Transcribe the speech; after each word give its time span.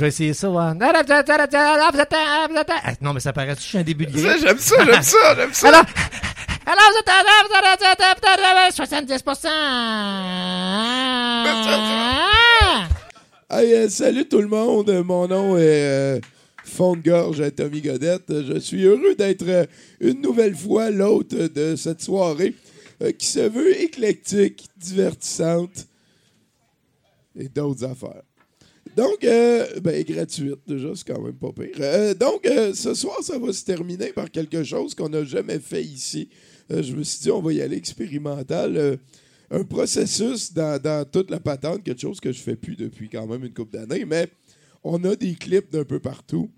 Je 0.00 0.06
vais 0.06 0.08
essayer 0.08 0.32
ça. 0.32 0.48
ouais. 0.48 0.72
Ah, 2.82 2.92
Non, 3.02 3.12
mais 3.12 3.20
ça 3.20 3.34
paraît 3.34 3.54
je 3.54 3.60
suis 3.60 3.76
un 3.76 3.82
début 3.82 4.06
de 4.06 4.16
Ça. 4.18 4.38
J'aime 4.38 4.58
ça, 4.58 4.82
j'aime 4.82 5.02
ça, 5.02 5.34
j'aime 5.36 5.52
ça. 5.52 5.68
Alors, 5.68 5.84
alors 6.64 6.90
vous 6.90 7.00
êtes 7.00 7.08
70%. 8.72 9.46
Hey, 13.50 13.74
euh, 13.74 13.90
salut 13.90 14.26
tout 14.26 14.40
le 14.40 14.48
monde. 14.48 14.90
Mon 15.04 15.28
nom 15.28 15.58
est 15.58 16.16
euh, 16.16 16.18
Fond 16.64 16.96
de 16.96 17.02
gorge 17.02 17.42
Tommy 17.54 17.82
Godette. 17.82 18.32
Je 18.42 18.58
suis 18.58 18.84
heureux 18.84 19.14
d'être 19.18 19.46
euh, 19.46 19.66
une 20.00 20.22
nouvelle 20.22 20.56
fois 20.56 20.88
l'hôte 20.88 21.34
de 21.34 21.76
cette 21.76 22.00
soirée 22.00 22.54
euh, 23.02 23.12
qui 23.12 23.26
se 23.26 23.40
veut 23.40 23.78
éclectique, 23.82 24.66
divertissante 24.78 25.86
et 27.38 27.50
d'autres 27.50 27.84
affaires. 27.84 28.22
Donc, 28.96 29.24
euh, 29.24 29.80
ben, 29.80 30.02
gratuite, 30.04 30.58
déjà, 30.66 30.88
c'est 30.94 31.06
quand 31.06 31.22
même 31.22 31.34
pas 31.34 31.52
pire. 31.52 31.76
Euh, 31.80 32.14
donc, 32.14 32.46
euh, 32.46 32.74
ce 32.74 32.94
soir, 32.94 33.22
ça 33.22 33.38
va 33.38 33.52
se 33.52 33.64
terminer 33.64 34.12
par 34.12 34.30
quelque 34.30 34.64
chose 34.64 34.94
qu'on 34.94 35.08
n'a 35.08 35.24
jamais 35.24 35.58
fait 35.58 35.84
ici. 35.84 36.28
Je 36.68 36.94
me 36.94 37.02
suis 37.02 37.20
dit, 37.20 37.30
on 37.30 37.40
va 37.40 37.52
y 37.52 37.62
aller 37.62 37.76
expérimental. 37.76 38.98
Un 39.50 39.64
processus 39.64 40.52
dans, 40.52 41.04
toute 41.10 41.30
la 41.30 41.40
patente, 41.40 41.82
quelque 41.82 42.00
chose 42.00 42.20
que 42.20 42.30
je 42.30 42.40
fais 42.40 42.54
plus 42.54 42.76
depuis 42.76 43.08
quand 43.08 43.26
même 43.26 43.44
une 43.44 43.52
couple 43.52 43.72
d'années, 43.72 44.04
mais 44.04 44.28
on 44.84 45.02
a 45.02 45.16
des 45.16 45.34
clips 45.34 45.72
d'un 45.72 45.84
peu 45.84 45.98
partout. 45.98 46.48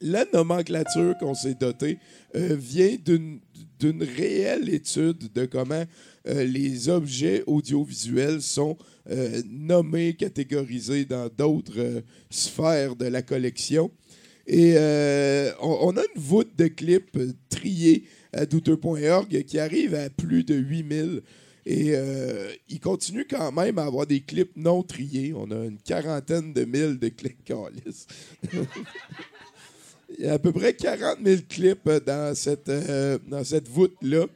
La 0.00 0.24
nomenclature 0.32 1.14
qu'on 1.20 1.34
s'est 1.34 1.54
dotée 1.54 1.98
vient 2.34 2.96
d'une 3.04 4.02
réelle 4.02 4.68
étude 4.68 5.32
de 5.32 5.46
comment 5.46 5.84
euh, 6.26 6.44
les 6.44 6.88
objets 6.88 7.44
audiovisuels 7.46 8.40
sont 8.40 8.78
euh, 9.10 9.42
nommés, 9.50 10.14
catégorisés 10.14 11.04
dans 11.04 11.28
d'autres 11.28 11.78
euh, 11.78 12.00
sphères 12.30 12.96
de 12.96 13.04
la 13.04 13.20
collection. 13.20 13.90
Et 14.46 14.76
on, 15.62 15.96
a 15.96 16.02
une 16.14 16.20
voûte 16.20 16.54
de 16.56 16.66
clips 16.66 17.18
triés 17.48 18.04
à 18.32 18.44
douteux.org 18.44 19.42
qui 19.44 19.58
arrive 19.58 19.94
à 19.94 20.10
plus 20.10 20.44
de 20.44 20.54
8000. 20.54 21.22
Et 21.64 21.92
euh, 21.94 22.52
il 22.68 22.78
continue 22.78 23.26
quand 23.26 23.52
même 23.52 23.78
à 23.78 23.84
avoir 23.84 24.06
des 24.06 24.20
clips 24.20 24.54
non 24.54 24.82
triés. 24.82 25.32
On 25.34 25.50
a 25.50 25.64
une 25.64 25.78
quarantaine 25.78 26.52
de 26.52 26.66
mille 26.66 26.98
de 26.98 27.08
clips. 27.08 27.50
Il 30.18 30.24
y 30.24 30.28
a 30.28 30.34
à 30.34 30.38
peu 30.38 30.52
près 30.52 30.74
40 30.74 31.18
000 31.24 31.40
clips 31.48 31.90
dans 32.06 32.34
cette, 32.34 32.70
dans 33.26 33.44
cette 33.44 33.68
voûte-là. 33.68 34.26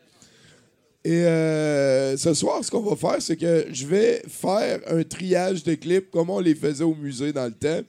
Et 1.08 1.24
euh, 1.24 2.18
ce 2.18 2.34
soir, 2.34 2.62
ce 2.62 2.70
qu'on 2.70 2.82
va 2.82 2.94
faire, 2.94 3.22
c'est 3.22 3.38
que 3.38 3.64
je 3.72 3.86
vais 3.86 4.22
faire 4.28 4.78
un 4.88 5.02
triage 5.02 5.64
de 5.64 5.72
clips 5.72 6.10
comme 6.10 6.28
on 6.28 6.38
les 6.38 6.54
faisait 6.54 6.84
au 6.84 6.94
musée 6.94 7.32
dans 7.32 7.46
le 7.46 7.52
temps, 7.52 7.80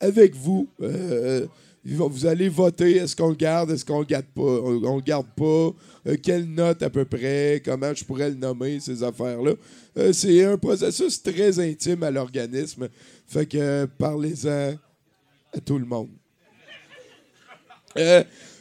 avec 0.00 0.34
vous. 0.34 0.66
Euh, 0.80 1.46
vous 1.84 2.24
allez 2.24 2.48
voter, 2.48 2.96
est-ce 2.96 3.14
qu'on 3.14 3.28
le 3.28 3.34
garde, 3.34 3.72
est-ce 3.72 3.84
qu'on 3.84 3.98
le 3.98 4.06
garde 4.06 4.24
pas, 4.34 4.40
on, 4.40 4.96
le 4.96 5.02
garde 5.02 5.26
pas, 5.36 5.70
euh, 6.06 6.16
quelle 6.22 6.46
note 6.46 6.82
à 6.82 6.88
peu 6.88 7.04
près, 7.04 7.60
comment 7.62 7.92
je 7.92 8.02
pourrais 8.06 8.30
le 8.30 8.36
nommer, 8.36 8.80
ces 8.80 9.02
affaires-là. 9.02 9.52
Euh, 9.98 10.14
c'est 10.14 10.42
un 10.42 10.56
processus 10.56 11.22
très 11.22 11.60
intime 11.60 12.04
à 12.04 12.10
l'organisme. 12.10 12.88
Fait 13.26 13.44
que 13.44 13.58
euh, 13.58 13.86
parlez-en 13.98 14.76
à 15.52 15.60
tout 15.60 15.76
le 15.76 15.84
monde. 15.84 16.08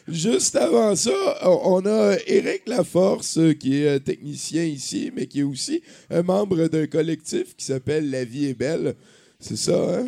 Juste 0.08 0.56
avant 0.56 0.96
ça, 0.96 1.40
on 1.44 1.84
a 1.88 2.16
Éric 2.28 2.68
Laforce, 2.68 3.40
euh, 3.40 3.54
qui 3.54 3.82
est 3.82 3.88
euh, 3.88 4.00
technicien 4.00 4.64
ici, 4.64 5.12
mais 5.16 5.26
qui 5.26 5.40
est 5.40 5.44
aussi 5.44 5.82
un 6.12 6.22
membre 6.22 6.68
d'un 6.68 6.86
collectif 6.86 7.56
qui 7.56 7.66
s'appelle 7.66 8.12
La 8.12 8.24
vie 8.24 8.46
est 8.46 8.54
belle. 8.54 8.94
C'est 9.40 9.56
ça, 9.56 10.00
hein? 10.00 10.08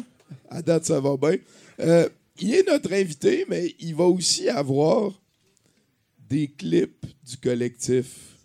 À 0.50 0.62
date, 0.62 0.86
ça 0.86 1.00
va 1.00 1.18
bien. 1.18 1.38
Euh, 1.80 2.08
il 2.40 2.54
est 2.54 2.68
notre 2.68 2.94
invité, 2.94 3.46
mais 3.50 3.74
il 3.80 3.96
va 3.96 4.04
aussi 4.04 4.48
avoir 4.50 5.20
des 6.30 6.48
clips 6.48 7.06
du 7.28 7.38
collectif. 7.38 8.38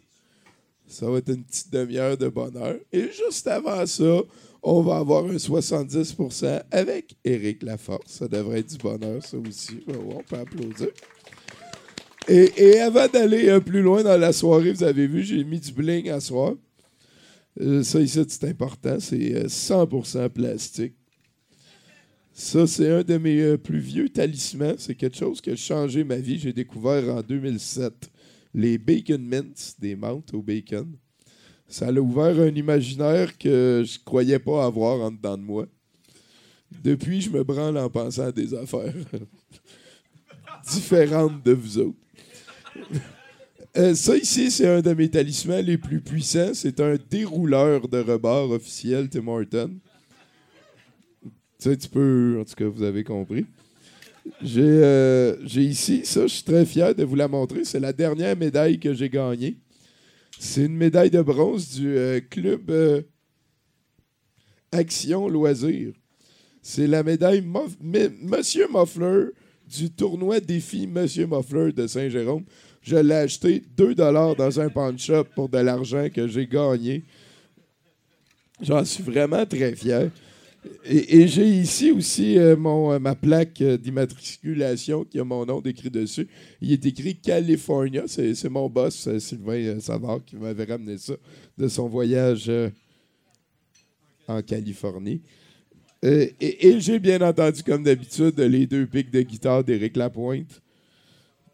Ça 0.89 1.11
va 1.11 1.19
être 1.19 1.29
une 1.29 1.45
petite 1.45 1.71
demi-heure 1.71 2.17
de 2.17 2.29
bonheur. 2.29 2.77
Et 2.91 3.11
juste 3.13 3.47
avant 3.47 3.85
ça, 3.85 4.23
on 4.63 4.81
va 4.81 4.99
avoir 4.99 5.27
un 5.27 5.37
70% 5.37 6.63
avec 6.71 7.15
Éric 7.25 7.63
Laforce. 7.63 8.11
Ça 8.11 8.29
devrait 8.29 8.61
être 8.61 8.71
du 8.71 8.79
bonheur, 8.79 9.23
ça 9.23 9.37
aussi. 9.37 9.85
On 9.89 10.23
peut 10.23 10.37
applaudir. 10.37 10.89
Et, 12.29 12.79
avant 12.79 13.09
d'aller 13.09 13.49
euh, 13.49 13.61
plus 13.61 13.83
loin 13.83 14.03
dans 14.03 14.17
la 14.17 14.33
soirée, 14.33 14.73
vous 14.73 14.85
avez 14.85 15.07
vu, 15.07 15.23
j'ai 15.23 15.45
mis 15.45 15.61
du 15.61 15.73
bling 15.73 16.09
à 16.11 16.21
soir. 16.21 16.55
Euh, 17.61 17.83
ça 17.83 18.01
ici, 18.01 18.23
c'est 18.29 18.45
important. 18.49 18.99
C'est 18.99 19.35
euh, 19.35 19.47
100% 19.47 20.29
plastique. 20.31 20.95
Ça, 22.33 22.67
c'est 22.67 22.91
un 22.91 23.03
de 23.03 23.19
mes 23.19 23.41
euh, 23.43 23.59
plus 23.59 23.79
vieux 23.79 24.09
talismans. 24.09 24.75
C'est 24.79 24.95
quelque 24.95 25.17
chose 25.17 25.41
qui 25.41 25.51
a 25.51 25.57
changé 25.57 26.03
ma 26.03 26.17
vie. 26.17 26.39
J'ai 26.39 26.53
découvert 26.53 27.15
en 27.15 27.21
2007 27.21 28.11
les 28.55 28.79
Bacon 28.79 29.23
Mints, 29.23 29.77
des 29.79 29.97
menthes 29.97 30.33
au 30.33 30.43
bacon. 30.43 30.97
Ça 31.69 31.89
a 31.89 31.93
ouvert 31.93 32.39
un 32.41 32.55
imaginaire 32.55 33.37
que 33.39 33.83
je 33.87 33.99
croyais 34.05 34.39
pas 34.39 34.65
avoir 34.65 35.01
en 35.01 35.11
dedans 35.11 35.39
de 35.39 35.43
moi. 35.43 35.67
Depuis, 36.83 37.21
je 37.21 37.31
me 37.31 37.45
branle 37.45 37.79
en 37.79 37.89
pensant 37.89 38.25
à 38.25 38.33
des 38.33 38.55
affaires 38.55 38.95
différentes 40.71 41.43
de 41.45 41.53
vous 41.53 41.79
autres. 41.79 42.02
Euh, 43.75 43.95
ça 43.95 44.17
ici, 44.17 44.51
c'est 44.51 44.69
un 44.69 44.83
de 44.83 44.93
mes 44.93 45.09
talismans 45.09 45.65
les 45.65 45.79
plus 45.79 46.01
puissants. 46.01 46.53
C'est 46.53 46.79
un 46.81 46.97
dérouleur 47.11 47.89
de 47.89 47.99
rebord 47.99 48.51
officiel 48.51 49.09
Tim 49.09 49.27
Horton. 49.29 49.71
Tu 51.23 51.31
sais, 51.59 51.77
tu 51.77 51.89
peux... 51.89 52.39
En 52.41 52.45
tout 52.45 52.55
cas, 52.55 52.67
vous 52.67 52.83
avez 52.83 53.03
compris. 53.03 53.47
J'ai 54.43 54.63
euh, 54.63 55.37
j'ai 55.47 55.63
ici, 55.63 56.03
ça, 56.05 56.27
je 56.27 56.35
suis 56.35 56.45
très 56.45 56.67
fier 56.67 56.95
de 56.95 57.03
vous 57.03 57.17
la 57.17 57.29
montrer. 57.29 57.65
C'est 57.65 57.81
la 57.81 57.93
dernière 57.93 58.37
médaille 58.37 58.79
que 58.79 58.93
j'ai 58.93 59.09
gagnée. 59.09 59.57
C'est 60.39 60.67
une 60.67 60.77
médaille 60.77 61.11
de 61.11 61.23
bronze 61.23 61.71
du 61.71 61.97
euh, 61.97 62.21
club 62.21 62.71
Action 64.71 65.29
Loisirs. 65.29 65.95
C'est 66.61 66.87
la 66.87 67.03
médaille 67.03 67.43
Monsieur 67.43 68.69
Muffler 68.73 69.31
du 69.73 69.91
tournoi 69.91 70.41
défi 70.41 70.87
Monsieur 70.87 71.27
Muffler 71.27 71.73
de 71.73 71.87
Saint-Jérôme. 71.87 72.45
Je 72.83 72.97
l'ai 72.97 73.15
acheté 73.15 73.63
2 73.77 73.95
dans 73.95 74.61
un 74.61 74.69
pawn 74.69 74.99
shop 74.99 75.25
pour 75.35 75.49
de 75.49 75.59
l'argent 75.59 76.09
que 76.13 76.29
j'ai 76.29 76.47
gagné. 76.47 77.05
J'en 78.61 78.85
suis 78.85 79.03
vraiment 79.03 79.47
très 79.47 79.75
fier. 79.75 80.11
Et, 80.85 81.27
j'ai 81.27 81.49
ici 81.49 81.91
aussi 81.91 82.39
euh, 82.39 82.55
euh, 82.55 82.99
ma 83.01 83.17
plaque 83.17 83.61
euh, 83.63 83.77
d'immatriculation 83.77 85.05
qui 85.05 85.19
a 85.19 85.25
mon 85.25 85.45
nom 85.45 85.61
décrit 85.61 85.91
dessus. 85.91 86.29
Il 86.61 86.71
est 86.71 86.87
écrit 86.87 87.17
California. 87.17 88.05
C'est 88.07 88.49
mon 88.49 88.69
boss, 88.69 89.09
Sylvain 89.19 89.81
Savard, 89.81 90.25
qui 90.25 90.37
m'avait 90.37 90.65
ramené 90.65 90.99
ça 90.99 91.15
de 91.59 91.67
son 91.67 91.89
voyage 91.89 92.51
en 94.29 94.41
Californie. 94.43 95.23
Euh, 96.05 96.27
et 96.41 96.81
j'ai 96.81 96.99
bien 96.99 97.21
entendu, 97.21 97.63
comme 97.63 97.85
d'habitude, 97.85 98.39
les 98.39 98.67
deux 98.67 98.87
pics 98.87 99.11
de 99.11 99.23
guitare 99.23 99.63
d'Éric 99.63 99.97
Lapointe. 99.97 100.61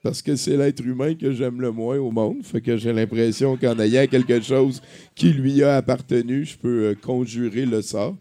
Parce 0.03 0.23
que 0.23 0.37
c'est 0.37 0.57
l'être 0.57 0.83
humain 0.85 1.15
que 1.15 1.33
j'aime 1.33 1.61
le 1.61 1.73
moins 1.73 1.99
au 1.99 2.11
monde. 2.11 2.45
Fait 2.45 2.61
que 2.61 2.77
j'ai 2.77 2.93
l'impression 2.93 3.57
qu'en 3.57 3.79
ayant 3.79 4.07
quelque 4.07 4.41
chose 4.41 4.81
qui 5.15 5.31
lui 5.31 5.63
a 5.63 5.77
appartenu, 5.77 6.45
je 6.45 6.57
peux 6.57 6.85
euh, 6.85 6.95
conjurer 6.95 7.67
le 7.67 7.83
sort. 7.83 8.17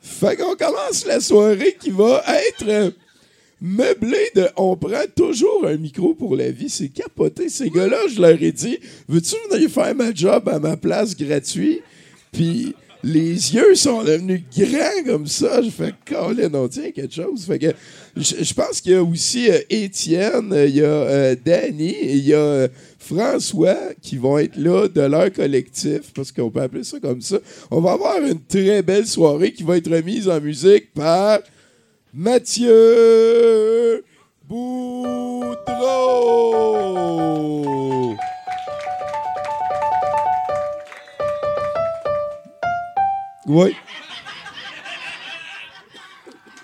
Fait 0.00 0.36
qu'on 0.36 0.54
commence 0.54 1.04
la 1.06 1.18
soirée 1.20 1.76
qui 1.80 1.90
va 1.90 2.22
être 2.48 2.68
euh, 2.68 2.90
meublée 3.60 4.30
de. 4.36 4.46
On 4.56 4.76
prend 4.76 5.04
toujours 5.16 5.66
un 5.66 5.76
micro 5.76 6.14
pour 6.14 6.36
la 6.36 6.50
vie. 6.50 6.70
C'est 6.70 6.90
capoté. 6.90 7.48
Ces 7.48 7.68
gars-là, 7.68 7.96
je 8.08 8.20
leur 8.20 8.40
ai 8.40 8.52
dit 8.52 8.78
Veux-tu 9.08 9.34
venir 9.50 9.68
faire 9.68 9.94
ma 9.94 10.14
job 10.14 10.48
à 10.48 10.60
ma 10.60 10.76
place 10.76 11.16
gratuit? 11.16 11.80
Puis 12.30 12.74
les 13.04 13.54
yeux 13.54 13.74
sont 13.74 14.02
devenus 14.02 14.42
grands 14.56 15.04
comme 15.04 15.26
ça. 15.26 15.60
Je 15.60 15.68
fais 15.68 15.92
Colin, 16.06 16.54
on 16.54 16.68
tient 16.68 16.90
quelque 16.90 17.14
chose. 17.14 17.46
Je, 18.16 18.54
pense 18.54 18.80
qu'il 18.80 18.92
y 18.92 18.94
a 18.94 19.02
aussi 19.02 19.50
euh, 19.50 19.58
Étienne, 19.68 20.52
euh, 20.52 20.66
il 20.66 20.76
y 20.76 20.82
a 20.82 20.86
euh, 20.86 21.36
Danny 21.44 21.90
et 21.90 22.14
il 22.14 22.26
y 22.26 22.34
a 22.34 22.68
François 22.98 23.76
qui 24.00 24.16
vont 24.16 24.38
être 24.38 24.56
là 24.56 24.88
de 24.88 25.02
leur 25.02 25.30
collectif, 25.32 26.12
parce 26.14 26.32
qu'on 26.32 26.50
peut 26.50 26.62
appeler 26.62 26.84
ça 26.84 26.98
comme 26.98 27.20
ça. 27.20 27.36
On 27.70 27.80
va 27.80 27.92
avoir 27.92 28.22
une 28.22 28.40
très 28.40 28.82
belle 28.82 29.06
soirée 29.06 29.52
qui 29.52 29.62
va 29.64 29.76
être 29.76 29.90
remise 29.90 30.26
en 30.28 30.40
musique 30.40 30.94
par 30.94 31.40
Mathieu 32.14 32.72
Boudreau. 34.48 35.54
Oui. 43.46 43.74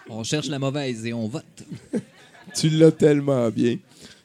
On 0.08 0.24
cherche 0.24 0.48
la 0.48 0.58
mauvaise 0.58 1.06
et 1.06 1.12
on 1.12 1.28
vote. 1.28 1.44
Tu 2.54 2.68
l'as 2.70 2.90
tellement 2.90 3.48
bien. 3.50 3.76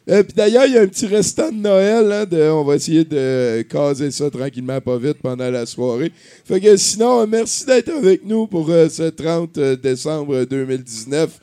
Euh, 0.10 0.24
puis 0.24 0.34
d'ailleurs, 0.34 0.66
il 0.68 0.74
y 0.74 0.78
a 0.78 0.81
un 0.81 0.88
petit 0.88 1.07
restant 1.07 1.52
de 1.52 1.57
Noël. 1.57 2.12
hein, 2.12 2.25
de- 2.25 2.50
on 2.50 2.63
va 2.63 2.75
essayer 2.75 3.04
de 3.04 3.63
caser 3.69 4.12
ça 4.12 4.30
tranquillement, 4.30 4.80
pas 4.81 4.98
vite, 4.98 5.18
pendant 5.22 5.50
la 5.50 5.66
soirée. 5.66 6.12
Fait 6.46 6.60
que 6.60 6.75
sinon, 6.78 7.22
euh, 7.22 7.25
merci 7.28 7.66
d'être 7.66 7.90
avec 7.90 8.24
nous 8.25 8.48
pour 8.48 8.69
euh, 8.69 8.88
ce 8.90 9.04
30 9.10 9.60
décembre 9.81 10.44
2019. 10.46 11.40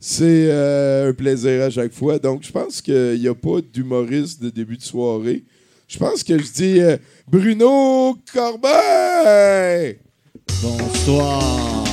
C'est 0.00 0.48
euh, 0.50 1.10
un 1.10 1.12
plaisir 1.14 1.62
à 1.62 1.70
chaque 1.70 1.92
fois. 1.94 2.18
Donc, 2.18 2.42
je 2.42 2.52
pense 2.52 2.82
qu'il 2.82 3.18
n'y 3.20 3.28
a 3.28 3.34
pas 3.34 3.60
d'humoriste 3.72 4.42
de 4.42 4.50
début 4.50 4.76
de 4.76 4.82
soirée. 4.82 5.42
Je 5.88 5.98
pense 5.98 6.22
que 6.22 6.38
je 6.38 6.52
dis 6.52 6.80
euh, 6.80 6.96
Bruno 7.26 8.16
Corbin! 8.32 9.92
Bonsoir. 10.62 11.84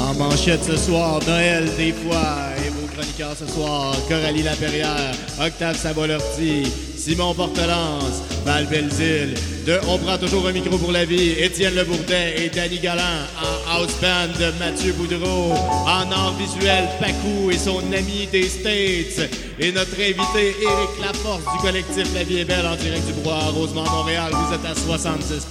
En 0.00 0.14
manchette 0.14 0.64
ce 0.64 0.76
soir, 0.76 1.20
Noël 1.26 1.68
des 1.76 1.92
fois. 1.92 2.50
Et 2.64 2.70
vos 2.70 2.86
chroniqueurs 2.86 3.36
ce 3.36 3.46
soir, 3.46 3.94
Coralie 4.08 4.42
Laperrière, 4.42 5.12
Octave 5.40 5.76
Sabolorti, 5.76 6.64
Simon 6.96 7.34
Portelance, 7.34 8.22
Val 8.44 8.66
Belzile. 8.66 9.34
De 9.66 9.78
On 9.88 9.98
prend 9.98 10.16
toujours 10.16 10.46
un 10.48 10.52
micro 10.52 10.78
pour 10.78 10.92
la 10.92 11.04
vie, 11.04 11.32
Étienne 11.32 11.74
Le 11.74 11.84
Bourdin 11.84 12.30
et 12.36 12.48
Danny 12.48 12.78
Galland. 12.78 13.26
En 13.42 13.80
house 13.80 13.94
band, 14.00 14.32
Mathieu 14.58 14.92
Boudreau. 14.92 15.52
En 15.52 16.10
art 16.10 16.34
visuel, 16.38 16.88
Pacou 17.00 17.50
et 17.50 17.58
son 17.58 17.78
ami 17.92 18.26
des 18.32 18.48
States. 18.48 19.30
Et 19.58 19.72
notre 19.72 19.94
invité, 19.94 20.56
Éric 20.62 21.04
Laforce 21.04 21.42
du 21.52 21.60
collectif 21.60 22.06
La 22.14 22.24
Vie 22.24 22.38
est 22.38 22.44
Belle 22.44 22.66
en 22.66 22.76
direct 22.76 23.06
du 23.06 23.12
Bois, 23.22 23.38
Rosemont, 23.52 23.84
Montréal. 23.90 24.30
Vous 24.32 24.54
êtes 24.54 24.64
à 24.64 24.74
66 24.74 25.46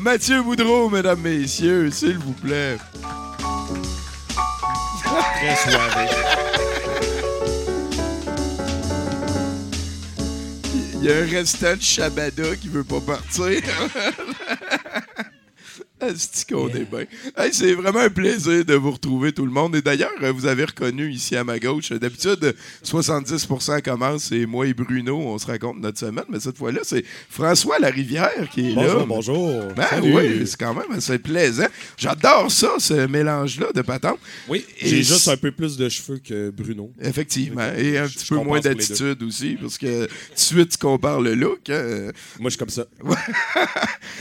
Mathieu 0.00 0.42
Boudreau, 0.42 0.88
mesdames, 0.90 1.20
messieurs, 1.20 1.90
s'il 1.90 2.18
vous 2.18 2.32
plaît. 2.32 2.78
Très 5.02 5.70
soivé. 5.70 6.10
Il 10.94 11.04
y 11.04 11.12
a 11.12 11.18
un 11.18 11.26
restant 11.26 11.76
de 11.76 11.82
Shabada 11.82 12.56
qui 12.56 12.68
veut 12.68 12.84
pas 12.84 13.00
partir. 13.00 13.60
Asti 16.04 16.44
qu'on 16.46 16.68
est 16.68 16.84
bien. 16.90 17.04
Hey, 17.36 17.52
c'est 17.52 17.72
vraiment 17.74 18.00
un 18.00 18.10
plaisir 18.10 18.64
de 18.64 18.74
vous 18.74 18.90
retrouver 18.92 19.32
tout 19.32 19.44
le 19.44 19.50
monde. 19.52 19.74
Et 19.76 19.82
d'ailleurs, 19.82 20.10
euh, 20.22 20.32
vous 20.32 20.46
avez 20.46 20.64
reconnu 20.64 21.10
ici 21.10 21.36
à 21.36 21.44
ma 21.44 21.58
gauche, 21.58 21.92
euh, 21.92 21.98
d'habitude, 21.98 22.54
70% 22.84 23.82
commence, 23.82 24.24
c'est 24.24 24.46
moi 24.46 24.66
et 24.66 24.74
Bruno, 24.74 25.18
on 25.18 25.38
se 25.38 25.46
raconte 25.46 25.80
notre 25.80 25.98
semaine, 25.98 26.24
mais 26.28 26.40
cette 26.40 26.58
fois-là, 26.58 26.80
c'est 26.82 27.04
François 27.28 27.78
Larivière 27.78 28.48
qui 28.52 28.70
est 28.70 28.74
là. 28.74 29.04
Bonjour, 29.06 29.06
bonjour. 29.06 29.62
Ben 29.76 29.86
oui, 30.02 30.46
c'est 30.46 30.58
quand 30.58 30.74
même 30.74 30.90
assez 30.96 31.18
plaisant. 31.18 31.66
J'adore 31.96 32.50
ça, 32.50 32.70
ce 32.78 33.06
mélange-là 33.06 33.72
de 33.74 33.82
patentes. 33.82 34.18
Oui, 34.48 34.64
Et 34.80 34.88
j'ai 34.88 35.02
juste 35.02 35.28
un 35.28 35.36
peu 35.36 35.50
plus 35.52 35.76
de 35.76 35.88
cheveux 35.88 36.18
que 36.18 36.50
Bruno. 36.50 36.90
Effectivement. 37.00 37.68
Et 37.76 37.98
un 37.98 38.06
Je- 38.06 38.14
petit 38.14 38.24
je 38.26 38.34
peu 38.34 38.40
moins 38.40 38.60
d'attitude 38.60 39.22
aussi, 39.22 39.56
parce 39.60 39.78
que 39.78 40.04
tout 40.06 40.10
de 40.34 40.38
suite, 40.40 40.70
tu 40.72 40.78
compares 40.78 41.20
le 41.20 41.34
look. 41.34 41.68
hein. 41.70 42.10
Moi, 42.38 42.50
je 42.50 42.56
suis 42.56 42.58
comme 42.58 42.68
ça. 42.68 42.84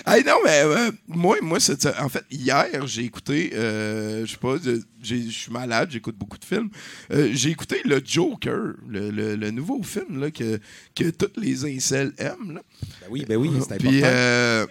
Hey, 0.06 0.24
non, 0.26 0.34
mais 0.44 0.62
euh, 0.66 0.92
moi, 1.08 1.38
moi 1.42 1.60
c'est 1.60 1.73
en 2.00 2.10
fait, 2.10 2.24
hier, 2.32 2.86
j'ai 2.88 3.04
écouté, 3.04 3.52
euh, 3.54 4.26
je 4.26 4.32
sais 4.32 4.38
pas, 4.38 4.56
je 5.02 5.16
suis 5.30 5.52
malade, 5.52 5.90
j'écoute 5.92 6.16
beaucoup 6.18 6.38
de 6.38 6.46
films. 6.46 6.70
Euh, 7.12 7.30
j'ai 7.34 7.50
écouté 7.50 7.82
le 7.86 8.02
Joker, 8.04 8.74
le, 8.88 9.10
le- 9.12 9.36
le 9.36 9.52
nouveau 9.52 9.82
film 9.84 10.20
là, 10.20 10.32
que, 10.32 10.60
que 10.96 11.10
tous 11.10 11.40
les 11.40 11.66
incels 11.66 12.14
aiment. 12.18 12.54
là. 12.56 12.62
Ben 13.02 13.08
oui, 13.10 13.26
ben 13.28 13.36
oui, 13.38 13.50
c'est 13.68 13.78
Puis, 13.78 13.98
important. 14.00 14.08
euh, 14.16 14.68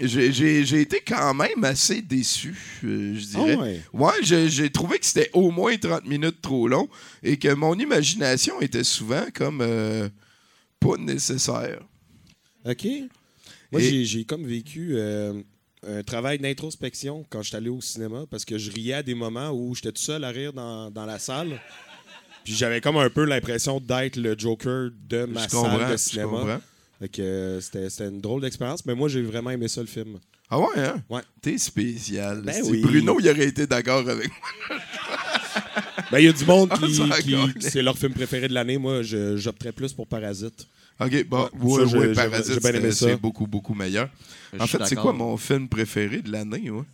j'ai- 0.00 0.80
été 0.80 1.00
quand 1.06 1.32
même 1.34 1.64
assez 1.64 2.02
déçu, 2.02 2.54
euh, 2.84 3.14
je 3.16 3.24
Ah 3.34 3.44
dirais. 3.44 3.56
ouais. 3.56 3.80
Ouais, 3.92 4.12
j'ai 4.22 4.70
trouvé 4.70 4.98
que 4.98 5.06
c'était 5.06 5.30
au 5.32 5.50
moins 5.50 5.76
30 5.76 6.06
minutes 6.06 6.42
trop 6.42 6.68
long 6.68 6.88
et 7.22 7.38
que 7.38 7.52
mon 7.54 7.74
imagination 7.78 8.60
était 8.60 8.84
souvent 8.84 9.24
comme 9.34 9.60
euh, 9.62 10.08
pas 10.80 10.96
nécessaire. 10.98 11.80
OK. 12.64 12.86
Moi, 13.72 13.80
j'ai- 13.80 14.04
j'ai 14.04 14.24
comme 14.24 14.44
vécu 14.46 14.90
euh, 14.92 15.40
un 15.88 16.02
travail 16.02 16.38
d'introspection 16.38 17.24
quand 17.30 17.42
je 17.42 17.48
suis 17.48 17.56
allé 17.56 17.68
au 17.68 17.80
cinéma 17.80 18.24
parce 18.30 18.44
que 18.44 18.58
je 18.58 18.70
riais 18.70 18.94
à 18.94 19.02
des 19.02 19.14
moments 19.14 19.50
où 19.50 19.74
j'étais 19.74 19.92
tout 19.92 20.02
seul 20.02 20.24
à 20.24 20.30
rire 20.30 20.52
dans, 20.52 20.90
dans 20.90 21.06
la 21.06 21.18
salle. 21.18 21.60
Puis 22.44 22.54
j'avais 22.54 22.80
comme 22.80 22.96
un 22.96 23.10
peu 23.10 23.24
l'impression 23.24 23.80
d'être 23.80 24.16
le 24.16 24.36
Joker 24.38 24.90
de 25.08 25.24
ma 25.24 25.48
salle 25.48 25.90
de 25.92 25.96
cinéma. 25.96 26.60
euh, 27.18 27.60
c'était 27.60 28.08
une 28.08 28.20
drôle 28.20 28.40
d'expérience, 28.40 28.86
mais 28.86 28.94
moi, 28.94 29.08
j'ai 29.08 29.22
vraiment 29.22 29.50
aimé 29.50 29.68
ça, 29.68 29.80
le 29.80 29.86
film. 29.86 30.18
Ah 30.48 30.60
ouais, 30.60 30.66
hein? 30.78 31.02
Ouais. 31.10 31.22
T'es 31.42 31.58
spécial. 31.58 32.42
Ben 32.42 32.62
oui. 32.64 32.80
Bruno, 32.82 33.18
il 33.20 33.28
aurait 33.28 33.48
été 33.48 33.66
d'accord 33.66 34.08
avec 34.08 34.28
moi. 34.28 34.78
Ben, 36.12 36.18
il 36.20 36.26
y 36.26 36.28
a 36.28 36.32
du 36.32 36.44
monde 36.44 36.70
qui, 36.78 37.36
c'est 37.60 37.82
leur 37.82 37.98
film 37.98 38.12
préféré 38.12 38.46
de 38.48 38.54
l'année. 38.54 38.78
Moi, 38.78 39.02
j'opterais 39.02 39.72
plus 39.72 39.92
pour 39.92 40.06
Parasite. 40.06 40.68
OK, 40.98 41.24
bon, 41.28 41.48
Ouais, 41.60 41.84
ouais, 41.84 41.94
ouais, 41.98 42.12
Parasite, 42.14 42.54
j'ai 42.54 42.60
bien 42.60 42.70
aimé 42.80 42.90
c'est- 42.92 43.08
c'est 43.10 43.16
beaucoup, 43.16 43.46
beaucoup 43.46 43.74
meilleur. 43.74 44.08
Je 44.52 44.58
En 44.62 44.66
fait, 44.66 44.78
c'est 44.86 44.96
quoi 44.96 45.12
mon 45.12 45.36
film 45.36 45.68
préféré 45.68 46.22
de 46.22 46.32
l'année, 46.32 46.70
ouais? 46.70 46.84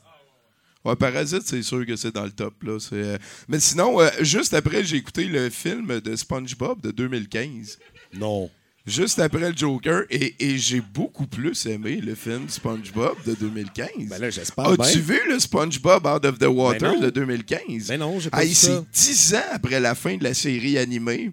Ouais, 0.85 0.97
Parasite, 0.97 1.43
c'est 1.45 1.63
sûr 1.63 1.87
que 1.87 1.95
c'est 1.95 2.13
dans 2.13 2.25
le 2.25 2.33
top, 2.33 2.61
là. 2.65 2.79
c'est, 2.81 2.95
euh, 2.97 3.19
Mais 3.49 3.61
sinon, 3.61 4.01
euh, 4.01 4.09
juste 4.21 4.53
après, 4.55 4.83
j'ai 4.83 4.97
écouté 4.97 5.27
le 5.27 5.49
film 5.51 6.01
de 6.01 6.17
SpongeBob 6.17 6.81
de 6.81 6.91
2015. 6.91 7.79
Non. 8.15 8.51
Juste 8.85 9.21
après 9.21 9.49
le 9.53 9.57
Joker, 9.57 10.03
et, 10.11 10.35
et 10.41 10.59
j'ai 10.59 10.81
beaucoup 10.81 11.29
plus 11.29 11.67
aimé 11.67 12.01
le 12.01 12.17
film 12.17 12.49
SpongeBob 12.49 13.15
de 13.25 13.35
2015. 13.37 14.09
Ben 14.09 14.19
là, 14.21 14.29
j'espère 14.31 14.77
bien. 14.77 14.85
As-tu 14.85 14.99
vu 14.99 15.21
le 15.29 15.39
SpongeBob 15.39 16.05
Out 16.05 16.25
of 16.25 16.39
the 16.41 16.47
Water 16.49 16.91
Ben 16.91 16.95
non. 16.97 17.01
de 17.07 17.11
2015? 17.11 17.87
Ben 17.87 18.01
non, 18.01 18.19
j'ai 18.19 18.31
pas 18.31 18.43
vu 18.43 18.49
c'est 18.53 18.67
ça. 18.67 18.85
dix 18.93 19.35
ans 19.37 19.43
après 19.53 19.79
la 19.79 19.95
fin 19.95 20.17
de 20.17 20.25
la 20.25 20.35
série 20.35 20.79
animée. 20.79 21.31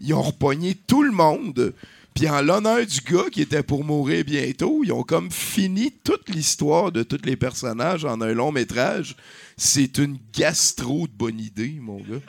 Ils 0.00 0.14
ont 0.14 0.22
repogné 0.22 0.74
tout 0.86 1.02
le 1.02 1.12
monde. 1.12 1.74
Puis 2.16 2.30
en 2.30 2.40
l'honneur 2.40 2.84
du 2.86 3.00
gars 3.12 3.28
qui 3.30 3.42
était 3.42 3.62
pour 3.62 3.84
mourir 3.84 4.24
bientôt, 4.24 4.80
ils 4.82 4.90
ont 4.90 5.02
comme 5.02 5.30
fini 5.30 5.92
toute 6.02 6.30
l'histoire 6.30 6.90
de 6.90 7.02
tous 7.02 7.20
les 7.24 7.36
personnages 7.36 8.06
en 8.06 8.22
un 8.22 8.32
long 8.32 8.52
métrage. 8.52 9.16
C'est 9.58 9.98
une 9.98 10.16
gastro 10.34 11.06
de 11.06 11.12
bonne 11.12 11.38
idée, 11.38 11.76
mon 11.78 11.98
gars. 11.98 12.20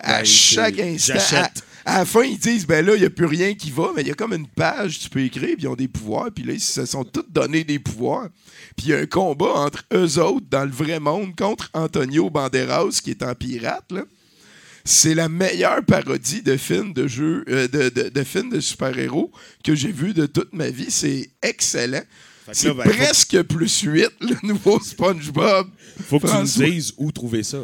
À 0.00 0.20
Ben, 0.20 0.24
chaque 0.24 0.78
instant, 0.78 1.14
à, 1.32 1.50
à 1.84 1.98
la 1.98 2.04
fin, 2.06 2.22
ils 2.22 2.38
disent 2.38 2.66
ben 2.66 2.86
là, 2.86 2.94
il 2.94 3.00
n'y 3.00 3.06
a 3.06 3.10
plus 3.10 3.26
rien 3.26 3.54
qui 3.54 3.70
va, 3.70 3.90
mais 3.94 4.00
il 4.00 4.08
y 4.08 4.10
a 4.10 4.14
comme 4.14 4.32
une 4.32 4.46
page, 4.46 4.98
tu 4.98 5.10
peux 5.10 5.20
écrire, 5.20 5.56
puis 5.56 5.64
ils 5.64 5.68
ont 5.68 5.74
des 5.74 5.88
pouvoirs, 5.88 6.30
puis 6.34 6.44
là, 6.44 6.54
ils 6.54 6.60
se 6.60 6.86
sont 6.86 7.04
tous 7.04 7.26
donné 7.28 7.64
des 7.64 7.78
pouvoirs. 7.78 8.28
Puis 8.76 8.86
il 8.86 8.90
y 8.90 8.94
a 8.94 8.98
un 8.98 9.06
combat 9.06 9.52
entre 9.56 9.84
eux 9.92 10.18
autres 10.18 10.46
dans 10.48 10.64
le 10.64 10.70
vrai 10.70 11.00
monde 11.00 11.36
contre 11.36 11.68
Antonio 11.74 12.30
Banderas, 12.30 13.00
qui 13.02 13.10
est 13.10 13.22
en 13.22 13.34
pirate, 13.34 13.92
là. 13.92 14.04
C'est 14.90 15.14
la 15.14 15.28
meilleure 15.28 15.84
parodie 15.84 16.42
de 16.42 16.56
film 16.56 16.92
de 16.94 17.06
jeu, 17.06 17.44
euh, 17.48 17.68
de, 17.68 17.88
de, 17.90 18.08
de 18.08 18.24
film 18.24 18.48
de 18.50 18.60
super-héros 18.60 19.30
que 19.62 19.74
j'ai 19.74 19.92
vu 19.92 20.14
de 20.14 20.26
toute 20.26 20.52
ma 20.54 20.70
vie. 20.70 20.90
C'est 20.90 21.28
excellent. 21.42 22.02
C'est 22.52 22.72
ben, 22.72 22.84
faut- 22.84 22.90
presque 22.90 23.42
plus 23.42 23.80
8, 23.82 24.08
le 24.20 24.36
nouveau 24.48 24.80
SpongeBob. 24.80 25.68
Faut 26.08 26.18
que 26.18 26.26
tu 26.26 26.32
nous 26.62 26.70
dises 26.70 26.94
où 26.96 27.12
trouver 27.12 27.42
ça. 27.42 27.58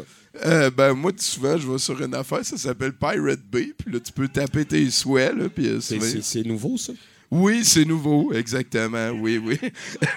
Euh, 0.44 0.70
ben, 0.70 0.92
moi, 0.94 1.12
souvent, 1.16 1.56
je 1.56 1.70
vais 1.70 1.78
sur 1.78 2.02
une 2.02 2.14
affaire, 2.14 2.44
ça 2.44 2.58
s'appelle 2.58 2.92
Pirate 2.92 3.40
Bay, 3.50 3.72
puis 3.78 3.92
là, 3.92 4.00
tu 4.00 4.12
peux 4.12 4.28
taper 4.28 4.64
tes 4.64 4.90
souhaits, 4.90 5.34
là, 5.34 5.48
puis 5.48 5.68
euh, 5.68 5.80
c'est 6.22 6.42
nouveau, 6.44 6.76
ça? 6.76 6.92
Oui, 7.34 7.64
c'est 7.64 7.84
nouveau, 7.84 8.32
exactement, 8.32 9.08
oui, 9.10 9.38
oui. 9.38 9.58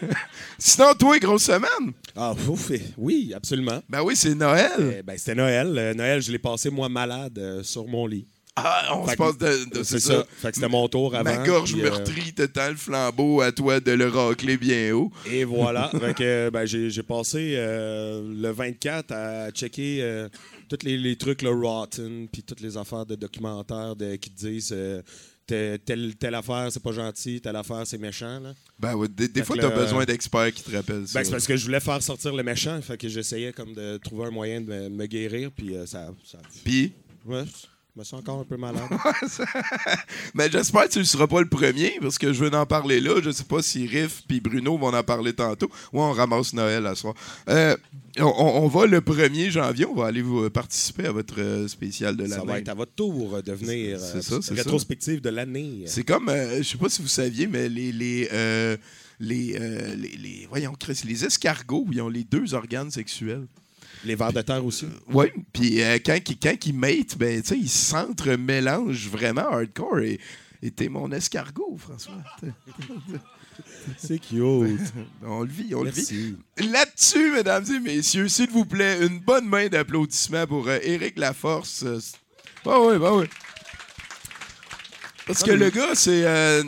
Sinon, 0.59 0.93
toi, 0.93 1.17
grosse 1.17 1.45
semaine? 1.45 1.91
Ah, 2.15 2.36
ouf, 2.47 2.69
eh, 2.69 2.79
oui, 2.95 3.33
absolument. 3.36 3.81
Ben 3.89 4.03
oui, 4.03 4.15
c'est 4.15 4.36
Noël. 4.36 4.69
Euh, 4.77 5.01
ben, 5.03 5.17
C'était 5.17 5.33
Noël. 5.33 5.75
Euh, 5.75 5.93
Noël, 5.95 6.21
je 6.21 6.31
l'ai 6.31 6.38
passé, 6.38 6.69
moi, 6.69 6.89
malade 6.89 7.39
euh, 7.39 7.63
sur 7.63 7.88
mon 7.88 8.05
lit. 8.05 8.27
Ah, 8.55 8.95
on 8.95 9.05
Fait 9.05 9.13
se 9.13 9.17
passe 9.17 9.38
de. 9.39 9.79
de- 9.79 9.83
C'est 9.83 10.00
ça. 10.00 10.25
Fait 10.29 10.50
que 10.50 10.55
c'était 10.57 10.69
mon 10.69 10.88
tour 10.88 11.15
avant. 11.15 11.24
Ma 11.24 11.43
gorge 11.43 11.74
puis, 11.74 11.81
euh, 11.81 11.89
meurtrie 11.89 12.33
te 12.33 12.43
tend 12.43 12.69
le 12.69 12.75
flambeau 12.75 13.41
à 13.41 13.51
toi 13.51 13.79
de 13.79 13.91
le 13.93 14.09
racler 14.09 14.57
bien 14.57 14.93
haut. 14.93 15.12
Et 15.25 15.43
voilà. 15.43 15.89
fait 16.00 16.13
que, 16.13 16.50
ben, 16.51 16.65
j'ai, 16.65 17.03
passé 17.03 17.55
le 17.55 18.50
24 18.51 19.12
à 19.12 19.50
checker 19.50 20.27
tous 20.69 20.83
les, 20.83 20.97
les 20.97 21.15
trucs, 21.15 21.41
le 21.41 21.50
Rotten, 21.50 22.27
puis 22.31 22.43
toutes 22.43 22.62
les 22.62 22.77
affaires 22.77 23.07
de 23.07 23.15
documentaires 23.15 23.95
de, 23.95 24.15
qui 24.17 24.29
te 24.29 24.45
disent 24.45 24.75
telle, 25.47 25.79
telle, 25.79 26.15
telle 26.17 26.35
affaire, 26.35 26.67
c'est 26.71 26.83
pas 26.83 26.91
gentil, 26.91 27.41
telle 27.41 27.55
affaire, 27.55 27.87
c'est 27.87 27.97
méchant. 27.97 28.39
Là. 28.39 28.53
Ben 28.77 28.93
ouais, 28.95 29.07
des, 29.07 29.43
fois, 29.43 29.55
t'as 29.57 29.69
le- 29.69 29.75
besoin 29.75 30.05
d'experts 30.05 30.53
qui 30.53 30.63
te 30.63 30.75
rappellent 30.75 31.07
ça. 31.07 31.17
Ben, 31.19 31.25
c'est 31.25 31.31
parce 31.31 31.47
que 31.47 31.55
je 31.57 31.65
voulais 31.65 31.79
faire 31.79 32.03
sortir 32.03 32.35
le 32.35 32.43
méchant, 32.43 32.79
fait 32.81 32.97
que 32.97 33.07
j'essayais 33.07 33.53
comme 33.53 33.73
de 33.73 33.97
trouver 33.97 34.25
un 34.27 34.31
moyen 34.31 34.61
de 34.61 34.65
me, 34.67 34.89
me 34.89 35.05
guérir, 35.07 35.49
puis 35.51 35.75
euh, 35.75 35.85
ça, 35.85 36.13
ça. 36.23 36.37
Puis, 36.63 36.93
Ouais, 37.25 37.43
je 37.45 37.67
me 37.97 38.03
sens 38.03 38.19
encore 38.19 38.39
un 38.39 38.43
peu 38.43 38.57
malade. 38.57 38.83
mais 40.33 40.49
j'espère 40.51 40.83
que 40.83 40.93
tu 40.93 40.99
ne 40.99 41.03
seras 41.03 41.27
pas 41.27 41.41
le 41.41 41.47
premier, 41.49 41.97
parce 42.01 42.17
que 42.17 42.31
je 42.33 42.43
veux 42.43 42.53
en 42.53 42.65
parler 42.65 42.99
là. 42.99 43.19
Je 43.23 43.31
sais 43.31 43.43
pas 43.43 43.61
si 43.61 43.87
Riff 43.87 44.23
puis 44.27 44.39
Bruno 44.39 44.77
vont 44.77 44.93
en 44.93 45.03
parler 45.03 45.33
tantôt. 45.33 45.67
Ouais, 45.91 46.01
on 46.01 46.11
ramasse 46.11 46.53
Noël 46.53 46.85
à 46.85 46.95
soir. 46.95 47.13
Euh, 47.49 47.75
on, 48.19 48.23
on 48.25 48.67
va 48.67 48.85
le 48.85 49.01
1er 49.01 49.49
janvier, 49.49 49.85
on 49.85 49.95
va 49.95 50.07
aller 50.07 50.21
vous 50.21 50.43
euh, 50.45 50.49
participer 50.49 51.07
à 51.07 51.11
votre 51.11 51.39
euh, 51.39 51.67
spécial 51.67 52.15
de 52.15 52.25
ça 52.27 52.39
va 52.39 52.45
l'année. 52.45 52.59
être 52.59 52.69
à 52.69 52.73
votre 52.73 52.93
tour 52.93 53.41
de 53.41 53.51
venir. 53.53 53.99
C'est 53.99 54.21
ça, 54.21 54.37
c'est 54.41 54.55
ça. 54.55 54.63
rétrospective 54.63 55.21
de 55.21 55.29
l'année. 55.29 55.83
C'est 55.85 56.03
comme, 56.03 56.29
euh, 56.29 56.57
je 56.57 56.63
sais 56.63 56.77
pas 56.77 56.89
si 56.89 57.01
vous 57.01 57.07
saviez, 57.07 57.47
mais 57.47 57.67
les 57.69 57.91
les 57.91 58.29
euh, 58.31 58.77
les, 59.19 59.57
euh, 59.59 59.95
les, 59.95 60.09
les- 60.17 60.45
voyons, 60.47 60.73
Chris, 60.79 61.01
les 61.05 61.25
escargots, 61.25 61.87
ils 61.91 62.01
ont 62.01 62.09
les 62.09 62.23
deux 62.23 62.53
organes 62.53 62.91
sexuels. 62.91 63.47
Les 64.05 64.15
vers 64.15 64.31
de 64.33 64.41
terre 64.41 64.63
aussi. 64.65 64.85
Oui, 65.11 65.27
puis 65.53 65.81
euh, 65.81 65.97
quand, 66.05 66.17
ils- 66.29 66.37
quand 66.39 66.65
ils 66.65 66.73
matent, 66.73 67.17
ben, 67.17 67.41
tu 67.41 67.47
sais, 67.49 67.57
ils 67.57 67.69
s'entremélangent 67.69 69.07
vraiment 69.09 69.47
hardcore. 69.49 69.99
Et 69.99 70.19
et 70.63 70.71
t'es 70.71 70.89
mon 70.89 71.11
escargot, 71.11 71.77
François. 71.77 72.13
C'est 73.97 74.19
cute. 74.19 74.39
On 75.23 75.41
le 75.41 75.49
vit, 75.49 75.73
on 75.73 75.83
le 75.83 75.89
vit. 75.91 76.35
Là-dessus, 76.57 77.31
mesdames 77.31 77.65
et 77.71 77.79
messieurs, 77.79 78.27
s'il 78.27 78.49
vous 78.49 78.65
plaît, 78.65 79.05
une 79.05 79.19
bonne 79.19 79.47
main 79.47 79.67
d'applaudissements 79.67 80.45
pour 80.45 80.67
euh, 80.67 80.77
Éric 80.83 81.17
Laforce. 81.17 81.83
Euh, 81.83 81.99
bah 82.65 82.77
oui, 82.81 82.97
bah 82.99 83.13
oui. 83.15 83.25
Parce 85.27 85.43
que 85.43 85.51
le 85.51 85.69
gars, 85.69 85.93
c'est. 85.93 86.25
euh, 86.25 86.63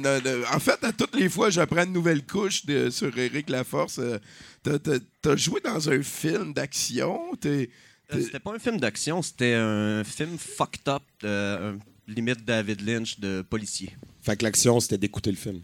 en 0.53 0.59
fait, 0.59 0.83
à 0.83 0.91
toutes 0.91 1.15
les 1.15 1.29
fois, 1.29 1.49
j'apprends 1.49 1.83
une 1.85 1.93
nouvelle 1.93 2.25
couche 2.25 2.65
de- 2.65 2.89
sur 2.89 3.17
Éric 3.17 3.49
Laforce. 3.49 3.97
Euh, 3.99 4.19
t'as- 4.63 4.79
t'as- 4.79 4.99
T'as 5.21 5.35
joué 5.35 5.59
dans 5.61 5.89
un 5.89 6.01
film 6.01 6.53
d'action. 6.53 7.19
T'es. 7.39 7.69
Euh, 8.13 8.21
C'était 8.23 8.39
pas 8.39 8.53
un 8.55 8.59
film 8.59 8.79
d'action, 8.79 9.21
c'était 9.21 9.53
un 9.53 10.03
film 10.03 10.37
fucked 10.37 10.87
up, 10.87 11.03
euh, 11.23 11.73
un- 11.73 11.79
limite 12.11 12.43
David 12.43 12.81
Lynch 12.81 13.19
de 13.19 13.41
policier. 13.43 13.95
Fait 14.21 14.35
que 14.35 14.43
l'action, 14.43 14.79
c'était 14.79 14.97
d'écouter 14.97 15.29
le 15.31 15.37
film. 15.37 15.61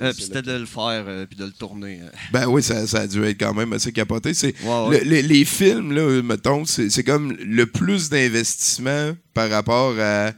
Euh, 0.00 0.12
puis 0.12 0.24
c'était 0.24 0.42
de 0.42 0.52
le 0.52 0.66
faire, 0.66 1.04
euh, 1.06 1.26
puis 1.26 1.36
de 1.38 1.44
le 1.46 1.52
tourner. 1.52 2.00
euh. 2.02 2.08
Ben 2.32 2.46
oui, 2.46 2.62
ça, 2.62 2.86
ça 2.86 3.00
a 3.00 3.06
dû 3.06 3.22
être 3.24 3.38
quand 3.40 3.54
même 3.54 3.72
assez 3.72 3.90
capoté. 3.92 4.32
C'est, 4.34 4.54
Ouais, 4.62 4.88
ouais. 4.88 4.98
le- 5.04 5.10
les, 5.10 5.22
les 5.22 5.44
films, 5.44 5.92
là, 5.92 6.22
mettons, 6.22 6.64
c'est, 6.64 6.88
c'est 6.90 7.04
comme 7.04 7.32
le 7.32 7.66
plus 7.66 8.08
d'investissement 8.10 9.14
par 9.34 9.50
rapport 9.50 9.94
à. 9.98 10.32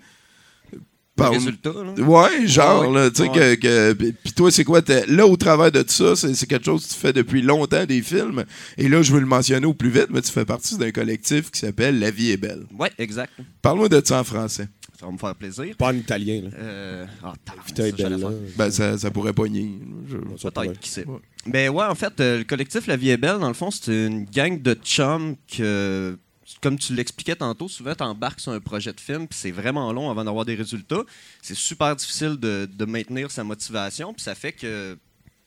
Par- 1.25 1.33
résultat, 1.33 1.71
là. 1.73 2.03
Ouais, 2.05 2.47
genre, 2.47 2.89
Ouais, 2.91 3.11
tu 3.11 3.17
sais, 3.25 3.29
ouais. 3.29 3.57
que. 3.57 3.93
que- 3.93 3.93
puis- 3.93 4.33
toi, 4.33 4.51
c'est 4.51 4.65
quoi? 4.65 4.83
t'es- 4.83 5.07
Là, 5.07 5.27
au 5.27 5.37
travers 5.37 5.71
de 5.73 5.83
tout 5.83 5.93
ça, 5.93 6.17
c'est, 6.17 6.35
c'est 6.35 6.47
quelque 6.47 6.65
chose 6.65 6.87
que 6.87 6.93
tu 6.93 6.99
fais 6.99 7.13
depuis 7.13 7.43
longtemps, 7.43 7.85
des 7.87 8.03
films. 8.03 8.45
Et 8.79 8.89
là, 8.89 9.03
je 9.03 9.13
veux 9.13 9.21
le 9.21 9.27
mentionner 9.27 9.67
au 9.67 9.75
plus 9.75 9.91
vite, 9.91 10.09
mais 10.11 10.21
tu 10.23 10.31
fais 10.33 10.45
partie 10.45 10.77
d'un 10.79 10.91
collectif 10.91 11.51
qui 11.51 11.61
s'appelle 11.61 11.99
La 11.99 12.11
vie 12.11 12.31
est 12.31 12.37
belle. 12.37 12.65
Ouais, 12.79 12.91
exact. 12.99 13.33
Parle-moi 13.63 13.89
de 13.89 14.03
ça 14.05 14.21
en 14.21 14.25
français. 14.25 14.69
Ça 14.99 15.07
va 15.07 15.13
me 15.13 15.19
faire 15.19 15.35
plaisir. 15.35 15.75
Pas 15.79 15.89
en 15.89 15.95
italien, 15.97 16.43
là. 16.43 16.51
Euh, 16.59 17.07
ah, 17.25 17.33
ça, 17.75 17.83
belle, 17.91 18.17
là. 18.21 18.29
Ben, 18.59 18.71
ça, 18.71 18.99
ça 18.99 19.11
pourrait 19.11 19.33
pogner. 19.33 19.79
Je-. 20.11 20.17
Peut-être, 20.51 20.79
qui 20.79 20.91
sait. 20.91 21.07
Ouais. 21.07 21.17
Ben 21.47 21.71
ouais, 21.71 21.85
en 21.87 21.95
fait, 21.95 22.13
euh, 22.21 22.39
le 22.39 22.45
collectif 22.45 22.87
La 22.87 22.97
Vie 22.97 23.09
est 23.09 23.17
Belle, 23.17 23.39
dans 23.39 23.49
le 23.49 23.55
fond, 23.55 23.71
c'est 23.71 24.07
une 24.07 24.25
gang 24.27 24.61
de 24.61 24.75
chums 24.75 25.37
que, 25.51 26.19
comme 26.61 26.79
tu 26.79 26.95
l'expliquais 26.95 27.37
tantôt, 27.37 27.69
souvent 27.69 27.95
tu 27.95 28.03
embarques 28.03 28.41
sur 28.41 28.53
un 28.53 28.61
projet 28.61 28.93
de 28.93 29.01
film, 29.01 29.27
puis 29.27 29.39
c'est 29.39 29.51
vraiment 29.51 29.93
long 29.93 30.11
avant 30.11 30.25
d'avoir 30.25 30.45
des 30.45 30.55
résultats. 30.55 31.03
C'est 31.43 31.57
super 31.57 31.97
difficile 31.97 32.37
de, 32.37 32.85
maintenir 32.85 33.31
sa 33.31 33.45
motivation, 33.45 34.13
puis 34.13 34.23
ça 34.23 34.35
fait 34.35 34.53
que, 34.53 34.99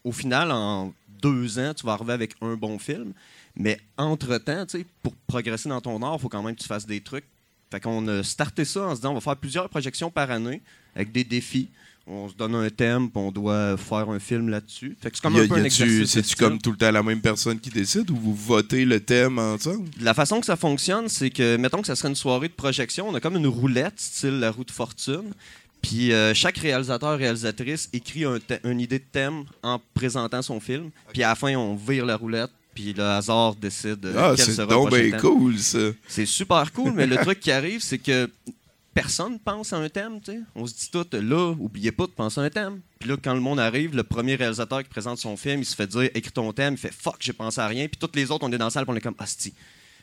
au 0.03 0.12
final, 0.12 0.51
en 0.51 0.93
deux 1.22 1.60
ans, 1.60 1.74
tu 1.74 1.86
vas 1.86 1.93
arriver 1.93 2.13
avec 2.13 2.36
un 2.41 2.55
bon 2.55 2.79
film. 2.79 3.13
Mais 3.55 3.79
entre-temps, 3.98 4.65
pour 5.01 5.13
progresser 5.27 5.70
dans 5.70 5.82
ton 5.82 6.01
art, 6.01 6.15
il 6.17 6.22
faut 6.22 6.29
quand 6.29 6.41
même 6.41 6.55
que 6.55 6.62
tu 6.62 6.67
fasses 6.67 6.86
des 6.86 7.01
trucs. 7.01 7.25
Fait 7.72 7.79
qu'on 7.79 8.08
a 8.08 8.24
starté 8.24 8.65
ça 8.65 8.82
en 8.82 8.91
se 8.91 8.98
disant 8.98 9.12
on 9.12 9.15
va 9.15 9.22
faire 9.22 9.38
plusieurs 9.38 9.70
projections 9.70 10.12
par 10.12 10.29
année 10.32 10.62
avec 10.96 11.12
des 11.12 11.24
défis. 11.24 11.70
On 12.05 12.27
se 12.27 12.33
donne 12.33 12.53
un 12.55 12.69
thème, 12.69 13.10
puis 13.10 13.22
on 13.22 13.31
doit 13.31 13.77
faire 13.77 14.10
un 14.10 14.19
film 14.19 14.50
là-dessus. 14.50 14.98
Fait 15.00 15.10
que 15.10 15.15
c'est 15.15 15.22
comme 15.22 15.38
un 15.38 15.48
peu 15.48 15.63
exercice. 15.63 16.12
C'est-tu 16.12 16.36
comme 16.36 16.60
tout 16.60 16.72
le 16.72 16.77
temps 16.77 16.91
la 16.91 17.01
même 17.01 17.22
personne 17.22 17.60
qui 17.60 17.69
décide 17.69 18.12
ou 18.12 18.15
vous 18.17 18.36
votez 18.36 18.83
le 18.83 19.00
thème 19.00 19.39
ensemble? 19.39 19.89
La 20.01 20.13
façon 20.13 20.41
que 20.41 20.45
ça 20.45 20.57
fonctionne, 20.57 21.07
c'est 21.07 21.29
que, 21.29 21.55
mettons 21.55 21.79
que 21.79 21.88
ça 21.88 21.95
serait 21.95 22.10
une 22.10 22.15
soirée 22.15 22.50
de 22.50 22.53
projection, 22.53 23.07
on 23.07 23.15
a 23.15 23.22
comme 23.22 23.38
une 23.38 23.48
roulette, 23.48 23.93
style 23.98 24.39
la 24.39 24.51
roue 24.51 24.65
de 24.65 24.72
fortune. 24.72 25.31
Puis 25.81 26.12
euh, 26.12 26.33
chaque 26.33 26.57
réalisateur, 26.57 27.17
réalisatrice 27.17 27.89
écrit 27.93 28.25
un 28.25 28.39
une 28.63 28.79
idée 28.79 29.00
de 29.00 29.05
thème 29.12 29.43
en 29.62 29.79
présentant 29.93 30.41
son 30.41 30.60
film. 30.60 30.89
Puis 31.12 31.24
à 31.24 31.29
la 31.29 31.36
fin, 31.36 31.55
on 31.55 31.75
vire 31.75 32.05
la 32.05 32.15
roulette, 32.15 32.51
puis 32.74 32.93
le 32.93 33.03
hasard 33.03 33.55
décide 33.55 34.05
euh, 34.05 34.13
Ah, 34.17 34.33
quel 34.36 34.45
c'est 34.45 34.65
donc 34.65 34.91
ben 34.91 35.17
cool, 35.17 35.57
ça. 35.60 35.77
C'est 36.07 36.25
super 36.25 36.72
cool, 36.72 36.93
mais 36.93 37.05
le 37.05 37.17
truc 37.17 37.39
qui 37.39 37.51
arrive, 37.51 37.81
c'est 37.81 37.98
que 37.98 38.29
personne 38.94 39.40
pense 39.40 39.74
à 39.74 39.78
un 39.78 39.90
thème. 39.90 40.20
tu 40.22 40.32
sais. 40.32 40.40
On 40.56 40.66
se 40.68 40.74
dit 40.74 40.90
tout, 40.92 41.06
là, 41.12 41.52
oubliez 41.60 41.92
pas 41.92 42.06
de 42.06 42.12
penser 42.12 42.40
à 42.40 42.44
un 42.44 42.50
thème. 42.50 42.82
Puis 43.00 43.10
là, 43.10 43.18
quand 43.22 43.34
le 43.34 43.40
monde 43.42 43.60
arrive, 43.60 43.96
le 43.96 44.04
premier 44.04 44.36
réalisateur 44.36 44.84
qui 44.84 44.90
présente 44.90 45.18
son 45.18 45.36
film, 45.38 45.62
il 45.62 45.66
se 45.66 45.76
fait 45.76 45.88
dire 45.88 46.10
écris 46.14 46.32
ton 46.32 46.52
thème, 46.54 46.74
il 46.76 46.78
fait 46.78 46.94
fuck, 46.94 47.18
j'ai 47.20 47.34
pensé 47.34 47.60
à 47.60 47.68
rien. 47.68 47.88
Puis 47.88 47.98
toutes 48.00 48.16
les 48.16 48.32
autres, 48.32 48.46
on 48.48 48.52
est 48.52 48.58
dans 48.58 48.66
la 48.66 48.72
salle, 48.72 48.86
puis 48.86 48.94
on 48.94 48.98
est 48.98 49.02
comme 49.02 49.16
hostie. 49.20 49.54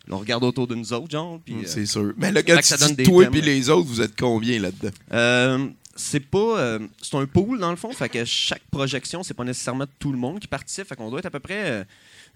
Là, 0.08 0.16
on 0.16 0.18
regarde 0.18 0.42
autour 0.44 0.66
de 0.66 0.74
nous 0.74 0.92
autres, 0.92 1.10
genre. 1.10 1.40
Puis, 1.44 1.54
euh, 1.54 1.62
C'est 1.66 1.86
sûr. 1.86 2.12
Mais 2.16 2.32
là, 2.32 2.40
Fait 2.42 2.52
quand 2.52 2.56
que 2.58 2.64
ça 2.64 2.76
tu 2.76 2.82
donne 2.84 2.90
dis 2.90 2.96
des 2.96 3.02
toi 3.04 3.24
et 3.24 3.30
thèmes. 3.30 3.44
les 3.44 3.68
autres, 3.68 3.86
vous 3.88 4.00
êtes 4.00 4.18
combien 4.18 4.58
là-dedans? 4.58 4.90
Euh, 5.12 5.68
c'est 5.94 6.20
pas. 6.20 6.58
euh, 6.58 6.78
c'est 7.02 7.16
un 7.16 7.26
pool, 7.26 7.58
dans 7.60 7.70
le 7.70 7.76
fond. 7.76 7.92
Fait 7.92 8.08
que 8.08 8.24
chaque 8.24 8.62
projection, 8.70 9.22
c'est 9.22 9.34
pas 9.34 9.44
nécessairement 9.44 9.84
tout 9.98 10.10
le 10.10 10.18
monde 10.18 10.40
qui 10.40 10.48
participe. 10.48 10.86
Fait 10.86 10.96
qu'on 10.96 11.10
doit 11.10 11.18
être 11.18 11.26
à 11.26 11.30
peu 11.30 11.40
près 11.40 11.86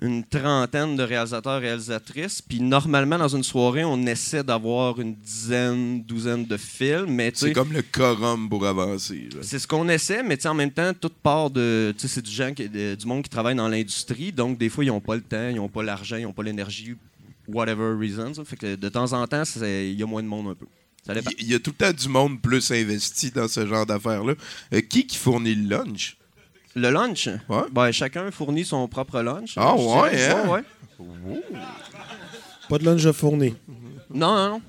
une 0.01 0.25
trentaine 0.25 0.97
de 0.97 1.03
réalisateurs 1.03 1.61
réalisatrices. 1.61 2.43
Puis 2.43 2.61
normalement, 2.61 3.17
dans 3.19 3.29
une 3.29 3.45
soirée, 3.45 3.85
on 3.85 4.05
essaie 4.07 4.43
d'avoir 4.43 5.01
une 5.01 5.15
dizaine, 5.15 6.03
douzaine 6.03 6.45
de 6.45 6.57
films. 6.57 7.21
C'est 7.35 7.53
comme 7.53 7.73
le 7.73 7.83
quorum 7.83 8.49
pour 8.49 8.67
avancer. 8.67 9.29
c'est 9.43 9.59
ce 9.59 9.67
qu'on 9.67 9.89
essaie, 9.89 10.23
mais 10.23 10.45
en 10.47 10.55
même 10.55 10.73
temps, 10.73 10.93
toute 10.99 11.15
part 11.15 11.51
de. 11.51 11.95
C'est 11.97 12.23
du, 12.25 12.31
gens 12.31 12.53
qui- 12.53 12.69
de- 12.69 12.95
du 12.97 13.07
monde 13.07 13.23
qui 13.23 13.31
travaille 13.31 13.55
dans 13.55 13.69
l'industrie. 13.69 14.33
Donc, 14.33 14.59
des 14.59 14.69
fois, 14.69 14.85
ils 14.85 14.89
n'ont 14.89 15.01
pas 15.01 15.15
le 15.15 15.23
temps, 15.23 15.49
ils 15.49 15.57
n'ont 15.57 15.69
pas 15.69 15.83
l'argent, 15.83 16.17
ils 16.17 16.25
n'ont 16.25 16.33
pas 16.33 16.43
l'énergie, 16.43 16.95
whatever 17.49 17.95
reasons. 17.99 18.45
Fait 18.45 18.57
que 18.57 18.75
de 18.75 18.89
temps 18.89 19.13
en 19.13 19.27
temps, 19.27 19.43
il 19.63 19.93
y 19.93 20.03
a 20.03 20.07
moins 20.07 20.23
de 20.23 20.29
monde 20.29 20.49
un 20.49 20.55
peu. 20.55 20.67
Il 21.39 21.49
y 21.49 21.55
a 21.55 21.59
tout 21.59 21.71
le 21.79 21.87
temps 21.87 21.93
du 21.93 22.09
monde 22.09 22.41
plus 22.41 22.71
investi 22.71 23.31
dans 23.31 23.47
ce 23.47 23.67
genre 23.67 23.85
d'affaires-là. 23.85 24.33
Euh, 24.73 24.81
qui 24.81 25.07
qui 25.07 25.19
fournit 25.19 25.55
le 25.55 25.69
lunch? 25.69 26.17
Le 26.77 26.91
lunch, 26.91 27.29
Ouais. 27.49 27.63
ben, 27.71 27.93
chacun 27.93 28.31
fournit 28.31 28.65
son 28.65 28.89
propre 28.89 29.21
lunch. 29.21 29.55
Ah 29.57 29.75
ouais, 29.77 30.11
dirais. 30.11 30.31
hein? 30.31 30.49
Ouais, 30.49 30.63
ouais. 30.99 31.43
Pas 32.69 32.79
de 32.79 32.85
lunch 32.85 33.11
fourni. 33.13 33.55
Non, 34.13 34.35
non, 34.35 34.49
non. 34.51 34.63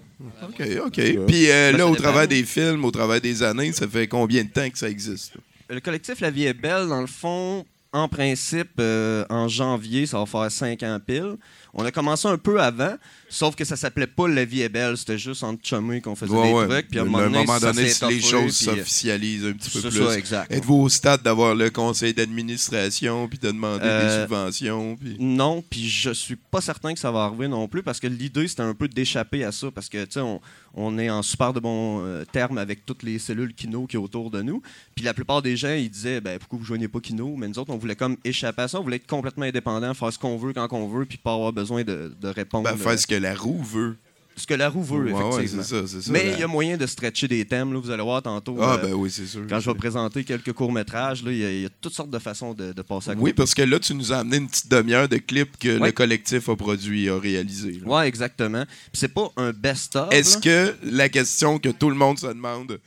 OK, 0.43 0.61
OK. 0.85 1.25
Puis 1.27 1.49
euh, 1.49 1.71
là, 1.71 1.87
au 1.87 1.95
travers 1.95 2.27
des 2.27 2.43
films, 2.43 2.85
au 2.85 2.91
travers 2.91 3.19
des 3.21 3.43
années, 3.43 3.71
ça 3.73 3.87
fait 3.87 4.07
combien 4.07 4.43
de 4.43 4.49
temps 4.49 4.69
que 4.69 4.77
ça 4.77 4.89
existe? 4.89 5.35
là? 5.35 5.41
Le 5.75 5.79
collectif 5.81 6.19
La 6.21 6.29
Vie 6.29 6.45
est 6.45 6.53
belle, 6.53 6.87
dans 6.87 7.01
le 7.01 7.07
fond, 7.07 7.65
en 7.91 8.07
principe, 8.07 8.71
euh, 8.79 9.25
en 9.29 9.47
janvier, 9.47 10.05
ça 10.05 10.19
va 10.19 10.25
faire 10.25 10.51
cinq 10.51 10.83
ans 10.83 10.99
pile. 11.05 11.35
On 11.77 11.83
a 11.83 11.91
commencé 11.91 12.25
un 12.27 12.37
peu 12.37 12.61
avant, 12.61 12.95
sauf 13.27 13.53
que 13.55 13.65
ça 13.65 13.75
s'appelait 13.75 14.07
pas 14.07 14.29
La 14.29 14.45
Vie 14.45 14.61
est 14.61 14.69
belle, 14.69 14.95
c'était 14.97 15.17
juste 15.17 15.43
entre 15.43 15.61
chummy 15.61 16.01
qu'on 16.01 16.15
faisait 16.15 16.31
Ouais, 16.33 16.47
des 16.47 16.53
ouais. 16.53 16.67
trucs. 16.69 16.87
Puis 16.89 16.99
à 16.99 17.01
un 17.01 17.05
moment 17.05 17.23
donné, 17.29 17.45
ça 17.45 17.59
donné, 17.59 17.89
si 17.89 18.05
les 18.07 18.21
choses 18.21 18.67
euh, 18.67 18.75
s'officialisent 18.77 19.45
un 19.45 19.51
petit 19.53 19.69
peu 19.69 19.81
C'est 19.81 19.89
plus. 19.89 20.05
ça, 20.05 20.17
exact. 20.17 20.51
Êtes-vous 20.53 20.75
au 20.75 20.87
stade 20.89 21.21
d'avoir 21.21 21.53
le 21.53 21.69
conseil 21.69 22.13
d'administration 22.13 23.27
puis 23.27 23.37
de 23.39 23.47
demander 23.47 23.79
des 23.83 23.85
Euh, 23.89 24.21
subventions? 24.23 24.95
Puis... 24.95 25.17
Non, 25.19 25.61
puis 25.69 25.87
je 25.87 26.11
suis 26.11 26.37
pas 26.37 26.61
certain 26.61 26.93
que 26.93 26.99
ça 26.99 27.11
va 27.11 27.25
arriver 27.25 27.47
non 27.49 27.67
plus 27.67 27.83
parce 27.83 27.99
que 27.99 28.07
l'idée 28.07 28.47
c'était 28.47 28.61
un 28.63 28.73
peu 28.73 28.87
d'échapper 28.87 29.43
à 29.43 29.51
ça 29.51 29.69
parce 29.69 29.89
que 29.89 30.03
tu 30.05 30.11
sais 30.13 30.19
on, 30.21 30.39
on 30.75 30.97
est 30.97 31.09
en 31.09 31.21
super 31.23 31.51
de 31.51 31.59
bons 31.59 32.03
euh, 32.05 32.23
termes 32.31 32.57
avec 32.57 32.85
toutes 32.85 33.03
les 33.03 33.19
cellules 33.19 33.53
Kino 33.53 33.85
qui 33.85 33.97
est 33.97 33.99
autour 33.99 34.31
de 34.31 34.41
nous. 34.41 34.61
Puis 34.95 35.03
la 35.03 35.13
plupart 35.13 35.41
des 35.41 35.57
gens 35.57 35.73
ils 35.73 35.89
disaient 35.89 36.21
ben 36.21 36.39
pourquoi 36.39 36.57
vous 36.59 36.65
joignez 36.65 36.87
pas 36.87 37.01
Kino? 37.01 37.35
Mais 37.37 37.49
nous 37.49 37.59
autres 37.59 37.73
on 37.73 37.77
voulait 37.77 37.95
comme 37.97 38.15
échapper 38.23 38.61
à 38.61 38.67
ça, 38.69 38.79
on 38.79 38.83
voulait 38.83 38.95
être 38.95 39.07
complètement 39.07 39.45
indépendant, 39.45 39.93
faire 39.93 40.13
ce 40.13 40.19
qu'on 40.19 40.37
veut 40.37 40.53
quand 40.53 40.71
on 40.71 40.87
veut 40.87 41.05
puis 41.05 41.17
pas 41.17 41.33
avoir 41.33 41.51
besoin 41.51 41.64
de, 41.83 42.13
de 42.19 42.27
répondre. 42.27 42.69
Ben, 42.69 42.77
faire 42.77 42.97
ce 42.99 43.07
que 43.07 43.15
la 43.15 43.35
roue 43.35 43.61
veut. 43.63 43.97
ce 44.37 44.45
que 44.45 44.53
la 44.53 44.67
roue 44.69 44.83
veut, 44.83 45.13
Ouais, 45.13 45.29
effectivement. 45.45 45.63
ça, 45.63 45.87
ça. 45.87 46.11
Mais 46.11 46.31
il 46.33 46.39
y 46.39 46.43
a 46.43 46.47
moyen 46.47 46.75
de 46.75 46.85
stretcher 46.85 47.27
des 47.29 47.45
thèmes, 47.45 47.71
là, 47.73 47.79
vous 47.79 47.89
allez 47.89 48.03
voir 48.03 48.21
tantôt. 48.21 48.57
Ah, 48.61 48.73
euh, 48.73 48.77
ben 48.87 48.93
oui, 48.93 49.09
c'est 49.09 49.25
sûr. 49.25 49.45
Quand 49.47 49.61
je 49.61 49.69
vais 49.71 49.77
présenter 49.77 50.25
quelques 50.25 50.51
courts-métrages, 50.51 51.23
il 51.25 51.37
y, 51.37 51.45
a- 51.45 51.51
il 51.51 51.61
y 51.61 51.65
a 51.65 51.69
toutes 51.79 51.93
sortes 51.93 52.09
de 52.09 52.19
façons 52.19 52.53
de, 52.53 52.73
de 52.73 52.81
passer 52.81 53.11
à 53.11 53.13
côté. 53.13 53.23
Oui, 53.23 53.31
parce 53.33 53.53
que 53.53 53.61
là, 53.61 53.79
tu 53.79 53.93
nous 53.93 54.11
as 54.11 54.17
amené 54.17 54.37
une 54.37 54.49
petite 54.49 54.69
demi-heure 54.69 55.07
de 55.07 55.17
clips 55.17 55.57
que 55.57 55.79
Ouais. 55.79 55.87
le 55.87 55.91
collectif 55.93 56.49
a 56.49 56.55
produit, 56.57 57.07
a 57.09 57.17
réalisé. 57.17 57.81
Ouais, 57.85 58.07
exactement. 58.09 58.65
Puis 58.65 58.99
c'est 58.99 59.13
pas 59.13 59.29
un 59.37 59.51
best-of. 59.53 60.11
Est-ce 60.13 60.37
que 60.37 60.75
la 60.83 61.07
question 61.07 61.57
que 61.57 61.69
tout 61.69 61.89
le 61.89 61.95
monde 61.95 62.19
se 62.19 62.27
demande, 62.27 62.79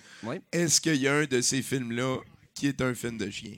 est-ce 0.53 0.81
qu'il 0.83 0.97
y 0.97 1.09
a 1.09 1.15
un 1.15 1.25
de 1.25 1.41
ces 1.41 1.63
films-là 1.63 2.17
qui 2.55 2.67
est 2.67 2.83
un 2.83 2.93
film 2.95 3.17
de 3.17 3.31
chien? 3.31 3.53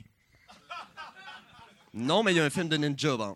Non, 1.93 2.23
mais 2.23 2.31
il 2.33 2.37
y 2.37 2.39
a 2.39 2.45
un 2.45 2.49
film 2.49 2.69
de 2.69 2.77
ninja, 2.77 3.17
bon. 3.17 3.35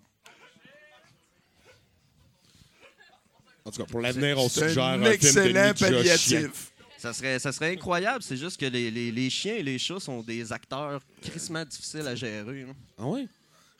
En 3.65 3.71
tout 3.71 3.81
cas, 3.81 3.85
pour 3.89 3.99
l'avenir, 4.01 4.37
on 4.37 4.47
C'est 4.47 4.67
suggère 4.69 4.83
un 4.85 4.93
un, 4.93 4.93
film 4.93 5.03
de 5.03 5.09
excellent 5.13 5.73
palliatif. 5.73 6.71
Ça 6.97 7.13
serait, 7.13 7.39
ça 7.39 7.51
serait 7.51 7.71
incroyable. 7.73 8.23
C'est 8.23 8.37
juste 8.37 8.59
que 8.59 8.65
les, 8.65 8.89
les- 8.91 9.11
les 9.11 9.29
chiens 9.29 9.55
et 9.55 9.63
les 9.63 9.77
chats 9.77 9.99
sont 9.99 10.21
des 10.21 10.51
acteurs 10.53 11.01
crissement 11.21 11.63
difficiles 11.65 12.07
à 12.07 12.15
gérer. 12.15 12.63
là. 12.63 12.73
Ah 12.97 13.05
ouais? 13.07 13.27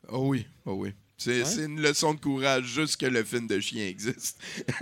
Oh 0.10 0.28
oui, 0.30 0.46
oh 0.66 0.74
oui. 0.74 0.92
C'est 1.18 1.44
Ouais. 1.44 1.64
une 1.66 1.82
leçon 1.82 2.14
de 2.14 2.20
courage 2.20 2.66
juste 2.66 2.98
que 2.98 3.06
le 3.06 3.24
film 3.24 3.48
de 3.48 3.60
chien 3.60 3.88
existe. 3.88 4.38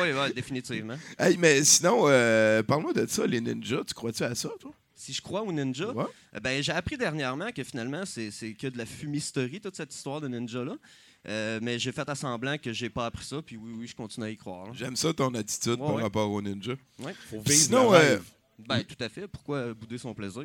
Oui, 0.00 0.12
ouais, 0.12 0.32
définitivement. 0.34 0.96
Hey, 1.18 1.36
mais 1.36 1.62
sinon, 1.64 2.04
euh, 2.08 2.62
parle-moi 2.62 2.92
de 2.94 3.06
ça, 3.06 3.26
les 3.26 3.40
ninjas. 3.40 3.82
Tu 3.86 3.92
crois-tu 3.94 4.22
à 4.24 4.34
ça, 4.34 4.48
toi? 4.58 4.72
Si 4.94 5.12
je 5.12 5.20
crois 5.20 5.42
au 5.42 5.52
ninja, 5.52 5.90
Ouais. 5.92 6.04
euh, 6.34 6.40
ben, 6.40 6.62
j'ai 6.62 6.72
appris 6.72 6.96
dernièrement 6.96 7.50
que 7.52 7.62
finalement, 7.64 8.04
c'est 8.06 8.30
c'est 8.30 8.54
que 8.54 8.68
de 8.68 8.78
la 8.78 8.86
fumisterie, 8.86 9.60
toute 9.60 9.76
cette 9.76 9.94
histoire 9.94 10.20
de 10.20 10.28
ninja-là. 10.28 10.76
Euh, 11.28 11.60
mais 11.62 11.78
j'ai 11.78 11.92
fait 11.92 12.08
à 12.08 12.14
semblant 12.14 12.58
que 12.58 12.72
j'ai 12.72 12.90
pas 12.90 13.06
appris 13.06 13.24
ça, 13.24 13.40
puis 13.42 13.56
oui, 13.56 13.72
oui, 13.78 13.86
je 13.86 13.94
continue 13.94 14.26
à 14.26 14.30
y 14.30 14.36
croire. 14.36 14.66
là. 14.66 14.72
J'aime 14.74 14.96
ça 14.96 15.12
ton 15.12 15.32
attitude 15.34 15.72
Ouais, 15.80 15.86
par 15.86 15.94
ouais. 15.94 16.02
rapport 16.02 16.30
aux 16.30 16.42
ninjas. 16.42 16.74
Faut 16.98 17.40
Puis 17.42 17.54
vivre 17.54 17.64
sinon, 17.64 17.90
le 17.92 17.96
euh, 17.96 18.00
rêve. 18.00 18.22
Ben, 18.68 18.82
tout 18.84 18.96
à 19.02 19.08
fait. 19.08 19.26
Pourquoi 19.28 19.72
bouder 19.74 19.98
son 19.98 20.14
plaisir? 20.14 20.44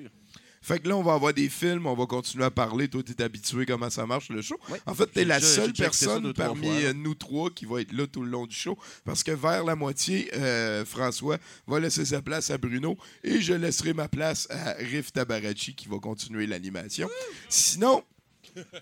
fait 0.60 0.80
que 0.80 0.90
là, 0.90 0.98
on 0.98 1.04
va 1.04 1.14
avoir 1.14 1.34
des 1.34 1.50
films, 1.50 1.86
on 1.86 1.94
va 1.96 2.06
continuer 2.08 2.44
à 2.44 2.52
parler. 2.52 2.88
Toi, 2.90 3.02
t'es 3.04 3.22
habitué 3.24 3.66
comment 3.66 3.90
ça 3.90 4.06
marche 4.06 4.30
le 4.30 4.42
show. 4.42 4.58
Ouais. 4.70 4.82
En 4.86 4.94
fait, 4.96 5.06
t'es 5.06 5.22
J'ai 5.22 5.26
la 5.26 5.40
déjà- 5.40 5.48
seule 5.52 5.76
ça 5.76 5.84
personne 5.84 6.24
deux, 6.24 6.34
trois 6.34 6.46
parmi 6.48 6.66
fois, 6.68 6.74
là. 6.80 6.86
euh, 6.88 6.94
nous 6.94 7.14
trois 7.16 7.50
qui 7.52 7.66
va 7.66 7.80
être 7.82 7.92
là 7.94 8.06
tout 8.08 8.22
le 8.24 8.30
long 8.30 8.46
du 8.48 8.56
show. 8.56 8.78
Parce 9.06 9.24
que 9.24 9.32
vers 9.32 9.64
la 9.64 9.76
moitié, 9.76 10.30
euh, 10.36 10.84
François 10.84 11.38
va 11.68 11.80
laisser 11.80 12.06
sa 12.06 12.22
place 12.22 12.50
à 12.50 12.58
Bruno 12.58 12.98
et 13.24 13.40
je 13.40 13.54
laisserai 13.54 13.94
ma 13.94 14.08
place 14.10 14.48
à 14.50 14.74
Riff 14.74 15.14
Tabarachi 15.14 15.74
qui 15.76 15.88
va 15.88 16.00
continuer 16.00 16.48
l'animation. 16.48 17.08
Sinon, 17.50 18.04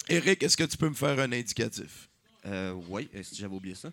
Eric, 0.10 0.44
est-ce 0.44 0.58
que 0.58 0.64
tu 0.64 0.78
peux 0.78 0.90
me 0.90 0.94
faire 0.96 1.20
un 1.20 1.32
indicatif? 1.32 2.10
Euh, 2.46 2.74
oui, 2.90 3.10
est-ce 3.14 3.32
que 3.32 3.36
j'avais 3.38 3.56
oublié 3.56 3.76
ça? 3.76 3.90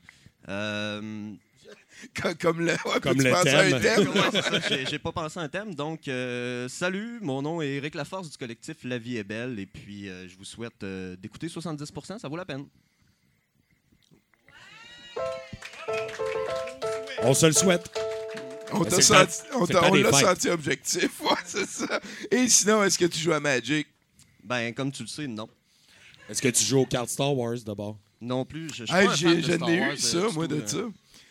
Euh, 0.49 1.33
Comme, 2.21 2.35
comme 2.35 2.61
le, 2.61 2.73
ouais, 2.73 3.01
Comme 3.01 3.17
peux-tu 3.17 3.25
le 3.25 3.31
penser 3.31 3.49
à 3.51 3.61
un 3.61 3.81
thème. 3.81 4.09
Ouais, 4.09 4.87
j'ai- 4.91 4.99
pas 4.99 5.13
pensé 5.13 5.39
à 5.39 5.43
un 5.43 5.49
thème. 5.49 5.75
Donc, 5.75 6.07
euh, 6.09 6.69
salut, 6.69 7.19
mon 7.23 7.41
nom 7.41 7.63
est 7.63 7.69
Eric 7.75 7.95
Laforce 7.95 8.29
du 8.31 8.37
collectif 8.37 8.77
La 8.85 8.99
vie 8.99 9.17
est 9.17 9.25
belle. 9.25 9.59
Et 9.59 9.67
puis, 9.67 10.09
euh, 10.09 10.29
je 10.29 10.37
vous 10.37 10.45
souhaite 10.45 10.83
euh, 10.83 11.17
d'écouter 11.17 11.47
70%, 11.47 12.19
ça 12.19 12.29
vaut 12.29 12.37
la 12.37 12.45
peine. 12.45 12.67
On 17.23 17.35
se 17.35 17.47
le 17.47 17.53
souhaite. 17.53 17.91
On 18.73 18.85
senti- 19.01 19.43
l'a 20.03 20.11
senti 20.35 20.49
objectif, 20.49 21.21
ouais, 21.23 21.29
c'est 21.45 21.67
ça. 21.67 22.01
Et 22.31 22.49
sinon, 22.49 22.83
est-ce 22.85 22.99
que 22.99 23.05
tu 23.05 23.19
joues 23.19 23.33
à 23.33 23.41
Magic? 23.41 23.87
Ben, 24.43 24.73
comme 24.75 24.91
tu 24.91 25.03
le 25.03 25.09
sais, 25.09 25.27
non. 25.27 25.49
Est-ce 26.33 26.43
que 26.43 26.49
tu 26.49 26.65
joues 26.65 26.81
aux 26.81 26.87
cartes 26.87 27.11
Star 27.11 27.37
Wars 27.37 27.59
d'abord? 27.65 27.99
Non 28.21 28.45
plus. 28.45 28.69
Je, 28.71 28.85
je 28.85 28.85
suis 28.87 28.95
Hey, 28.95 29.07
pas 29.07 29.13
un 29.13 29.17
j'ai- 29.17 29.27
fan 29.29 29.37
de 29.37 29.43
je 29.43 29.53
Star 29.53 29.69
n'ai 29.69 29.81
Wars, 29.81 29.89
eu 29.91 29.93
euh, 29.93 29.97
ça, 29.97 30.29
du 30.29 30.35
moi, 30.35 30.47
de 30.47 30.55
euh. 30.57 30.67
ça. 30.67 30.79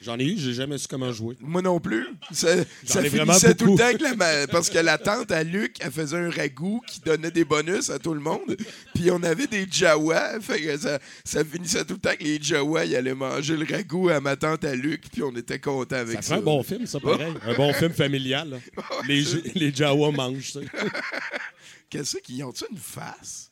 J'en 0.03 0.17
ai 0.17 0.25
eu, 0.25 0.36
j'ai 0.36 0.53
jamais 0.53 0.79
su 0.79 0.88
comment 0.88 1.12
jouer. 1.13 1.36
Moi 1.39 1.62
non 1.62 1.79
plus. 1.79 2.08
Ça, 2.31 2.48
ça 2.84 3.03
ai 3.05 3.10
vraiment 3.10 3.34
finissait 3.34 3.53
tout 3.53 3.65
le 3.65 3.72
beaucoup. 3.74 3.84
temps 3.84 3.93
que 3.98 4.03
la 4.03 4.15
ma- 4.15 4.48
parce 4.48 4.67
que 4.72 4.79
la 4.79 4.98
tante 4.98 5.31
à 5.31 5.43
Luc, 5.43 5.75
elle 5.79 5.91
faisait 5.91 6.17
un 6.17 6.31
ragoût 6.31 6.81
qui 6.88 7.01
donnait 7.01 7.29
des 7.29 7.46
bonus 7.46 7.91
à 7.91 8.00
tout 8.00 8.15
le 8.15 8.20
monde. 8.20 8.58
Puis 8.96 9.12
on 9.12 9.22
avait 9.22 9.46
des 9.46 9.67
Jawa. 9.70 10.39
Fait 10.41 10.60
que 10.60 10.75
ça, 10.75 10.98
ça 11.24 11.46
finissait 11.46 11.86
tout 11.86 11.93
le 11.93 12.00
temps 12.00 12.15
que 12.17 12.24
les 12.24 12.41
Jawa, 12.41 12.86
ils 12.86 12.96
allaient 12.96 13.13
manger 13.13 13.55
le 13.55 13.63
ragoût 13.72 14.09
à 14.09 14.20
ma 14.20 14.35
tante 14.35 14.64
à 14.66 14.74
Luc. 14.74 15.03
Puis 15.11 15.22
on 15.22 15.35
était 15.35 15.59
contents 15.59 15.98
avec 15.98 16.16
Ça 16.16 16.22
ça. 16.24 16.33
fait 16.35 16.42
un 16.42 16.46
bon 16.46 16.64
film, 16.64 16.87
ça, 16.87 17.00
pareil. 17.00 17.33
un 17.46 17.53
bon 17.53 17.72
film 17.72 17.94
familial. 17.94 18.50
là. 18.50 18.57
Les, 19.07 19.24
les 19.53 19.72
Jawa 19.72 20.11
mangent 20.11 20.53
ça. 20.53 20.61
Qu'est-ce 21.92 22.18
qu'ils 22.18 22.44
ont-tu 22.44 22.64
une 22.72 22.77
face? 22.79 23.50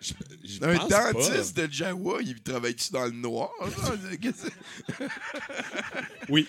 Je 0.00 0.64
Un 0.64 0.76
pas. 0.78 1.12
dentiste 1.12 1.56
de 1.56 1.68
Jawa, 1.70 2.18
il 2.22 2.40
travaille-tu 2.42 2.90
dans 2.92 3.04
le 3.04 3.10
noir? 3.10 3.50
Oui. 6.28 6.46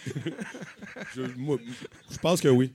je, 1.15 1.21
moi, 1.37 1.57
je 2.11 2.17
pense 2.17 2.39
que 2.41 2.47
oui. 2.47 2.71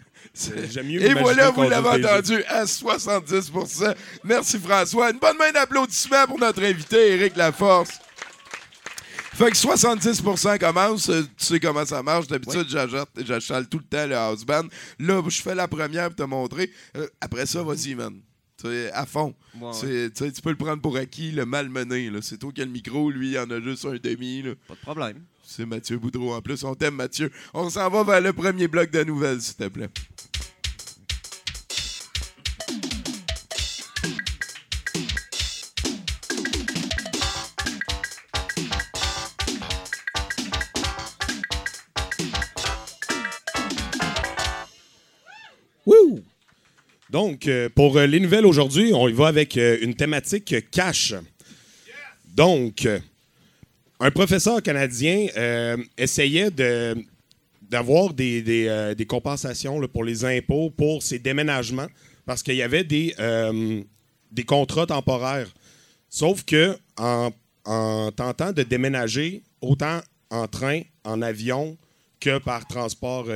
Euh, 0.50 0.66
J'aime 0.70 0.86
mieux 0.88 1.02
Et 1.02 1.14
voilà, 1.14 1.50
vous 1.50 1.62
l'avez 1.68 2.04
entendu 2.04 2.42
à 2.44 2.64
70% 2.64 3.94
Merci 4.24 4.58
François. 4.58 5.10
Une 5.10 5.18
bonne 5.18 5.36
main 5.38 5.52
d'applaudissement 5.52 6.26
pour 6.26 6.38
notre 6.38 6.62
invité, 6.62 7.12
Éric 7.12 7.36
Laforce. 7.36 7.90
Fait 9.34 9.50
que 9.50 9.56
70% 9.56 10.58
commence, 10.58 11.10
euh, 11.10 11.22
tu 11.36 11.44
sais 11.44 11.60
comment 11.60 11.84
ça 11.84 12.02
marche. 12.02 12.26
D'habitude, 12.26 12.66
j'achète- 12.68 13.08
j'achale 13.26 13.68
tout 13.68 13.78
le 13.78 13.84
temps 13.84 14.06
le 14.06 14.16
house 14.16 14.44
band. 14.46 14.64
Là, 14.98 15.22
je 15.28 15.42
fais 15.42 15.54
la 15.54 15.68
première 15.68 16.06
pour 16.08 16.16
te 16.16 16.22
montrer. 16.22 16.70
Euh, 16.96 17.06
après 17.20 17.44
ça, 17.44 17.62
vas-y, 17.62 17.94
man. 17.94 18.18
Tu 18.60 18.68
sais, 18.68 18.90
à 18.92 19.04
fond. 19.04 19.34
Ouais, 19.60 19.66
ouais. 19.66 19.72
C'est- 20.14 20.32
tu 20.32 20.40
peux 20.42 20.50
le 20.50 20.56
prendre 20.56 20.80
pour 20.80 20.96
acquis, 20.96 21.30
le 21.30 21.44
malmené. 21.44 22.08
là. 22.10 22.20
C'est 22.22 22.38
toi 22.38 22.50
qui 22.54 22.62
as 22.62 22.64
le 22.64 22.70
micro, 22.70 23.10
lui, 23.10 23.32
il 23.32 23.38
en 23.38 23.50
a 23.50 23.60
juste 23.60 23.84
un 23.84 23.96
demi. 23.96 24.42
là. 24.42 24.52
Pas 24.66 24.74
de 24.74 24.80
problème. 24.80 25.22
C'est 25.44 25.66
Mathieu 25.66 25.98
Boudreau 25.98 26.34
en 26.34 26.40
plus. 26.42 26.64
On 26.64 26.74
t'aime, 26.74 26.94
Mathieu. 26.94 27.30
On 27.54 27.68
s'en 27.70 27.88
va 27.90 28.02
vers 28.02 28.20
le 28.20 28.32
premier 28.32 28.66
bloc 28.66 28.90
de 28.90 29.04
nouvelles, 29.04 29.40
s'il 29.40 29.56
te 29.56 29.68
plaît. 29.68 29.90
Wouh! 45.86 46.22
Donc, 47.10 47.46
euh, 47.46 47.68
pour 47.68 47.96
euh, 47.96 48.06
les 48.06 48.18
nouvelles 48.18 48.46
aujourd'hui, 48.46 48.92
on 48.92 49.08
y 49.08 49.12
va 49.12 49.28
avec 49.28 49.56
euh, 49.56 49.78
une 49.80 49.94
thématique 49.94 50.70
cash. 50.70 51.14
Donc, 52.34 52.86
un 53.98 54.10
professeur 54.10 54.62
canadien 54.62 55.28
essayait 55.96 56.50
d'avoir 57.62 58.12
des, 58.12 59.06
compensations 59.08 59.80
pour 59.88 60.04
les 60.04 60.22
impôts 60.22 60.68
pour 60.68 61.02
ses 61.02 61.18
déménagements 61.18 61.86
parce 62.26 62.42
qu'il 62.42 62.56
y 62.56 62.62
avait 62.62 62.84
des, 62.84 63.14
contrats 64.46 64.84
temporaires. 64.84 65.48
Sauf 66.10 66.44
que 66.44 66.76
en, 66.98 67.30
en 67.64 68.12
tentant 68.12 68.52
de 68.52 68.64
déménager 68.64 69.42
autant 69.62 70.02
en 70.28 70.46
train, 70.46 70.82
en 71.04 71.22
avion 71.22 71.78
que 72.20 72.36
par 72.36 72.66
transport 72.66 73.28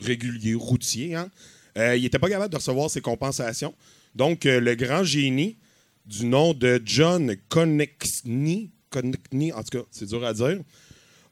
régulier, 0.00 0.54
routier, 0.54 1.16
hein, 1.16 1.28
euh, 1.78 1.96
il 1.96 2.02
n'était 2.02 2.18
pas 2.18 2.28
capable 2.28 2.50
de 2.50 2.56
recevoir 2.56 2.90
ses 2.90 3.00
compensations. 3.00 3.74
Donc, 4.14 4.46
euh, 4.46 4.60
le 4.60 4.74
grand 4.74 5.04
génie 5.04 5.56
du 6.04 6.26
nom 6.26 6.52
de 6.52 6.82
John 6.84 7.36
Conexny, 7.48 8.70
Conexny, 8.90 9.52
en 9.52 9.62
tout 9.62 9.78
cas, 9.78 9.84
c'est 9.90 10.06
dur 10.06 10.24
à 10.24 10.32
dire, 10.32 10.60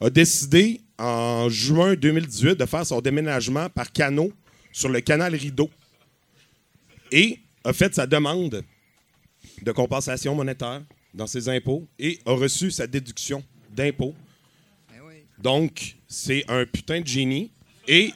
a 0.01 0.11
décidé 0.11 0.81
en 0.99 1.49
juin 1.49 1.95
2018 1.95 2.57
de 2.57 2.67
faire 2.67 2.87
son 2.87 3.01
déménagement 3.01 3.69
par 3.71 3.91
canot 3.91 4.33
sur 4.73 4.89
le 4.89 5.01
canal 5.01 5.35
Rideau 5.35 5.71
et 7.11 7.41
a 7.65 7.73
fait 7.73 7.95
sa 7.95 8.07
demande 8.07 8.63
de 9.63 9.73
compensation 9.73 10.35
monétaire 10.35 10.83
dans 11.15 11.27
ses 11.27 11.49
impôts 11.49 11.87
et 11.99 12.19
a 12.27 12.33
reçu 12.33 12.71
sa 12.71 12.87
déduction 12.87 13.43
d'impôts. 13.71 14.15
Donc, 15.39 15.97
c'est 16.07 16.45
un 16.49 16.65
putain 16.67 17.01
de 17.01 17.07
génie 17.07 17.51
et 17.89 18.13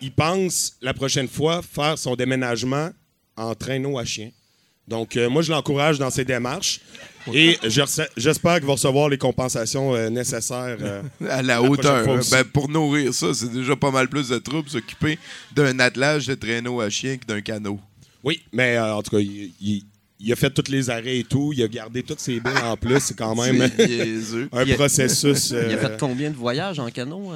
il 0.00 0.12
pense 0.12 0.74
la 0.82 0.92
prochaine 0.94 1.28
fois 1.28 1.62
faire 1.62 1.96
son 1.98 2.14
déménagement 2.16 2.90
en 3.36 3.54
traîneau 3.54 3.98
à 3.98 4.04
chien. 4.04 4.30
Donc, 4.88 5.16
euh, 5.16 5.28
moi, 5.28 5.42
je 5.42 5.50
l'encourage 5.50 5.98
dans 5.98 6.10
ses 6.10 6.24
démarches 6.24 6.80
et 7.34 7.58
j'espère 7.66 8.56
qu'il 8.58 8.66
va 8.66 8.74
recevoir 8.74 9.08
les 9.08 9.18
compensations 9.18 9.94
euh, 9.96 10.08
nécessaires. 10.10 10.76
euh, 10.80 11.02
À 11.28 11.42
la 11.42 11.60
hauteur. 11.60 12.04
Ben, 12.30 12.44
pour 12.44 12.68
nourrir 12.68 13.12
ça, 13.12 13.34
c'est 13.34 13.50
déjà 13.52 13.74
pas 13.74 13.90
mal 13.90 14.08
plus 14.08 14.28
de 14.28 14.38
troubles 14.38 14.68
s'occuper 14.68 15.18
d'un 15.54 15.78
attelage 15.80 16.28
de 16.28 16.34
traîneau 16.36 16.80
à 16.80 16.88
chien 16.88 17.16
que 17.16 17.26
d'un 17.26 17.40
canot. 17.40 17.80
Oui, 18.22 18.42
mais 18.52 18.76
euh, 18.76 18.94
en 18.94 19.02
tout 19.02 19.10
cas, 19.10 19.18
il, 19.20 19.52
il- 19.60 19.84
il 20.18 20.32
a 20.32 20.36
fait 20.36 20.48
tous 20.48 20.70
les 20.72 20.88
arrêts 20.88 21.18
et 21.18 21.24
tout. 21.24 21.52
Il 21.52 21.62
a 21.62 21.68
gardé 21.68 22.02
toutes 22.02 22.20
ses 22.20 22.40
billes 22.40 22.62
en 22.64 22.74
plus. 22.76 23.00
C'est 23.00 23.16
quand 23.18 23.34
même 23.42 23.60
un 24.52 24.66
processus. 24.74 25.50
Il 25.50 25.74
a 25.74 25.76
fait 25.78 25.98
combien 26.00 26.30
de 26.30 26.36
voyages 26.36 26.78
en 26.78 26.88
canot? 26.90 27.32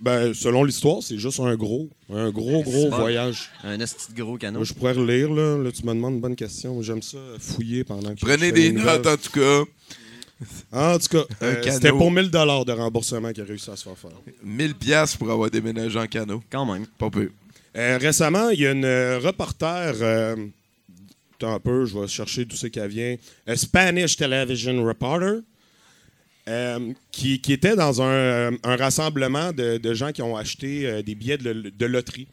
Ben, 0.00 0.32
selon 0.34 0.64
l'histoire, 0.64 1.02
c'est 1.02 1.18
juste 1.18 1.40
un 1.40 1.54
gros, 1.56 1.88
un 2.12 2.30
gros, 2.30 2.62
gros 2.62 2.88
bon. 2.88 2.96
voyage. 2.98 3.50
Un 3.64 3.78
esti 3.80 4.12
de 4.12 4.22
gros 4.22 4.38
canot. 4.38 4.64
Je 4.64 4.72
pourrais 4.72 4.92
relire, 4.92 5.30
là. 5.30 5.58
Là, 5.58 5.70
tu 5.70 5.84
me 5.84 5.92
demandes 5.92 6.14
une 6.14 6.20
bonne 6.20 6.36
question. 6.36 6.80
J'aime 6.82 7.02
ça 7.02 7.18
fouiller 7.38 7.84
pendant 7.84 8.14
que 8.14 8.20
je 8.20 8.24
Prenez 8.24 8.46
fais 8.46 8.52
des 8.52 8.72
notes, 8.72 9.06
en 9.06 9.16
tout 9.16 9.30
cas. 9.32 9.62
En 10.72 10.98
tout 10.98 11.08
cas, 11.08 11.24
Un 11.42 11.46
euh, 11.46 11.54
canot. 11.60 11.74
c'était 11.74 11.90
pour 11.90 12.10
1000 12.10 12.30
de 12.30 12.72
remboursement 12.72 13.30
qu'il 13.32 13.42
a 13.42 13.46
réussi 13.46 13.70
à 13.70 13.76
se 13.76 13.84
faire 13.84 13.98
faire. 13.98 14.10
1000 14.42 14.74
pièces 14.74 15.16
pour 15.16 15.30
avoir 15.30 15.50
déménagé 15.50 15.98
en 15.98 16.06
canot. 16.06 16.42
Quand 16.50 16.64
même. 16.64 16.86
Pas 16.98 17.10
peu. 17.10 17.30
Euh, 17.76 17.98
récemment, 18.00 18.48
il 18.50 18.60
y 18.60 18.66
a 18.66 18.72
une 18.72 18.84
euh, 18.84 19.18
reporter. 19.18 19.94
euh, 20.00 20.34
attends 21.34 21.54
un 21.54 21.60
peu, 21.60 21.84
je 21.84 21.98
vais 21.98 22.08
chercher 22.08 22.46
tout 22.46 22.56
ce 22.56 22.66
qui 22.68 22.80
vient. 22.88 23.16
A 23.46 23.54
Spanish 23.56 24.16
Television 24.16 24.82
Reporter. 24.84 25.40
Euh, 26.50 26.92
qui, 27.12 27.40
était 27.48 27.76
dans 27.76 28.02
un, 28.02 28.12
euh, 28.12 28.50
rassemblement 28.64 29.52
de, 29.52 29.94
gens 29.94 30.10
qui 30.10 30.20
ont 30.20 30.36
acheté 30.36 30.84
euh, 30.84 31.00
des 31.00 31.14
billets 31.14 31.38
de, 31.38 31.86
loterie. 31.86 32.26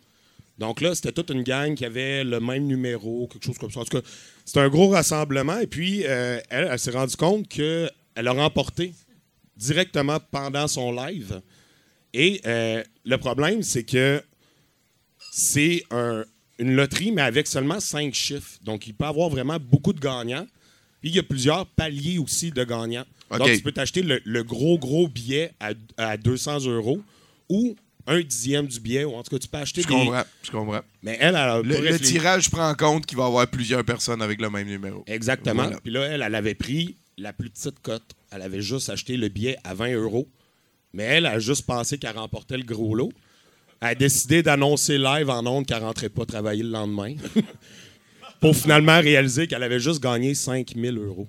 Donc 0.58 0.82
là, 0.82 0.96
c'était 0.96 1.12
toute 1.12 1.30
une 1.30 1.44
gang 1.44 1.76
qui 1.76 1.86
avait 1.86 2.24
le 2.24 2.40
même 2.40 2.66
numéro, 2.66 3.28
quelque 3.28 3.46
chose 3.46 3.60
comme 3.60 3.70
ça. 3.70 3.82
En 3.82 3.86
tout 3.86 4.02
cas, 4.02 4.08
c'était 4.44 4.62
un 4.62 4.70
gros 4.70 4.90
rassemblement. 4.90 5.60
Et 5.60 5.68
puis, 5.68 6.02
elle, 6.02 6.80
s'est 6.80 6.90
rendue 6.90 7.16
compte 7.16 7.48
qu'elle 7.48 7.92
a 8.16 8.32
remporté 8.32 8.96
directement 9.56 10.18
pendant 10.32 10.68
son 10.68 10.92
live. 10.92 11.42
Et 12.12 12.42
le 12.44 13.18
problème, 13.18 13.62
c'est 13.62 13.84
que 13.84 14.24
c'est 15.32 15.84
un- 15.92 16.26
une 16.58 16.76
loterie, 16.76 17.12
mais 17.12 17.22
avec 17.22 17.46
seulement 17.46 17.80
cinq 17.80 18.16
chiffres. 18.16 18.58
Donc, 18.64 18.88
il 18.88 18.96
peut 18.96 19.06
y 19.06 19.08
avoir 19.08 19.30
vraiment 19.30 19.58
beaucoup 19.60 19.94
de 19.94 20.00
gagnants. 20.00 20.48
Puis, 21.02 21.10
il 21.10 21.16
y 21.16 21.20
a 21.20 21.24
plusieurs 21.24 21.66
paliers 21.68 22.18
aussi 22.20 22.52
de 22.52 22.64
gagnants. 22.64 23.06
Donc, 23.32 23.48
tu 23.52 23.62
peux 23.62 23.72
t'acheter 23.72 24.02
le, 24.02 24.22
le 24.24 24.44
gros, 24.44 24.80
gros 24.80 25.08
billet 25.08 25.52
à, 25.60 25.72
à 25.98 26.18
200 26.18 26.66
euros 26.66 27.02
ou 27.50 27.76
un 28.08 28.22
dixième 28.22 28.68
du 28.68 28.80
billet. 28.80 29.04
Ou 29.04 29.14
en 29.16 29.24
tout 29.24 29.32
cas, 29.32 29.40
tu 29.40 29.48
peux 29.48 29.58
acheter 29.58 29.82
Je 29.82 29.88
des... 29.88 29.94
comprends. 29.94 30.24
Je 30.44 30.52
comprends. 30.52 30.82
Mais 31.04 31.18
elle, 31.20 31.30
elle 31.30 31.36
a 31.36 31.62
Le, 31.62 31.80
le 31.82 32.00
tirage 32.00 32.50
prend 32.50 32.70
en 32.70 32.74
compte 32.76 33.06
qu'il 33.06 33.18
va 33.18 33.26
y 33.26 33.28
avoir 33.28 33.48
plusieurs 33.48 33.84
personnes 33.84 34.22
avec 34.22 34.40
le 34.42 34.50
même 34.50 34.68
numéro. 34.68 35.04
Exactement. 35.08 35.64
Voilà. 35.64 35.80
Puis 35.82 35.92
là, 35.92 36.04
elle, 36.06 36.22
elle 36.22 36.36
avait 36.36 36.56
pris 36.56 36.96
la 37.18 37.34
plus 37.34 37.50
petite 37.50 37.80
cote. 37.82 38.14
Elle 38.32 38.42
avait 38.42 38.62
juste 38.62 38.90
acheté 38.90 39.18
le 39.18 39.28
billet 39.28 39.58
à 39.64 39.74
20 39.74 39.94
euros. 39.96 40.28
Mais 40.94 41.04
elle 41.04 41.26
a 41.26 41.38
juste 41.40 41.66
pensé 41.66 41.98
qu'elle 41.98 42.18
remportait 42.18 42.58
le 42.58 42.64
gros 42.64 42.96
lot. 42.96 43.12
Elle 43.82 43.90
a 43.90 43.96
décidé 43.96 44.42
d'annoncer 44.42 44.98
live 44.98 45.30
en 45.30 45.46
ondes 45.46 45.66
qu'elle 45.66 45.82
ne 45.82 45.84
rentrait 45.86 46.10
pas 46.10 46.26
travailler 46.26 46.64
le 46.64 46.70
lendemain. 46.70 47.14
pour 48.40 48.56
finalement 48.56 49.00
réaliser 49.00 49.48
qu'elle 49.48 49.64
avait 49.64 49.80
juste 49.80 50.02
gagné 50.02 50.34
5000 50.36 50.98
euros. 50.98 51.28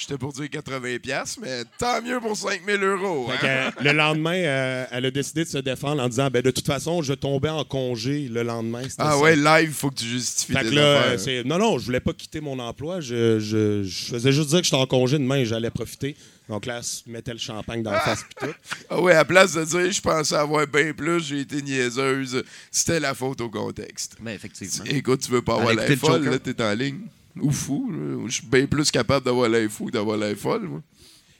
J'étais 0.00 0.16
pour 0.16 0.32
dire 0.32 0.48
80 0.48 0.96
pièces, 1.02 1.36
mais 1.42 1.62
tant 1.78 2.00
mieux 2.00 2.18
pour 2.20 2.34
5000 2.34 2.82
euros. 2.82 3.28
Hein? 3.30 3.36
que, 3.38 3.46
euh, 3.46 3.70
le 3.84 3.92
lendemain, 3.92 4.32
euh, 4.34 4.86
elle 4.90 5.04
a 5.04 5.10
décidé 5.10 5.44
de 5.44 5.48
se 5.50 5.58
défendre 5.58 6.02
en 6.02 6.08
disant 6.08 6.30
ben, 6.30 6.40
de 6.40 6.50
toute 6.50 6.64
façon, 6.66 7.02
je 7.02 7.12
tombais 7.12 7.50
en 7.50 7.64
congé 7.64 8.26
le 8.28 8.42
lendemain. 8.42 8.80
Ah 8.96 9.10
ça. 9.10 9.18
ouais, 9.18 9.36
live, 9.36 9.72
faut 9.74 9.90
que 9.90 9.96
tu 9.96 10.06
justifies 10.06 10.54
Fait 10.54 10.62
tes 10.64 10.70
que 10.70 10.74
là, 10.74 10.98
affaires. 11.00 11.12
euh, 11.12 11.18
c'est- 11.18 11.44
non, 11.44 11.58
non, 11.58 11.78
je 11.78 11.84
voulais 11.84 12.00
pas 12.00 12.14
quitter 12.14 12.40
mon 12.40 12.58
emploi. 12.58 13.00
Je, 13.02 13.38
je- 13.40 13.82
je 13.84 14.04
faisais 14.06 14.32
juste 14.32 14.48
dire 14.48 14.60
que 14.60 14.64
j'étais 14.64 14.76
en 14.78 14.86
congé 14.86 15.18
demain 15.18 15.36
et 15.36 15.44
j'allais 15.44 15.70
profiter. 15.70 16.16
Donc 16.48 16.64
là, 16.64 16.78
elle 16.78 16.84
se 16.84 17.02
mettait 17.06 17.32
le 17.34 17.38
champagne 17.38 17.82
dans 17.82 17.92
la 17.92 18.00
face 18.00 18.22
pis 18.24 18.46
tout. 18.46 18.52
Ah 18.88 19.00
ouais, 19.02 19.14
à 19.14 19.24
place 19.26 19.52
de 19.52 19.64
dire 19.64 19.92
je 19.92 20.00
pensais 20.00 20.34
avoir 20.34 20.66
bien 20.66 20.94
plus, 20.94 21.22
j'ai 21.26 21.40
été 21.40 21.60
niaiseuse, 21.60 22.42
c'était 22.72 23.00
la 23.00 23.12
faute 23.14 23.40
au 23.42 23.50
contexte. 23.50 24.16
Mais 24.20 24.34
effectivement. 24.34 24.84
Écoute, 24.86 25.20
tu 25.20 25.30
veux 25.30 25.42
pas 25.42 25.56
avoir 25.56 25.74
le 25.74 25.96
folle, 25.96 26.24
là, 26.24 26.38
t'es 26.38 26.60
en 26.62 26.72
ligne. 26.72 27.00
Ou 27.36 27.50
fou. 27.50 27.92
Je 28.26 28.32
suis 28.32 28.46
bien 28.46 28.66
plus 28.66 28.90
capable 28.90 29.24
d'avoir 29.24 29.48
l'air 29.48 29.70
fou 29.70 29.90
d'avoir 29.90 30.16
l'air 30.16 30.36
folle. 30.36 30.82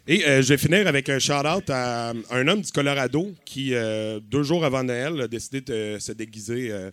Et 0.07 0.27
euh, 0.27 0.43
je 0.43 0.49
vais 0.49 0.59
finir 0.59 0.87
avec 0.89 1.09
un 1.09 1.19
shout-out 1.19 1.69
à 1.69 2.13
un 2.31 2.49
homme 2.49 2.63
du 2.63 2.73
Colorado 2.73 3.33
qui, 3.45 3.75
euh, 3.75 4.19
deux 4.21 4.43
jours 4.43 4.65
avant 4.65 4.83
Noël, 4.83 5.21
a 5.21 5.29
décidé 5.29 5.61
de 5.61 5.99
se 6.01 6.13
déguiser 6.13 6.73
euh, 6.73 6.91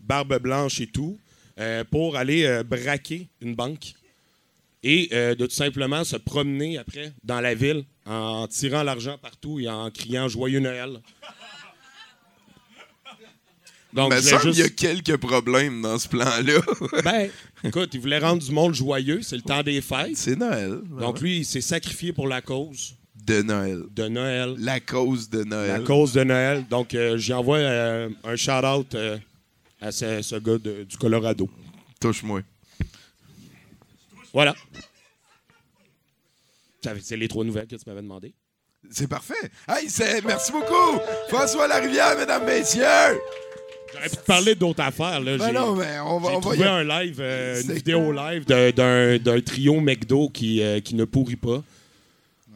barbe 0.00 0.38
blanche 0.40 0.80
et 0.80 0.86
tout 0.86 1.18
pour 1.90 2.16
aller 2.16 2.62
braquer 2.64 3.28
une 3.40 3.54
banque 3.54 3.92
et 4.82 5.06
de 5.12 5.46
tout 5.46 5.54
simplement 5.54 6.02
se 6.02 6.16
promener 6.16 6.78
après 6.78 7.12
dans 7.22 7.40
la 7.40 7.54
ville 7.54 7.84
en 8.06 8.48
tirant 8.48 8.82
l'argent 8.82 9.18
partout 9.18 9.60
et 9.60 9.68
en 9.68 9.88
criant 9.92 10.26
Joyeux 10.26 10.58
Noël. 10.58 10.98
Donc, 13.94 14.10
Mais 14.10 14.20
ça, 14.22 14.40
il 14.44 14.58
y 14.58 14.62
a 14.62 14.68
quelques 14.68 15.16
problèmes 15.18 15.80
dans 15.80 15.98
ce 15.98 16.08
plan-là. 16.08 16.60
Ben, 17.04 17.30
écoute, 17.62 17.90
il 17.94 18.00
voulait 18.00 18.18
rendre 18.18 18.42
du 18.42 18.50
monde 18.50 18.74
joyeux. 18.74 19.20
C'est 19.22 19.36
le 19.36 19.42
temps 19.42 19.62
des 19.62 19.80
fêtes. 19.80 20.16
c'est 20.16 20.34
Noël. 20.36 20.80
Donc, 20.98 21.20
lui, 21.20 21.38
il 21.38 21.44
s'est 21.44 21.60
sacrifié 21.60 22.12
pour 22.12 22.26
la 22.26 22.42
cause 22.42 22.96
De 23.24 23.40
Noël. 23.42 23.84
de 23.92 24.08
Noël. 24.08 24.56
La 24.58 24.80
cause 24.80 25.30
de 25.30 25.44
Noël. 25.44 25.68
La 25.68 25.86
cause 25.86 26.12
de 26.12 26.24
Noël. 26.24 26.64
Donc, 26.68 26.92
euh, 26.94 27.16
j'y 27.18 27.32
envoie 27.32 27.58
euh, 27.58 28.10
un 28.24 28.34
shout-out 28.34 28.92
euh, 28.96 29.16
à 29.80 29.92
ce, 29.92 30.22
ce 30.22 30.36
gars 30.36 30.58
de- 30.58 30.82
du 30.82 30.96
Colorado. 30.96 31.48
Touche-moi. 32.00 32.40
Voilà. 34.32 34.56
C'est 37.00 37.16
les 37.16 37.28
trois 37.28 37.44
nouvelles 37.44 37.66
que 37.68 37.76
tu 37.76 37.84
m'avais 37.86 38.02
demandé. 38.02 38.34
C'est 38.90 39.06
parfait. 39.08 39.34
Hey, 39.68 39.86
merci 40.26 40.52
beaucoup. 40.52 40.98
François 41.28 41.66
Larivière, 41.68 42.18
mesdames, 42.18 42.44
messieurs. 42.44 42.82
J'aurais 43.94 44.08
pu 44.08 44.16
te 44.16 44.26
parler 44.26 44.54
d'autres 44.54 44.82
affaires. 44.82 45.20
Là. 45.20 45.36
Ben 45.38 45.46
J'ai- 45.46 45.52
non, 45.52 45.74
mais 45.76 45.98
on 46.04 46.18
va, 46.18 46.30
J'ai 46.30 46.36
on 46.36 46.40
va 46.40 46.54
y 46.56 46.56
trouvé 46.56 46.64
un 46.64 46.84
live, 46.84 47.16
euh, 47.20 47.62
une 47.62 47.72
vidéo 47.72 48.12
live 48.12 48.44
d'un 48.44 49.18
d'un 49.18 49.40
trio 49.40 49.80
McDo 49.80 50.28
qui, 50.28 50.62
euh, 50.62 50.80
qui 50.80 50.94
ne 50.94 51.04
pourrit 51.04 51.36
pas. 51.36 51.62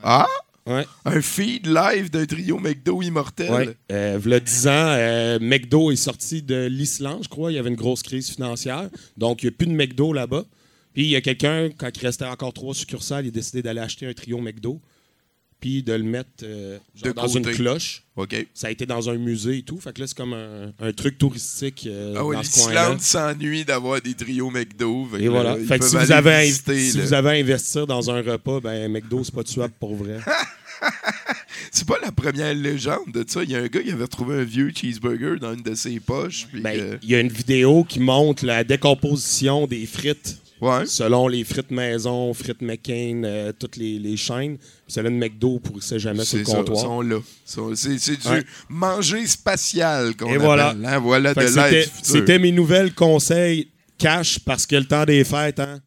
Ah? 0.02 0.26
Ouais. 0.66 0.84
Un 1.06 1.22
feed 1.22 1.66
live 1.66 2.10
d'un 2.10 2.26
trio 2.26 2.58
McDo 2.58 3.00
immortel? 3.00 3.50
Ouais. 3.50 3.76
Euh, 3.90 4.18
v'là 4.20 4.38
10 4.38 4.66
ans, 4.68 4.70
euh, 4.74 5.38
McDo 5.40 5.90
est 5.90 5.96
sorti 5.96 6.42
de 6.42 6.66
l'Islande, 6.66 7.20
je 7.24 7.28
crois. 7.28 7.50
Il 7.50 7.54
y 7.54 7.58
avait 7.58 7.70
une 7.70 7.74
grosse 7.76 8.02
crise 8.02 8.28
financière. 8.30 8.90
Donc, 9.16 9.42
il 9.42 9.46
n'y 9.46 9.54
a 9.54 9.56
plus 9.56 9.66
de 9.66 9.72
McDo 9.72 10.12
là-bas. 10.12 10.44
Puis, 10.92 11.04
il 11.04 11.08
y 11.08 11.16
a 11.16 11.22
quelqu'un, 11.22 11.70
quand 11.76 11.88
il 11.96 12.04
restait 12.04 12.26
encore 12.26 12.52
trois 12.52 12.74
succursales, 12.74 13.24
il 13.24 13.28
a 13.28 13.30
décidé 13.30 13.62
d'aller 13.62 13.80
acheter 13.80 14.06
un 14.06 14.12
trio 14.12 14.38
McDo. 14.40 14.78
Puis, 15.60 15.82
de 15.82 15.92
le 15.92 16.04
mettre 16.04 16.28
euh, 16.44 16.78
De 17.02 17.10
dans 17.12 17.26
côté. 17.26 17.38
une 17.38 17.56
cloche. 17.56 18.04
OK. 18.16 18.46
Ça 18.54 18.68
a 18.68 18.70
été 18.70 18.86
dans 18.86 19.10
un 19.10 19.16
musée 19.16 19.58
et 19.58 19.62
tout. 19.62 19.78
Fait 19.80 19.92
que 19.92 20.00
là, 20.00 20.06
c'est 20.06 20.16
comme 20.16 20.32
un, 20.34 20.72
un 20.78 20.92
truc 20.92 21.18
touristique 21.18 21.84
euh, 21.90 22.14
Ah 22.16 22.24
ouais, 22.24 22.36
dans 22.36 22.42
ce 22.44 22.52
coin-là. 22.62 22.82
l'Islande 22.82 23.00
s'ennuie 23.00 23.64
d'avoir 23.64 24.00
des 24.00 24.14
trios 24.14 24.50
McDo. 24.50 25.08
Et 25.18 25.24
là, 25.24 25.30
voilà. 25.30 25.56
ils 25.58 25.66
Fait 25.66 25.78
que 25.80 25.84
si 25.84 25.96
vous, 25.96 26.12
avez, 26.12 26.44
visiter, 26.46 26.78
si 26.90 27.00
vous 27.00 27.12
avez 27.12 27.30
à 27.30 27.32
investir 27.32 27.86
dans 27.86 28.08
un 28.10 28.22
repas, 28.22 28.60
ben 28.60 28.90
McDo, 28.90 29.24
c'est 29.24 29.34
pas 29.34 29.42
tuable 29.44 29.74
pour 29.80 29.94
vrai. 29.96 30.18
C'est 31.72 31.86
pas 31.86 31.98
la 32.02 32.12
première 32.12 32.54
légende 32.54 33.10
de 33.12 33.24
ça. 33.26 33.42
Il 33.42 33.50
y 33.50 33.56
a 33.56 33.58
un 33.58 33.66
gars 33.66 33.82
qui 33.82 33.90
avait 33.90 34.04
retrouvé 34.04 34.36
un 34.40 34.44
vieux 34.44 34.72
cheeseburger 34.74 35.38
dans 35.40 35.52
une 35.54 35.62
de 35.62 35.74
ses 35.74 35.98
poches. 36.00 36.46
Ben, 36.54 36.78
euh, 36.78 36.96
il 37.02 37.10
y 37.10 37.14
a 37.14 37.20
une 37.20 37.28
vidéo 37.28 37.84
qui 37.84 38.00
montre 38.00 38.44
la 38.44 38.64
décomposition 38.64 39.66
des 39.66 39.84
frites 39.86 40.38
ouais. 40.60 40.86
selon 40.86 41.28
les 41.28 41.44
frites 41.44 41.70
maison, 41.70 42.32
frites 42.34 42.62
McCain, 42.62 43.22
euh, 43.24 43.52
toutes 43.58 43.76
les, 43.76 43.98
les 43.98 44.16
chaînes. 44.16 44.58
Celle-là 44.86 45.10
de 45.10 45.14
McDo 45.16 45.58
pourrissait 45.58 45.98
jamais 45.98 46.24
sur 46.24 46.38
le 46.38 46.44
ça, 46.44 46.56
comptoir. 46.56 46.80
sont 46.80 47.00
là. 47.02 47.18
Sont- 47.44 47.74
C'est 47.74 48.16
du 48.20 48.28
Ouais. 48.28 48.44
manger 48.68 49.26
spatial 49.26 50.16
qu'on 50.16 50.26
Et 50.26 50.30
appelle. 50.36 50.42
voilà. 50.44 50.74
hein. 50.84 50.98
Voilà 50.98 51.34
Fait 51.34 51.46
de 51.46 51.54
l'aide 51.70 51.90
C'était 52.02 52.38
mes 52.38 52.52
nouvelles 52.52 52.94
conseils 52.94 53.70
cash 53.98 54.38
parce 54.38 54.64
que 54.66 54.76
le 54.76 54.84
temps 54.84 55.04
des 55.04 55.24
fêtes, 55.24 55.60
hein? 55.60 55.80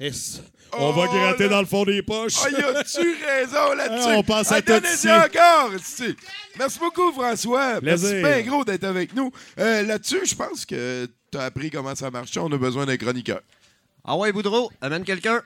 Yes. 0.00 0.42
On 0.78 0.90
va 0.92 1.04
Oh 1.06 1.12
gratter 1.12 1.44
là- 1.44 1.48
dans 1.50 1.60
le 1.60 1.66
fond 1.66 1.84
des 1.84 2.02
poches. 2.02 2.32
Ah, 2.44 2.48
y 2.50 2.54
a-tu 2.56 3.00
raison 3.26 3.74
là-dessus? 3.76 4.08
Ah, 4.08 4.14
on 4.16 4.22
pense 4.22 4.50
à 4.50 4.54
Ah, 4.56 4.62
tout 4.62 4.72
encore, 4.72 5.70
ici. 5.78 6.16
Merci 6.58 6.78
beaucoup, 6.78 7.12
François. 7.12 7.78
Merci 7.82 8.14
bien 8.22 8.40
gros 8.40 8.64
d'être 8.64 8.84
avec 8.84 9.14
nous. 9.14 9.30
Euh, 9.60 9.82
là-dessus, 9.82 10.20
je 10.24 10.34
pense 10.34 10.64
que 10.64 11.06
tu 11.30 11.38
as 11.38 11.42
appris 11.42 11.70
comment 11.70 11.94
ça 11.94 12.10
marche. 12.10 12.34
On 12.38 12.50
a 12.50 12.56
besoin 12.56 12.86
d'un 12.86 12.96
chroniqueur. 12.96 13.42
Ah 14.04 14.16
ouais, 14.16 14.32
Boudreau, 14.32 14.72
amène 14.80 15.04
quelqu'un. 15.04 15.42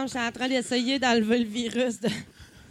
Non, 0.00 0.06
j'étais 0.06 0.20
en 0.20 0.32
train 0.32 0.48
d'essayer 0.48 0.98
d'enlever 0.98 1.40
le 1.40 1.44
virus 1.44 2.00
de, 2.00 2.08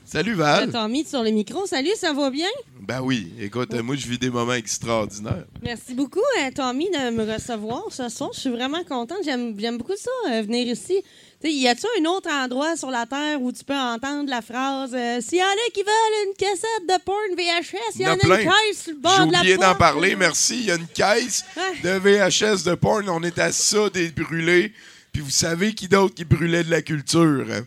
Salut, 0.04 0.32
de 0.32 0.38
Val. 0.38 0.72
Tommy 0.72 1.06
sur 1.06 1.22
le 1.22 1.30
micro. 1.30 1.68
Salut, 1.68 1.92
ça 1.96 2.12
va 2.12 2.32
bien? 2.32 2.48
Ben 2.82 3.02
oui, 3.02 3.32
écoute, 3.40 3.72
moi, 3.84 3.96
je 3.96 4.08
vis 4.08 4.18
des 4.18 4.32
moments 4.32 4.54
extraordinaires. 4.54 5.46
Merci 5.62 5.94
beaucoup, 5.94 6.24
euh, 6.40 6.50
Tommy, 6.56 6.90
de 6.90 7.12
me 7.12 7.32
recevoir 7.32 7.84
ce 7.92 8.10
soir. 8.10 8.32
Je 8.34 8.40
suis 8.40 8.50
vraiment 8.50 8.84
contente. 8.84 9.20
J'aime 9.24 9.54
beaucoup 9.78 9.96
ça, 9.96 10.10
euh, 10.32 10.42
venir 10.42 10.66
ici. 10.70 11.04
Tu 11.40 11.50
sais, 11.50 11.54
y 11.54 11.68
a-tu 11.68 11.86
un 12.02 12.06
autre 12.06 12.32
endroit 12.32 12.76
sur 12.76 12.90
la 12.90 13.06
Terre 13.06 13.40
où 13.40 13.52
tu 13.52 13.64
peux 13.64 13.78
entendre 13.78 14.28
la 14.28 14.42
phrase 14.42 14.96
euh, 14.96 15.22
S'il 15.22 15.38
y 15.38 15.44
en 15.44 15.46
a 15.46 15.72
qui 15.72 15.84
veulent 15.84 16.30
une 16.30 16.34
cassette 16.34 16.88
de 16.88 17.04
porn 17.04 17.36
VHS, 17.38 17.96
il 17.96 18.02
y, 18.02 18.08
en 18.08 18.14
a 18.14 18.18
plein. 18.18 18.40
une 18.40 18.46
caisse 18.46 18.84
sur 18.86 18.94
le 18.94 18.98
J'ai 18.98 19.02
bord 19.02 19.28
de 19.28 19.32
la 19.34 19.40
oublié 19.40 19.58
d'en 19.58 19.76
parler, 19.76 20.16
merci. 20.16 20.56
Il 20.62 20.66
y 20.66 20.72
a 20.72 20.76
une 20.78 20.88
caisse 20.88 21.46
de 21.84 21.90
VHS 21.90 22.64
de 22.64 22.74
porn. 22.74 23.08
On 23.08 23.22
est 23.22 23.38
à 23.38 23.52
ça 23.52 23.88
des 23.92 24.10
brûlés. 24.10 24.74
Puis 25.12 25.22
vous 25.22 25.30
savez 25.30 25.74
qui 25.74 25.88
d'autre 25.88 26.16
qui 26.16 26.26
brûlait 26.26 26.64
de 26.64 26.72
la 26.72 26.82
culture? 26.82 27.46
hein? 27.52 27.66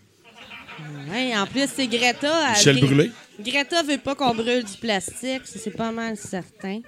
Ouais, 1.11 1.37
en 1.37 1.47
plus, 1.47 1.69
c'est 1.75 1.87
Greta. 1.87 2.51
Michel 2.51 2.77
Gré- 2.79 2.87
Brûlé. 2.87 3.13
Greta 3.41 3.83
veut 3.83 3.99
pas 3.99 4.15
qu'on 4.15 4.35
brûle 4.35 4.65
du 4.65 4.77
plastique, 4.79 5.43
c'est 5.45 5.71
pas 5.77 5.91
mal 5.91 6.17
certain. 6.17 6.81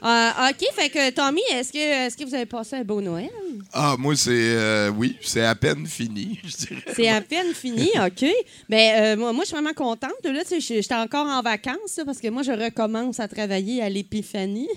Euh, 0.00 0.30
OK, 0.50 0.64
fait 0.76 0.90
que 0.90 1.10
Tommy, 1.10 1.40
est-ce 1.52 1.72
que, 1.72 1.78
est 2.06 2.16
que 2.16 2.24
vous 2.24 2.34
avez 2.34 2.46
passé 2.46 2.76
un 2.76 2.84
beau 2.84 3.00
Noël? 3.00 3.30
Ah, 3.72 3.96
moi, 3.98 4.14
c'est. 4.14 4.30
euh, 4.32 4.90
oui, 4.90 5.16
c'est 5.20 5.42
à 5.44 5.56
peine 5.56 5.86
fini, 5.86 6.38
je 6.44 6.56
dirais. 6.66 6.82
C'est 6.94 7.08
à 7.08 7.20
peine 7.20 7.52
fini, 7.52 7.90
OK. 7.96 8.24
Ben, 8.68 9.02
euh, 9.02 9.16
moi, 9.16 9.32
moi, 9.32 9.42
je 9.42 9.48
suis 9.48 9.54
vraiment 9.56 9.74
contente. 9.74 10.12
Là, 10.22 10.42
tu 10.44 10.60
sais, 10.60 10.80
j'étais 10.80 10.94
encore 10.94 11.26
en 11.26 11.42
vacances 11.42 11.96
là, 11.96 12.04
parce 12.04 12.18
que 12.20 12.28
moi, 12.28 12.42
je 12.44 12.52
recommence 12.52 13.18
à 13.18 13.26
travailler 13.26 13.82
à 13.82 13.88
l'Épiphanie. 13.88 14.68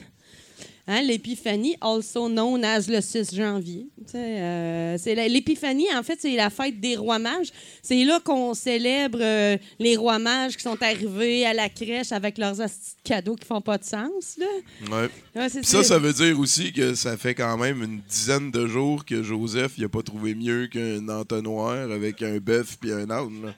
Hein, 0.87 1.01
L'épiphanie, 1.03 1.75
also 1.79 2.27
known 2.27 2.63
as 2.65 2.87
le 2.87 2.99
6 3.01 3.35
janvier. 3.35 3.87
Euh, 4.15 4.97
L'épiphanie, 5.29 5.87
en 5.95 6.03
fait, 6.03 6.17
c'est 6.21 6.35
la 6.35 6.49
fête 6.49 6.79
des 6.79 6.95
rois 6.95 7.19
mages. 7.19 7.49
C'est 7.81 8.03
là 8.03 8.19
qu'on 8.19 8.53
célèbre 8.53 9.19
euh, 9.21 9.57
les 9.79 9.95
rois 9.95 10.19
mages 10.19 10.57
qui 10.57 10.63
sont 10.63 10.81
arrivés 10.81 11.45
à 11.45 11.53
la 11.53 11.69
crèche 11.69 12.11
avec 12.11 12.37
leurs 12.37 12.55
cadeaux 13.03 13.35
qui 13.35 13.45
font 13.45 13.61
pas 13.61 13.77
de 13.77 13.83
sens. 13.83 14.37
Là. 14.37 14.45
Ouais. 14.89 15.09
Ouais, 15.35 15.49
c'est- 15.49 15.59
Puis 15.61 15.69
ça, 15.69 15.83
ça 15.83 15.99
veut 15.99 16.13
dire 16.13 16.39
aussi 16.39 16.73
que 16.73 16.93
ça 16.95 17.15
fait 17.17 17.35
quand 17.35 17.57
même 17.57 17.83
une 17.83 18.01
dizaine 18.09 18.51
de 18.51 18.67
jours 18.67 19.05
que 19.05 19.21
Joseph 19.23 19.73
il 19.77 19.85
a 19.85 19.89
pas 19.89 20.01
trouvé 20.03 20.35
mieux 20.35 20.67
qu'un 20.67 21.07
entonnoir 21.09 21.89
avec 21.91 22.21
un 22.21 22.37
bœuf 22.37 22.77
puis 22.79 22.91
un 22.91 23.09
âne. 23.09 23.43
là. 23.45 23.53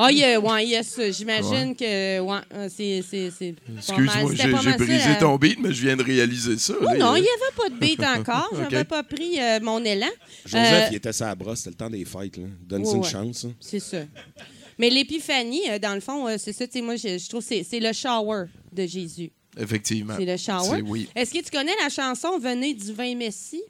Ah, 0.00 0.12
il 0.12 0.18
y 0.18 0.24
a- 0.24 0.38
ouais, 0.38 0.64
il 0.64 0.70
y 0.70 0.76
a 0.76 0.82
ça. 0.84 1.10
J'imagine 1.10 1.74
que 1.74 2.20
ouais, 2.20 2.38
euh, 2.54 2.68
c'est. 2.74 2.98
Excuse-moi, 2.98 4.32
j'ai 4.34 4.72
brisé 4.76 5.08
la- 5.08 5.14
ton 5.16 5.36
beat, 5.36 5.58
mais 5.60 5.72
je 5.72 5.82
viens 5.82 5.96
de 5.96 6.02
réaliser 6.02 6.56
ça. 6.58 6.74
Oh 6.80 6.84
là. 6.84 6.96
non, 6.96 7.16
il 7.16 7.22
n'y 7.22 7.28
avait 7.28 7.56
pas 7.56 7.68
de 7.68 7.74
beat 7.80 8.00
encore. 8.16 8.50
J'avais 8.70 8.84
pas 8.84 9.02
pris 9.02 9.38
euh, 9.40 9.58
mon 9.60 9.84
élan. 9.84 10.06
Joseph, 10.46 10.84
Euh, 10.84 10.88
il 10.92 10.96
était 10.96 11.12
sa 11.12 11.34
brosse, 11.34 11.58
c'était 11.58 11.70
le 11.70 11.76
temps 11.76 11.90
des 11.90 12.04
fêtes. 12.04 12.36
là. 12.36 12.44
Donne-lui 12.62 12.88
Ouais, 12.88 12.96
une 12.96 13.04
chance. 13.04 13.44
hein. 13.44 13.52
C'est 13.60 13.80
ça. 13.80 13.98
Mais 14.78 14.90
l'épiphanie, 14.90 15.68
euh, 15.70 15.78
dans 15.80 15.94
le 15.94 16.00
fond, 16.00 16.28
euh, 16.28 16.36
c'est 16.38 16.52
ça. 16.52 16.66
tu 16.66 16.74
sais, 16.74 16.82
Moi, 16.82 16.94
je, 16.96 17.18
je 17.18 17.28
trouve 17.28 17.40
que 17.40 17.48
c'est- 17.48 17.66
c'est 17.68 17.80
le 17.80 17.92
shower 17.92 18.44
de 18.72 18.86
Jésus. 18.86 19.32
Effectivement. 19.58 20.14
C'est 20.16 20.24
le 20.24 20.36
shower. 20.36 20.82
Oui, 20.86 21.08
Est-ce 21.16 21.32
que 21.32 21.42
tu 21.42 21.50
connais 21.50 21.74
la 21.82 21.88
chanson 21.88 22.38
Venez 22.38 22.74
du 22.74 22.92
vin 22.92 23.16
Messie? 23.16 23.62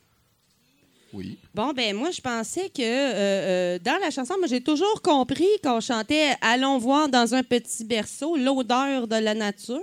Oui. 1.12 1.38
Bon, 1.54 1.72
ben 1.72 1.96
moi, 1.96 2.10
je 2.10 2.20
pensais 2.20 2.68
que 2.68 2.82
euh, 2.82 3.14
euh, 3.14 3.78
dans 3.78 3.98
la 4.00 4.10
chanson, 4.10 4.34
moi, 4.38 4.46
j'ai 4.46 4.60
toujours 4.60 5.00
compris 5.02 5.48
qu'on 5.62 5.80
chantait 5.80 6.34
Allons 6.40 6.78
voir 6.78 7.08
dans 7.08 7.34
un 7.34 7.42
petit 7.42 7.84
berceau 7.84 8.36
l'odeur 8.36 9.08
de 9.08 9.16
la 9.16 9.34
nature. 9.34 9.80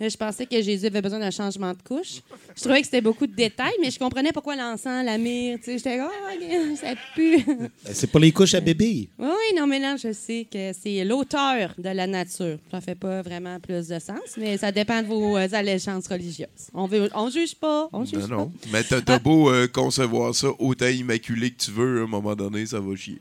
Euh, 0.00 0.08
Je 0.08 0.16
pensais 0.16 0.44
que 0.46 0.60
Jésus 0.60 0.86
avait 0.86 1.00
besoin 1.00 1.18
d'un 1.20 1.30
changement 1.30 1.72
de 1.72 1.82
couche. 1.86 2.20
Je 2.56 2.60
trouvais 2.60 2.80
que 2.80 2.84
c'était 2.86 3.00
beaucoup 3.00 3.26
de 3.26 3.34
détails, 3.34 3.74
mais 3.80 3.90
je 3.90 3.98
comprenais 3.98 4.32
pourquoi 4.32 4.56
l'encens, 4.56 5.04
la 5.04 5.18
myrrhe, 5.18 5.58
tu 5.58 5.64
sais, 5.66 5.78
j'étais 5.78 5.98
comme, 5.98 6.08
oh, 6.10 6.34
ok, 6.72 6.76
ça 6.80 6.94
pue. 7.14 7.44
Ben, 7.46 7.70
C'est 7.92 8.08
pour 8.08 8.20
les 8.20 8.32
couches 8.32 8.54
à 8.54 8.60
bébé. 8.60 9.08
Oui, 9.18 9.26
oui, 9.28 9.56
non, 9.58 9.66
mais 9.66 9.78
là, 9.78 9.96
je 9.96 10.12
sais 10.12 10.46
que 10.50 10.72
c'est 10.72 11.04
l'auteur 11.04 11.70
de 11.78 11.88
la 11.90 12.06
nature. 12.06 12.58
Ça 12.70 12.80
fait 12.80 12.94
pas 12.96 13.22
vraiment 13.22 13.60
plus 13.60 13.86
de 13.88 13.98
sens, 14.00 14.36
mais 14.36 14.56
ça 14.58 14.72
dépend 14.72 15.00
de 15.00 15.06
vos 15.06 15.36
euh, 15.36 15.46
allégeances 15.52 16.08
religieuses. 16.08 16.48
On 16.72 16.86
veut, 16.86 17.08
on 17.14 17.30
juge 17.30 17.54
pas, 17.54 17.88
on 17.92 18.04
juge 18.04 18.18
Non, 18.28 18.28
non. 18.28 18.46
pas. 18.46 18.68
Mais 18.72 18.82
t'as 18.82 19.00
t'as 19.00 19.18
beau 19.20 19.50
euh, 19.50 19.68
concevoir 19.68 20.34
ça 20.34 20.48
autant 20.58 20.88
immaculé 20.88 21.50
que 21.52 21.62
tu 21.64 21.70
veux, 21.70 22.00
à 22.00 22.04
un 22.04 22.08
moment 22.08 22.34
donné, 22.34 22.66
ça 22.66 22.80
va 22.80 22.96
chier. 22.96 23.20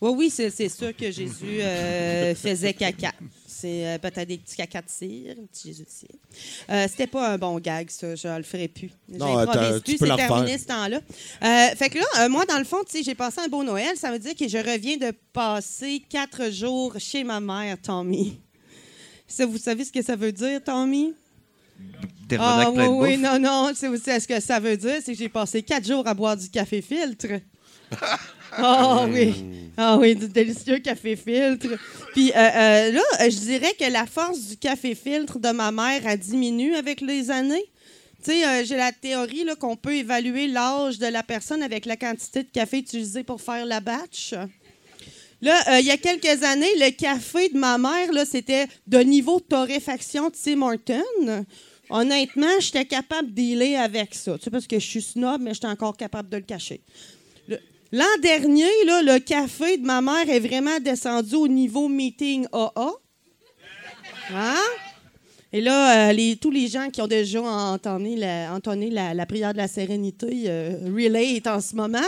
Oui, 0.00 0.12
oui, 0.16 0.30
c'est 0.30 0.68
sûr 0.68 0.96
que 0.96 1.10
Jésus 1.10 1.60
euh, 1.60 2.34
faisait 2.34 2.72
caca. 2.72 3.12
C'est 3.46 3.86
euh, 3.86 3.98
peut-être 3.98 4.28
des 4.28 4.38
petits 4.38 4.56
caca 4.56 4.80
de 4.80 4.88
cire, 4.88 5.34
un 5.38 5.44
petit 5.46 5.68
Jésus 5.68 5.84
de 5.84 5.90
cire. 5.90 6.08
Euh, 6.70 6.86
C'était 6.88 7.06
pas 7.06 7.32
un 7.32 7.36
bon 7.36 7.58
gag, 7.60 7.90
ça. 7.90 8.14
Je 8.14 8.28
le 8.28 8.42
ferai 8.42 8.68
plus. 8.68 8.90
Non, 9.10 9.44
J'improvise 9.44 9.82
plus, 9.82 9.98
c'est 9.98 10.06
la 10.06 10.16
terminé 10.16 10.56
ce 10.56 10.64
temps-là. 10.64 10.96
Euh, 10.96 11.76
fait 11.76 11.90
que 11.90 11.98
là, 11.98 12.06
euh, 12.20 12.28
moi, 12.30 12.46
dans 12.46 12.58
le 12.58 12.64
fond, 12.64 12.78
tu 12.86 12.96
sais, 12.96 13.02
j'ai 13.02 13.14
passé 13.14 13.40
un 13.44 13.48
beau 13.48 13.62
Noël. 13.62 13.94
Ça 13.96 14.10
veut 14.10 14.18
dire 14.18 14.34
que 14.34 14.48
je 14.48 14.56
reviens 14.56 14.96
de 14.96 15.12
passer 15.34 16.02
quatre 16.08 16.50
jours 16.50 16.94
chez 16.98 17.22
ma 17.22 17.38
mère, 17.40 17.76
Tommy. 17.82 18.40
Ça, 19.28 19.44
vous 19.44 19.58
savez 19.58 19.84
ce 19.84 19.92
que 19.92 20.02
ça 20.02 20.16
veut 20.16 20.32
dire, 20.32 20.64
Tommy? 20.64 21.12
Ah 22.38 22.70
oui, 22.70 22.84
oui, 22.86 23.18
non, 23.18 23.38
non. 23.38 23.72
C'est 23.74 23.88
aussi 23.88 24.04
ce 24.18 24.26
que 24.26 24.40
ça 24.40 24.58
veut 24.58 24.76
dire, 24.78 25.00
c'est 25.04 25.12
que 25.12 25.18
j'ai 25.18 25.28
passé 25.28 25.62
quatre 25.62 25.86
jours 25.86 26.06
à 26.06 26.14
boire 26.14 26.36
du 26.36 26.48
café 26.48 26.80
filtre. 26.80 27.28
Ah 28.52 29.06
oui. 29.08 29.34
Ah 29.76 29.96
oui, 29.98 30.14
du 30.14 30.28
délicieux 30.28 30.78
café 30.78 31.16
filtre. 31.16 31.68
Puis 32.12 32.32
euh, 32.32 32.36
euh, 32.36 32.92
là, 32.92 33.02
euh, 33.20 33.30
je 33.30 33.38
dirais 33.38 33.74
que 33.78 33.90
la 33.90 34.06
force 34.06 34.40
du 34.48 34.56
café 34.56 34.94
filtre 34.94 35.38
de 35.38 35.50
ma 35.50 35.70
mère 35.70 36.06
a 36.06 36.16
diminué 36.16 36.74
avec 36.74 37.00
les 37.00 37.30
années. 37.30 37.64
Tu 38.22 38.32
sais, 38.32 38.46
euh, 38.46 38.64
j'ai 38.64 38.76
la 38.76 38.92
théorie 38.92 39.44
là, 39.44 39.54
qu'on 39.54 39.76
peut 39.76 39.94
évaluer 39.94 40.48
l'âge 40.48 40.98
de 40.98 41.06
la 41.06 41.22
personne 41.22 41.62
avec 41.62 41.86
la 41.86 41.96
quantité 41.96 42.42
de 42.42 42.48
café 42.48 42.78
utilisée 42.78 43.22
pour 43.22 43.40
faire 43.40 43.64
la 43.64 43.80
batch. 43.80 44.34
Là, 45.40 45.58
euh, 45.68 45.80
il 45.80 45.86
y 45.86 45.90
a 45.90 45.96
quelques 45.96 46.42
années, 46.42 46.74
le 46.76 46.90
café 46.90 47.48
de 47.48 47.58
ma 47.58 47.78
mère, 47.78 48.12
là, 48.12 48.26
c'était 48.26 48.66
de 48.86 48.98
niveau 48.98 49.40
torréfaction 49.40 50.28
de 50.28 50.34
Tim 50.34 50.60
Horton. 50.60 51.46
Honnêtement, 51.88 52.60
j'étais 52.60 52.84
capable 52.84 53.28
de 53.28 53.34
dealer 53.34 53.76
avec 53.76 54.14
ça. 54.14 54.36
Tu 54.36 54.44
sais, 54.44 54.50
parce 54.50 54.66
que 54.66 54.78
je 54.78 54.86
suis 54.86 55.02
snob, 55.02 55.40
mais 55.40 55.54
j'étais 55.54 55.66
encore 55.66 55.96
capable 55.96 56.28
de 56.28 56.36
le 56.36 56.42
cacher. 56.42 56.82
L'an 57.92 58.04
dernier, 58.22 58.70
là, 58.86 59.02
le 59.02 59.18
café 59.18 59.76
de 59.76 59.84
ma 59.84 60.00
mère 60.00 60.28
est 60.28 60.40
vraiment 60.40 60.78
descendu 60.78 61.34
au 61.34 61.48
niveau 61.48 61.88
meeting 61.88 62.46
AA. 62.52 62.92
Hein? 64.32 64.54
Et 65.52 65.60
là, 65.60 66.10
euh, 66.12 66.34
tous 66.40 66.52
les 66.52 66.68
gens 66.68 66.88
qui 66.90 67.02
ont 67.02 67.08
déjà 67.08 67.42
entonné 67.42 68.14
la, 68.16 69.26
prière 69.26 69.52
de 69.52 69.58
la 69.58 69.66
sérénité 69.66 70.44
euh, 70.46 71.40
en 71.46 71.60
ce 71.60 71.74
moment, 71.74 71.98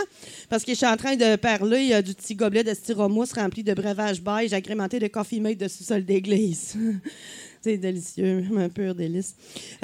parce 0.49 0.62
que 0.62 0.71
je 0.71 0.77
suis 0.77 0.87
en 0.87 0.97
train 0.97 1.16
de 1.16 1.35
parler 1.35 1.90
euh, 1.92 2.03
du 2.03 2.14
petit 2.14 2.37
gobelet 2.37 2.62
de 2.62 2.73
styromousse 2.73 3.33
rempli 3.33 3.64
de 3.64 3.75
breuvage 3.75 4.23
beige 4.23 4.53
agrémenté 4.53 5.01
de 5.01 5.09
coffee 5.09 5.40
mate 5.40 5.59
de 5.59 5.66
sous-sol 5.66 6.05
d'église. 6.05 6.77
C'est 7.61 7.77
délicieux, 7.77 8.45
un 8.57 8.68
pur 8.68 8.95
délice. 8.95 9.35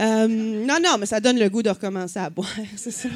Euh, 0.00 0.26
non, 0.28 0.78
non, 0.82 0.98
mais 0.98 1.06
ça 1.06 1.20
donne 1.20 1.38
le 1.38 1.48
goût 1.48 1.62
de 1.62 1.70
recommencer 1.70 2.18
à 2.18 2.30
boire. 2.30 2.54
C'est 2.76 2.90
ça. 2.92 3.08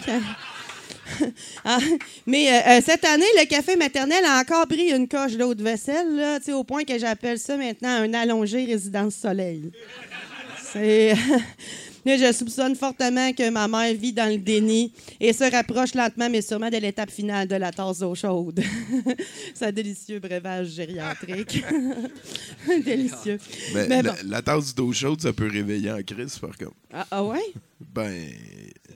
Ah, 1.65 1.79
mais 2.27 2.49
euh, 2.49 2.61
euh, 2.69 2.81
cette 2.85 3.05
année, 3.05 3.25
le 3.38 3.47
café 3.47 3.77
maternel 3.77 4.25
a 4.25 4.41
encore 4.41 4.67
pris 4.67 4.91
une 4.91 5.07
coche 5.09 5.37
d'eau 5.37 5.55
de 5.55 5.62
vaisselle, 5.62 6.17
là, 6.17 6.38
au 6.55 6.65
point 6.65 6.85
que 6.85 6.99
j'appelle 6.99 7.38
ça 7.38 7.57
maintenant 7.57 7.88
un 7.88 8.15
allongé 8.15 8.65
résidence 8.65 9.15
soleil. 9.15 9.71
C'est. 10.73 11.15
Là, 12.05 12.17
je 12.17 12.33
soupçonne 12.33 12.75
fortement 12.75 13.33
que 13.33 13.49
ma 13.51 13.69
mère 13.69 13.95
vit 13.95 14.12
dans 14.12 14.29
le 14.29 14.38
déni 14.38 14.93
et 15.21 15.33
se 15.33 15.49
rapproche 15.49 15.95
lentement, 15.95 16.29
mais 16.29 16.43
sûrement 16.43 16.69
de 16.69 16.77
l'étape 16.77 17.12
finale 17.12 17.47
de 17.47 17.55
la 17.55 17.71
tasse 17.71 18.01
d'eau 18.01 18.17
chaude. 18.17 18.61
C'est 19.55 19.67
un 19.67 19.71
délicieux 19.73 20.19
breuvage 20.19 20.71
gériatrique. 20.71 21.65
délicieux. 22.85 23.38
Mais, 23.73 23.87
Mais 23.87 24.03
la 24.25 24.43
tasse 24.43 24.75
d'eau 24.75 24.93
chaude, 24.93 25.21
ça 25.21 25.33
peut 25.33 25.49
réveiller 25.49 25.93
en 25.93 26.03
crise, 26.03 26.38
par 26.41 26.59
contre. 26.59 26.75
Ah, 26.93 27.07
ah 27.09 27.25
ouais? 27.25 27.53
Ben. 27.95 28.29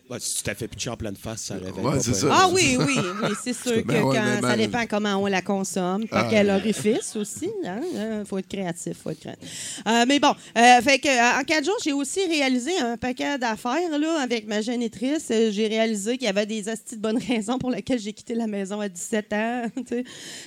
Ouais, 0.08 0.18
si 0.20 0.36
tu 0.36 0.42
t'as 0.44 0.54
fait 0.54 0.68
pitcher 0.68 0.90
en 0.90 0.96
pleine 0.96 1.16
face, 1.16 1.42
ça 1.42 1.54
réveille 1.54 1.84
Ouais, 1.84 1.98
c'est 2.00 2.14
ça. 2.14 2.28
Ah 2.30 2.48
oui, 2.52 2.76
oui, 2.78 2.96
oui, 3.22 3.30
c'est 3.42 3.52
sûr 3.52 3.72
que 3.74 3.80
Ben 3.86 4.04
ouais, 4.04 4.16
quand, 4.16 4.22
mais 4.24 4.40
ça 4.40 4.56
ben- 4.56 4.56
dépend 4.56 4.86
comment 4.88 5.16
on 5.16 5.26
la 5.26 5.42
consomme, 5.42 6.06
par 6.06 6.26
Ah, 6.26 6.28
quel 6.30 6.48
orifice 6.50 7.16
aussi. 7.16 7.50
Il 7.64 8.24
faut 8.24 8.38
être 8.38 8.46
créatif, 8.46 8.98
faut 9.02 9.10
être 9.10 9.18
créatif. 9.18 9.82
Euh, 9.86 10.04
mais 10.06 10.20
bon, 10.20 10.30
euh, 10.56 10.80
fait 10.80 11.00
que, 11.00 11.08
euh, 11.08 11.40
en 11.40 11.42
quatre 11.42 11.64
jours, 11.64 11.76
j'ai 11.82 11.92
aussi 11.92 12.20
réalisé 12.24 12.70
un 12.78 12.96
paquet 12.96 13.36
d'affaires 13.36 13.98
là, 13.98 14.20
avec 14.22 14.46
ma 14.46 14.60
génitrice. 14.60 15.26
J'ai 15.28 15.66
réalisé 15.66 16.16
qu'il 16.18 16.26
y 16.26 16.30
avait 16.30 16.46
des 16.46 16.68
astis 16.68 16.96
de 16.96 17.00
bonnes 17.02 17.18
raisons 17.28 17.58
pour 17.58 17.72
lesquelles 17.72 17.98
j'ai 17.98 18.12
quitté 18.12 18.34
la 18.34 18.46
maison 18.46 18.80
à 18.80 18.88
17 18.88 19.32
ans. 19.32 19.62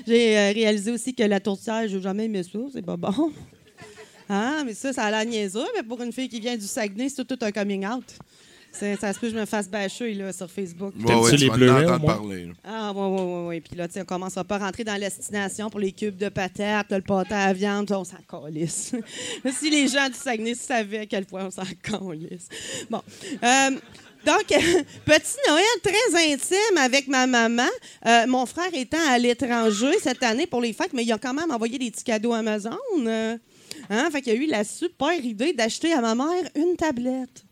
j'ai 0.08 0.52
réalisé 0.54 0.92
aussi 0.92 1.14
que 1.14 1.24
la 1.24 1.42
tourtière, 1.42 1.86
je 1.88 1.98
n'ai 1.98 2.02
jamais 2.04 2.26
aimé 2.26 2.44
ça, 2.44 2.60
c'est 2.74 2.86
pas 2.86 2.96
bon. 2.98 3.32
Ah, 4.30 4.62
mais 4.66 4.76
ça, 4.76 4.94
ça 4.94 5.06
a 5.06 5.12
l'air 5.12 5.26
niaiseux, 5.26 5.66
mais 5.76 5.84
pour 5.84 6.02
une 6.02 6.14
fille 6.14 6.30
qui 6.30 6.40
vient 6.40 6.56
du 6.56 6.68
Saguenay, 6.68 7.10
c'est 7.10 7.26
tout 7.26 7.38
un 7.42 7.52
coming 7.52 7.86
out. 7.86 8.06
Ça 8.72 9.14
se 9.14 9.20
peut 9.20 9.28
que 9.28 9.34
je 9.34 9.40
me 9.40 9.46
fasse 9.46 9.68
bâcher 9.68 10.14
là, 10.14 10.32
sur 10.32 10.50
Facebook. 10.50 10.94
Ouais, 11.04 11.16
ouais, 11.16 11.32
les 11.32 11.38
tu 11.38 11.50
entendre 11.50 11.96
au 11.96 12.00
moins? 12.00 12.16
parler. 12.16 12.50
Ah, 12.64 12.94
oui, 12.96 13.02
oui, 13.02 13.22
oui, 13.22 13.48
oui. 13.48 13.62
Puis 13.62 13.76
là, 13.76 13.88
tu 13.88 13.96
sais, 13.96 14.02
on 14.02 14.06
commence 14.06 14.38
à 14.38 14.44
pas 14.44 14.60
rentrer 14.60 14.84
dans 14.84 14.96
l'estimation 14.96 15.70
pour 15.72 15.80
les 15.80 15.92
cubes 15.92 16.18
de 16.18 16.30
patates, 16.30 16.92
le 16.92 17.02
pâté 17.02 17.34
à 17.34 17.52
viande, 17.52 17.92
on 17.92 18.04
s'en 18.04 18.18
calisse. 18.30 18.94
si 19.52 19.70
les 19.72 19.88
gens 19.88 20.08
du 20.08 20.14
Saguenay 20.14 20.54
savaient 20.54 21.00
à 21.00 21.06
quel 21.08 21.26
point 21.26 21.48
on 21.48 21.52
s'en 21.52 21.64
calisse. 21.82 22.48
Bon. 22.90 23.02
Euh, 23.44 23.72
donc, 24.26 24.46
petit 25.06 25.38
Noël 25.48 25.66
très 25.82 26.32
intime 26.32 26.78
avec 26.78 27.08
ma 27.08 27.26
maman. 27.26 27.64
Euh, 28.06 28.28
mon 28.28 28.46
frère 28.46 28.70
étant 28.74 28.98
à 29.10 29.18
l'étranger 29.18 29.98
cette 30.02 30.22
année 30.24 30.46
pour 30.46 30.62
les 30.62 30.74
fêtes, 30.74 30.94
mais 30.94 31.04
il 31.04 31.12
a 31.12 31.18
quand 31.18 31.34
même 31.34 31.52
envoyé 31.52 31.80
des 31.80 31.90
petits 31.90 32.04
cadeaux 32.04 32.34
Amazon. 32.34 32.78
Euh, 33.00 33.38
hein? 33.90 34.10
Fait 34.12 34.22
qu'il 34.22 34.34
a 34.34 34.36
eu 34.36 34.46
la 34.48 34.64
super 34.64 35.14
idée 35.14 35.54
d'acheter 35.54 35.94
à 35.94 36.02
ma 36.02 36.16
mère 36.16 36.50
une 36.56 36.76
tablette. 36.76 37.44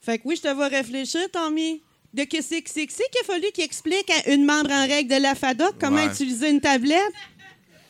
Fait 0.00 0.18
que 0.18 0.22
oui, 0.26 0.36
je 0.36 0.42
te 0.42 0.52
vois 0.54 0.68
réfléchir, 0.68 1.20
Tommy. 1.32 1.80
De 2.12 2.24
que 2.24 2.42
c'est 2.42 2.60
que 2.60 2.68
c'est 2.68 2.86
que 2.86 2.92
c'est 2.92 3.08
qu'il 3.10 3.20
a 3.22 3.24
fallu 3.24 3.46
qu'il 3.54 3.64
explique 3.64 4.10
à 4.10 4.32
une 4.32 4.44
membre 4.44 4.70
en 4.70 4.86
règle 4.86 5.14
de 5.14 5.20
la 5.22 5.34
FADOC 5.34 5.76
comment 5.80 5.96
Ouais. 5.96 6.06
utiliser 6.08 6.50
une 6.50 6.60
tablette? 6.60 6.98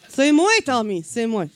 C'est 0.08 0.30
moi, 0.30 0.48
Tommy, 0.64 1.02
c'est 1.04 1.26
moi. 1.26 1.46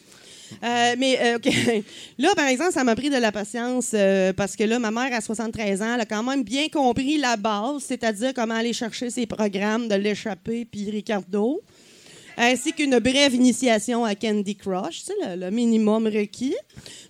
Euh, 0.64 0.94
mais, 0.98 1.18
euh, 1.20 1.36
OK. 1.36 1.46
Là, 2.18 2.34
par 2.34 2.46
exemple, 2.46 2.72
ça 2.72 2.82
m'a 2.82 2.96
pris 2.96 3.10
de 3.10 3.16
la 3.18 3.30
patience 3.30 3.90
euh, 3.94 4.32
parce 4.32 4.56
que 4.56 4.64
là, 4.64 4.78
ma 4.78 4.90
mère, 4.90 5.12
à 5.12 5.20
73 5.20 5.82
ans, 5.82 5.94
elle 5.94 6.00
a 6.00 6.06
quand 6.06 6.22
même 6.22 6.42
bien 6.42 6.68
compris 6.68 7.18
la 7.18 7.36
base, 7.36 7.82
c'est-à-dire 7.84 8.32
comment 8.34 8.54
aller 8.54 8.72
chercher 8.72 9.10
ses 9.10 9.26
programmes 9.26 9.86
de 9.88 9.94
l'échappée 9.96 10.64
puis 10.64 10.88
Ricardo. 10.90 11.60
Ainsi 12.36 12.72
qu'une 12.72 12.98
brève 12.98 13.34
initiation 13.34 14.04
à 14.04 14.14
Candy 14.14 14.56
Crush, 14.56 15.00
tu 15.00 15.04
sais, 15.06 15.36
le, 15.36 15.46
le 15.46 15.50
minimum 15.50 16.06
requis. 16.06 16.54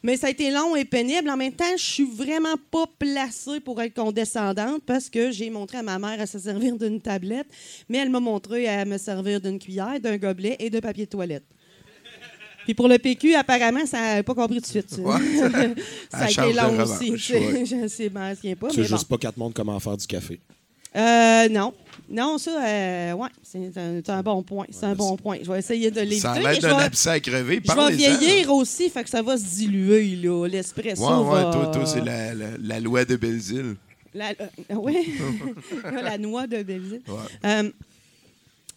Mais 0.03 0.17
ça 0.17 0.29
a 0.29 0.31
été 0.31 0.51
long 0.51 0.77
et 0.77 0.85
pénible. 0.85 1.29
En 1.31 1.37
même 1.37 1.53
temps, 1.53 1.65
je 1.77 1.83
suis 1.83 2.05
vraiment 2.07 2.55
pas 2.71 2.87
placée 2.99 3.61
pour 3.61 3.81
être 3.83 3.95
condescendante 3.95 4.83
parce 4.87 5.11
que 5.11 5.31
j'ai 5.31 5.51
montré 5.51 5.79
à 5.79 5.83
ma 5.83 5.99
mère 5.99 6.21
à 6.21 6.27
se 6.27 6.39
servir 6.39 6.77
d'une 6.77 7.01
tablette, 7.01 7.49
mais 7.89 7.99
elle 7.99 8.11
m'a 8.11 8.21
montré 8.21 8.69
à 8.69 8.85
me 8.85 8.99
servir 8.99 9.41
d'une 9.41 9.59
cuillère, 9.59 9.99
d'un 10.01 10.17
gobelet 10.17 10.57
et 10.61 10.71
de 10.71 10.79
papier 10.81 11.07
de 11.07 11.11
toilette. 11.11 11.45
Puis 12.65 12.75
pour 12.75 12.89
le 12.89 12.99
PQ, 12.99 13.35
apparemment, 13.37 13.87
ça 13.87 14.17
n'a 14.17 14.23
pas 14.25 14.35
compris 14.35 14.57
tout 14.57 14.63
de 14.63 14.67
suite. 14.67 14.91
ça. 14.91 15.01
Ouais. 15.01 15.75
ça 16.11 16.19
À 16.19 16.25
a 16.25 16.31
été 16.31 16.53
long 16.53 16.83
aussi. 16.83 17.11
ouais. 17.13 17.65
Je 17.65 17.75
ne 17.77 17.87
sais 17.89 18.11
pas. 18.11 18.35
C'est 18.35 18.57
mais 18.79 18.83
juste 18.85 19.09
bon. 19.09 19.17
pas 19.17 19.19
quatre 19.19 19.37
mondes 19.37 19.55
comment 19.55 19.79
faire 19.79 19.97
du 19.97 20.07
café. 20.07 20.41
Euh, 20.97 21.49
non. 21.49 21.73
Non, 22.09 22.39
ça, 22.39 22.65
euh, 22.65 23.13
ouais, 23.15 23.29
c'est 23.43 23.59
un, 23.77 24.01
un 24.07 24.23
bon 24.23 24.43
point. 24.43 24.67
C'est 24.71 24.87
un 24.87 24.95
bon 24.95 25.17
point. 25.17 25.39
Je 25.43 25.51
vais 25.51 25.59
essayer 25.59 25.91
de 25.91 26.01
l'éviter. 26.01 26.21
Ça 26.21 26.33
a 26.33 26.39
l'air 26.39 26.59
d'un 26.61 26.79
abcès 26.79 27.11
à 27.11 27.21
crever. 27.21 27.61
Je 27.65 27.73
vais 27.73 27.97
vieillir 27.97 28.53
aussi, 28.53 28.89
fait 28.91 29.03
que 29.03 29.11
ça 29.11 29.23
va 29.23 29.37
se 29.37 29.45
diluer, 29.57 30.15
là. 30.17 30.47
L'espresso 30.47 31.03
Ouais, 31.03 31.29
ouais, 31.29 31.43
va... 31.45 31.51
toi, 31.53 31.67
toi 31.67 31.85
c'est 31.87 32.05
la, 32.05 32.33
la, 32.33 32.47
la 32.61 32.81
loi 32.81 33.05
de 33.05 33.17
Belzile. 33.17 33.75
La, 34.15 34.31
euh, 34.31 34.75
oui, 34.77 35.19
la 35.85 36.17
noix 36.17 36.47
de 36.47 36.63
Belleville. 36.63 37.03
Ouais. 37.07 37.73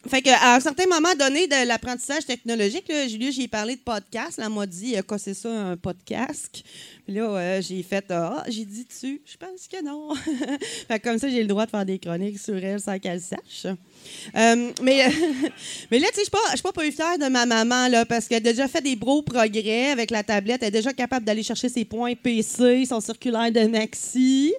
Fait 0.08 0.22
que, 0.22 0.30
à 0.30 0.56
un 0.56 0.60
certain 0.62 0.86
moment 0.86 1.14
donné 1.20 1.46
de 1.48 1.68
l'apprentissage 1.68 2.26
technologique, 2.26 2.88
là, 2.88 3.06
Julie, 3.06 3.34
j'ai 3.34 3.50
parlé 3.50 3.76
de 3.76 3.82
podcast. 3.82 4.38
Là, 4.38 4.46
elle 4.46 4.54
m'a 4.54 4.66
dit, 4.66 4.96
euh, 4.96 5.18
c'est 5.18 5.34
ça, 5.34 5.50
un 5.50 5.76
podcast? 5.76 6.64
Puis 7.06 7.16
là, 7.16 7.24
euh, 7.24 7.62
j'ai 7.62 7.84
fait, 7.84 8.06
ah, 8.10 8.46
j'ai 8.48 8.64
dit 8.64 8.86
dessus. 8.86 9.22
Je 9.26 9.36
pense 9.36 9.68
que 9.68 9.84
non. 9.84 10.16
fait 10.88 11.00
comme 11.02 11.18
ça, 11.18 11.28
j'ai 11.28 11.42
le 11.42 11.48
droit 11.48 11.66
de 11.66 11.72
faire 11.72 11.86
des 11.86 12.00
chroniques 12.00 12.40
sur 12.40 12.56
elle 12.56 12.80
sans 12.80 12.98
qu'elle 12.98 13.20
sache. 13.20 13.66
Euh, 13.66 14.72
mais, 14.82 15.12
mais 15.92 16.00
là, 16.00 16.08
tu 16.14 16.20
sais, 16.20 16.26
je 16.26 16.30
pas, 16.30 16.40
je 16.52 16.56
suis 16.56 16.64
pas 16.64 16.72
peu 16.72 16.90
fière 16.92 17.18
de 17.18 17.28
ma 17.28 17.46
maman, 17.46 17.90
là, 17.90 18.06
parce 18.06 18.30
qu'elle 18.30 18.38
a 18.38 18.52
déjà 18.52 18.70
fait 18.70 18.82
des 18.82 18.96
gros 18.96 19.22
progrès 19.22 19.92
avec 19.92 20.12
la 20.12 20.24
tablette. 20.24 20.62
Elle 20.62 20.70
est 20.70 20.72
déjà 20.72 20.94
capable 20.94 21.26
d'aller 21.26 21.44
chercher 21.44 21.68
ses 21.68 21.84
points 21.84 22.16
PC, 22.16 22.86
son 22.86 23.02
circulaire 23.02 23.52
de 23.52 23.68
Maxi. 23.68 24.54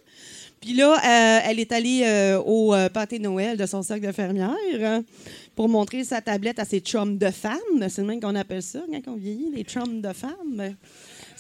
Puis 0.61 0.75
là, 0.75 0.93
euh, 0.93 1.41
elle 1.45 1.59
est 1.59 1.73
allée 1.73 2.03
euh, 2.05 2.39
au 2.39 2.75
euh, 2.75 2.91
pâté 2.91 3.19
de 3.19 3.25
Noël 3.25 3.57
de 3.57 3.65
son 3.65 3.83
cercle 3.83 4.07
de 4.07 4.13
fermière 4.13 4.55
hein, 4.83 5.03
pour 5.57 5.71
montrer 5.71 6.05
sa 6.05 6.21
tablette 6.21 6.59
à 6.59 6.67
ses 6.67 6.81
chums 6.81 7.17
de 7.17 7.31
femmes. 7.31 7.89
C'est 7.89 8.03
le 8.03 8.09
même 8.09 8.21
qu'on 8.21 8.35
appelle 8.35 8.63
ça 8.63 8.81
quand 8.91 9.13
on 9.13 9.17
vieillit, 9.17 9.51
les 9.55 9.63
chums 9.65 10.03
de 10.03 10.13
femmes. 10.13 10.75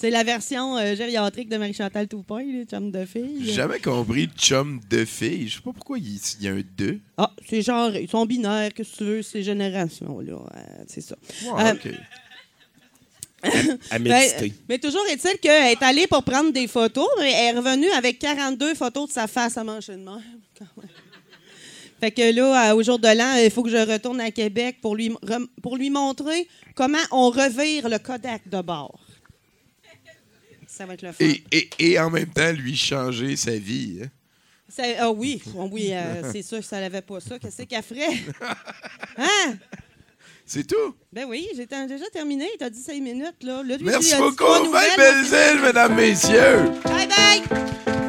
C'est 0.00 0.09
la 0.09 0.24
version 0.24 0.78
euh, 0.78 0.96
gériatrique 0.96 1.50
de 1.50 1.59
Marie-Chantal 1.59 2.09
Toupin, 2.09 2.42
les 2.42 2.64
chums 2.64 2.90
de 2.90 3.04
filles. 3.04 3.42
J'ai 3.42 3.52
jamais 3.52 3.80
compris 3.80 4.30
chum 4.35 4.80
de 4.88 5.04
fille. 5.04 5.48
Je 5.48 5.56
sais 5.56 5.62
pas 5.62 5.74
pourquoi 5.74 5.98
il 5.98 6.18
y 6.40 6.48
a 6.48 6.52
un 6.52 6.62
2. 6.78 6.98
Ah, 7.18 7.30
c'est 7.46 7.61
genre, 7.61 7.94
ils 7.94 8.09
sont 8.09 8.24
binaires, 8.24 8.72
que 8.72 8.83
tu 8.83 9.04
veux, 9.04 9.20
ces 9.20 9.42
générations-là. 9.42 10.38
c'est 10.87 11.02
ça. 11.02 11.16
Euh, 11.59 11.74
À 13.90 13.98
Ben, 13.98 14.03
méditer. 14.03 14.53
mais 14.68 14.79
toujours 14.79 15.05
est-il 15.07 15.38
qu'elle 15.38 15.72
est 15.72 15.83
allée 15.83 16.07
pour 16.07 16.22
prendre 16.22 16.53
des 16.53 16.66
photos, 16.68 17.09
mais 17.18 17.33
elle 17.33 17.57
est 17.57 17.59
revenue 17.59 17.90
avec 17.90 18.18
42 18.18 18.74
photos 18.74 19.09
de 19.09 19.12
sa 19.14 19.26
face 19.26 19.57
à 19.57 19.64
manger 19.64 19.92
de 19.94 19.98
même. 20.05 20.20
Fait 22.00 22.11
que 22.11 22.35
là, 22.35 22.70
euh, 22.70 22.74
au 22.74 22.83
jour 22.83 22.98
de 22.98 23.09
l'an, 23.09 23.35
il 23.44 23.50
faut 23.50 23.62
que 23.62 23.68
je 23.70 23.76
retourne 23.76 24.20
à 24.20 24.31
Québec 24.31 24.79
pour 24.81 24.96
lui, 24.96 25.12
pour 25.62 25.76
lui 25.76 25.90
montrer 25.90 26.48
comment 26.74 26.98
on 27.11 27.29
revire 27.31 27.88
le 27.88 27.98
Kodak 27.98 28.48
de 28.48 28.61
bord. 28.62 28.98
Ça 30.66 30.87
va 30.87 30.94
être 30.94 31.03
le 31.03 31.12
fun. 31.12 31.24
Et, 31.24 31.42
et, 31.53 31.68
et 31.79 31.98
en 31.98 32.09
même 32.11 32.31
temps, 32.33 32.53
lui 32.53 32.74
changer 32.76 33.37
sa 33.37 33.57
vie. 33.57 34.00
hein. 34.03 34.09
Ça- 34.68 34.85
ah 35.00 35.11
oui, 35.11 35.42
oh 35.57 35.68
oui 35.70 35.88
euh, 35.92 36.31
c'est 36.33 36.42
sûr 36.42 36.59
que 36.61 36.64
ça 36.64 36.81
n'avait 36.81 37.03
pas 37.03 37.20
ça. 37.20 37.38
Qu'est-ce 37.38 37.62
qu'elle 37.64 37.83
ferait? 37.83 38.07
Hein? 39.18 39.57
C'est 40.52 40.66
tout. 40.66 40.96
Ben 41.12 41.26
oui, 41.28 41.46
j'ai 41.54 41.64
déjà 41.64 42.10
terminé. 42.12 42.44
T'as 42.58 42.70
dit 42.70 42.82
5 42.82 43.00
minutes. 43.00 43.36
Là. 43.42 43.62
Merci 43.80 44.14
il 44.16 44.18
beaucoup. 44.18 44.72
Bye, 44.72 44.96
Belzile, 44.96 45.60
mesdames, 45.62 45.94
messieurs. 45.94 46.72
Bye 46.82 47.06
bye! 47.06 47.42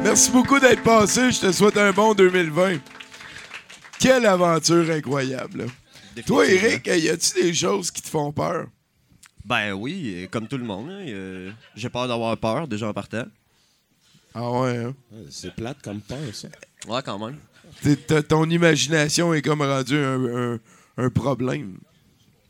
Merci 0.02 0.32
beaucoup 0.32 0.58
d'être 0.58 0.82
passé. 0.82 1.30
Je 1.30 1.38
te 1.40 1.52
souhaite 1.52 1.76
un 1.76 1.92
bon 1.92 2.14
2020. 2.14 2.78
Quelle 4.00 4.26
aventure 4.26 4.90
incroyable. 4.90 5.66
Toi, 6.26 6.48
Eric, 6.48 6.88
y 6.88 7.08
a-tu 7.10 7.40
des 7.40 7.54
choses 7.54 7.92
qui 7.92 8.02
te 8.02 8.08
font 8.08 8.32
peur? 8.32 8.66
Ben 9.44 9.72
oui, 9.74 10.26
comme 10.32 10.48
tout 10.48 10.58
le 10.58 10.64
monde. 10.64 10.90
hein, 10.90 11.04
euh, 11.10 11.52
J'ai 11.76 11.90
peur 11.90 12.08
d'avoir 12.08 12.36
peur, 12.38 12.66
déjà 12.66 12.88
en 12.88 12.92
partant. 12.92 13.26
Ah 14.34 14.50
ouais, 14.50 14.78
hein? 14.78 14.94
C'est 15.30 15.54
plate 15.54 15.80
comme 15.80 16.00
peur, 16.00 16.18
ça. 16.32 16.48
Ouais, 16.88 17.02
quand 17.04 17.20
même. 17.24 17.38
Ton 18.28 18.50
imagination 18.50 19.32
est 19.32 19.42
comme 19.42 19.62
rendue 19.62 19.96
un, 19.96 20.54
un- 20.54 20.58
un 20.96 21.08
problème. 21.08 21.78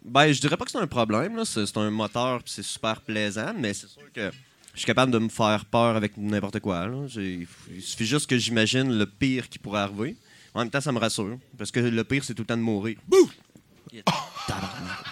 Ben, 0.05 0.33
je 0.33 0.41
dirais 0.41 0.57
pas 0.57 0.65
que 0.65 0.71
c'est 0.71 0.79
un 0.79 0.87
problème. 0.87 1.37
là. 1.37 1.45
C'est 1.45 1.65
c'est 1.67 1.77
un 1.79 1.91
moteur 1.91 2.43
puis 2.43 2.53
c'est 2.55 2.63
super 2.65 3.01
plaisant, 3.01 3.53
mais 3.57 3.73
c'est 3.75 3.89
sûr 3.89 4.03
que 4.13 4.31
je 4.75 4.79
suis 4.79 4.87
capable 4.87 5.13
de 5.13 5.19
me 5.19 5.29
faire 5.29 5.65
peur 5.67 5.97
avec 5.97 6.17
n'importe 6.17 6.61
quoi. 6.61 6.87
là. 6.87 7.07
J'ai- 7.07 7.47
Il 7.75 7.83
suffit 7.83 8.07
juste 8.07 8.27
que 8.29 8.37
j'imagine 8.39 8.93
le 8.97 9.07
pire 9.07 9.49
qui 9.49 9.59
pourrait 9.59 9.81
arriver. 9.81 10.17
En 10.55 10.61
même 10.61 10.71
temps, 10.71 10.81
ça 10.81 10.93
me 10.93 10.99
rassure. 10.99 11.39
Parce 11.57 11.71
que 11.71 11.81
le 11.81 12.05
pire, 12.05 12.25
c'est 12.25 12.35
tout 12.35 12.43
le 12.43 12.47
temps 12.47 12.57
de 12.57 12.63
mourir. 12.63 12.97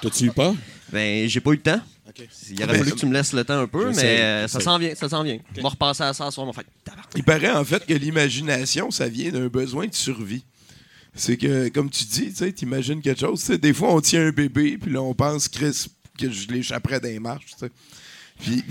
T'as-tu 0.02 0.24
eu 0.24 0.30
peur? 0.32 0.54
Ben, 0.92 1.28
j'ai 1.28 1.40
pas 1.40 1.50
eu 1.50 1.56
le 1.56 1.62
temps. 1.62 1.80
Il 2.50 2.62
aurait 2.62 2.72
Ben, 2.72 2.78
fallu 2.78 2.92
que 2.92 2.98
tu 2.98 3.06
me 3.06 3.12
laisses 3.12 3.32
le 3.32 3.44
temps 3.44 3.58
un 3.60 3.66
peu, 3.68 3.88
j'essaie, 3.92 4.02
mais 4.16 4.20
euh, 4.22 4.48
ça 4.48 4.58
s'en 4.60 4.78
vient, 4.78 4.94
ça 4.94 5.08
s'en 5.08 5.22
vient. 5.22 5.38
On 5.58 5.62
va 5.62 5.68
repasser 5.68 6.02
à 6.02 6.12
ça 6.12 6.26
ce 6.26 6.32
soir, 6.32 6.46
on 6.46 6.50
va 6.50 6.54
faire. 6.62 6.70
Il 7.14 7.22
paraît 7.22 7.50
en 7.52 7.64
fait 7.64 7.86
que 7.86 7.94
l'imagination, 7.94 8.90
ça 8.90 9.08
vient 9.08 9.30
d'un 9.30 9.46
besoin 9.48 9.86
de 9.86 9.94
survie. 9.94 10.44
C'est 11.14 11.36
que, 11.36 11.68
comme 11.68 11.90
tu 11.90 12.04
dis, 12.04 12.28
tu 12.30 12.36
sais, 12.36 12.52
t'imagines 12.52 13.00
quelque 13.02 13.20
chose. 13.20 13.40
tu 13.40 13.46
sais, 13.46 13.58
Des 13.58 13.72
fois, 13.74 13.92
on 13.94 14.00
tient 14.00 14.26
un 14.26 14.30
bébé, 14.30 14.78
puis 14.78 14.92
là, 14.92 15.02
on 15.02 15.14
pense, 15.14 15.48
Chris, 15.48 15.86
que 16.18 16.30
je 16.30 16.48
l'échapperais 16.48 17.00
des 17.00 17.18
marches. 17.18 17.54
Puis, 18.40 18.62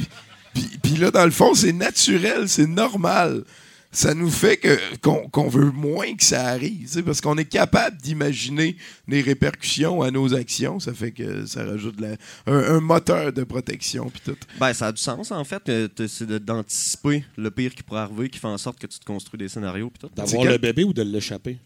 puis, 0.53 0.69
puis 0.81 0.95
là, 0.97 1.11
dans 1.11 1.25
le 1.25 1.31
fond, 1.31 1.53
c'est 1.53 1.73
naturel, 1.73 2.47
c'est 2.49 2.67
normal. 2.67 3.43
Ça 3.91 4.13
nous 4.13 4.29
fait 4.29 4.57
que 4.57 4.77
qu'on 4.97 5.27
qu'on 5.29 5.47
veut 5.49 5.71
moins 5.71 6.13
que 6.15 6.23
ça 6.23 6.45
arrive, 6.45 7.01
parce 7.03 7.21
qu'on 7.21 7.35
est 7.39 7.45
capable 7.45 7.97
d'imaginer 7.97 8.77
les 9.07 9.21
répercussions 9.21 10.03
à 10.03 10.11
nos 10.11 10.35
actions. 10.35 10.79
Ça 10.79 10.93
fait 10.93 11.11
que 11.11 11.47
ça 11.47 11.65
rajoute 11.65 11.99
la- 11.99 12.15
un, 12.45 12.75
un 12.75 12.79
moteur 12.81 13.33
de 13.33 13.43
protection, 13.43 14.11
puis 14.11 14.21
tout. 14.23 14.37
Ben, 14.59 14.73
ça 14.73 14.87
a 14.87 14.91
du 14.91 15.01
sens, 15.01 15.31
en 15.31 15.43
fait. 15.43 15.63
C'est 16.07 16.27
de- 16.27 16.37
d'anticiper 16.37 17.25
le 17.35 17.49
pire 17.49 17.73
qui 17.73 17.81
pourrait 17.81 18.01
arriver 18.01 18.29
qui 18.29 18.37
fait 18.37 18.45
en 18.47 18.59
sorte 18.59 18.77
que 18.77 18.85
tu 18.85 18.99
te 18.99 19.05
construis 19.05 19.39
des 19.39 19.49
scénarios. 19.49 19.89
Puis 19.89 20.07
tout. 20.07 20.15
D'avoir 20.15 20.43
le 20.51 20.57
bébé 20.59 20.83
ou 20.83 20.93
de 20.93 21.01
l'échapper? 21.01 21.57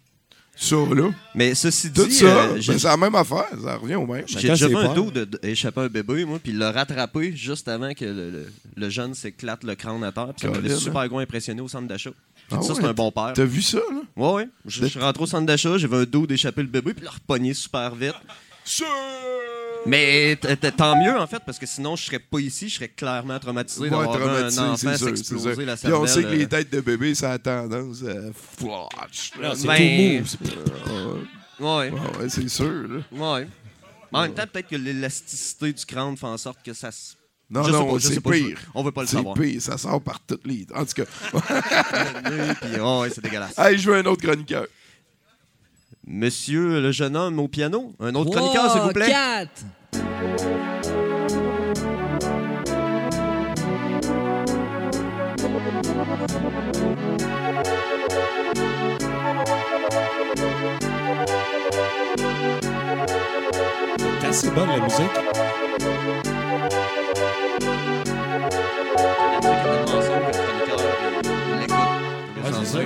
Ça, 0.56 0.76
là. 0.76 1.10
Mais 1.34 1.56
ceci 1.56 1.92
Tout 1.92 2.06
dit, 2.06 2.14
ça, 2.14 2.26
euh, 2.26 2.54
ben, 2.54 2.62
c'est 2.62 2.84
la 2.84 2.96
même 2.96 3.16
affaire. 3.16 3.48
Ça 3.62 3.76
revient 3.78 3.96
au 3.96 4.06
même. 4.06 4.24
j'ai 4.28 4.36
Chacun 4.36 4.54
déjà 4.54 4.68
ses 4.68 4.72
vu 4.72 4.78
un 4.78 4.84
peurs. 4.86 4.94
dos 4.96 5.12
de- 5.12 5.26
d'échapper 5.26 5.82
un 5.82 5.88
bébé, 5.88 6.26
moi, 6.26 6.40
puis 6.42 6.52
le 6.54 6.66
rattraper 6.68 7.36
juste 7.36 7.68
avant 7.68 7.94
que 7.94 8.06
le, 8.06 8.30
le- 8.30 8.54
le 8.76 8.90
jeune 8.90 9.14
s'éclate 9.16 9.64
le 9.64 9.74
crâne 9.76 10.04
à 10.04 10.12
terre. 10.12 10.28
Puis 10.38 10.42
ça 10.42 10.48
m'avait 10.50 10.68
Colin, 10.70 10.80
super 10.80 11.08
gros 11.10 11.20
impressionné 11.20 11.60
au 11.62 11.68
centre 11.68 11.88
d'achat. 11.88 12.12
J'ai 12.50 12.56
Ah 12.56 12.60
dit 12.60 12.68
ça, 12.68 12.74
ouais, 12.74 12.80
c'est 12.82 12.88
un 12.88 12.94
bon 12.94 13.12
père. 13.12 13.34
T'as 13.34 13.46
vu 13.46 13.62
ça, 13.64 13.78
là? 13.80 14.02
Ouais, 14.16 14.34
ouais. 14.36 14.50
Je 14.68 14.82
je 14.84 14.86
suis 14.88 15.00
rentré 15.00 15.24
au 15.24 15.28
centre 15.28 15.46
d'achat, 15.48 15.78
j'avais 15.78 15.98
un 15.98 16.04
dos 16.06 16.28
d'échapper 16.28 16.62
le 16.62 16.68
bébé, 16.68 16.94
puis 16.94 17.04
le 17.04 17.10
repogner 17.10 17.54
super 17.56 17.96
vite. 17.96 18.14
Mais 19.86 20.36
tant 20.78 20.96
mieux, 21.04 21.18
en 21.18 21.28
fait, 21.28 21.42
parce 21.46 21.60
que 21.60 21.66
sinon, 21.66 21.96
je 21.96 22.04
serais 22.06 22.20
pas 22.20 22.40
ici, 22.40 22.70
je 22.70 22.76
serais 22.76 22.88
clairement 22.90 23.38
traumatisé 23.40 23.82
Ouais, 23.82 23.90
d'avoir 23.90 24.18
traumatisé, 24.18 24.60
un 24.62 24.76
c'est 24.78 24.88
enfant 24.88 24.98
c'est 24.98 25.06
s'exploser 25.06 25.66
la 25.66 25.76
Puis 25.76 25.94
on 25.94 26.08
sait 26.08 26.24
que 26.24 26.28
les 26.30 26.46
euh, 26.46 26.48
têtes 26.48 26.72
de 26.72 26.80
bébé, 26.82 27.14
ça 27.16 27.34
a 27.34 27.38
tendance 27.40 28.02
à 28.04 28.32
flash. 28.34 29.32
là. 29.40 29.54
c'est 29.56 29.68
Ben, 29.68 30.24
tout 30.24 30.84
mou. 31.60 31.66
Ouais, 31.68 31.92
c'est 32.30 32.48
sûr. 32.50 32.88
Là. 32.88 33.36
ouais. 33.36 33.48
Mais 34.12 34.20
en 34.20 34.22
même 34.24 34.34
temps, 34.34 34.44
peut-être 34.52 34.70
que 34.70 34.76
l'élasticité 34.76 35.74
du 35.74 35.86
crâne 35.86 36.16
fait 36.18 36.26
en 36.28 36.38
sorte 36.38 36.64
que 36.64 36.74
ça 36.74 36.92
se. 36.92 37.14
Non, 37.50 37.64
Je 37.64 37.72
non, 37.72 38.00
c'est 38.00 38.14
sais 38.16 38.22
pas, 38.22 38.32
pire. 38.32 38.60
on 38.74 38.84
veut 38.84 38.92
pas 38.92 39.02
le 39.02 39.08
C'est 39.08 39.18
savoir. 39.18 39.36
pire, 39.36 39.62
ça 39.62 39.78
sort 39.78 40.02
par 40.02 40.20
toutes 40.26 40.48
les... 40.48 40.66
En 40.74 40.86
tout 40.86 40.94
cas, 41.04 41.04
Puis, 42.62 42.70
oh, 42.82 43.02
ouais, 43.02 43.10
c'est 43.14 43.22
dégueulasse. 43.22 43.54
hey, 43.60 43.78
je 43.78 43.90
veux 43.92 43.98
un 43.98 44.06
autre 44.06 44.24
chroniqueur. 44.26 44.66
Monsieur 46.06 46.82
le 46.82 46.92
jeune 46.92 47.16
homme 47.16 47.40
au 47.40 47.48
piano, 47.48 47.94
un 48.02 48.14
autre 48.16 48.32
chroniqueur, 48.32 48.70
s'il 48.72 48.82
vous 48.82 48.90
plaît. 48.90 49.10
4. 49.10 49.50
C'est 64.20 64.28
assez 64.28 64.50
bonne, 64.52 64.70
la 64.70 64.80
musique. 64.80 65.00
Ouais, 72.44 72.52
c'est 72.60 72.66
ça. 72.66 72.80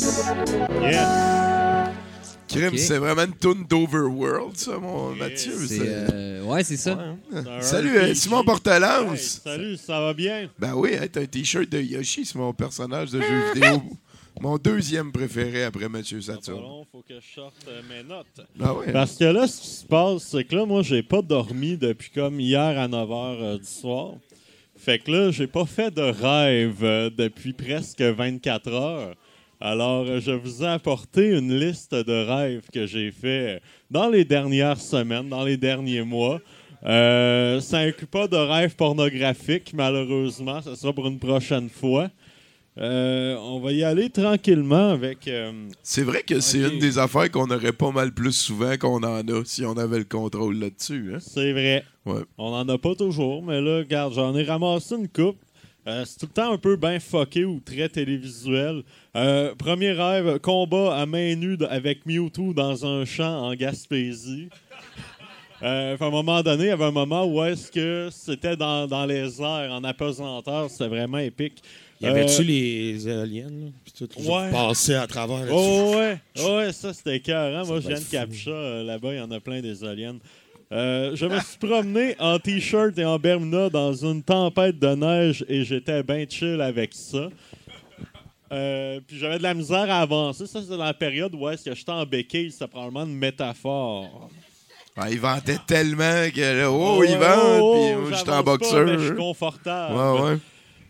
Ah. 0.00 1.90
Yes. 1.90 2.38
Crime, 2.48 2.76
c'est 2.78 2.98
vraiment 2.98 3.24
une 3.24 3.34
toune 3.34 3.64
d'Overworld, 3.68 4.56
ça, 4.56 4.78
mon 4.78 5.14
Mathieu. 5.14 5.52
C'est, 5.58 5.66
c'est- 5.78 5.82
euh, 5.84 6.42
ouais, 6.44 6.64
c'est 6.64 6.76
ça. 6.76 7.14
Salut, 7.60 7.96
euh, 7.98 8.14
Simon 8.14 8.42
Portelance. 8.44 9.10
Hey, 9.44 9.52
salut, 9.52 9.76
ça 9.76 10.00
va 10.00 10.14
bien? 10.14 10.48
Ben 10.58 10.74
oui, 10.74 10.92
t'as 11.12 11.22
un 11.22 11.26
t-shirt 11.26 11.68
de 11.68 11.80
Yoshi, 11.80 12.24
c'est 12.24 12.36
mon 12.38 12.52
personnage 12.54 13.10
de 13.10 13.20
jeu 13.20 13.52
vidéo. 13.54 13.82
Mon 14.40 14.56
deuxième 14.56 15.10
préféré 15.10 15.64
après 15.64 15.88
Mathieu 15.88 16.18
Pas 16.18 16.34
Saturne. 16.34 16.60
long, 16.62 16.86
faut 16.92 17.02
que 17.02 17.14
je 17.18 17.34
sorte 17.34 17.56
euh, 17.66 17.82
mes 17.90 18.04
notes. 18.08 18.46
Ah 18.60 18.72
ouais. 18.72 18.92
Parce 18.92 19.16
que 19.16 19.24
là, 19.24 19.48
ce 19.48 19.60
qui 19.60 19.66
se 19.66 19.84
passe, 19.84 20.22
c'est 20.22 20.44
que 20.44 20.54
là, 20.54 20.64
moi, 20.64 20.82
j'ai 20.84 21.02
pas 21.02 21.22
dormi 21.22 21.76
depuis 21.76 22.10
comme 22.14 22.38
hier 22.38 22.60
à 22.78 22.86
9h 22.86 23.58
du 23.58 23.66
soir. 23.66 24.12
Fait 24.76 25.00
que 25.00 25.10
là, 25.10 25.32
j'ai 25.32 25.48
pas 25.48 25.66
fait 25.66 25.90
de 25.92 26.02
rêve 26.02 26.84
euh, 26.84 27.10
depuis 27.10 27.52
presque 27.52 28.00
24 28.00 28.68
heures. 28.72 29.14
Alors, 29.60 30.06
euh, 30.06 30.20
je 30.20 30.30
vous 30.30 30.62
ai 30.62 30.68
apporté 30.68 31.30
une 31.36 31.58
liste 31.58 31.94
de 31.94 32.24
rêves 32.26 32.62
que 32.72 32.86
j'ai 32.86 33.10
fait 33.10 33.60
dans 33.90 34.08
les 34.08 34.24
dernières 34.24 34.80
semaines, 34.80 35.28
dans 35.28 35.44
les 35.44 35.56
derniers 35.56 36.02
mois. 36.02 36.40
Euh, 36.86 37.60
ça 37.60 37.78
inclut 37.78 38.06
pas 38.06 38.28
de 38.28 38.36
rêves 38.36 38.76
pornographiques, 38.76 39.72
malheureusement. 39.74 40.62
Ça 40.62 40.76
sera 40.76 40.92
pour 40.92 41.08
une 41.08 41.18
prochaine 41.18 41.68
fois. 41.68 42.08
Euh, 42.80 43.34
on 43.40 43.58
va 43.58 43.72
y 43.72 43.82
aller 43.82 44.08
tranquillement 44.08 44.90
avec. 44.90 45.26
euh, 45.26 45.50
C'est 45.82 46.04
vrai 46.04 46.22
que 46.22 46.38
c'est 46.38 46.60
une 46.60 46.78
des 46.78 46.96
affaires 46.98 47.28
qu'on 47.28 47.50
aurait 47.50 47.72
pas 47.72 47.90
mal 47.90 48.12
plus 48.12 48.30
souvent 48.30 48.76
qu'on 48.76 49.02
en 49.02 49.26
a 49.26 49.44
si 49.44 49.64
on 49.64 49.76
avait 49.76 49.98
le 49.98 50.04
contrôle 50.04 50.56
là-dessus. 50.56 51.10
Hein? 51.12 51.18
C'est 51.20 51.50
vrai. 51.50 51.82
Ouais. 52.06 52.20
On 52.38 52.52
en 52.52 52.68
a 52.68 52.78
pas 52.78 52.94
toujours, 52.94 53.42
mais 53.42 53.60
là, 53.60 53.78
regarde, 53.78 54.14
j'en 54.14 54.32
ai 54.36 54.44
ramassé 54.44 54.94
une 54.94 55.08
coupe. 55.08 55.38
Euh, 55.88 56.04
c'est 56.04 56.18
tout 56.18 56.26
le 56.26 56.32
temps 56.32 56.52
un 56.52 56.58
peu 56.58 56.76
bien 56.76 57.00
fucké 57.00 57.44
ou 57.46 57.60
très 57.64 57.88
télévisuel. 57.88 58.82
Euh, 59.16 59.54
premier 59.54 59.92
rêve, 59.92 60.38
combat 60.40 60.94
à 60.96 61.06
main 61.06 61.34
nue 61.34 61.56
avec 61.70 62.04
Mewtwo 62.04 62.52
dans 62.52 62.84
un 62.84 63.04
champ 63.06 63.46
en 63.48 63.54
Gaspésie. 63.54 64.48
Euh, 65.62 65.96
à 65.98 66.04
un 66.04 66.10
moment 66.10 66.42
donné, 66.42 66.64
il 66.64 66.68
y 66.68 66.70
avait 66.70 66.84
un 66.84 66.90
moment 66.92 67.24
où 67.24 67.42
est-ce 67.42 67.72
que 67.72 68.08
c'était 68.12 68.56
dans, 68.56 68.86
dans 68.86 69.06
les 69.06 69.40
airs, 69.40 69.72
en 69.72 69.82
apesanteur, 69.82 70.70
c'était 70.70 70.88
vraiment 70.88 71.18
épique. 71.18 71.62
Y 72.00 72.06
avait-tu 72.06 72.42
Euh, 72.42 72.44
les 72.44 73.08
éoliennes, 73.08 73.64
là? 73.64 73.70
Puis 73.84 73.92
tout, 74.06 74.20
Ouais. 74.30 74.52
passé 74.52 74.94
à 74.94 75.06
travers. 75.08 75.46
Oh 75.50 75.94
ouais, 75.96 76.18
oh 76.44 76.56
ouais, 76.58 76.72
ça 76.72 76.92
c'était 76.94 77.16
écœurant. 77.16 77.66
Moi, 77.66 77.80
je 77.80 77.88
viens 77.88 77.98
de 77.98 78.04
Capcha. 78.04 78.82
Là-bas, 78.84 79.14
il 79.14 79.18
y 79.18 79.20
en 79.20 79.30
a 79.32 79.40
plein 79.40 79.60
des 79.60 79.82
aliens. 79.82 80.18
Euh, 80.70 81.16
je 81.16 81.24
me 81.24 81.40
suis 81.40 81.56
promené 81.58 82.14
en 82.18 82.38
t-shirt 82.38 82.98
et 82.98 83.04
en 83.04 83.18
Bermuda 83.18 83.70
dans 83.70 83.94
une 83.94 84.22
tempête 84.22 84.78
de 84.78 84.94
neige 84.94 85.44
et 85.48 85.64
j'étais 85.64 86.02
bien 86.02 86.26
chill 86.28 86.60
avec 86.60 86.92
ça. 86.92 87.28
Euh, 88.52 89.00
puis 89.06 89.18
j'avais 89.18 89.38
de 89.38 89.42
la 89.42 89.54
misère 89.54 89.90
à 89.90 90.00
avancer. 90.00 90.46
Ça, 90.46 90.60
c'est 90.62 90.76
dans 90.76 90.84
la 90.84 90.94
période 90.94 91.34
où 91.34 91.48
est-ce 91.48 91.64
que 91.64 91.74
j'étais 91.74 91.92
en 91.92 92.04
béquille. 92.04 92.50
C'était 92.50 92.66
probablement 92.66 93.04
une 93.04 93.16
métaphore. 93.16 94.30
Ah, 94.96 95.10
il 95.10 95.20
ventait 95.20 95.58
tellement 95.66 96.28
que 96.34 96.58
là, 96.58 96.70
oh, 96.70 97.04
il 97.04 97.16
vente, 97.16 97.60
oh, 97.60 97.72
puis 97.72 97.94
oh, 97.94 98.00
moi, 98.00 98.18
j'étais 98.18 98.30
en 98.30 98.42
boxeur. 98.42 98.98
je 98.98 99.06
suis 99.06 99.16
confortable. 99.16 99.94
Ouais, 99.94 100.20
ouais. 100.20 100.38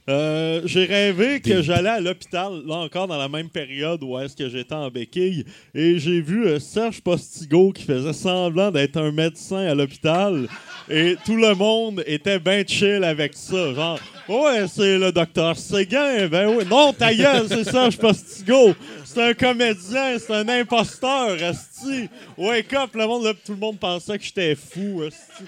Euh, 0.09 0.63
j'ai 0.65 0.87
rêvé 0.87 1.39
que 1.41 1.61
j'allais 1.61 1.91
à 1.91 2.01
l'hôpital, 2.01 2.63
là 2.65 2.77
encore 2.77 3.07
dans 3.09 3.19
la 3.19 3.29
même 3.29 3.51
période 3.51 4.03
où 4.03 4.19
est-ce 4.19 4.35
que 4.35 4.49
j'étais 4.49 4.75
en 4.75 4.89
béquille, 4.89 5.45
et 5.75 5.99
j'ai 5.99 6.23
vu 6.23 6.47
euh, 6.47 6.59
Serge 6.59 7.03
Postigo 7.03 7.73
qui 7.73 7.83
faisait 7.83 8.15
semblant 8.15 8.71
d'être 8.71 8.97
un 8.97 9.13
médecin 9.13 9.67
à 9.67 9.75
l'hôpital, 9.75 10.49
et 10.89 11.17
tout 11.27 11.37
le 11.37 11.55
monde 11.55 12.03
était 12.07 12.39
bien 12.39 12.63
chill 12.67 13.05
avec 13.05 13.35
ça, 13.35 13.75
genre 13.75 14.01
ouais 14.31 14.67
c'est 14.67 14.97
le 14.97 15.13
docteur 15.13 15.59
Séguin, 15.59 16.27
ben 16.29 16.57
oui, 16.57 16.65
non 16.71 16.95
ta 16.95 17.15
gueule, 17.15 17.47
c'est 17.47 17.65
Serge 17.65 17.99
Postigo, 17.99 18.75
c'est 19.05 19.23
un 19.23 19.35
comédien, 19.35 20.19
c'est 20.19 20.33
un 20.33 20.49
imposteur, 20.49 21.37
esti, 21.43 22.09
wake 22.39 22.73
up, 22.73 22.95
le 22.95 23.07
monde, 23.07 23.25
là, 23.25 23.35
tout 23.45 23.53
le 23.53 23.59
monde 23.59 23.79
pensait 23.79 24.17
que 24.17 24.25
j'étais 24.25 24.55
fou, 24.55 25.03
esti. 25.03 25.45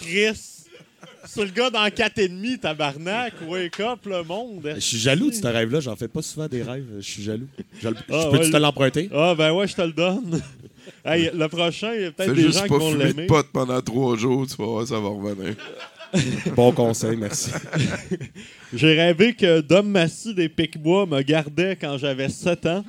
Chris. 0.00 0.53
C'est 1.26 1.44
le 1.44 1.50
gars 1.50 1.70
dans 1.70 1.88
4 1.90 2.18
et 2.18 2.28
demi, 2.28 2.58
tabarnak. 2.58 3.34
Wake 3.46 3.80
up, 3.80 4.00
le 4.06 4.22
monde. 4.22 4.72
Je 4.76 4.80
suis 4.80 4.98
jaloux 4.98 5.30
de 5.30 5.34
ce 5.34 5.46
rêve-là. 5.46 5.80
J'en 5.80 5.96
fais 5.96 6.08
pas 6.08 6.22
souvent 6.22 6.46
des 6.48 6.62
rêves. 6.62 6.84
Je 6.98 7.00
suis 7.02 7.22
jaloux. 7.22 7.46
Je, 7.80 7.88
le- 7.88 7.96
Ah, 8.10 8.26
peux-tu 8.30 8.36
ouais, 8.44 8.50
te 8.50 8.56
le- 8.56 8.58
l'emprunter? 8.62 9.08
Ah, 9.14 9.34
ben 9.36 9.52
ouais, 9.52 9.66
je 9.66 9.74
te 9.74 9.82
le 9.82 9.92
donne. 9.92 10.40
Hey, 11.02 11.30
le 11.34 11.48
prochain, 11.48 11.94
il 11.94 12.02
y 12.02 12.04
a 12.04 12.10
peut-être 12.12 12.28
Fais 12.30 12.34
des 12.36 12.42
gens 12.42 12.48
juste 12.48 12.62
qui 12.64 12.68
pas 12.68 12.76
vont 12.78 12.90
fumer 12.92 13.04
l'aimer. 13.04 13.22
de 13.22 13.26
potes 13.26 13.48
pendant 13.52 13.80
trois 13.80 14.16
jours, 14.18 14.46
tu 14.46 14.54
vas 14.56 14.64
voir, 14.66 14.86
ça 14.86 15.00
va 15.00 15.08
revenir. 15.08 15.54
Bon 16.54 16.72
conseil, 16.72 17.16
merci. 17.16 17.50
J'ai 18.72 18.94
rêvé 19.00 19.32
que 19.34 19.60
Dom 19.62 19.88
Massy 19.88 20.34
des 20.34 20.48
Picbois 20.50 21.06
me 21.06 21.22
gardait 21.22 21.76
quand 21.80 21.96
j'avais 21.98 22.28
7 22.28 22.66
ans. 22.66 22.84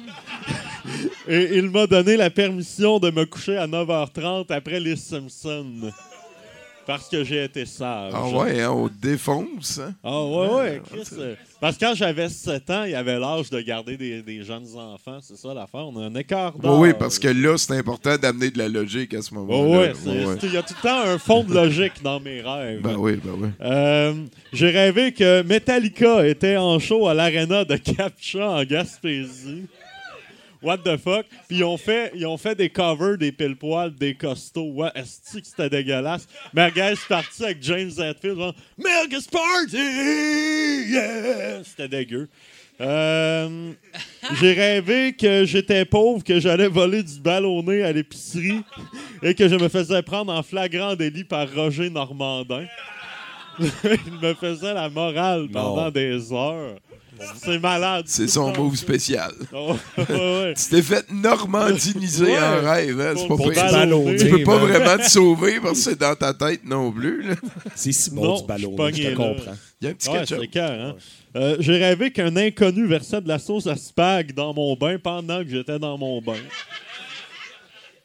Et 1.28 1.58
il 1.58 1.70
m'a 1.72 1.88
donné 1.88 2.18
la 2.18 2.30
permission 2.30 3.00
de 3.00 3.10
me 3.12 3.26
coucher 3.26 3.58
à 3.58 3.66
9h30 3.68 4.52
après 4.52 4.80
les 4.82 4.96
Simpsons. 4.98 5.92
Parce 6.86 7.10
que 7.10 7.24
j'ai 7.24 7.46
été 7.46 7.66
sage. 7.66 8.14
Ah 8.16 8.28
ouais, 8.28 8.62
hein, 8.62 8.70
on 8.72 8.88
défonce. 9.02 9.80
Hein? 9.80 9.94
Ah 10.04 10.24
ouais, 10.24 10.48
ouais, 10.54 10.82
Chris. 10.88 11.08
euh, 11.18 11.34
Parce 11.60 11.78
que 11.78 11.86
quand 11.86 11.96
j'avais 11.96 12.30
7 12.30 12.70
ans, 12.70 12.84
il 12.84 12.94
avait 12.94 13.18
l'âge 13.20 13.50
de 13.50 13.60
garder 13.62 13.98
des, 13.98 14.22
des 14.22 14.44
jeunes 14.44 14.68
enfants. 14.78 15.18
C'est 15.22 15.36
ça 15.36 15.54
l'affaire. 15.54 15.88
On 15.88 16.00
a 16.00 16.06
un 16.06 16.14
écart 16.16 16.54
d'âge. 16.60 16.72
Oui, 16.74 16.90
oui, 16.90 16.94
parce 16.98 17.18
que 17.18 17.28
là, 17.28 17.58
c'est 17.58 17.74
important 17.76 18.18
d'amener 18.18 18.52
de 18.52 18.60
la 18.60 18.68
logique 18.70 19.16
à 19.16 19.22
ce 19.24 19.30
Oh, 19.32 19.40
moment-là. 19.40 19.80
ouais, 19.80 19.94
c'est- 19.96 20.40
c'est- 20.42 20.48
il 20.48 20.54
y 20.54 20.58
a 20.58 20.62
tout 20.64 20.76
le 20.78 20.88
temps 20.88 21.00
un 21.02 21.18
fond 21.18 21.44
de 21.44 21.54
logique 21.56 22.04
dans 22.04 22.20
mes 22.20 22.42
rêves. 22.42 22.82
Ben 22.82 22.96
oui, 22.98 23.16
ben 23.24 23.32
oui. 23.36 23.50
Euh, 23.62 24.14
J'ai 24.54 24.70
rêvé 24.70 25.12
que 25.12 25.42
Metallica 25.42 26.28
était 26.28 26.58
en 26.58 26.78
show 26.78 27.08
à 27.08 27.14
l'aréna 27.16 27.66
de 27.66 27.78
Captcha 27.78 28.48
en 28.52 28.64
Gaspésie. 28.64 29.64
What 30.66 30.80
the 30.80 30.98
fuck? 30.98 31.26
Puis 31.48 31.58
ils 31.58 31.64
ont 31.64 31.78
fait, 31.78 32.12
ils 32.16 32.26
ont 32.26 32.38
fait 32.38 32.56
des 32.56 32.70
covers 32.70 33.18
des 33.18 33.32
pile 33.32 33.56
poils 33.56 33.94
des 33.94 34.16
costauds. 34.16 34.72
Ouais, 34.74 34.90
est-ce 34.96 35.38
que 35.40 35.46
c'était 35.46 35.70
dégueulasse? 35.70 36.28
Merguez 36.54 36.96
parti 37.08 37.44
avec 37.44 37.62
James 37.62 37.92
Hetfield. 37.98 38.38
genre, 38.38 38.56
Merguez 38.78 39.18
Party! 39.32 39.78
Yeah! 40.90 41.64
C'était 41.64 41.88
dégueu. 41.88 42.28
Euh, 42.82 43.72
J'ai 44.42 44.52
rêvé 44.54 45.14
que 45.14 45.46
j'étais 45.46 45.86
pauvre, 45.86 46.24
que 46.24 46.40
j'allais 46.42 46.68
voler 46.68 47.04
du 47.04 47.20
ballonné 47.22 47.84
à 47.84 47.92
l'épicerie 47.94 48.62
et 49.24 49.34
que 49.34 49.48
je 49.48 49.56
me 49.56 49.70
faisais 49.70 50.02
prendre 50.02 50.34
en 50.34 50.44
flagrant 50.44 50.96
délit 50.96 51.24
par 51.24 51.48
Roger 51.54 51.90
Normandin. 51.90 52.66
Il 53.60 54.20
me 54.22 54.34
faisait 54.34 54.74
la 54.74 54.90
morale 54.90 55.48
pendant 55.54 55.86
Non. 55.86 55.90
des 55.92 56.34
heures. 56.34 56.76
C'est 57.44 57.60
malade. 57.60 58.06
C'est 58.08 58.28
son 58.28 58.52
move 58.54 58.76
spécial. 58.76 59.32
Oh, 59.54 59.76
ouais. 59.98 60.54
Tu 60.56 60.70
t'es 60.70 60.82
fait 60.82 61.06
normandiniser 61.12 62.26
Ouais. 62.26 62.40
en 62.40 62.62
rêve, 62.62 63.00
hein? 63.00 63.14
C'est 63.16 63.28
pas 63.28 63.36
Pour 63.36 63.52
ballonner. 63.52 64.16
Tu 64.18 64.30
peux 64.30 64.44
pas 64.44 64.58
man. 64.60 64.68
vraiment 64.68 64.98
te 65.04 65.10
sauver 65.10 65.60
parce 65.62 65.74
que 65.74 65.92
c'est 65.92 66.00
dans 66.00 66.16
ta 66.16 66.34
tête 66.34 66.62
non 66.66 66.92
plus. 66.92 67.24
là. 67.24 67.36
C'est 67.76 67.92
si 67.92 68.10
bon 68.12 68.40
du 68.40 68.46
ballon. 68.46 68.76
Je 68.90 69.04
te 69.10 69.16
comprends. 69.16 69.54
Il 69.82 69.86
y 69.86 69.88
a 69.88 69.92
un 69.92 69.94
petit 69.94 70.10
Ouais, 70.10 70.20
ketchup. 70.20 70.38
c'est 70.42 70.48
cœur, 70.48 70.72
hein? 70.72 70.96
Euh, 71.36 71.58
J'ai 71.60 71.78
rêvé 71.78 72.12
qu'un 72.12 72.36
inconnu 72.36 72.86
versait 72.88 73.22
de 73.22 73.28
la 73.28 73.40
sauce 73.40 73.68
à 73.68 73.76
spag 73.76 74.34
dans 74.34 74.54
mon 74.54 74.76
bain 74.76 74.98
pendant 75.02 75.44
que 75.44 75.50
j'étais 75.50 75.80
dans 75.80 75.98
mon 75.98 76.22
bain. 76.22 76.34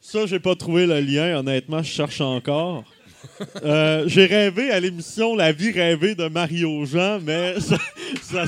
Ça, 0.01 0.27
j'ai 0.27 0.41
pas 0.41 0.55
trouvé 0.57 0.87
le 0.87 1.01
lien. 1.01 1.39
Honnêtement, 1.39 1.83
je 1.83 1.91
cherche 1.93 2.21
encore. 2.21 2.85
Euh, 3.65 4.05
j'ai 4.07 4.27
rêvé 4.27 4.71
à 4.71 4.81
l'émission 4.81 5.35
La 5.37 5.53
vie 5.53 5.71
rêvée 5.71 6.15
de 6.15 6.29
Mario 6.29 6.85
Jean, 6.87 7.21
mais 7.21 7.55
ça, 7.61 7.77
ça, 8.23 8.45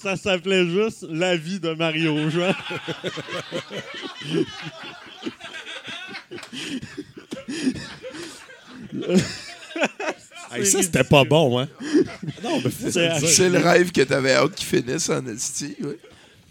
ça 0.00 0.16
s'appelait 0.16 0.66
juste 0.68 1.04
La 1.10 1.36
vie 1.36 1.60
de 1.60 1.74
Mario 1.74 2.30
Jean. 2.30 2.52
Hey, 10.52 10.64
ça, 10.66 10.82
c'était 10.82 11.04
pas 11.04 11.24
bon, 11.24 11.58
hein? 11.58 11.68
Non, 12.42 12.60
mais 12.64 12.70
C'est- 12.70 13.48
le 13.48 13.58
rêve 13.58 13.90
que 13.92 14.02
t'avais 14.02 14.32
hâte 14.34 14.54
qu'il 14.54 14.66
finisse 14.66 15.08
en 15.10 15.26
esti. 15.26 15.76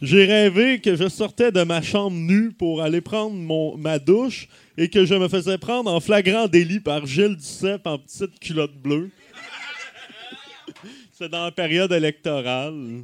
J'ai 0.01 0.25
rêvé 0.25 0.81
que 0.81 0.95
je 0.95 1.07
sortais 1.07 1.51
de 1.51 1.63
ma 1.63 1.81
chambre 1.81 2.17
nue 2.17 2.51
pour 2.51 2.81
aller 2.81 2.99
prendre 2.99 3.33
mon, 3.35 3.77
ma 3.77 3.99
douche 3.99 4.49
et 4.77 4.89
que 4.89 5.05
je 5.05 5.13
me 5.15 5.27
faisais 5.27 5.57
prendre 5.57 5.91
en 5.91 5.99
flagrant 5.99 6.47
délit 6.47 6.79
par 6.79 7.05
Gilles 7.05 7.35
Duceppe 7.35 7.85
en 7.85 7.97
petite 7.97 8.39
culotte 8.39 8.75
bleue. 8.75 9.09
C'est 11.11 11.29
dans 11.29 11.45
la 11.45 11.51
période 11.51 11.91
électorale. 11.91 13.03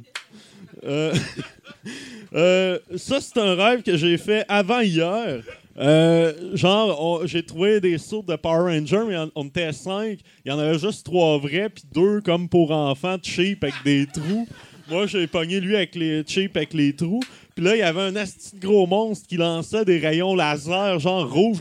Euh, 0.84 1.14
euh, 2.34 2.78
ça, 2.96 3.20
c'est 3.20 3.38
un 3.38 3.54
rêve 3.54 3.82
que 3.82 3.96
j'ai 3.96 4.18
fait 4.18 4.44
avant 4.48 4.80
hier. 4.80 5.42
Euh, 5.78 6.56
genre, 6.56 7.26
j'ai 7.26 7.42
trouvé 7.42 7.80
des 7.80 7.98
sauts 7.98 8.24
de 8.26 8.36
Power 8.36 8.74
Rangers, 8.74 9.04
mais 9.08 9.16
on, 9.16 9.30
on 9.34 9.46
était 9.46 9.72
cinq. 9.72 10.18
Il 10.44 10.50
y 10.50 10.52
en 10.52 10.58
avait 10.58 10.78
juste 10.78 11.06
trois 11.06 11.38
vrais, 11.38 11.70
puis 11.70 11.84
deux 11.92 12.20
comme 12.20 12.48
pour 12.48 12.72
enfants, 12.72 13.16
cheap 13.22 13.62
avec 13.64 13.76
des 13.84 14.06
trous. 14.06 14.46
Moi, 14.88 15.06
j'ai 15.06 15.26
pogné 15.28 15.60
lui 15.60 15.76
avec 15.76 15.94
les 15.94 16.24
cheap 16.26 16.56
avec 16.56 16.74
les 16.74 16.92
trous. 16.92 17.22
Puis 17.60 17.68
là, 17.68 17.76
il 17.76 17.80
y 17.80 17.82
avait 17.82 18.00
un 18.00 18.16
asti 18.16 18.56
de 18.56 18.66
gros 18.66 18.86
monstre 18.86 19.26
qui 19.26 19.36
lançait 19.36 19.84
des 19.84 19.98
rayons 19.98 20.34
laser, 20.34 20.98
genre 20.98 21.30
rouge. 21.30 21.58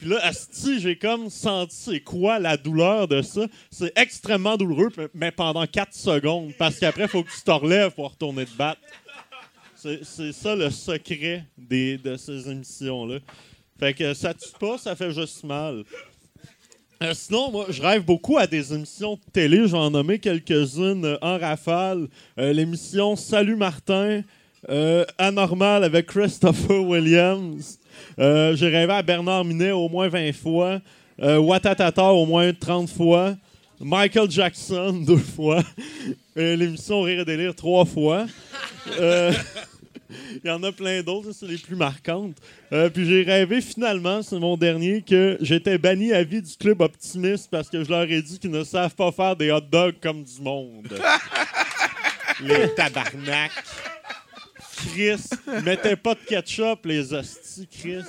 Puis 0.00 0.08
là, 0.08 0.18
asti, 0.24 0.80
j'ai 0.80 0.98
comme 0.98 1.30
senti 1.30 1.76
c'est 1.76 2.00
quoi 2.00 2.40
la 2.40 2.56
douleur 2.56 3.06
de 3.06 3.22
ça. 3.22 3.46
C'est 3.70 3.96
extrêmement 3.96 4.56
douloureux, 4.56 4.90
mais- 5.14 5.30
pendant 5.30 5.64
4 5.64 5.94
secondes. 5.94 6.54
Parce 6.58 6.80
qu'après, 6.80 7.02
il 7.04 7.08
faut 7.08 7.22
que 7.22 7.30
tu 7.30 7.40
te 7.42 7.50
relèves 7.52 7.92
pour 7.92 8.10
retourner 8.10 8.46
te 8.46 8.56
battre. 8.56 8.80
C'est 9.76 10.32
ça 10.32 10.56
le 10.56 10.68
secret 10.70 11.44
des, 11.56 11.96
de 11.96 12.16
ces 12.16 12.50
émissions-là. 12.50 13.20
Fait 13.78 13.94
que 13.94 14.12
ça 14.12 14.34
tue 14.34 14.58
pas, 14.58 14.76
ça 14.76 14.96
fait 14.96 15.12
juste 15.12 15.44
mal. 15.44 15.84
Euh, 17.00 17.14
sinon, 17.14 17.52
moi, 17.52 17.66
je 17.68 17.80
rêve 17.80 18.04
beaucoup 18.04 18.38
à 18.38 18.48
des 18.48 18.74
émissions 18.74 19.14
de 19.14 19.30
télé. 19.32 19.58
Je 19.58 19.72
vais 19.72 19.78
en 19.78 19.90
nommer 19.92 20.18
quelques-unes 20.18 21.04
euh, 21.04 21.18
en 21.22 21.38
rafale. 21.38 22.08
Euh, 22.40 22.52
L'émission 22.52 23.14
Salut 23.14 23.54
Martin, 23.56 24.22
euh, 24.68 25.04
Anormal 25.18 25.84
avec 25.84 26.06
Christopher 26.06 26.82
Williams. 26.82 27.78
Euh, 28.18 28.54
J'ai 28.56 28.68
rêvé 28.68 28.92
à 28.92 29.02
Bernard 29.02 29.44
Minet 29.44 29.72
au 29.72 29.88
moins 29.88 30.08
20 30.08 30.32
fois. 30.32 30.80
Euh, 31.22 31.38
Watatata 31.38 32.12
au 32.12 32.26
moins 32.26 32.52
30 32.52 32.88
fois. 32.90 33.36
Michael 33.80 34.30
Jackson 34.30 34.92
deux 35.06 35.16
fois. 35.16 35.62
L'émission 36.36 37.02
Rire 37.02 37.20
et 37.20 37.24
délire 37.24 37.54
trois 37.54 37.84
fois. 37.84 38.26
Euh, 38.98 39.32
Il 40.44 40.48
y 40.48 40.50
en 40.50 40.62
a 40.62 40.72
plein 40.72 41.02
d'autres, 41.02 41.32
c'est 41.32 41.46
les 41.46 41.58
plus 41.58 41.76
marquantes. 41.76 42.36
Euh, 42.72 42.90
puis 42.90 43.06
j'ai 43.06 43.22
rêvé 43.22 43.60
finalement, 43.60 44.22
c'est 44.22 44.38
mon 44.38 44.56
dernier, 44.56 45.02
que 45.02 45.36
j'étais 45.40 45.78
banni 45.78 46.12
à 46.12 46.22
vie 46.22 46.42
du 46.42 46.56
club 46.56 46.80
optimiste 46.80 47.48
parce 47.50 47.68
que 47.68 47.82
je 47.82 47.90
leur 47.90 48.02
ai 48.02 48.22
dit 48.22 48.38
qu'ils 48.38 48.50
ne 48.50 48.64
savent 48.64 48.94
pas 48.94 49.10
faire 49.12 49.36
des 49.36 49.50
hot 49.50 49.60
dogs 49.60 49.96
comme 50.00 50.22
du 50.22 50.40
monde. 50.40 50.88
les 52.40 52.72
tabarnak. 52.74 53.50
Chris, 54.92 55.28
mettez 55.64 55.96
pas 55.96 56.14
de 56.14 56.20
ketchup, 56.20 56.84
les 56.84 57.12
hosties, 57.12 57.68
Chris. 57.68 58.02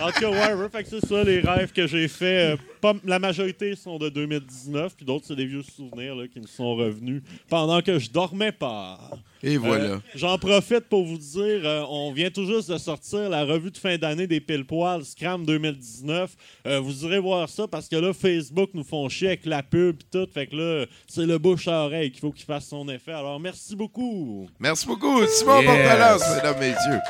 En 0.00 0.10
tout 0.10 0.20
cas, 0.20 0.30
ouais, 0.30 0.68
fait 0.70 0.84
que 0.84 0.88
c'est 0.90 1.06
ça 1.06 1.24
les 1.24 1.40
rêves 1.40 1.72
que 1.72 1.86
j'ai 1.86 2.08
fait. 2.08 2.52
Euh, 2.52 2.56
pas, 2.78 2.94
la 3.04 3.18
majorité 3.18 3.74
sont 3.76 3.98
de 3.98 4.08
2019, 4.08 4.94
puis 4.96 5.04
d'autres, 5.04 5.24
c'est 5.28 5.36
des 5.36 5.46
vieux 5.46 5.62
souvenirs 5.62 6.14
là, 6.16 6.26
qui 6.28 6.40
me 6.40 6.46
sont 6.46 6.74
revenus 6.74 7.22
pendant 7.48 7.80
que 7.82 7.98
je 7.98 8.10
dormais 8.10 8.52
pas. 8.52 8.98
Et 9.42 9.56
voilà. 9.56 9.84
Euh, 9.84 9.98
J'en 10.14 10.36
profite 10.38 10.88
pour 10.88 11.04
vous 11.04 11.18
dire, 11.18 11.60
euh, 11.64 11.84
on 11.88 12.12
vient 12.12 12.30
tout 12.30 12.44
juste 12.46 12.70
de 12.70 12.78
sortir 12.78 13.28
la 13.28 13.44
revue 13.44 13.70
de 13.70 13.78
fin 13.78 13.96
d'année 13.96 14.26
des 14.26 14.40
pile 14.40 14.64
poils 14.64 15.04
Scram 15.04 15.44
2019. 15.46 16.34
Euh, 16.66 16.80
vous 16.80 17.04
irez 17.04 17.20
voir 17.20 17.48
ça 17.48 17.68
parce 17.68 17.88
que 17.88 17.96
là, 17.96 18.12
Facebook 18.12 18.70
nous 18.74 18.82
font 18.84 19.08
chier 19.08 19.28
avec 19.28 19.46
la 19.46 19.62
pub 19.62 19.96
et 20.00 20.04
tout. 20.10 20.26
Fait 20.32 20.46
que 20.48 20.56
là, 20.56 20.86
c'est 21.06 21.26
le 21.26 21.38
bouche 21.38 21.68
à 21.68 21.84
oreille 21.84 22.10
qu'il 22.10 22.20
faut 22.20 22.32
qu'il 22.32 22.44
fasse 22.46 22.66
son 22.66 22.88
effet. 22.88 23.12
Alors, 23.12 23.38
merci 23.38 23.76
beaucoup. 23.76 24.48
Merci 24.58 24.86
beaucoup. 24.86 25.24
Simon 25.26 25.60
Yes. 25.62 26.22
Mesdames, 26.36 26.58
messieurs. 26.58 27.00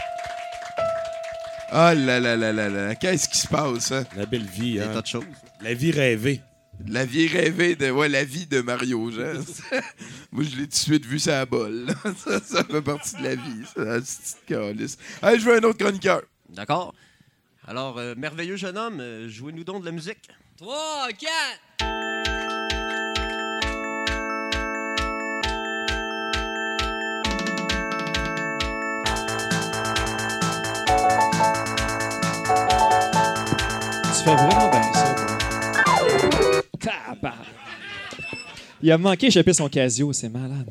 Ah 1.71 1.95
là 1.95 2.19
là 2.19 2.37
là 2.37 2.53
là 2.53 2.69
là. 2.69 2.95
Qu'est-ce 2.95 3.29
qui 3.29 3.39
se 3.39 3.49
passe, 3.49 3.93
hein? 3.93 4.05
La 4.17 4.25
belle 4.27 4.47
vie, 4.47 4.75
Des 4.75 4.81
hein? 4.81 4.91
tas 4.95 5.03
de 5.03 5.07
choses. 5.07 5.25
La 5.61 5.75
vie 5.75 5.91
rêvée. 5.91 6.41
La 6.87 7.05
vie 7.05 7.27
rêvée 7.27 7.75
de. 7.75 7.91
Ouais, 7.91 8.09
la 8.09 8.23
vie 8.23 8.47
de 8.47 8.61
Mario 8.61 9.11
Jean. 9.11 9.43
Moi, 10.33 10.45
je 10.45 10.57
l'ai 10.57 10.63
tout 10.65 10.69
de 10.69 10.75
suite 10.75 11.05
vu 11.05 11.19
ça 11.19 11.41
à 11.41 11.47
bol. 11.47 11.87
ça, 12.17 12.41
ça 12.41 12.63
fait 12.63 12.83
partie 12.83 13.17
de 13.17 13.25
la 13.25 13.35
vie, 13.35 13.65
ça, 13.75 13.85
la 13.85 14.01
petite 14.01 14.39
calice. 14.47 14.97
Allez, 15.21 15.41
je 15.41 15.45
veux 15.45 15.57
un 15.57 15.63
autre 15.65 15.79
chroniqueur. 15.79 16.23
D'accord. 16.51 16.95
Alors, 17.67 17.99
euh, 17.99 18.15
merveilleux 18.17 18.57
jeune 18.57 18.79
homme, 18.79 19.01
euh, 19.01 19.29
jouez-nous 19.29 19.65
donc 19.65 19.81
de 19.81 19.87
la 19.87 19.93
musique. 19.93 20.29
3, 20.59 21.09
4. 21.19 21.29
Tu 34.05 34.25
fais 34.25 34.37
vraiment 34.37 34.71
bien. 34.71 34.88
Tabarnak. 37.21 37.47
Il 38.83 38.91
a 38.93 38.99
manqué 38.99 39.27
échapper 39.27 39.53
son 39.53 39.69
Casio, 39.69 40.13
c'est 40.13 40.29
malade. 40.29 40.69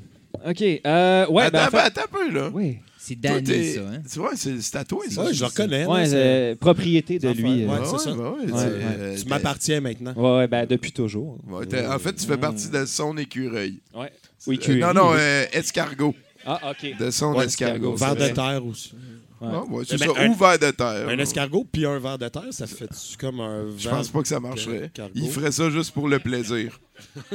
OK. 0.47 0.61
Euh, 0.85 1.27
ouais, 1.27 1.43
attends, 1.43 1.57
ben, 1.57 1.67
en 1.67 1.69
fait- 1.71 1.77
attends 1.77 2.01
un 2.03 2.07
peu, 2.07 2.31
là. 2.31 2.49
Oui. 2.53 2.77
C'est 2.99 3.15
Danny, 3.19 3.71
ça, 3.73 3.79
hein? 3.81 4.01
Tu 4.11 4.19
vois, 4.19 4.31
c'est 4.35 4.85
toi, 4.85 5.01
ça. 5.09 5.23
Ouais, 5.23 5.33
je 5.33 5.39
le 5.39 5.45
reconnais. 5.45 5.85
Ouais, 5.85 5.99
là, 6.03 6.05
c'est- 6.09 6.15
euh, 6.15 6.55
propriété 6.55 7.19
de 7.19 7.29
lui. 7.29 7.63
euh. 7.63 7.69
c'est 7.85 7.99
ça. 7.99 8.11
ouais, 8.11 8.17
ouais, 8.17 8.29
Ouais, 8.29 8.37
c'est- 8.47 8.53
ouais. 8.53 8.61
euh, 8.83 9.17
Tu 9.21 9.29
m'appartiens 9.29 9.79
maintenant. 9.79 10.13
Ouais, 10.15 10.37
ouais, 10.39 10.47
ben 10.47 10.65
depuis 10.65 10.91
toujours. 10.91 11.37
en 11.49 11.99
fait, 11.99 12.13
tu 12.15 12.25
fais 12.25 12.37
partie 12.37 12.69
de 12.69 12.85
son 12.85 13.15
écureuil. 13.17 13.79
Ouais. 13.95 14.07
Euh, 14.07 14.09
Oui, 14.47 14.59
non, 14.77 14.93
non, 14.93 15.11
euh, 15.13 15.45
escargot. 15.53 16.13
Ah, 16.45 16.59
OK. 16.71 16.97
De 16.97 17.09
son 17.11 17.33
Ouais, 17.33 17.45
escargot. 17.45 17.95
Ver 17.95 18.15
c'est 18.19 18.29
de 18.29 18.35
terre 18.35 18.65
aussi. 18.65 18.91
Ouais. 19.39 19.47
Ah, 19.53 19.63
ouais, 19.69 19.83
c'est 19.87 19.99
Mais 19.99 20.07
ça, 20.07 20.13
un- 20.17 20.29
ou 20.29 20.33
verre 20.33 20.57
de 20.59 20.71
terre. 20.71 21.07
Un 21.09 21.19
escargot 21.19 21.65
puis 21.71 21.85
un 21.85 21.99
verre 21.99 22.17
de 22.17 22.27
terre, 22.27 22.51
ça 22.51 22.65
fait 22.65 22.89
comme 23.19 23.39
un 23.39 23.65
verre. 23.65 23.73
Je 23.77 23.89
pense 23.89 24.07
pas 24.09 24.21
que 24.21 24.27
ça 24.27 24.39
marcherait. 24.39 24.91
Il 25.13 25.29
ferait 25.29 25.51
ça 25.51 25.69
juste 25.69 25.91
pour 25.93 26.07
le 26.07 26.17
plaisir. 26.19 26.79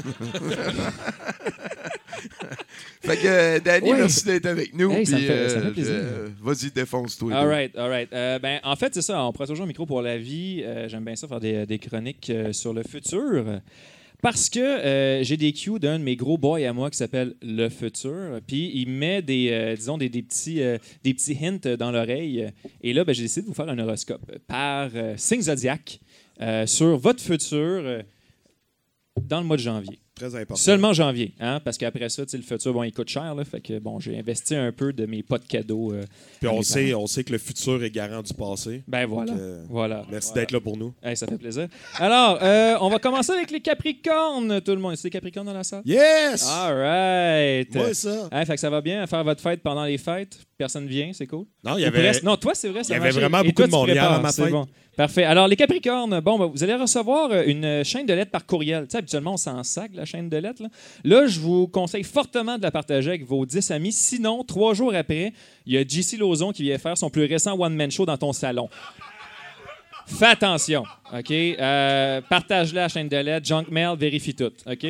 fait 3.02 3.16
que, 3.16 3.26
euh, 3.26 3.60
Danny, 3.60 3.92
Ouais. 3.92 3.98
merci 3.98 4.24
d'être 4.24 4.46
avec 4.46 4.74
nous. 4.74 4.90
Hey, 4.92 5.06
ça 5.06 5.16
puis, 5.16 5.24
me 5.24 5.28
fait- 5.30 5.48
ça 5.48 5.56
me 5.56 5.60
fait 5.62 5.68
euh, 5.68 5.72
plaisir. 5.72 5.92
euh, 5.94 6.28
Vas-y, 6.40 6.70
défonce-toi. 6.70 7.34
All 7.34 7.48
right, 7.48 7.76
all 7.76 7.88
right. 7.90 8.12
Euh, 8.12 8.38
ben, 8.38 8.60
en 8.64 8.76
fait, 8.76 8.94
c'est 8.94 9.02
ça. 9.02 9.22
On 9.24 9.32
prend 9.32 9.46
toujours 9.46 9.64
un 9.64 9.68
micro 9.68 9.86
pour 9.86 10.02
la 10.02 10.18
vie. 10.18 10.62
Euh, 10.64 10.88
J'aime 10.88 11.04
bien 11.04 11.16
ça, 11.16 11.26
faire 11.28 11.40
des, 11.40 11.66
des 11.66 11.78
chroniques 11.78 12.30
euh, 12.30 12.52
sur 12.52 12.72
le 12.72 12.82
futur. 12.82 13.60
Parce 14.22 14.48
que 14.48 14.60
euh, 14.60 15.24
j'ai 15.24 15.36
des 15.36 15.52
cues 15.52 15.80
d'un 15.80 15.98
de 15.98 16.04
mes 16.04 16.14
gros 16.14 16.38
boys 16.38 16.60
à 16.60 16.72
moi 16.72 16.90
qui 16.90 16.96
s'appelle 16.96 17.34
Le 17.42 17.68
Futur. 17.68 18.40
Puis 18.46 18.70
il 18.72 18.88
met 18.88 19.20
des, 19.20 19.50
euh, 19.50 19.74
disons, 19.74 19.98
des, 19.98 20.08
des 20.08 20.22
petits, 20.22 20.62
euh, 20.62 20.78
des 21.02 21.12
petits 21.12 21.36
hints 21.44 21.76
dans 21.76 21.90
l'oreille. 21.90 22.48
Et 22.82 22.92
là, 22.92 23.04
ben, 23.04 23.12
j'ai 23.12 23.24
décidé 23.24 23.42
de 23.42 23.46
vous 23.48 23.54
faire 23.54 23.68
un 23.68 23.78
horoscope 23.80 24.24
par 24.46 24.90
signe 25.16 25.42
zodiac 25.42 25.98
euh, 26.40 26.66
sur 26.66 26.96
votre 26.98 27.20
futur 27.20 28.04
dans 29.20 29.40
le 29.40 29.46
mois 29.46 29.56
de 29.56 29.62
janvier. 29.62 30.01
Très 30.30 30.40
important. 30.40 30.54
Seulement 30.62 30.92
janvier, 30.92 31.34
hein, 31.40 31.60
parce 31.64 31.76
qu'après 31.78 32.08
ça, 32.08 32.22
le 32.32 32.42
futur, 32.42 32.72
bon, 32.72 32.82
il 32.84 32.92
coûte 32.92 33.08
cher. 33.08 33.34
Là, 33.34 33.44
fait 33.44 33.60
que 33.60 33.78
bon, 33.78 33.98
j'ai 33.98 34.18
investi 34.18 34.54
un 34.54 34.70
peu 34.72 34.92
de 34.92 35.04
mes 35.06 35.22
pots 35.22 35.38
de 35.38 35.44
cadeaux. 35.44 35.92
euh, 35.92 36.04
Puis 36.40 36.48
on 36.48 36.62
sait, 36.62 36.90
parents. 36.90 37.02
on 37.02 37.06
sait 37.06 37.24
que 37.24 37.32
le 37.32 37.38
futur 37.38 37.82
est 37.82 37.90
garant 37.90 38.22
du 38.22 38.32
passé. 38.34 38.82
Ben 38.86 39.04
voilà. 39.06 39.32
Donc, 39.32 39.40
euh, 39.40 39.64
voilà. 39.68 40.04
Merci 40.10 40.28
Voilà. 40.28 40.40
d'être 40.42 40.52
là 40.52 40.60
pour 40.60 40.76
nous. 40.76 40.94
Hey, 41.02 41.16
ça 41.16 41.26
fait 41.26 41.38
plaisir. 41.38 41.66
Alors, 41.98 42.38
euh, 42.42 42.76
on 42.80 42.88
va 42.88 42.98
commencer 42.98 43.32
avec 43.32 43.50
les 43.50 43.60
Capricornes, 43.60 44.60
tout 44.60 44.72
le 44.72 44.78
monde. 44.80 44.94
C'est 44.96 45.04
les 45.08 45.10
Capricornes 45.10 45.46
dans 45.46 45.52
la 45.54 45.64
salle? 45.64 45.82
Yes! 45.84 46.46
All 46.48 46.74
right. 46.76 47.74
Moi, 47.74 47.94
ça. 47.94 48.28
Hey, 48.30 48.46
fait 48.46 48.54
que 48.54 48.60
ça 48.60 48.70
va 48.70 48.80
bien 48.80 49.02
à 49.02 49.06
faire 49.06 49.24
votre 49.24 49.40
fête 49.42 49.60
pendant 49.62 49.84
les 49.84 49.98
fêtes. 49.98 50.38
Personne 50.56 50.86
vient, 50.86 51.10
c'est 51.12 51.26
cool. 51.26 51.46
Non, 51.64 51.76
il 51.76 51.82
y 51.82 51.84
avait. 51.84 52.12
Non, 52.22 52.36
toi, 52.36 52.54
c'est 52.54 52.68
vrai. 52.68 52.84
ça 52.84 52.94
il 52.94 52.98
y 52.98 53.00
avait 53.00 53.10
vraiment 53.10 53.40
Et 53.40 53.46
beaucoup 53.48 53.62
toi, 53.62 53.66
de 53.66 53.72
monde 53.72 53.88
hier 53.88 53.96
prépares, 53.96 54.18
à 54.18 54.22
ma 54.22 54.30
c'est 54.30 54.42
fête. 54.44 54.52
bon. 54.52 54.66
Parfait. 54.96 55.24
Alors, 55.24 55.48
les 55.48 55.56
Capricornes, 55.56 56.20
bon, 56.20 56.38
ben, 56.38 56.46
vous 56.46 56.62
allez 56.62 56.74
recevoir 56.74 57.30
euh, 57.30 57.44
une 57.46 57.82
chaîne 57.82 58.04
de 58.04 58.12
lettres 58.12 58.30
par 58.30 58.44
courriel. 58.44 58.84
Tu 58.84 58.90
sais, 58.92 58.98
habituellement, 58.98 59.34
on 59.34 59.36
s'en 59.38 59.62
sac, 59.62 59.90
la 59.94 60.04
chaîne 60.04 60.28
de 60.28 60.36
lettres. 60.36 60.62
Là. 60.62 60.68
Là, 61.04 61.26
je 61.26 61.40
vous 61.40 61.66
conseille 61.66 62.04
fortement 62.04 62.58
de 62.58 62.62
la 62.62 62.70
partager 62.70 63.08
avec 63.08 63.24
vos 63.24 63.46
10 63.46 63.70
amis. 63.70 63.92
Sinon, 63.92 64.44
trois 64.44 64.74
jours 64.74 64.94
après, 64.94 65.32
il 65.64 65.72
y 65.72 65.78
a 65.78 65.82
JC 65.82 66.18
Lauzon 66.18 66.52
qui 66.52 66.62
vient 66.64 66.76
faire 66.76 66.98
son 66.98 67.08
plus 67.08 67.24
récent 67.24 67.58
one-man 67.58 67.90
show 67.90 68.04
dans 68.04 68.18
ton 68.18 68.34
salon. 68.34 68.68
Fais 70.06 70.26
attention, 70.26 70.84
OK? 71.16 71.30
Euh, 71.30 72.20
Partage-la, 72.28 72.82
la 72.82 72.88
chaîne 72.88 73.08
de 73.08 73.16
lettres. 73.16 73.46
Junk 73.46 73.64
mail, 73.70 73.96
vérifie 73.96 74.34
tout, 74.34 74.50
OK? 74.66 74.84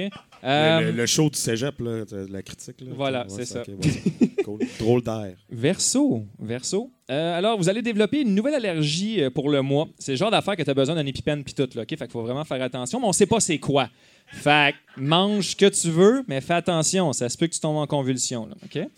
Euh, 0.45 0.81
Le, 0.81 0.87
le- 0.87 0.91
le 0.93 1.07
show 1.07 1.31
du 1.31 1.39
cégep, 1.39 1.79
là, 1.79 2.05
de 2.05 2.27
la 2.33 2.43
critique. 2.43 2.81
Là, 2.81 2.87
Voilà, 2.97 3.27
c'est 3.29 3.45
ça. 3.45 3.63
cool. 4.45 4.61
Drôle 4.79 5.03
d'air. 5.03 5.35
Verso, 5.51 6.25
verso. 6.39 6.91
Euh, 7.11 7.39
alors, 7.39 7.59
vous 7.59 7.69
allez 7.69 7.83
développer 7.83 8.23
une 8.23 8.35
nouvelle 8.35 8.55
allergie 8.55 9.23
euh, 9.23 9.31
pour 9.31 9.51
le 9.51 9.63
mois. 9.63 9.89
C'est 9.99 10.13
le 10.13 10.17
genre 10.19 10.31
d'affaire 10.31 10.57
que 10.57 10.63
tu 10.63 10.71
as 10.71 10.75
besoin 10.75 10.95
d'un 10.95 11.07
épipène 11.07 11.45
puis 11.45 11.55
tout, 11.55 11.69
là, 11.75 11.83
OK? 11.83 11.89
Fait 11.89 11.97
qu'il 11.97 12.11
faut 12.11 12.23
vraiment 12.23 12.45
faire 12.45 12.63
attention, 12.63 13.01
mais 13.01 13.07
on 13.07 13.13
sait 13.13 13.27
pas 13.27 13.41
c'est 13.41 13.59
quoi. 13.59 13.89
Fait 14.27 14.75
mange 14.97 15.49
ce 15.49 15.57
que 15.57 15.67
tu 15.67 15.91
veux, 15.91 16.25
mais 16.27 16.41
fais 16.41 16.55
attention, 16.55 17.13
ça 17.13 17.29
se 17.29 17.37
peut 17.37 17.47
que 17.47 17.55
tu 17.55 17.61
tombes 17.61 17.77
en 17.77 17.87
convulsion, 17.87 18.47
là, 18.47 18.55
OK? 18.65 18.89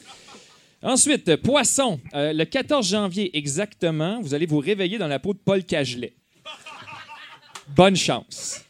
Ensuite, 0.82 1.36
poisson. 1.36 1.98
Euh, 2.14 2.32
le 2.32 2.44
14 2.44 2.86
janvier 2.86 3.36
exactement, 3.36 4.20
vous 4.20 4.34
allez 4.34 4.46
vous 4.46 4.58
réveiller 4.58 4.98
dans 4.98 5.08
la 5.08 5.18
peau 5.18 5.32
de 5.32 5.38
Paul 5.38 5.64
Cagelet. 5.64 6.14
Bonne 7.68 7.96
chance. 7.96 8.63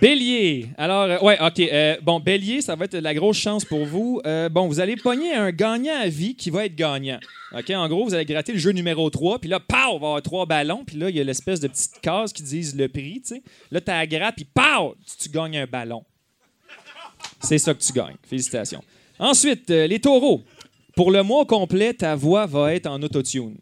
Bélier. 0.00 0.68
Alors, 0.78 1.02
euh, 1.04 1.18
ouais, 1.20 1.38
OK. 1.40 1.60
euh, 1.60 1.96
bon, 2.02 2.20
Bélier, 2.20 2.60
ça 2.62 2.74
va 2.74 2.86
être 2.86 2.96
la 2.96 3.14
grosse 3.14 3.36
chance 3.36 3.64
pour 3.64 3.84
vous. 3.84 4.20
Euh, 4.26 4.48
bon, 4.48 4.66
vous 4.66 4.80
allez 4.80 4.96
pogner 4.96 5.34
un 5.34 5.50
gagnant 5.52 5.94
à 6.00 6.08
vie 6.08 6.34
qui 6.34 6.50
va 6.50 6.64
être 6.66 6.74
gagnant. 6.74 7.18
OK, 7.56 7.70
en 7.70 7.88
gros, 7.88 8.04
vous 8.04 8.14
allez 8.14 8.24
gratter 8.24 8.52
le 8.52 8.58
jeu 8.58 8.70
numéro 8.72 9.08
3, 9.10 9.38
puis 9.38 9.48
là, 9.50 9.60
pow, 9.60 9.74
il 9.76 10.00
va 10.00 10.06
avoir 10.06 10.22
trois 10.22 10.46
ballons, 10.46 10.84
puis 10.84 10.96
là, 10.96 11.10
il 11.10 11.16
y 11.16 11.20
a 11.20 11.24
l'espèce 11.24 11.60
de 11.60 11.68
petite 11.68 12.00
case 12.00 12.32
qui 12.32 12.42
disent 12.42 12.74
le 12.76 12.88
prix, 12.88 13.20
tu 13.20 13.34
sais. 13.36 13.42
Là, 13.70 13.80
tu 13.80 13.90
la 13.90 14.06
gratte, 14.06 14.36
puis 14.36 14.46
pow, 14.52 14.96
tu, 15.20 15.28
gagnes 15.28 15.58
un 15.58 15.66
ballon. 15.66 16.02
C'est 17.40 17.58
ça 17.58 17.74
que 17.74 17.80
tu 17.82 17.92
gagnes. 17.92 18.16
Félicitations. 18.28 18.82
Ensuite, 19.18 19.70
euh, 19.70 19.86
les 19.86 20.00
taureaux. 20.00 20.42
Pour 20.96 21.10
le 21.10 21.22
mois 21.22 21.44
complet, 21.44 21.92
ta 21.94 22.14
voix 22.14 22.46
va 22.46 22.74
être 22.74 22.86
en 22.86 23.00
autotune. 23.02 23.56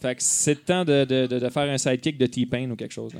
Fait 0.00 0.14
que 0.14 0.22
c'est 0.22 0.54
le 0.54 0.60
temps 0.60 0.84
de, 0.84 1.04
de- 1.04 1.26
de- 1.26 1.48
faire 1.48 1.70
un 1.70 1.78
sidekick 1.78 2.18
de 2.18 2.26
T-Pain 2.26 2.70
ou 2.70 2.76
quelque 2.76 2.92
chose. 2.92 3.12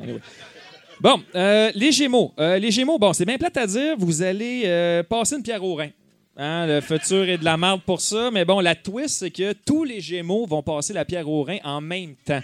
Bon, 1.00 1.22
euh, 1.34 1.70
les 1.74 1.92
Gémeaux. 1.92 2.32
Euh, 2.38 2.58
les 2.58 2.70
Gémeaux, 2.70 2.98
bon, 2.98 3.12
c'est 3.12 3.26
bien 3.26 3.36
plate 3.36 3.56
à 3.58 3.66
dire, 3.66 3.96
vous 3.98 4.22
allez 4.22 4.62
euh, 4.64 5.02
passer 5.02 5.36
une 5.36 5.42
pierre 5.42 5.62
au 5.62 5.74
rein. 5.74 5.90
Hein, 6.38 6.66
le 6.66 6.80
futur 6.80 7.28
est 7.28 7.38
de 7.38 7.44
la 7.44 7.56
merde 7.56 7.82
pour 7.84 8.00
ça, 8.00 8.30
mais 8.30 8.44
bon, 8.44 8.60
la 8.60 8.74
twist, 8.74 9.18
c'est 9.18 9.30
que 9.30 9.52
tous 9.52 9.84
les 9.84 10.00
Gémeaux 10.00 10.46
vont 10.46 10.62
passer 10.62 10.92
la 10.94 11.04
pierre 11.04 11.28
au 11.28 11.42
rein 11.42 11.58
en 11.64 11.80
même 11.80 12.14
temps. 12.24 12.40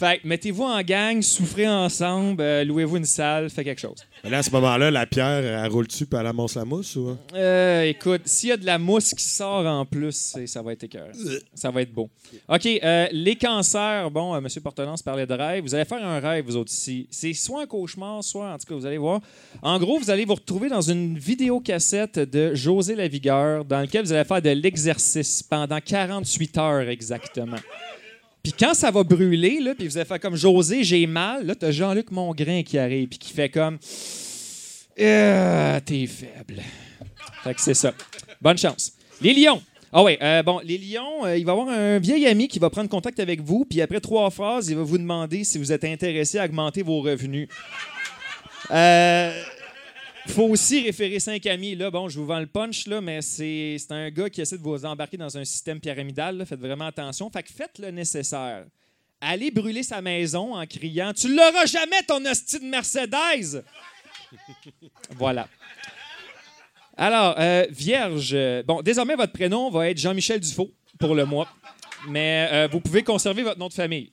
Fait 0.00 0.24
mettez-vous 0.24 0.62
en 0.62 0.80
gang, 0.80 1.20
souffrez 1.20 1.68
ensemble, 1.68 2.40
euh, 2.40 2.64
louez-vous 2.64 2.96
une 2.96 3.04
salle, 3.04 3.50
faites 3.50 3.66
quelque 3.66 3.82
chose. 3.82 4.06
Mais 4.24 4.30
là, 4.30 4.38
à 4.38 4.42
ce 4.42 4.50
moment-là, 4.50 4.90
la 4.90 5.04
pierre, 5.04 5.44
elle 5.44 5.70
roule-tu 5.70 6.06
puis 6.06 6.18
elle 6.18 6.26
amorce 6.26 6.54
la 6.54 6.64
mousse 6.64 6.96
ou? 6.96 7.18
Euh, 7.34 7.82
écoute, 7.84 8.22
s'il 8.24 8.48
y 8.48 8.52
a 8.52 8.56
de 8.56 8.64
la 8.64 8.78
mousse 8.78 9.12
qui 9.12 9.22
sort 9.24 9.66
en 9.66 9.84
plus, 9.84 10.36
ça 10.46 10.62
va 10.62 10.72
être 10.72 10.84
écœurant. 10.84 11.10
Ça 11.52 11.70
va 11.70 11.82
être 11.82 11.92
beau. 11.92 12.08
OK, 12.48 12.66
euh, 12.66 13.08
les 13.12 13.36
cancers, 13.36 14.10
bon, 14.10 14.34
euh, 14.34 14.38
M. 14.38 14.46
Portelance 14.62 15.02
parlait 15.02 15.26
de 15.26 15.34
rêve. 15.34 15.64
Vous 15.64 15.74
allez 15.74 15.84
faire 15.84 16.02
un 16.02 16.18
rêve, 16.18 16.46
vous 16.46 16.56
autres 16.56 16.72
ici. 16.72 17.06
C'est 17.10 17.34
soit 17.34 17.64
un 17.64 17.66
cauchemar, 17.66 18.24
soit, 18.24 18.54
en 18.54 18.56
tout 18.56 18.66
cas, 18.66 18.74
vous 18.74 18.86
allez 18.86 18.96
voir. 18.96 19.20
En 19.60 19.78
gros, 19.78 19.98
vous 19.98 20.08
allez 20.08 20.24
vous 20.24 20.34
retrouver 20.34 20.70
dans 20.70 20.80
une 20.80 21.18
vidéocassette 21.18 22.18
de 22.18 22.54
José 22.54 22.94
Lavigueur 22.94 23.66
dans 23.66 23.80
laquelle 23.80 24.06
vous 24.06 24.14
allez 24.14 24.24
faire 24.24 24.40
de 24.40 24.48
l'exercice 24.48 25.42
pendant 25.42 25.78
48 25.78 26.56
heures 26.56 26.88
exactement. 26.88 27.58
Puis 28.42 28.52
quand 28.58 28.74
ça 28.74 28.90
va 28.90 29.02
brûler, 29.02 29.60
là, 29.60 29.74
puis 29.74 29.86
vous 29.86 29.96
allez 29.96 30.06
faire 30.06 30.20
comme 30.20 30.36
José, 30.36 30.82
j'ai 30.82 31.06
mal, 31.06 31.46
là, 31.46 31.54
t'as 31.54 31.70
Jean-Luc 31.70 32.10
Mongrain 32.10 32.62
qui 32.62 32.78
arrive, 32.78 33.08
puis 33.08 33.18
qui 33.18 33.32
fait 33.32 33.48
comme 33.50 33.78
Euh, 34.98 35.80
T'es 35.84 36.06
faible. 36.06 36.62
Fait 37.44 37.54
que 37.54 37.60
c'est 37.60 37.74
ça. 37.74 37.92
Bonne 38.40 38.58
chance. 38.58 38.92
Les 39.20 39.34
lions. 39.34 39.62
Ah 39.92 40.02
ouais, 40.04 40.18
euh, 40.22 40.42
bon, 40.44 40.60
les 40.62 40.78
lions, 40.78 41.24
euh, 41.24 41.36
il 41.36 41.44
va 41.44 41.52
y 41.52 41.58
avoir 41.58 41.68
un 41.68 41.98
vieil 41.98 42.26
ami 42.28 42.46
qui 42.46 42.60
va 42.60 42.70
prendre 42.70 42.88
contact 42.88 43.18
avec 43.18 43.40
vous, 43.40 43.64
puis 43.64 43.82
après 43.82 43.98
trois 43.98 44.30
phrases, 44.30 44.68
il 44.68 44.76
va 44.76 44.82
vous 44.84 44.98
demander 44.98 45.42
si 45.42 45.58
vous 45.58 45.72
êtes 45.72 45.84
intéressé 45.84 46.38
à 46.38 46.44
augmenter 46.44 46.82
vos 46.82 47.00
revenus. 47.00 47.48
Euh, 48.70 49.32
faut 50.30 50.44
aussi 50.44 50.82
référer 50.82 51.18
amis. 51.46 51.74
Là, 51.74 51.90
bon, 51.90 52.08
je 52.08 52.18
vous 52.18 52.26
vends 52.26 52.40
le 52.40 52.46
punch, 52.46 52.86
là, 52.86 53.00
mais 53.00 53.22
c'est 53.22 53.78
un 53.90 54.10
gars 54.10 54.30
qui 54.30 54.40
essaie 54.40 54.58
de 54.58 54.62
vous 54.62 54.84
embarquer 54.84 55.16
dans 55.16 55.36
un 55.36 55.44
système 55.44 55.80
pyramidal. 55.80 56.44
Faites 56.46 56.60
vraiment 56.60 56.86
attention. 56.86 57.30
Faites 57.30 57.78
le 57.78 57.90
nécessaire. 57.90 58.64
Allez 59.20 59.50
brûler 59.50 59.82
sa 59.82 60.00
maison 60.00 60.54
en 60.54 60.66
criant 60.66 61.12
Tu 61.12 61.34
l'auras 61.34 61.66
jamais, 61.66 62.02
ton 62.06 62.24
hostie 62.24 62.58
de 62.58 62.64
Mercedes! 62.64 63.62
voilà. 65.16 65.46
Alors, 66.96 67.34
euh, 67.38 67.66
Vierge, 67.70 68.30
euh, 68.32 68.62
bon, 68.62 68.80
désormais, 68.82 69.16
votre 69.16 69.32
prénom 69.32 69.70
va 69.70 69.90
être 69.90 69.98
Jean-Michel 69.98 70.40
Dufault 70.40 70.70
pour 70.98 71.14
le 71.14 71.24
mois, 71.24 71.48
mais 72.08 72.48
euh, 72.50 72.68
vous 72.70 72.80
pouvez 72.80 73.02
conserver 73.02 73.42
votre 73.42 73.58
nom 73.58 73.68
de 73.68 73.72
famille. 73.72 74.10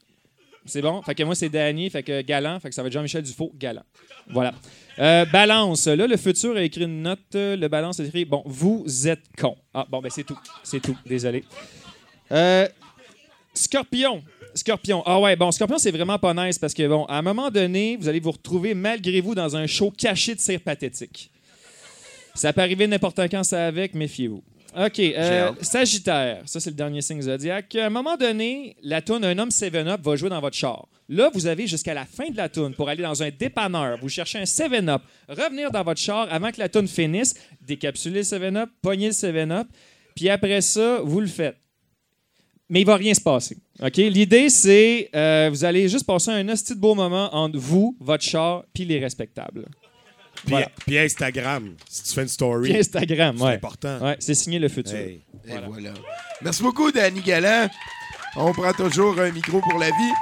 C'est 0.65 0.81
bon? 0.81 1.01
Fait 1.01 1.15
que 1.15 1.23
moi, 1.23 1.35
c'est 1.35 1.49
Danny, 1.49 1.89
fait 1.89 2.03
que 2.03 2.21
Galant, 2.21 2.59
fait 2.59 2.69
que 2.69 2.75
ça 2.75 2.81
va 2.81 2.87
être 2.87 2.93
Jean-Michel 2.93 3.23
Dufault, 3.23 3.51
Galant. 3.55 3.83
Voilà. 4.27 4.53
Euh, 4.99 5.25
balance, 5.25 5.87
là, 5.87 6.07
le 6.07 6.17
futur 6.17 6.55
a 6.55 6.61
écrit 6.63 6.83
une 6.83 7.03
note. 7.03 7.19
Le 7.33 7.67
balance 7.67 7.99
a 7.99 8.03
écrit 8.03 8.25
Bon, 8.25 8.41
vous 8.45 9.07
êtes 9.07 9.23
con. 9.37 9.55
Ah, 9.73 9.85
bon, 9.89 10.01
ben 10.01 10.09
c'est 10.09 10.23
tout. 10.23 10.37
C'est 10.63 10.79
tout. 10.79 10.97
Désolé. 11.05 11.43
Euh, 12.31 12.67
Scorpion. 13.53 14.23
Scorpion. 14.55 15.03
Ah 15.05 15.19
ouais, 15.19 15.35
bon, 15.35 15.51
Scorpion, 15.51 15.77
c'est 15.77 15.91
vraiment 15.91 16.17
pas 16.17 16.33
nice 16.33 16.57
parce 16.57 16.73
que, 16.73 16.87
bon, 16.87 17.05
à 17.05 17.17
un 17.17 17.21
moment 17.21 17.49
donné, 17.51 17.97
vous 17.99 18.07
allez 18.07 18.19
vous 18.19 18.31
retrouver 18.31 18.73
malgré 18.73 19.21
vous 19.21 19.35
dans 19.35 19.55
un 19.55 19.67
show 19.67 19.91
caché 19.91 20.33
de 20.35 20.39
cire 20.39 20.61
pathétique. 20.61 21.31
Ça 22.33 22.53
peut 22.53 22.61
arriver 22.61 22.87
n'importe 22.87 23.19
quand, 23.29 23.43
ça 23.43 23.67
avec, 23.67 23.93
méfiez-vous. 23.93 24.43
OK. 24.77 24.99
euh. 24.99 25.51
Sagittaire, 25.61 26.43
ça 26.45 26.59
c'est 26.59 26.69
le 26.69 26.75
dernier 26.75 27.01
signe 27.01 27.21
zodiaque. 27.21 27.75
À 27.75 27.87
un 27.87 27.89
moment 27.89 28.15
donné, 28.15 28.75
la 28.83 29.01
toune 29.01 29.25
Un 29.25 29.37
homme 29.39 29.49
7-Up 29.49 30.01
va 30.03 30.15
jouer 30.15 30.29
dans 30.29 30.39
votre 30.39 30.55
char. 30.55 30.87
Là, 31.09 31.29
vous 31.33 31.47
avez 31.47 31.67
jusqu'à 31.67 31.93
la 31.93 32.05
fin 32.05 32.29
de 32.29 32.35
la 32.35 32.49
toune 32.49 32.73
pour 32.73 32.89
aller 32.89 33.01
dans 33.03 33.23
un 33.23 33.29
dépanneur. 33.29 33.97
Vous 34.01 34.09
cherchez 34.09 34.39
un 34.39 34.43
7-Up, 34.43 35.01
revenir 35.29 35.71
dans 35.71 35.83
votre 35.83 36.01
char 36.01 36.27
avant 36.31 36.51
que 36.51 36.59
la 36.59 36.67
toune 36.67 36.87
finisse, 36.87 37.33
décapsuler 37.61 38.17
le 38.17 38.23
7-Up, 38.23 38.69
pogner 38.81 39.07
le 39.07 39.13
7-Up, 39.13 39.67
puis 40.15 40.29
après 40.29 40.59
ça, 40.61 40.99
vous 41.03 41.21
le 41.21 41.27
faites. 41.27 41.55
Mais 42.69 42.81
il 42.81 42.85
va 42.85 42.97
rien 42.97 43.13
se 43.13 43.21
passer. 43.21 43.57
OK? 43.81 43.95
L'idée, 43.95 44.49
c'est 44.49 45.09
euh, 45.15 45.47
vous 45.49 45.63
allez 45.63 45.87
juste 45.87 46.05
passer 46.05 46.31
un 46.31 46.49
hostie 46.49 46.75
de 46.75 46.79
beau 46.79 46.95
moment 46.95 47.33
entre 47.33 47.57
vous, 47.57 47.95
votre 48.01 48.23
char, 48.25 48.65
puis 48.73 48.83
les 48.83 48.99
respectables. 48.99 49.65
Puis, 50.43 50.49
Voilà. 50.51 50.69
puis 50.85 50.99
Instagram, 50.99 51.73
si 51.89 52.03
tu 52.03 52.13
fais 52.13 52.23
une 52.23 52.27
story. 52.27 52.69
Puis 52.69 52.77
Instagram, 52.79 53.35
C'est 53.37 53.43
ouais. 53.45 53.53
important. 53.53 53.99
Ouais, 54.05 54.17
c'est 54.19 54.35
signé 54.35 54.59
le 54.59 54.67
futur. 54.67 54.95
Hey. 54.97 55.21
Et 55.47 55.53
voilà. 55.65 55.93
Merci 56.41 56.61
beaucoup, 56.61 56.91
Danny 56.91 57.21
Galland. 57.21 57.69
On 58.39 58.53
prend 58.53 58.71
toujours 58.71 59.19
un 59.19 59.31
micro 59.31 59.59
pour 59.61 59.79
la 59.79 59.87
vie. 59.87 60.13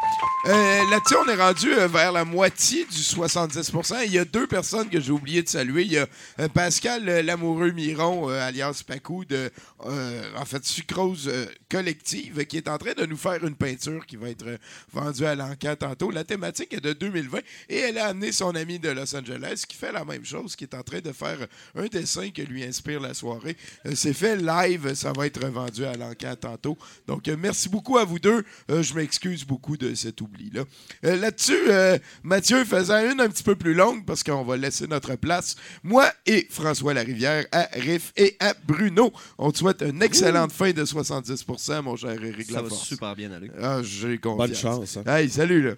Euh, 0.48 0.90
Là-dessus, 0.92 1.16
on 1.16 1.28
est 1.28 1.36
rendu 1.42 1.74
euh, 1.74 1.88
vers 1.88 2.12
la 2.14 2.24
moitié 2.24 2.86
du 2.86 3.00
70% 3.00 4.04
Il 4.06 4.14
y 4.14 4.20
a 4.20 4.26
deux 4.26 4.48
personnes 4.48 4.88
que 4.88 5.02
j'ai 5.02 5.12
oublié 5.12 5.42
de 5.42 5.50
saluer. 5.50 5.84
Il 5.84 5.92
y 5.92 5.98
a 5.98 6.08
euh, 6.40 6.48
Pascal 6.48 7.04
Lamoureux 7.04 7.72
Miron, 7.72 8.30
alias 8.30 8.84
Pacou, 8.88 9.26
de 9.26 9.52
en 9.80 10.46
fait 10.46 10.64
Sucrose 10.64 11.30
Collective, 11.70 12.46
qui 12.46 12.58
est 12.58 12.70
en 12.70 12.78
train 12.78 12.94
de 12.94 13.06
nous 13.06 13.18
faire 13.18 13.44
une 13.44 13.56
peinture 13.56 14.06
qui 14.06 14.16
va 14.16 14.30
être 14.30 14.46
vendue 14.94 15.26
à 15.26 15.36
l'encan 15.36 15.76
tantôt. 15.78 16.12
La 16.12 16.24
thématique 16.24 16.74
est 16.74 16.82
de 16.82 16.94
2020 16.94 17.40
et 17.70 17.80
elle 17.80 17.98
a 17.98 18.08
amené 18.08 18.32
son 18.32 18.56
ami 18.56 18.80
de 18.80 18.90
Los 18.90 19.16
Angeles 19.16 19.64
qui 19.68 19.76
fait 19.76 19.92
la 19.92 20.06
même 20.06 20.24
chose, 20.24 20.56
qui 20.56 20.64
est 20.64 20.76
en 20.76 20.84
train 20.84 21.00
de 21.00 21.12
faire 21.12 21.40
un 21.76 21.88
dessin 21.88 22.30
que 22.30 22.44
lui 22.44 22.64
inspire 22.64 23.02
la 23.02 23.14
soirée. 23.14 23.58
C'est 23.96 24.14
fait 24.14 24.38
live, 24.38 24.94
ça 24.94 25.12
va 25.12 25.26
être 25.26 25.46
vendu 25.48 25.86
à 25.86 25.96
l'encan 25.96 26.36
tantôt. 26.40 26.78
Donc, 27.08 27.28
merci 27.28 27.68
beaucoup 27.68 27.98
à 27.98 28.05
vous 28.06 28.20
deux. 28.20 28.44
Euh, 28.70 28.82
je 28.84 28.94
m'excuse 28.96 29.44
beaucoup 29.46 29.78
de 29.78 29.94
cet 29.96 30.22
oubli-là. 30.22 30.64
Euh, 31.04 31.16
Là-dessus, 31.18 31.58
euh, 31.70 31.98
Mathieu 32.24 32.64
faisait 32.66 33.12
une 33.12 33.20
un 33.22 33.28
petit 33.30 33.44
peu 33.44 33.56
plus 33.56 33.74
longue 33.74 34.06
parce 34.06 34.24
qu'on 34.24 34.44
va 34.44 34.58
laisser 34.58 34.88
notre 34.88 35.16
place. 35.16 35.56
Moi 35.84 36.10
et 36.26 36.48
François 36.50 36.94
Larivière 36.94 37.46
à 37.52 37.68
Riff 37.74 38.14
et 38.16 38.36
à 38.40 38.54
Bruno. 38.66 39.12
On 39.38 39.52
te 39.52 39.58
souhaite 39.58 39.82
une 39.82 40.02
excellente 40.02 40.52
fin 40.52 40.72
de 40.72 40.86
70% 40.86 41.82
mon 41.82 41.96
cher 41.96 42.12
Eric 42.24 42.50
Ça 42.52 42.62
va 42.62 42.70
super 42.70 43.16
bien 43.16 43.32
aller. 43.32 43.50
Ah, 43.62 43.82
j'ai 43.84 44.18
confiance. 44.18 44.38
Bonne 44.50 44.56
chance. 44.56 44.98
hein. 44.98 45.04
Hey, 45.18 45.30
salut, 45.30 45.62
là. 45.62 45.74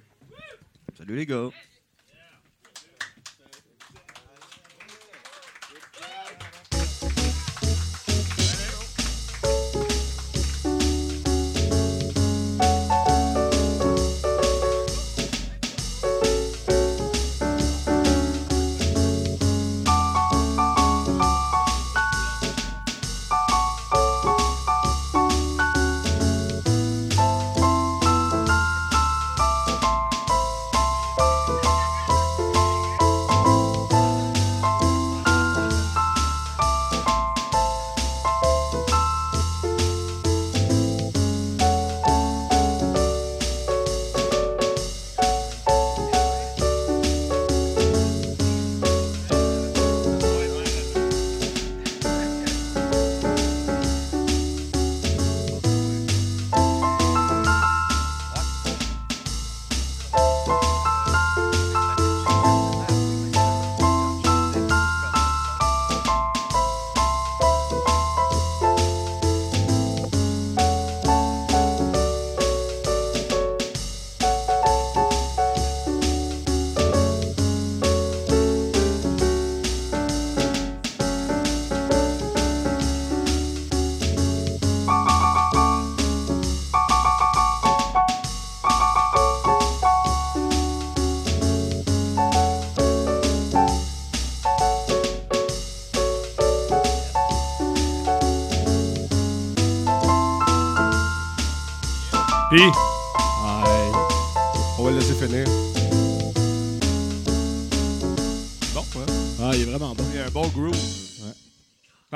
Salut 0.97 1.15
les 1.15 1.25
gars. 1.25 1.49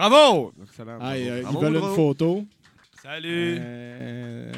Bravo! 0.10 0.52
Excellent. 0.64 0.98
Ah, 1.00 1.14
euh, 1.14 1.42
Bravo, 1.44 1.60
ils 1.60 1.64
veulent 1.64 1.74
bravo. 1.74 1.90
une 1.90 1.96
photo. 1.96 2.46
Salut! 3.04 3.58
Euh, 3.60 4.52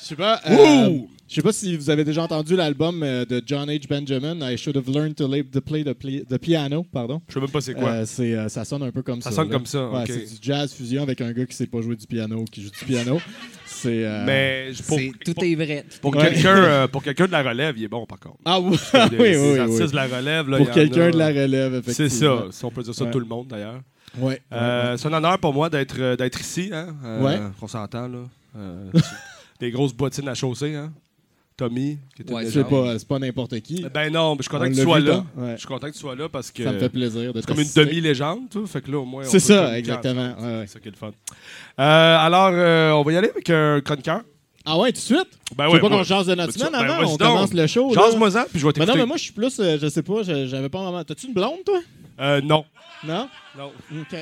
je 0.00 0.04
sais 0.04 0.16
pas. 0.16 0.40
euh, 0.48 0.98
Je 1.28 1.34
sais 1.36 1.42
pas 1.42 1.52
si 1.52 1.76
vous 1.76 1.90
avez 1.90 2.02
déjà 2.02 2.24
entendu 2.24 2.56
l'album 2.56 3.04
euh, 3.04 3.24
de 3.24 3.40
John 3.46 3.68
H. 3.68 3.86
Benjamin, 3.88 4.36
I 4.50 4.56
Should 4.58 4.76
Have 4.76 4.90
Learned 4.92 5.14
to, 5.14 5.28
Lay- 5.28 5.44
to 5.44 5.60
Play 5.60 5.84
the, 5.84 6.38
Piano. 6.38 6.84
Pardon. 6.92 7.22
Je 7.28 7.34
sais 7.34 7.40
même 7.40 7.48
pas 7.50 7.60
c'est 7.60 7.74
quoi. 7.74 7.88
Euh, 7.90 8.04
c'est, 8.04 8.34
euh, 8.34 8.48
ça 8.48 8.64
sonne 8.64 8.82
un 8.82 8.90
peu 8.90 9.02
comme 9.02 9.22
ça. 9.22 9.30
Ça 9.30 9.36
sonne 9.36 9.48
là. 9.48 9.54
comme 9.54 9.66
ça, 9.66 9.88
Ouais. 9.90 10.04
C'est 10.08 10.24
du 10.24 10.38
jazz 10.42 10.74
fusion 10.74 11.04
avec 11.04 11.20
un 11.20 11.30
gars 11.32 11.46
qui 11.46 11.54
sait 11.54 11.66
pas 11.68 11.80
jouer 11.80 11.94
du 11.94 12.06
piano, 12.08 12.44
qui 12.50 12.62
joue 12.62 12.70
du 12.70 12.84
piano. 12.84 13.20
C'est. 13.66 14.04
euh, 14.04 14.24
Mais 14.26 14.70
pour, 14.88 14.98
C'est- 14.98 15.12
tout 15.24 15.34
pour, 15.34 15.44
est 15.44 15.54
vrai. 15.54 15.84
pour 16.02 16.16
Ouais. 16.16 16.30
quelqu'un 16.32 16.56
euh, 16.56 16.88
pour 16.88 17.04
quelqu'un 17.04 17.26
de 17.26 17.32
la 17.32 17.44
relève, 17.44 17.74
il 17.78 17.84
est 17.84 17.88
bon 17.88 18.06
par 18.06 18.18
contre. 18.18 18.38
Ah 18.44 18.58
oui, 18.58 18.76
oui, 18.94 19.08
oui, 19.20 19.60
oui. 19.60 19.86
de 19.88 19.94
la 19.94 20.06
relève, 20.08 20.48
là, 20.48 20.56
Pour 20.58 20.70
quelqu'un 20.72 21.10
de 21.10 21.16
la 21.18 21.28
relève, 21.28 21.80
C'est 21.86 22.04
effectivement. 22.06 22.38
ça, 22.46 22.58
si 22.58 22.64
on 22.64 22.70
peut 22.72 22.82
dire 22.82 22.92
ça 22.94 23.04
Ouais. 23.04 23.10
tout 23.12 23.20
le 23.20 23.26
monde 23.26 23.46
d'ailleurs. 23.46 23.80
Ouais. 24.18 24.40
Euh, 24.52 24.96
c'est 24.96 25.08
un 25.08 25.12
honneur 25.12 25.38
pour 25.38 25.52
moi 25.52 25.68
d'être 25.70 25.96
euh, 25.98 26.16
d'être 26.16 26.40
ici, 26.40 26.70
hein. 26.72 26.94
euh, 27.04 27.22
Ouais. 27.22 27.38
On 27.60 27.66
s'entend 27.68 28.08
là. 28.08 28.18
Euh, 28.58 28.90
des 29.60 29.70
grosses 29.70 29.92
bottines 29.94 30.28
à 30.28 30.34
chaussée, 30.34 30.74
hein. 30.74 30.92
Tommy, 31.56 31.96
qui 32.14 32.22
Ouais, 32.30 32.44
C'est 32.50 32.64
pas, 32.64 32.98
c'est 32.98 33.08
pas 33.08 33.18
n'importe 33.18 33.58
qui. 33.60 33.82
Ben 33.94 34.12
non, 34.12 34.32
mais 34.32 34.38
je 34.40 34.42
suis 34.42 34.50
content 34.50 34.66
On 34.66 34.70
que 34.70 34.74
tu 34.74 34.82
sois 34.82 35.00
là. 35.00 35.24
Ouais. 35.36 35.52
Je 35.52 35.56
suis 35.58 35.66
content 35.66 35.86
que 35.86 35.92
tu 35.94 35.98
sois 35.98 36.14
là 36.14 36.28
parce 36.28 36.50
que 36.50 36.62
Ça 36.62 36.72
me 36.72 36.78
fait 36.78 36.90
plaisir 36.90 37.32
de 37.32 37.40
c'est 37.40 37.46
comme 37.46 37.60
une 37.60 37.70
demi-légende, 37.74 38.50
tout. 38.50 38.66
Fait 38.66 38.82
que 38.82 38.90
là, 38.90 38.98
au 38.98 39.06
moins. 39.06 39.24
on 39.24 39.28
C'est 39.30 39.38
ça, 39.40 39.78
exactement. 39.78 40.20
ensemble. 40.36 40.42
Ouais, 40.46 40.58
ouais. 40.58 40.64
C'est 40.66 40.72
ça 40.74 40.80
qui 40.80 40.88
est 40.88 40.90
le 40.90 40.96
fun. 40.98 41.08
Euh, 41.08 42.18
alors, 42.18 42.50
euh, 42.52 42.90
on 42.92 43.02
va 43.02 43.12
y 43.12 43.16
aller 43.16 43.30
avec 43.30 43.48
un 43.48 43.80
chroniqueur. 43.80 44.20
Ah 44.66 44.76
ouais, 44.78 44.88
tout 44.92 44.96
de 44.96 45.00
suite? 45.00 45.28
Ben 45.56 45.68
ouais, 45.70 45.80
pas 45.80 45.88
qu'on 45.88 46.04
change 46.04 46.26
de 46.26 46.34
notre 46.34 46.52
Ben, 46.52 46.66
semaine 46.66 46.72
ben, 46.72 46.90
avant? 46.90 47.04
on 47.08 47.16
donc. 47.16 47.18
commence 47.20 47.54
le 47.54 47.66
show. 47.68 47.90
Jase-moi 47.94 48.30
ça, 48.32 48.46
puis 48.50 48.58
je 48.58 48.64
vais 48.66 48.68
Mais 48.68 48.72
t'écouter. 48.74 48.92
non, 48.92 48.98
mais 48.98 49.06
moi, 49.06 49.16
je 49.16 49.22
suis 49.22 49.32
plus, 49.32 49.58
euh, 49.60 49.78
je 49.80 49.86
sais 49.88 50.02
pas, 50.02 50.22
j'avais 50.24 50.68
pas 50.68 50.82
vraiment. 50.82 51.04
T'as-tu 51.04 51.28
une 51.28 51.32
blonde, 51.34 51.64
toi? 51.64 51.78
Euh, 52.20 52.40
non. 52.42 52.64
Non? 53.04 53.28
Non. 53.56 53.72
OK. 54.00 54.16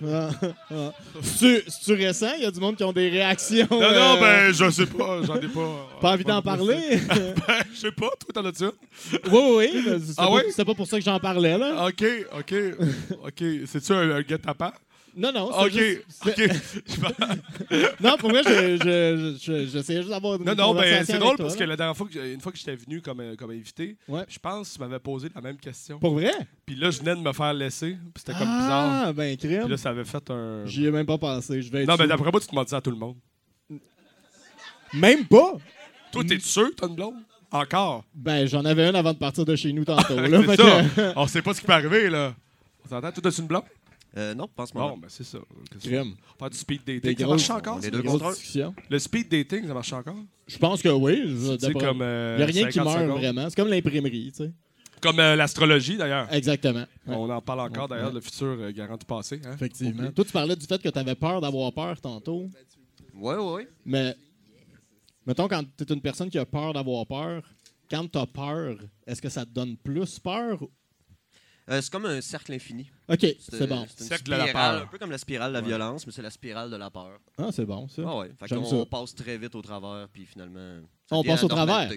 C'est-tu 1.22 1.92
récent? 1.92 2.32
Il 2.38 2.42
y 2.44 2.46
a 2.46 2.50
du 2.50 2.58
monde 2.60 2.76
qui 2.76 2.84
ont 2.84 2.92
des 2.92 3.08
réactions. 3.10 3.66
Non, 3.70 3.80
non, 3.80 4.16
euh, 4.16 4.20
ben, 4.20 4.52
je 4.52 4.70
sais 4.70 4.86
pas. 4.86 5.22
J'en 5.22 5.36
ai 5.36 5.48
pas. 5.48 5.88
Pas 6.00 6.12
envie 6.12 6.24
d'en 6.24 6.42
parler? 6.42 7.00
Ben, 7.08 7.62
je 7.72 7.78
sais 7.78 7.92
pas. 7.92 8.08
Toi, 8.18 8.32
t'en 8.34 8.44
as-tu 8.46 8.64
oui, 8.64 9.40
oui. 9.56 9.82
mais 9.86 9.98
C'était 9.98 10.12
Ah 10.18 10.26
pas, 10.26 10.32
oui? 10.34 10.64
pas 10.64 10.74
pour 10.74 10.86
ça 10.86 10.98
que 10.98 11.04
j'en 11.04 11.18
parlais, 11.18 11.58
là. 11.58 11.86
OK, 11.86 12.04
OK. 12.38 12.54
OK. 13.24 13.44
C'est-tu 13.66 13.92
un, 13.92 14.10
un 14.16 14.22
guet-apens? 14.22 14.72
Non, 15.14 15.30
non. 15.32 15.50
c'est 15.52 15.66
OK, 15.66 15.72
juste- 15.72 16.26
OK. 16.26 17.90
Non, 18.00 18.16
pour 18.16 18.30
vrai, 18.30 18.42
je- 18.44 18.76
je- 18.82 19.36
je- 19.40 19.66
j'essayais 19.66 19.98
juste 20.00 20.10
d'avoir 20.10 20.36
une 20.38 20.44
Non, 20.44 20.54
non, 20.54 20.74
ben, 20.74 21.04
c'est 21.04 21.18
drôle 21.18 21.36
toi, 21.36 21.44
parce 21.46 21.54
là. 21.58 21.64
que 21.64 21.68
la 21.68 21.76
dernière 21.76 21.96
fois, 21.96 22.06
que, 22.12 22.32
une 22.34 22.40
fois 22.40 22.50
que 22.52 22.58
j'étais 22.58 22.74
venu 22.76 23.00
comme, 23.02 23.20
euh, 23.20 23.36
comme 23.36 23.50
invité, 23.50 23.96
Ouais. 24.08 24.24
je 24.28 24.38
pense 24.38 24.70
que 24.70 24.74
tu 24.74 24.80
m'avais 24.80 24.98
posé 24.98 25.28
la 25.34 25.40
même 25.40 25.56
question. 25.58 25.98
Pour 25.98 26.14
vrai? 26.14 26.32
Puis 26.66 26.74
là, 26.76 26.90
je 26.90 26.98
venais 27.00 27.14
de 27.14 27.20
me 27.20 27.32
faire 27.32 27.52
laisser. 27.54 27.90
Puis 28.14 28.24
c'était 28.24 28.32
comme 28.32 28.48
bizarre. 28.48 29.04
Ah, 29.06 29.12
ben, 29.12 29.36
Puis 29.36 29.48
crème. 29.48 29.68
là, 29.68 29.76
ça 29.76 29.90
avait 29.90 30.04
fait 30.04 30.30
un. 30.30 30.64
J'y 30.66 30.86
ai 30.86 30.90
même 30.90 31.06
pas 31.06 31.18
pensé. 31.18 31.60
Je 31.62 31.70
vais 31.70 31.84
Non, 31.84 31.92
mais 31.94 32.04
sûr. 32.04 32.08
d'après 32.08 32.30
moi, 32.30 32.40
tu 32.40 32.46
te 32.46 32.54
mentais 32.54 32.74
à 32.74 32.80
tout 32.80 32.90
le 32.90 32.96
monde. 32.96 33.16
Même 34.94 35.24
pas? 35.26 35.52
Toi, 36.12 36.22
t'es 36.24 36.38
sûr 36.40 36.68
que 36.70 36.74
t'as 36.74 36.88
une 36.88 36.94
blonde? 36.94 37.14
Encore? 37.50 38.04
Ben, 38.14 38.46
j'en 38.46 38.64
avais 38.64 38.88
une 38.88 38.96
avant 38.96 39.12
de 39.12 39.18
partir 39.18 39.44
de 39.44 39.56
chez 39.56 39.72
nous 39.72 39.84
tantôt. 39.84 40.16
là, 40.20 40.42
ça. 40.44 40.56
que- 40.56 41.12
On 41.18 41.26
sait 41.26 41.42
pas 41.42 41.52
ce 41.54 41.60
qui 41.60 41.66
peut 41.66 41.72
arriver, 41.72 42.08
là. 42.10 42.34
On 42.84 42.88
s'entend? 42.88 43.12
Toi, 43.12 43.22
t'as 43.22 43.30
une 43.38 43.46
blonde? 43.46 43.62
Euh, 44.16 44.34
non, 44.34 44.46
ce 44.66 44.72
Bon, 44.74 44.80
moment. 44.80 44.96
ben, 44.98 45.08
c'est 45.08 45.24
ça. 45.24 45.38
Crème. 45.82 46.14
Faire 46.38 46.50
du 46.50 46.56
speed 46.58 46.82
dating. 46.84 47.16
Ça 47.18 47.26
marche 47.26 47.50
encore? 47.50 47.82
ça? 47.82 47.90
deux 47.90 48.02
contre. 48.02 48.34
Le 48.90 48.98
speed 48.98 49.28
dating, 49.30 49.66
ça 49.66 49.72
marche 49.74 49.92
encore? 49.92 50.16
Je 50.46 50.58
pense 50.58 50.82
que 50.82 50.88
oui. 50.90 51.22
je- 51.24 51.54
Tu 51.54 51.60
sais, 51.60 51.68
d'après- 51.72 51.86
comme. 51.86 52.02
euh, 52.02 52.36
Il 52.38 52.38
n'y 52.38 52.42
a 52.42 52.46
rien 52.46 52.66
qui 52.68 52.74
50 52.74 52.84
meurt 52.92 53.00
secondes? 53.06 53.18
vraiment. 53.20 53.48
C'est 53.48 53.56
comme 53.56 53.68
l'imprimerie, 53.68 54.32
tu 54.36 54.44
sais. 54.44 54.52
Comme 55.00 55.18
euh, 55.18 55.34
l'astrologie, 55.34 55.96
d'ailleurs. 55.96 56.32
Exactement. 56.32 56.84
Ouais, 57.06 57.14
On 57.16 57.28
en 57.30 57.40
parle 57.40 57.60
encore, 57.60 57.88
d'ailleurs, 57.88 58.08
Ouais. 58.08 58.14
le 58.14 58.20
futur 58.20 58.46
euh, 58.60 58.70
garant 58.70 58.96
du 58.96 59.06
passé. 59.06 59.40
Hein? 59.44 59.52
Effectivement. 59.54 60.02
Oublie. 60.04 60.12
Toi, 60.14 60.24
tu 60.26 60.32
parlais 60.32 60.56
du 60.56 60.66
fait 60.66 60.80
que 60.80 60.88
tu 60.90 60.98
avais 60.98 61.14
peur 61.14 61.40
d'avoir 61.40 61.72
peur 61.72 62.00
tantôt. 62.00 62.48
Ouais, 63.14 63.34
ouais, 63.34 63.52
ouais. 63.54 63.68
Mais, 63.86 64.14
mettons, 65.26 65.48
quand 65.48 65.62
tu 65.76 65.84
es 65.84 65.92
une 65.94 66.00
personne 66.02 66.28
qui 66.30 66.38
a 66.38 66.44
peur 66.46 66.72
d'avoir 66.74 67.06
peur, 67.06 67.42
quand 67.90 68.06
tu 68.10 68.18
as 68.18 68.26
peur, 68.26 68.76
est-ce 69.06 69.20
que 69.22 69.28
ça 69.28 69.44
te 69.44 69.50
donne 69.50 69.76
plus 69.76 70.18
peur? 70.18 70.58
Euh, 71.72 71.80
c'est 71.80 71.90
comme 71.90 72.06
un 72.06 72.20
cercle 72.20 72.52
infini. 72.52 72.90
OK, 73.08 73.26
c'est 73.38 73.66
bon. 73.66 73.86
C'est 73.96 74.04
Cercle 74.04 74.24
de 74.30 74.36
la 74.36 74.46
peur. 74.48 74.82
un 74.82 74.86
peu 74.86 74.98
comme 74.98 75.10
la 75.10 75.18
spirale 75.18 75.50
de 75.52 75.54
la 75.54 75.60
violence, 75.62 76.06
mais 76.06 76.12
c'est 76.12 76.22
la 76.22 76.30
spirale 76.30 76.70
de 76.70 76.76
la 76.76 76.90
peur. 76.90 77.18
Ah, 77.38 77.48
c'est 77.50 77.64
bon, 77.64 77.88
ça. 77.88 78.02
Ah 78.06 78.18
ouais. 78.18 78.30
Fait 78.38 78.54
qu'on 78.54 78.64
ça. 78.64 78.76
on 78.76 78.86
passe 78.86 79.14
très 79.14 79.38
vite 79.38 79.54
au 79.54 79.62
travers, 79.62 80.06
puis 80.12 80.26
finalement. 80.26 80.80
ça 81.08 81.16
On 81.16 81.24
passe 81.24 81.42
au 81.44 81.48
travers? 81.48 81.88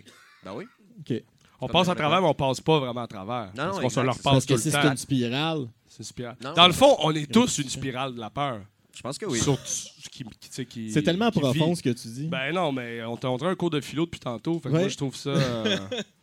Ben 0.44 0.54
oui. 0.56 0.66
OK. 1.00 1.24
On 1.62 1.68
passe 1.68 1.90
à 1.90 1.96
travers, 1.96 2.22
mais 2.22 2.28
on 2.28 2.34
passe 2.34 2.62
pas 2.62 2.80
vraiment 2.80 3.02
à 3.02 3.08
travers. 3.08 3.48
Non, 3.48 3.54
parce 3.56 3.76
non, 3.78 3.82
qu'on 3.82 3.90
se 3.90 4.00
exact, 4.00 4.04
leur 4.06 4.16
c'est 4.16 4.24
passe 4.24 4.34
Parce 4.34 4.46
tout 4.46 4.54
que 4.56 4.60
si 4.60 4.68
le 4.72 4.72
c'est 4.82 4.88
une 4.88 4.98
spirale, 4.98 5.68
C'est 5.88 6.00
une 6.00 6.06
spirale. 6.06 6.36
Non, 6.44 6.54
Dans 6.54 6.68
le 6.68 6.74
fond, 6.74 6.96
on 7.00 7.12
est 7.12 7.32
tous 7.32 7.58
une 7.60 7.70
spirale 7.70 8.14
de 8.16 8.20
la 8.20 8.30
peur. 8.30 8.62
Je 8.96 9.02
pense 9.02 9.18
que 9.18 9.26
oui. 9.26 9.40
Surtout 9.40 9.62
qui, 10.10 10.24
qui, 10.24 10.24
tu 10.24 10.30
sais, 10.52 10.66
qui- 10.66 10.92
c'est 10.92 11.04
tellement 11.04 11.30
qui 11.32 11.40
profond 11.42 11.70
vit. 11.72 11.76
ce 11.76 11.84
que 11.84 11.90
tu 11.90 12.08
dis. 12.08 12.28
Ben 12.28 12.54
non, 12.54 12.72
mais 12.72 13.04
on 13.04 13.18
t'a 13.18 13.28
montré 13.28 13.48
un 13.50 13.56
cours 13.56 13.70
de 13.70 13.82
philo 13.82 14.06
depuis 14.06 14.22
tantôt. 14.22 14.58
Fait 14.60 14.70
que 14.70 14.74
Ouais. 14.74 14.80
moi, 14.82 14.88
je 14.88 14.96
trouve 14.96 15.16
ça. 15.16 15.32
euh, 15.32 15.78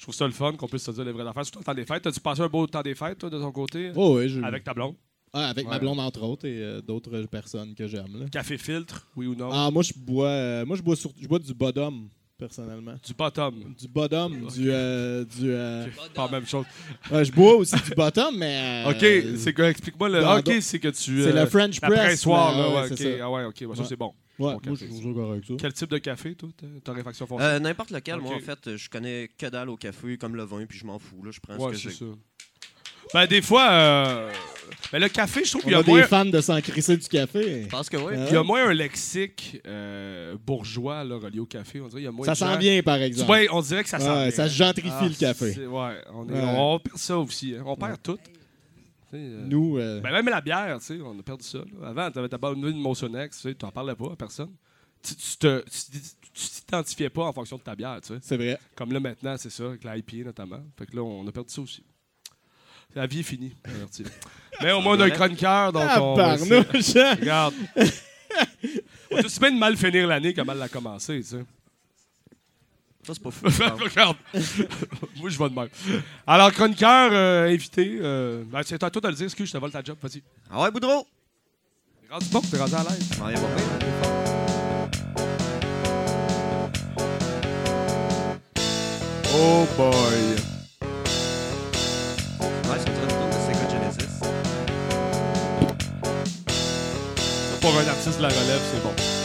je 0.00 0.04
trouve 0.06 0.14
ça 0.14 0.24
le 0.24 0.32
fun 0.32 0.54
qu'on 0.54 0.66
puisse 0.66 0.82
se 0.82 0.90
dire 0.92 1.04
les 1.04 1.12
vraies 1.12 1.28
affaires. 1.28 1.44
Surtout 1.44 1.58
au 1.58 1.62
temps 1.62 1.74
des 1.74 1.84
fêtes. 1.84 2.02
T'as-tu 2.02 2.20
passé 2.20 2.40
un 2.40 2.48
beau 2.48 2.66
temps 2.66 2.80
des 2.80 2.94
fêtes, 2.94 3.18
toi, 3.18 3.28
de 3.28 3.38
ton 3.38 3.52
côté? 3.52 3.92
oh, 3.94 4.16
oui, 4.16 4.30
je... 4.30 4.40
Avec 4.40 4.64
ta 4.64 4.72
blonde? 4.72 4.94
Ah, 5.30 5.50
avec 5.50 5.68
ma 5.68 5.78
blonde, 5.78 6.00
entre 6.00 6.22
autres, 6.22 6.46
et 6.46 6.56
euh, 6.62 6.80
d'autres 6.80 7.26
personnes 7.26 7.74
que 7.74 7.86
j'aime. 7.86 8.18
là. 8.18 8.26
Café 8.32 8.56
filtre, 8.56 9.06
oui 9.14 9.26
ou 9.26 9.34
non? 9.34 9.50
Ah, 9.52 9.70
moi, 9.70 9.82
je 9.82 9.92
bois, 9.94 10.26
euh, 10.28 10.64
moi, 10.64 10.74
je 10.74 10.80
bois, 10.82 10.96
sur- 10.96 11.12
je 11.20 11.28
bois 11.28 11.38
du 11.38 11.52
bottom, 11.52 12.08
personnellement. 12.38 12.94
Du 13.06 13.12
bottom. 13.12 13.74
Du 13.78 13.88
bottom, 13.88 14.46
du. 14.48 14.70
euh, 14.72 15.22
du 15.26 15.52
Pas 16.14 16.24
la 16.24 16.30
même 16.30 16.46
chose. 16.46 16.64
je 17.10 17.30
bois 17.32 17.56
aussi 17.56 17.76
du 17.76 17.90
bottom, 17.94 18.38
mais. 18.38 18.84
ok, 18.88 19.36
c'est 19.36 19.52
que, 19.52 19.62
explique-moi 19.64 20.08
le. 20.08 20.24
ah, 20.24 20.38
ok, 20.38 20.54
c'est 20.62 20.78
que 20.78 20.88
tu. 20.88 21.22
C'est 21.22 21.32
le 21.34 21.44
French 21.44 21.78
la 21.82 21.88
press. 21.90 22.06
pressoir, 22.06 22.54
mais, 22.56 22.62
là, 22.62 22.68
ouais, 22.88 22.90
ok. 22.90 23.20
Ah 23.22 23.30
ouais, 23.30 23.44
ok, 23.44 23.76
ça 23.76 23.84
c'est 23.84 23.96
bon. 23.96 24.14
Ouais, 24.40 24.52
moi, 24.52 24.60
café, 24.62 24.70
je 24.76 24.80
ça. 24.80 24.86
suis 24.86 24.96
toujours 24.96 25.14
correct 25.14 25.32
avec 25.32 25.44
ça. 25.46 25.54
Quel 25.58 25.72
type 25.72 25.90
de 25.90 25.98
café, 25.98 26.34
toi, 26.34 26.48
ta- 26.84 26.92
réfaction 26.92 27.26
foncière? 27.26 27.48
Euh, 27.48 27.58
N'importe 27.58 27.90
lequel. 27.90 28.16
Moi, 28.20 28.34
en 28.34 28.40
fait, 28.40 28.76
je 28.76 28.88
connais 28.88 29.28
que 29.38 29.46
dalle 29.46 29.68
au 29.70 29.76
café, 29.76 30.16
comme 30.18 30.36
le 30.36 30.44
vin, 30.44 30.64
puis 30.66 30.78
je 30.78 30.84
m'en 30.86 30.98
fous. 30.98 31.22
Là. 31.24 31.30
Je 31.32 31.40
prends 31.40 31.56
ouais, 31.56 31.76
ce 31.76 31.88
que 31.88 31.92
c'est. 31.94 32.04
Ben, 33.12 33.26
des 33.26 33.42
fois, 33.42 33.68
euh... 33.72 34.32
ben, 34.92 35.00
le 35.00 35.08
café, 35.08 35.44
je 35.44 35.50
trouve 35.50 35.62
qu'il 35.62 35.72
y 35.72 35.74
a 35.74 35.78
a 35.78 35.82
des 35.82 35.90
moins. 35.90 36.02
fans 36.04 36.24
de 36.26 36.40
s'en 36.40 36.60
crisser 36.60 36.96
du 36.96 37.08
café. 37.08 37.62
Je 37.64 37.68
pense 37.68 37.88
que 37.88 37.96
oui. 37.96 38.12
Hein? 38.16 38.26
Il 38.28 38.34
y 38.34 38.36
a 38.36 38.42
moins 38.44 38.68
un 38.68 38.72
lexique 38.72 39.60
euh, 39.66 40.36
bourgeois 40.46 41.02
là, 41.02 41.16
relié 41.16 41.40
au 41.40 41.46
café. 41.46 41.80
On 41.80 41.88
dirait 41.88 42.02
qu'il 42.02 42.04
y 42.04 42.08
a 42.08 42.12
moins 42.12 42.24
Ça 42.26 42.34
gens- 42.34 42.52
sent 42.52 42.58
bien, 42.58 42.80
par 42.84 42.96
exemple. 43.02 43.26
vois, 43.26 43.38
on 43.50 43.62
dirait 43.62 43.82
que 43.82 43.88
ça 43.88 43.98
sent 43.98 44.08
Ouais, 44.08 44.22
bien. 44.28 44.30
ça 44.30 44.46
gentrifie, 44.46 44.90
Ah, 44.92 45.08
le 45.08 45.14
café. 45.14 45.66
Ouais, 45.66 45.94
on, 46.14 46.28
est- 46.28 46.32
Ouais. 46.32 46.54
on 46.56 46.78
perd 46.78 46.98
ça 46.98 47.18
aussi. 47.18 47.54
hein. 47.58 47.64
On 47.66 47.74
perd 47.74 48.00
tout. 48.00 48.18
Euh, 49.14 49.44
Nous, 49.46 49.76
euh, 49.78 50.00
ben, 50.00 50.12
même 50.12 50.28
la 50.28 50.40
bière, 50.40 50.78
tu 50.78 50.84
sais, 50.84 51.00
on 51.02 51.18
a 51.18 51.22
perdu 51.22 51.44
ça. 51.44 51.58
là. 51.58 51.88
Avant, 51.88 52.10
tu 52.10 52.18
avais 52.18 52.28
ta 52.28 52.38
bonne 52.38 52.60
de 52.60 52.66
tu 53.52 53.64
n'en 53.64 53.72
parlais 53.72 53.94
pas 53.94 54.12
à 54.12 54.16
personne. 54.16 54.50
Tu 55.02 55.14
tu 55.16 55.36
te- 55.38 55.64
tu- 55.64 56.00
tu 56.32 56.48
t'identifiais 56.66 57.10
pas 57.10 57.24
en 57.24 57.32
fonction 57.32 57.56
de 57.56 57.62
ta 57.62 57.74
bière, 57.74 57.98
tu 58.02 58.08
sais. 58.14 58.20
c'est 58.22 58.36
vrai. 58.36 58.58
Comme 58.76 58.92
là, 58.92 59.00
maintenant, 59.00 59.36
c'est 59.38 59.50
ça, 59.50 59.64
avec 59.64 59.82
l'IPA 59.84 60.24
notamment. 60.26 60.60
Fait 60.78 60.86
que 60.86 60.94
là, 60.94 61.02
on 61.02 61.26
a 61.26 61.32
perdu 61.32 61.52
ça 61.52 61.60
aussi. 61.62 61.82
La 62.94 63.06
vie 63.06 63.20
est 63.20 63.24
finie. 63.24 63.54
Mais 64.62 64.72
au 64.72 64.80
moins, 64.80 64.96
on 64.96 65.00
a 65.00 65.04
un 65.06 65.10
chroniqueur, 65.10 65.72
donc 65.72 65.84
Ah, 65.86 66.02
on 66.02 66.14
hein? 66.96 67.16
Regarde. 67.18 67.54
C'est 69.12 69.24
aussi 69.24 69.40
bien 69.40 69.50
de 69.52 69.58
mal 69.58 69.76
finir 69.76 70.06
l'année 70.06 70.32
que 70.32 70.40
mal 70.42 70.58
la 70.58 70.68
commencer, 70.68 71.16
tu 71.20 71.26
sais. 71.26 71.44
Ça, 73.10 73.14
c'est 73.14 73.22
pas 73.22 73.30
fou. 73.76 73.84
Regarde. 73.84 74.16
Moi, 75.16 75.30
je 75.30 75.38
vais 75.38 75.48
de 75.48 75.54
même. 75.54 75.68
Alors, 76.26 76.52
chroniqueur, 76.52 77.10
euh, 77.12 77.48
invité. 77.48 77.98
Euh, 78.00 78.44
ben, 78.46 78.62
c'est 78.64 78.82
à 78.82 78.90
toi 78.90 79.00
de 79.00 79.08
le 79.08 79.14
dire. 79.14 79.24
Excuse, 79.26 79.48
je 79.48 79.52
te 79.52 79.58
vole 79.58 79.70
ta 79.70 79.82
job. 79.82 79.96
Vas-y. 80.00 80.22
Ah 80.50 80.62
ouais, 80.62 80.70
Boudreau! 80.70 81.06
T'es 82.02 82.12
rendu 82.12 82.26
bon, 82.30 82.40
t'es 82.40 82.58
rendu 82.58 82.74
à 82.74 82.82
l'aise. 82.82 83.10
Ah, 83.20 83.26
a 83.26 83.32
pas 83.32 83.38
pire. 83.38 84.90
Oh 89.32 89.66
boy. 89.76 89.92
Ouais, 92.68 92.78
c'est 92.78 92.90
une 92.90 93.08
tourne 93.08 93.30
de 93.30 93.34
Sega 93.46 93.68
Genesis. 93.70 94.20
Pour 97.60 97.74
un 97.76 97.88
artiste 97.88 98.18
de 98.18 98.22
la 98.22 98.28
relève, 98.28 98.60
c'est 98.72 98.82
bon. 98.82 99.19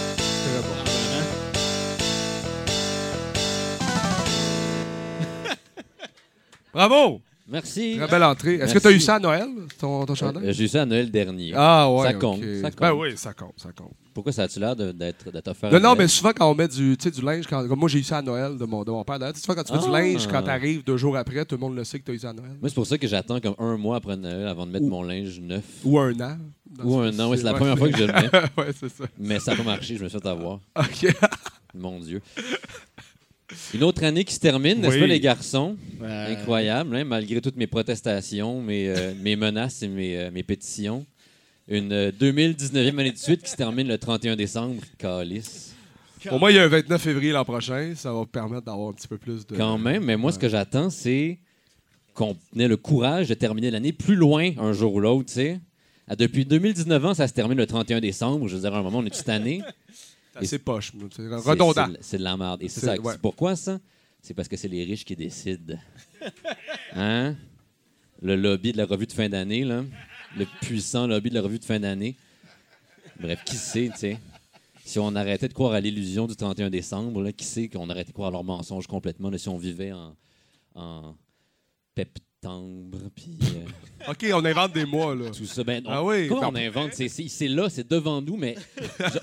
Bravo! 6.76 7.22
Merci. 7.48 7.96
Très 7.98 8.08
belle 8.08 8.24
entrée. 8.24 8.56
Est-ce 8.56 8.74
que 8.74 8.80
tu 8.80 8.88
as 8.88 8.92
eu 8.92 9.00
ça 9.00 9.16
à 9.16 9.20
Noël, 9.20 9.48
ton, 9.80 10.04
ton 10.06 10.16
chandail? 10.16 10.48
Euh, 10.48 10.52
J'ai 10.52 10.64
eu 10.66 10.68
ça 10.68 10.82
à 10.82 10.86
Noël 10.86 11.10
dernier. 11.12 11.54
Ah 11.56 11.90
ouais. 11.92 12.04
Ça 12.08 12.14
compte, 12.16 12.42
ça 12.62 12.72
compte. 12.72 12.80
Ben 12.82 12.92
oui, 12.94 13.10
ça 13.16 13.34
compte, 13.34 13.54
ça 13.58 13.70
compte. 13.72 13.92
Pourquoi 14.16 14.34
ça 14.34 14.44
a-tu 14.44 14.60
l'air 14.60 14.76
d'être 14.76 15.48
offert? 15.48 15.72
Non, 15.72 15.80
non, 15.80 15.96
mais 15.96 16.08
souvent 16.08 16.32
quand 16.36 16.50
on 16.50 16.56
met 16.56 16.68
du, 16.68 16.98
du 16.98 17.22
linge, 17.22 17.46
quand, 17.48 17.66
comme 17.68 17.80
moi 17.80 17.88
j'ai 17.88 18.00
eu 18.00 18.04
ça 18.04 18.18
à 18.18 18.22
Noël 18.24 18.58
de 18.58 18.66
mon, 18.66 18.84
de 18.84 18.90
mon 18.92 19.04
père. 19.06 19.20
Tu 19.34 19.40
souvent 19.40 19.54
quand 19.56 19.64
tu 19.64 19.74
mets 19.74 19.80
du 19.80 19.86
Ah. 19.88 19.92
linge, 20.02 20.28
quand 20.28 20.42
t'arrives 20.42 20.84
deux 20.84 20.98
jours 20.98 21.16
après, 21.16 21.46
tout 21.46 21.56
le 21.56 21.62
monde 21.62 21.76
le 21.76 21.84
sait 21.84 22.00
que 22.00 22.06
tu 22.06 22.12
as 22.12 22.14
eu 22.16 22.20
ça 22.20 22.30
à 22.32 22.34
Noël. 22.34 22.52
Moi, 22.60 22.68
c'est 22.70 22.76
pour 22.76 22.88
ça 22.88 22.98
que 22.98 23.08
j'attends 23.08 23.40
comme 23.40 23.56
un 23.60 23.78
mois 23.78 23.98
après 23.98 24.18
Noël 24.18 24.48
avant 24.48 24.66
de 24.66 24.72
mettre 24.72 24.86
Ou- 24.86 24.90
mon 24.90 25.04
linge 25.04 25.40
neuf. 25.40 25.64
Ou 25.86 26.00
un 26.00 26.20
an. 26.20 26.38
Ou 26.84 26.98
un 26.98 27.18
an, 27.20 27.30
ouais, 27.30 27.38
c'est 27.38 27.44
la 27.44 27.54
première 27.54 27.78
fois 27.78 27.90
que 27.90 27.98
je 27.98 28.04
le 28.06 28.14
mets. 28.14 28.30
ouais, 28.58 28.72
c'est 28.78 28.90
ça. 28.90 29.04
Mais 29.20 29.40
ça 29.40 29.52
n'a 29.52 29.58
pas 29.58 29.64
marché, 29.64 29.96
je 29.98 30.04
me 30.04 30.10
suis 30.10 30.20
fait 30.20 30.28
avoir. 30.28 30.60
OK. 30.76 31.08
Mon 31.76 32.00
Dieu. 32.00 32.22
Une 33.74 33.84
autre 33.84 34.04
année 34.04 34.24
qui 34.24 34.34
se 34.34 34.40
termine, 34.40 34.82
n'est-ce 34.82 34.94
Oui. 34.96 35.00
pas, 35.02 35.08
les 35.08 35.20
garçons? 35.20 35.78
Euh, 36.02 36.34
Incroyable, 36.34 36.96
hein, 36.96 37.04
malgré 37.04 37.42
toutes 37.42 37.58
mes 37.58 37.68
protestations, 37.68 38.62
mes, 38.62 38.88
euh, 38.90 39.14
mes 39.22 39.36
menaces 39.36 39.84
et 39.84 39.88
mes, 39.88 40.18
euh, 40.18 40.32
mes 40.32 40.44
pétitions. 40.44 41.06
Une 41.68 41.92
euh, 41.92 42.12
2019e 42.12 43.00
année 43.00 43.12
de 43.12 43.18
suite 43.18 43.44
qui 43.44 43.50
se 43.52 43.56
termine 43.56 43.88
le 43.88 43.98
31 43.98 44.36
décembre. 44.36 44.82
Calice. 44.98 45.74
Au 46.32 46.40
moins, 46.40 46.50
il 46.50 46.56
y 46.56 46.60
a 46.60 46.64
un 46.64 46.68
29 46.68 47.00
février 47.00 47.32
l'an 47.32 47.46
prochain. 47.46 47.94
Ça 47.96 48.12
va 48.12 48.26
permettre 48.26 48.66
d'avoir 48.66 48.90
un 48.90 48.94
petit 48.94 49.08
peu 49.08 49.18
plus 49.18 49.46
de. 49.46 49.56
Quand 49.56 49.78
même, 49.78 50.04
mais 50.06 50.18
moi, 50.18 50.32
ce 50.32 50.40
que 50.40 50.50
j'attends, 50.50 50.90
c'est 50.90 51.38
qu'on 52.16 52.36
ait 52.58 52.68
le 52.68 52.78
courage 52.78 53.28
de 53.30 53.36
terminer 53.36 53.70
l'année 53.70 53.92
plus 53.94 54.16
loin 54.16 54.52
un 54.58 54.74
jour 54.74 54.96
ou 54.96 55.00
l'autre, 55.00 55.28
tu 55.28 55.34
sais. 55.34 55.60
Ah, 56.08 56.16
Depuis 56.16 56.46
2019 56.46 57.06
ans, 57.06 57.14
ça 57.14 57.28
se 57.28 57.34
termine 57.34 57.58
le 57.58 57.68
31 57.68 58.00
décembre. 58.00 58.48
Je 58.48 58.56
veux 58.56 58.62
dire, 58.62 58.74
à 58.74 58.80
un 58.80 58.84
moment, 58.84 59.00
on 59.00 59.06
est 59.06 59.16
toute 59.16 59.30
année. 59.30 59.62
C'est 60.40 60.46
assez 60.46 60.60
poche. 60.60 60.92
C'est 61.16 61.28
redondant. 61.28 61.88
c'est- 62.02 62.18
de 62.18 62.24
la 62.24 62.38
merde. 62.38 62.62
Et 62.64 62.70
c'est 62.70 63.00
ouais. 63.00 63.18
pourquoi 63.22 63.56
ça? 63.56 63.80
C'est 64.22 64.34
parce 64.34 64.48
que 64.48 64.58
c'est 64.58 64.68
les 64.68 64.84
riches 64.84 65.06
qui 65.06 65.16
décident. 65.16 65.78
Hein? 66.94 67.36
Le 68.22 68.36
lobby 68.36 68.72
de 68.72 68.78
la 68.78 68.86
revue 68.86 69.06
de 69.06 69.12
fin 69.12 69.30
d'année, 69.30 69.64
là. 69.64 69.84
Le 70.38 70.46
puissant 70.62 71.06
lobby 71.08 71.30
de 71.30 71.36
la 71.36 71.42
revue 71.42 71.60
de 71.60 71.66
fin 71.66 71.80
d'année. 71.80 72.16
Bref, 73.20 73.44
qui 73.46 73.56
sait, 73.56 73.90
tu 73.94 73.98
sais? 74.00 74.18
Si 74.84 75.00
on 75.00 75.14
arrêtait 75.16 75.48
de 75.48 75.54
croire 75.54 75.74
à 75.74 75.80
l'illusion 75.82 76.28
du 76.28 76.36
31 76.36 76.70
décembre, 76.70 77.22
là, 77.22 77.32
qui 77.32 77.46
sait 77.46 77.68
qu'on 77.68 77.90
arrêtait 77.90 78.10
de 78.10 78.14
croire 78.14 78.30
à 78.30 78.32
leurs 78.32 78.44
mensonges 78.44 78.88
complètement, 78.88 79.30
là, 79.30 79.38
si 79.38 79.50
on 79.50 79.58
vivait 79.58 79.92
en, 79.92 80.16
en 80.76 81.16
septembre, 82.50 82.98
puis... 83.16 83.38
euh, 83.42 84.12
OK, 84.12 84.26
on 84.34 84.46
invente 84.46 84.74
des 84.74 84.86
mois, 84.86 85.16
là. 85.16 85.32
tout 85.32 85.46
ça. 85.46 85.64
Ben, 85.64 85.82
on, 85.86 85.90
Ah 85.90 86.04
oui, 86.04 86.30
on 86.30 86.56
invente? 86.56 86.92
C'est, 86.94 87.08
c'est- 87.08 87.28
c'est 87.28 87.48
là, 87.48 87.70
c'est 87.70 87.90
devant 87.90 88.22
nous, 88.22 88.38
mais 88.38 88.56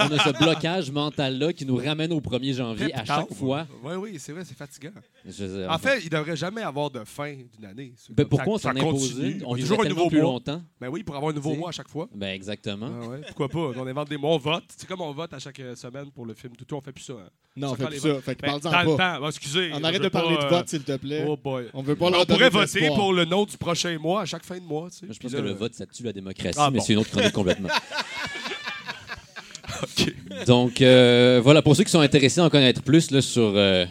on 0.01 0.11
a 0.11 0.19
ce 0.19 0.37
blocage 0.43 0.91
mental-là 0.91 1.53
qui 1.53 1.65
nous 1.65 1.77
ramène 1.77 2.13
au 2.13 2.21
1er 2.21 2.55
janvier 2.55 2.93
à 2.95 3.05
chaque 3.05 3.33
fois. 3.33 3.67
Oui, 3.85 3.95
oui, 3.95 4.17
c'est 4.19 4.33
vrai, 4.33 4.43
c'est 4.45 4.57
fatigant. 4.57 4.91
Je 5.25 5.69
En 5.69 5.79
fait, 5.79 6.01
il 6.03 6.11
devrait 6.11 6.37
jamais 6.37 6.63
avoir 6.63 6.91
de 6.91 7.05
fin 7.05 7.33
d'une 7.57 7.65
année. 7.65 7.95
Ben, 8.11 8.25
pourquoi 8.27 8.59
ça- 8.59 8.71
on 8.71 8.73
s'en 8.73 8.81
impose? 8.81 9.15
On 9.47 9.55
vivrait 9.55 9.61
toujours 9.77 9.85
un 9.85 9.89
nouveau 9.89 10.09
plus 10.09 10.21
mois. 10.21 10.31
longtemps. 10.33 10.63
Ben 10.81 10.89
oui, 10.89 11.05
pour 11.05 11.15
avoir 11.17 11.31
un 11.31 11.35
nouveau 11.35 11.51
T'sais. 11.51 11.59
mois 11.59 11.69
à 11.69 11.73
chaque 11.73 11.89
fois. 11.89 12.09
Ben 12.15 12.35
exactement. 12.35 12.91
Ah 13.03 13.09
ouais, 13.09 13.21
pourquoi 13.29 13.49
pas? 13.49 13.73
On 13.81 13.87
invente 13.87 14.09
des 14.09 14.17
mois, 14.17 14.31
on 14.35 14.39
vote. 14.39 14.65
C'est 14.77 14.89
comme 14.89 15.01
on 15.01 15.13
vote 15.13 15.33
à 15.33 15.39
chaque 15.39 15.61
euh, 15.61 15.77
semaine 15.77 16.11
pour 16.11 16.27
le 16.27 16.35
film 16.35 16.57
Toutou, 16.57 16.77
on 16.77 16.81
fait 16.81 16.93
plus 16.93 17.05
ça. 17.05 17.13
hein. 17.15 17.29
Non, 17.55 17.73
on 17.73 17.75
fait 17.75 17.87
plus 17.87 18.01
ça. 18.01 18.09
votes. 18.15 18.25
Fait 18.25 18.35
que 18.35 18.41
Ben, 18.43 18.59
parle-en 18.59 18.85
dans 18.87 18.93
le 18.93 18.97
pas. 19.21 19.29
excusez. 19.29 19.71
On 19.75 19.85
arrête 19.85 20.03
de 20.03 20.09
parler 20.09 20.37
de 20.37 20.43
euh, 20.43 20.49
vote, 20.49 20.69
s'il 20.69 20.83
te 20.83 20.97
plaît. 20.97 21.25
Oh 21.29 21.37
boy. 21.37 21.67
On 21.75 21.83
veut 21.83 21.95
pas 21.95 22.07
on 22.07 22.11
leur 22.11 22.27
pourrait 22.27 22.49
voter 22.51 22.81
d'espoir. 22.81 22.99
Pour 23.13 23.19
le 23.19 23.25
nom 23.27 23.45
du 23.45 23.59
prochain 23.59 23.99
mois 23.99 24.23
à 24.23 24.25
chaque 24.25 24.43
fin 24.43 24.57
de 24.59 24.65
mois. 24.65 24.89
tu 24.91 25.07
sais. 25.07 25.13
Je 25.13 25.19
pense 25.19 25.33
là, 25.33 25.39
que 25.39 25.45
le 25.45 25.53
vote, 25.53 25.75
ça 25.75 25.85
tue 25.85 26.03
la 26.03 26.15
démocratie, 26.15 26.59
Ah, 26.59 26.71
mais 26.71 26.79
bon. 26.79 26.85
c'est 26.85 26.95
une 26.95 27.01
autre 27.01 27.11
chronique 27.11 27.33
complètement. 27.33 27.69
Donc, 30.47 30.81
euh, 30.81 31.41
voilà, 31.45 31.61
pour 31.61 31.77
ceux 31.77 31.85
qui 31.85 31.91
sont 31.91 32.01
intéressés 32.01 32.41
à 32.41 32.45
en 32.45 32.51
connaître 32.51 32.83
plus 32.83 33.11
là, 33.11 33.21
sur 33.21 33.53
euh, 33.55 33.85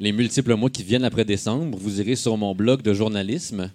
les 0.00 0.10
multiples 0.10 0.54
mois 0.56 0.68
qui 0.68 0.82
viennent 0.82 1.04
après 1.04 1.24
décembre, 1.24 1.78
vous 1.78 2.00
irez 2.00 2.16
sur 2.16 2.36
mon 2.36 2.56
blog 2.56 2.82
de 2.82 2.92
journalisme, 2.92 3.70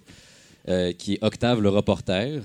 euh, 0.68 0.92
qui 0.92 1.14
est 1.14 1.24
Octave 1.24 1.62
le 1.62 1.70
reporter. 1.70 2.42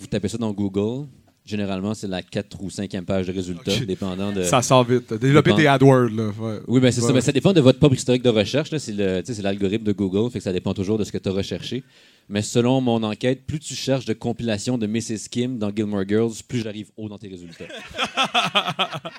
Vous 0.00 0.06
tapez 0.08 0.26
ça 0.28 0.38
dans 0.38 0.50
Google. 0.52 1.06
Généralement, 1.46 1.94
c'est 1.94 2.08
la 2.08 2.22
4 2.22 2.60
ou 2.60 2.68
5e 2.68 3.02
page 3.04 3.28
de 3.28 3.32
résultats, 3.32 3.78
dépendant 3.86 4.32
de... 4.32 4.42
Ça 4.42 4.62
sort 4.62 4.82
vite. 4.82 5.14
Développer 5.14 5.50
dépend- 5.50 5.56
des 5.58 5.66
AdWords. 5.68 6.10
Là. 6.10 6.30
ouais. 6.40 6.58
Oui, 6.66 6.80
ben 6.80 6.90
c'est 6.90 7.00
ça. 7.00 7.12
Ben, 7.12 7.20
ça 7.20 7.30
dépend 7.30 7.52
de 7.52 7.60
votre 7.60 7.78
propre 7.78 7.94
historique 7.94 8.24
de 8.24 8.30
recherche. 8.30 8.76
C'est 8.76 9.42
l'algorithme 9.42 9.84
de 9.84 9.92
Google, 9.92 10.28
fait 10.32 10.38
que 10.40 10.44
ça 10.44 10.52
dépend 10.52 10.74
toujours 10.74 10.98
de 10.98 11.04
ce 11.04 11.12
que 11.12 11.18
tu 11.18 11.28
as 11.28 11.32
recherché. 11.32 11.84
Mais 12.28 12.42
selon 12.42 12.80
mon 12.80 13.00
enquête, 13.04 13.46
plus 13.46 13.60
tu 13.60 13.76
cherches 13.76 14.06
de 14.06 14.12
compilations 14.12 14.76
de 14.76 14.88
Mrs. 14.88 15.28
Kim 15.30 15.56
dans 15.58 15.70
Gilmore 15.74 16.02
Girls, 16.08 16.32
plus 16.48 16.62
j'arrive 16.62 16.88
haut 16.96 17.08
dans 17.08 17.18
tes 17.18 17.28
résultats. 17.28 17.66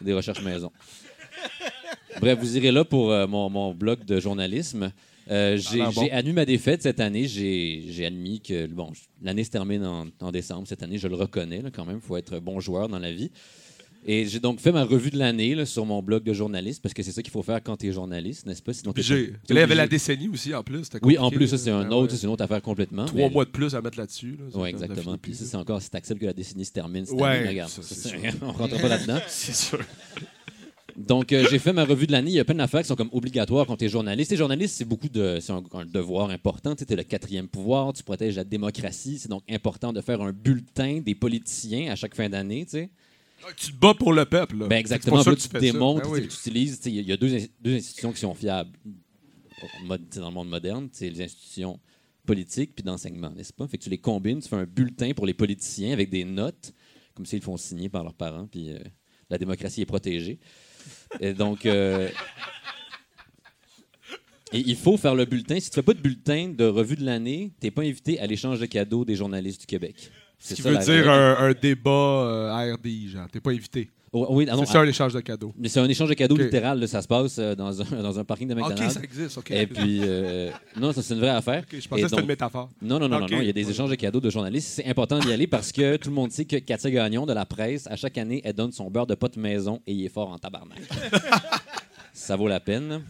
Des 0.00 0.12
recherches 0.12 0.42
maison. 0.42 0.70
Bref, 2.20 2.38
vous 2.40 2.56
irez 2.56 2.70
là 2.70 2.84
pour 2.84 3.10
euh, 3.10 3.26
mon, 3.26 3.50
mon 3.50 3.74
blog 3.74 4.04
de 4.04 4.20
journalisme. 4.20 4.92
Euh, 5.30 5.56
j'ai 5.56 5.80
Ah, 5.80 5.90
bon. 5.94 6.06
admis 6.12 6.32
ma 6.32 6.44
défaite 6.44 6.82
cette 6.82 7.00
année. 7.00 7.26
J'ai 7.26 8.04
admis 8.06 8.40
que 8.40 8.66
bon, 8.66 8.92
l'année 9.22 9.44
se 9.44 9.50
termine 9.50 9.84
en, 9.84 10.06
en 10.20 10.30
décembre. 10.32 10.66
Cette 10.68 10.82
année, 10.82 10.98
je 10.98 11.08
le 11.08 11.14
reconnais 11.16 11.62
là, 11.62 11.70
quand 11.72 11.84
même. 11.84 11.96
Il 12.02 12.06
faut 12.06 12.16
être 12.16 12.38
bon 12.40 12.60
joueur 12.60 12.88
dans 12.88 12.98
la 12.98 13.12
vie. 13.12 13.30
Et 14.06 14.26
j'ai 14.26 14.38
donc 14.38 14.60
fait 14.60 14.70
ma 14.70 14.84
revue 14.84 15.08
de 15.08 15.16
l'année 15.16 15.64
sur 15.64 15.86
mon 15.86 16.02
blog 16.02 16.24
de 16.24 16.34
journaliste, 16.34 16.82
parce 16.82 16.92
que 16.92 17.02
c'est 17.02 17.10
ça 17.10 17.22
qu'il 17.22 17.30
faut 17.32 17.42
faire 17.42 17.62
quand 17.62 17.78
tu 17.78 17.86
es 17.88 17.92
journaliste, 17.92 18.44
n'est-ce 18.44 18.60
pas? 18.60 18.74
Sinon, 18.74 18.90
Obligé. 18.90 19.28
pas- 19.28 19.32
Là, 19.32 19.38
il 19.48 19.56
y 19.56 19.60
avait 19.60 19.74
la 19.74 19.86
décennie 19.88 20.28
aussi, 20.28 20.52
en 20.54 20.62
plus. 20.62 20.86
Oui, 21.02 21.16
en 21.16 21.30
plus, 21.30 21.48
ça, 21.48 21.56
c'est 21.56 21.70
un 21.70 21.88
Ah 21.90 21.94
autre, 21.96 22.12
ouais. 22.12 22.18
c'est 22.18 22.26
une 22.26 22.32
autre 22.34 22.44
affaire 22.44 22.60
complètement. 22.60 23.06
Trois 23.06 23.18
mais- 23.22 23.30
mois 23.30 23.46
de 23.46 23.50
plus 23.50 23.74
à 23.74 23.80
mettre 23.80 23.96
là-dessus. 23.98 24.32
là. 24.38 24.44
Oui, 24.60 24.68
exactement. 24.68 25.16
Puis 25.16 25.32
flipper, 25.32 25.44
ça, 25.46 25.50
c'est 25.52 25.56
encore, 25.56 25.80
c'est 25.80 25.94
accepte 25.94 26.20
que 26.20 26.26
la 26.26 26.34
décennie 26.34 26.66
se 26.66 26.72
termine 26.72 27.06
cette 27.06 27.18
Ouais, 27.18 27.28
année. 27.30 27.40
mais 27.44 27.48
regarde, 27.48 27.70
ça, 27.70 27.80
ça, 27.82 28.10
on 28.42 28.48
ne 28.48 28.52
rentre 28.52 28.78
pas 28.78 28.88
là-dedans. 28.88 29.20
C'est 29.26 29.54
sûr. 29.54 29.80
Donc, 30.96 31.32
euh, 31.32 31.46
j'ai 31.50 31.58
fait 31.58 31.72
ma 31.72 31.84
revue 31.84 32.06
de 32.06 32.12
l'année. 32.12 32.30
Il 32.30 32.34
y 32.34 32.40
a 32.40 32.44
plein 32.44 32.54
d'affaires 32.54 32.82
qui 32.82 32.88
sont 32.88 32.94
comme 32.96 33.10
obligatoires 33.12 33.66
quand 33.66 33.76
tu 33.76 33.84
es 33.84 33.88
journaliste. 33.88 34.30
Et 34.32 34.36
journaliste, 34.36 34.76
c'est 34.76 34.84
beaucoup 34.84 35.08
de. 35.08 35.38
C'est 35.40 35.52
un, 35.52 35.62
un 35.72 35.84
devoir 35.84 36.30
important. 36.30 36.74
Tu 36.76 36.84
es 36.88 36.96
le 36.96 37.02
quatrième 37.02 37.48
pouvoir, 37.48 37.92
tu 37.92 38.02
protèges 38.02 38.36
la 38.36 38.44
démocratie. 38.44 39.18
C'est 39.18 39.28
donc 39.28 39.42
important 39.50 39.92
de 39.92 40.00
faire 40.00 40.20
un 40.22 40.32
bulletin 40.32 41.00
des 41.00 41.14
politiciens 41.14 41.90
à 41.92 41.96
chaque 41.96 42.14
fin 42.14 42.28
d'année. 42.28 42.64
tu 42.64 42.70
sais. 42.72 42.90
Tu 43.56 43.72
te 43.72 43.76
bats 43.76 43.92
pour 43.94 44.12
le 44.12 44.24
peuple. 44.24 44.56
là. 44.58 44.68
Ben 44.68 44.76
exactement. 44.78 45.22
pour 45.22 45.30
Là, 45.30 45.36
tu 45.36 45.48
ça. 45.48 45.58
démontres, 45.58 46.02
Ben 46.02 46.08
tu 46.16 46.22
oui. 46.22 46.28
tu 46.28 46.34
utilises. 46.34 46.80
tu 46.80 46.88
Il 46.90 47.06
y 47.08 47.12
a- 47.12 47.16
deux, 47.16 47.38
deux 47.60 47.74
institutions 47.76 48.12
qui 48.12 48.20
sont 48.20 48.34
fiables 48.34 48.70
tu 50.10 50.18
dans 50.18 50.28
le 50.28 50.34
monde 50.34 50.48
moderne. 50.48 50.88
C'est 50.92 51.10
les 51.10 51.22
institutions 51.22 51.78
politiques 52.26 52.74
puis 52.74 52.82
d'enseignement, 52.82 53.30
n'est-ce 53.30 53.52
pas? 53.52 53.66
Fait 53.68 53.76
que 53.78 53.82
tu 53.84 53.90
les 53.90 53.98
combines, 53.98 54.40
tu 54.40 54.48
fais 54.48 54.56
un 54.56 54.64
bulletin 54.64 55.12
pour 55.14 55.26
les 55.26 55.34
politiciens 55.34 55.92
avec 55.92 56.08
des 56.08 56.24
notes, 56.24 56.72
comme 57.14 57.26
s'ils 57.26 57.42
font 57.42 57.56
signer 57.56 57.88
par 57.90 58.02
leurs 58.02 58.14
parents, 58.14 58.46
puis 58.46 58.70
euh, 58.70 58.78
la 59.28 59.36
démocratie 59.36 59.82
est 59.82 59.86
protégée. 59.86 60.38
Et 61.20 61.32
donc. 61.32 61.66
euh, 61.66 62.08
et 64.52 64.58
il 64.58 64.76
faut 64.76 64.96
faire 64.96 65.14
le 65.14 65.24
bulletin. 65.24 65.58
Si 65.58 65.68
tu 65.68 65.74
fais 65.74 65.82
pas 65.82 65.94
de 65.94 66.00
bulletin 66.00 66.52
de 66.56 66.64
revue 66.64 66.96
de 66.96 67.04
l'année, 67.04 67.50
tu 67.60 67.66
n'es 67.66 67.70
pas 67.70 67.82
invité 67.82 68.20
à 68.20 68.26
l'échange 68.26 68.60
de 68.60 68.66
cadeaux 68.66 69.04
des 69.04 69.16
journalistes 69.16 69.60
du 69.62 69.66
Québec. 69.66 70.10
Ce 70.38 70.54
qui 70.54 70.62
ça, 70.62 70.70
veut 70.70 70.78
dire 70.78 71.10
un, 71.10 71.36
un 71.38 71.52
débat 71.52 71.90
euh, 71.90 72.50
ARDI, 72.50 73.08
genre. 73.10 73.26
T'es 73.32 73.40
pas 73.40 73.50
invité. 73.50 73.90
Oh, 74.16 74.26
oui, 74.30 74.46
ah 74.48 74.54
c'est 74.60 74.66
ça 74.66 74.78
ah, 74.78 74.82
un 74.82 74.86
échange 74.86 75.12
de 75.12 75.20
cadeaux. 75.20 75.52
Mais 75.58 75.68
c'est 75.68 75.80
un 75.80 75.88
échange 75.88 76.08
de 76.08 76.14
cadeaux 76.14 76.36
Ok. 76.36 76.42
littéral. 76.42 76.78
là. 76.78 76.86
ça 76.86 77.02
se 77.02 77.08
passe 77.08 77.36
euh, 77.40 77.56
dans, 77.56 77.82
un, 77.82 78.00
dans 78.00 78.16
un 78.16 78.22
parking 78.24 78.46
de 78.46 78.54
Ok, 78.54 78.60
McDonald's. 78.60 78.94
ça 78.94 79.02
existe, 79.02 79.36
ok. 79.38 79.50
Et 79.50 79.66
puis, 79.66 79.98
euh, 80.02 80.50
non, 80.80 80.92
ça, 80.92 81.02
c'est 81.02 81.14
une 81.14 81.20
vraie 81.20 81.30
affaire. 81.30 81.64
Ok, 81.64 81.80
je 81.80 81.88
pensais 81.88 82.02
que 82.02 82.08
c'était 82.08 82.20
une 82.22 82.28
métaphore. 82.28 82.70
Non, 82.80 83.00
non, 83.00 83.08
non, 83.08 83.16
Ok, 83.16 83.30
non, 83.32 83.36
non, 83.38 83.42
Il 83.42 83.46
y 83.46 83.50
a 83.50 83.52
des 83.52 83.68
échanges 83.68 83.90
de 83.90 83.96
cadeaux 83.96 84.20
de 84.20 84.30
journalistes. 84.30 84.68
C'est 84.68 84.86
important 84.86 85.18
d'y 85.18 85.32
aller 85.32 85.48
parce 85.48 85.72
que 85.72 85.96
tout 85.96 86.10
le 86.10 86.14
monde 86.14 86.30
sait 86.30 86.44
que 86.44 86.56
Katia 86.56 86.90
Gagnon 86.92 87.26
de 87.26 87.32
la 87.32 87.44
presse, 87.44 87.88
à 87.88 87.96
chaque 87.96 88.16
année, 88.16 88.40
elle 88.44 88.52
donne 88.52 88.70
son 88.70 88.88
beurre 88.88 89.08
de 89.08 89.16
pote 89.16 89.36
maison 89.36 89.80
et 89.86 89.92
il 89.92 90.04
est 90.04 90.08
fort 90.08 90.28
en 90.30 90.38
tabarnak. 90.38 90.78
ça 92.12 92.36
vaut 92.36 92.48
la 92.48 92.60
peine. 92.60 93.02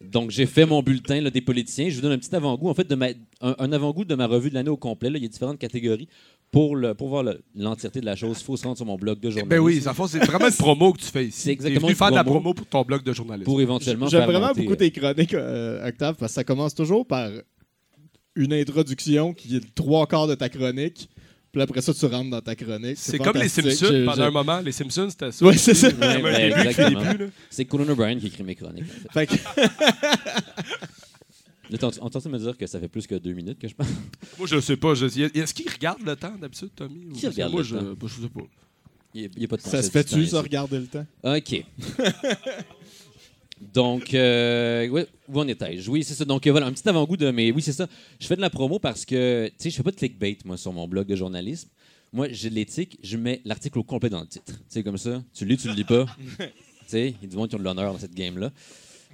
Donc, 0.00 0.30
j'ai 0.30 0.46
fait 0.46 0.64
mon 0.64 0.82
bulletin 0.82 1.20
là, 1.20 1.28
des 1.30 1.42
politiciens. 1.42 1.90
Je 1.90 1.96
vous 1.96 2.00
donne 2.00 2.12
un 2.12 2.18
petit 2.18 2.34
avant-goût, 2.34 2.70
en 2.70 2.74
fait, 2.74 2.88
de 2.88 2.94
ma, 2.94 3.08
un, 3.42 3.54
un 3.58 3.72
avant-goût 3.72 4.04
de 4.06 4.14
ma 4.14 4.26
revue 4.26 4.48
de 4.48 4.54
l'année 4.54 4.70
au 4.70 4.76
complet. 4.78 5.10
là. 5.10 5.18
Il 5.18 5.22
y 5.22 5.26
a 5.26 5.28
différentes 5.28 5.58
catégories. 5.58 6.08
Pour, 6.50 6.74
le, 6.74 6.94
pour 6.94 7.08
voir 7.08 7.22
le- 7.22 7.40
l'entièreté 7.54 8.00
de 8.00 8.06
la 8.06 8.16
chose, 8.16 8.38
il 8.40 8.44
faut 8.44 8.56
se 8.56 8.64
rendre 8.64 8.76
sur 8.76 8.84
mon 8.84 8.96
blog 8.96 9.20
de 9.20 9.30
journalisme. 9.30 9.48
Ben 9.50 9.60
oui, 9.60 9.80
ça 9.80 9.94
fait, 9.94 10.02
c'est 10.08 10.18
vraiment 10.24 10.48
une 10.48 10.54
promo 10.54 10.92
que 10.92 10.98
tu 10.98 11.06
fais 11.06 11.26
ici. 11.26 11.40
C'est 11.44 11.52
exactement 11.52 11.88
une 11.88 11.94
faire 11.94 12.10
de 12.10 12.16
la 12.16 12.24
promo 12.24 12.54
pour 12.54 12.66
ton 12.66 12.82
blog 12.82 13.04
de 13.04 13.12
journaliste. 13.12 13.44
Pour 13.44 13.60
éventuellement 13.60 14.08
J'aime 14.08 14.22
faire 14.22 14.30
vraiment 14.30 14.48
monter, 14.48 14.62
beaucoup 14.62 14.72
euh, 14.72 14.76
tes 14.76 14.90
chroniques, 14.90 15.34
euh, 15.34 15.86
Octave, 15.88 16.16
parce 16.18 16.32
que 16.32 16.34
ça 16.34 16.42
commence 16.44 16.74
toujours 16.74 17.06
par 17.06 17.30
une 18.34 18.52
introduction 18.52 19.32
qui 19.32 19.56
est 19.56 19.60
le 19.60 19.70
trois 19.74 20.06
quarts 20.08 20.26
de 20.26 20.34
ta 20.34 20.48
chronique. 20.48 21.08
Puis 21.52 21.62
après 21.62 21.80
ça, 21.80 21.92
tu 21.92 22.06
rentres 22.06 22.30
dans 22.30 22.40
ta 22.40 22.54
chronique. 22.54 22.96
C'est 22.96 23.18
comme 23.18 23.36
les. 23.36 23.48
Simpsons 23.48 24.04
pendant 24.06 24.22
un 24.22 24.30
moment. 24.30 24.60
Les 24.60 24.72
Simpsons, 24.72 25.08
c'était 25.10 25.32
ça. 25.32 25.44
Oui, 25.44 25.58
c'est 25.58 25.74
ça. 25.74 25.88
Ouais, 25.88 26.48
là. 26.50 27.26
C'est 27.50 27.64
Conan 27.64 27.88
O'Brien 27.88 28.18
qui 28.18 28.26
écrit 28.26 28.44
mes 28.44 28.54
chroniques. 28.54 28.84
En 29.08 29.12
fait. 29.12 29.28
T'es 31.70 31.84
en- 31.84 31.88
en 32.06 32.10
train 32.10 32.20
de 32.20 32.28
me 32.28 32.38
dire 32.38 32.56
que 32.58 32.66
ça 32.66 32.78
fait 32.80 32.88
plus 32.88 33.06
que 33.06 33.14
deux 33.14 33.32
minutes 33.32 33.58
que 33.58 33.68
je 33.68 33.74
parle? 33.74 33.88
Moi, 34.38 34.46
je 34.46 34.60
sais 34.60 34.76
pas. 34.76 34.94
je- 34.94 35.06
Est-ce 35.06 35.54
qu'il 35.54 35.70
regarde 35.70 36.02
le 36.02 36.16
temps 36.16 36.34
d'habitude, 36.40 36.70
Tommy? 36.74 37.12
Qui 37.14 37.26
regarde 37.28 37.52
moi, 37.52 37.62
le 37.62 37.66
je, 37.66 37.74
temps? 37.76 37.82
moi, 37.82 37.96
je 38.16 38.22
sais 38.22 38.28
pas. 38.28 38.40
Il 39.14 39.30
n'y 39.36 39.44
a, 39.44 39.48
pas 39.48 39.56
de 39.56 39.62
Ça 39.62 39.70
concept 39.78 39.84
se 39.86 39.90
fait-tu, 39.90 40.24
temps 40.24 40.30
ça, 40.36 40.42
regarder 40.42 40.78
le 40.78 40.86
temps? 40.86 41.06
OK. 41.24 41.64
Donc, 43.74 44.14
euh, 44.14 44.88
ouais, 44.88 45.06
où 45.28 45.38
en 45.38 45.46
étais-je? 45.46 45.90
Oui, 45.90 46.02
c'est 46.02 46.14
ça. 46.14 46.24
Donc, 46.24 46.46
euh, 46.46 46.50
voilà, 46.50 46.66
un 46.66 46.72
petit 46.72 46.88
avant-goût 46.88 47.16
de 47.18 47.30
mes. 47.30 47.52
Oui, 47.52 47.60
c'est 47.60 47.72
ça. 47.74 47.86
Je 48.18 48.26
fais 48.26 48.36
de 48.36 48.40
la 48.40 48.48
promo 48.48 48.78
parce 48.78 49.04
que, 49.04 49.48
tu 49.48 49.54
sais, 49.58 49.70
je 49.70 49.76
fais 49.76 49.82
pas 49.82 49.90
de 49.90 49.96
clickbait, 49.96 50.38
moi, 50.46 50.56
sur 50.56 50.72
mon 50.72 50.88
blog 50.88 51.06
de 51.06 51.14
journalisme. 51.16 51.68
Moi, 52.12 52.28
j'ai 52.30 52.48
de 52.50 52.54
l'éthique, 52.54 52.98
je 53.02 53.16
mets 53.18 53.42
l'article 53.44 53.78
au 53.78 53.82
complet 53.84 54.08
dans 54.08 54.20
le 54.22 54.26
titre. 54.26 54.46
Tu 54.46 54.54
sais, 54.68 54.82
comme 54.82 54.96
ça. 54.96 55.22
Tu 55.34 55.44
le 55.44 55.50
lis, 55.50 55.56
tu 55.58 55.68
le 55.68 55.74
lis 55.74 55.84
pas. 55.84 56.06
tu 56.38 56.44
sais, 56.86 57.10
il 57.20 57.22
y 57.22 57.26
a 57.26 57.28
du 57.28 57.36
monde 57.36 57.48
qui 57.50 57.54
ont 57.54 57.58
de 57.58 57.64
l'honneur 57.64 57.92
dans 57.92 57.98
cette 57.98 58.14
game-là. 58.14 58.50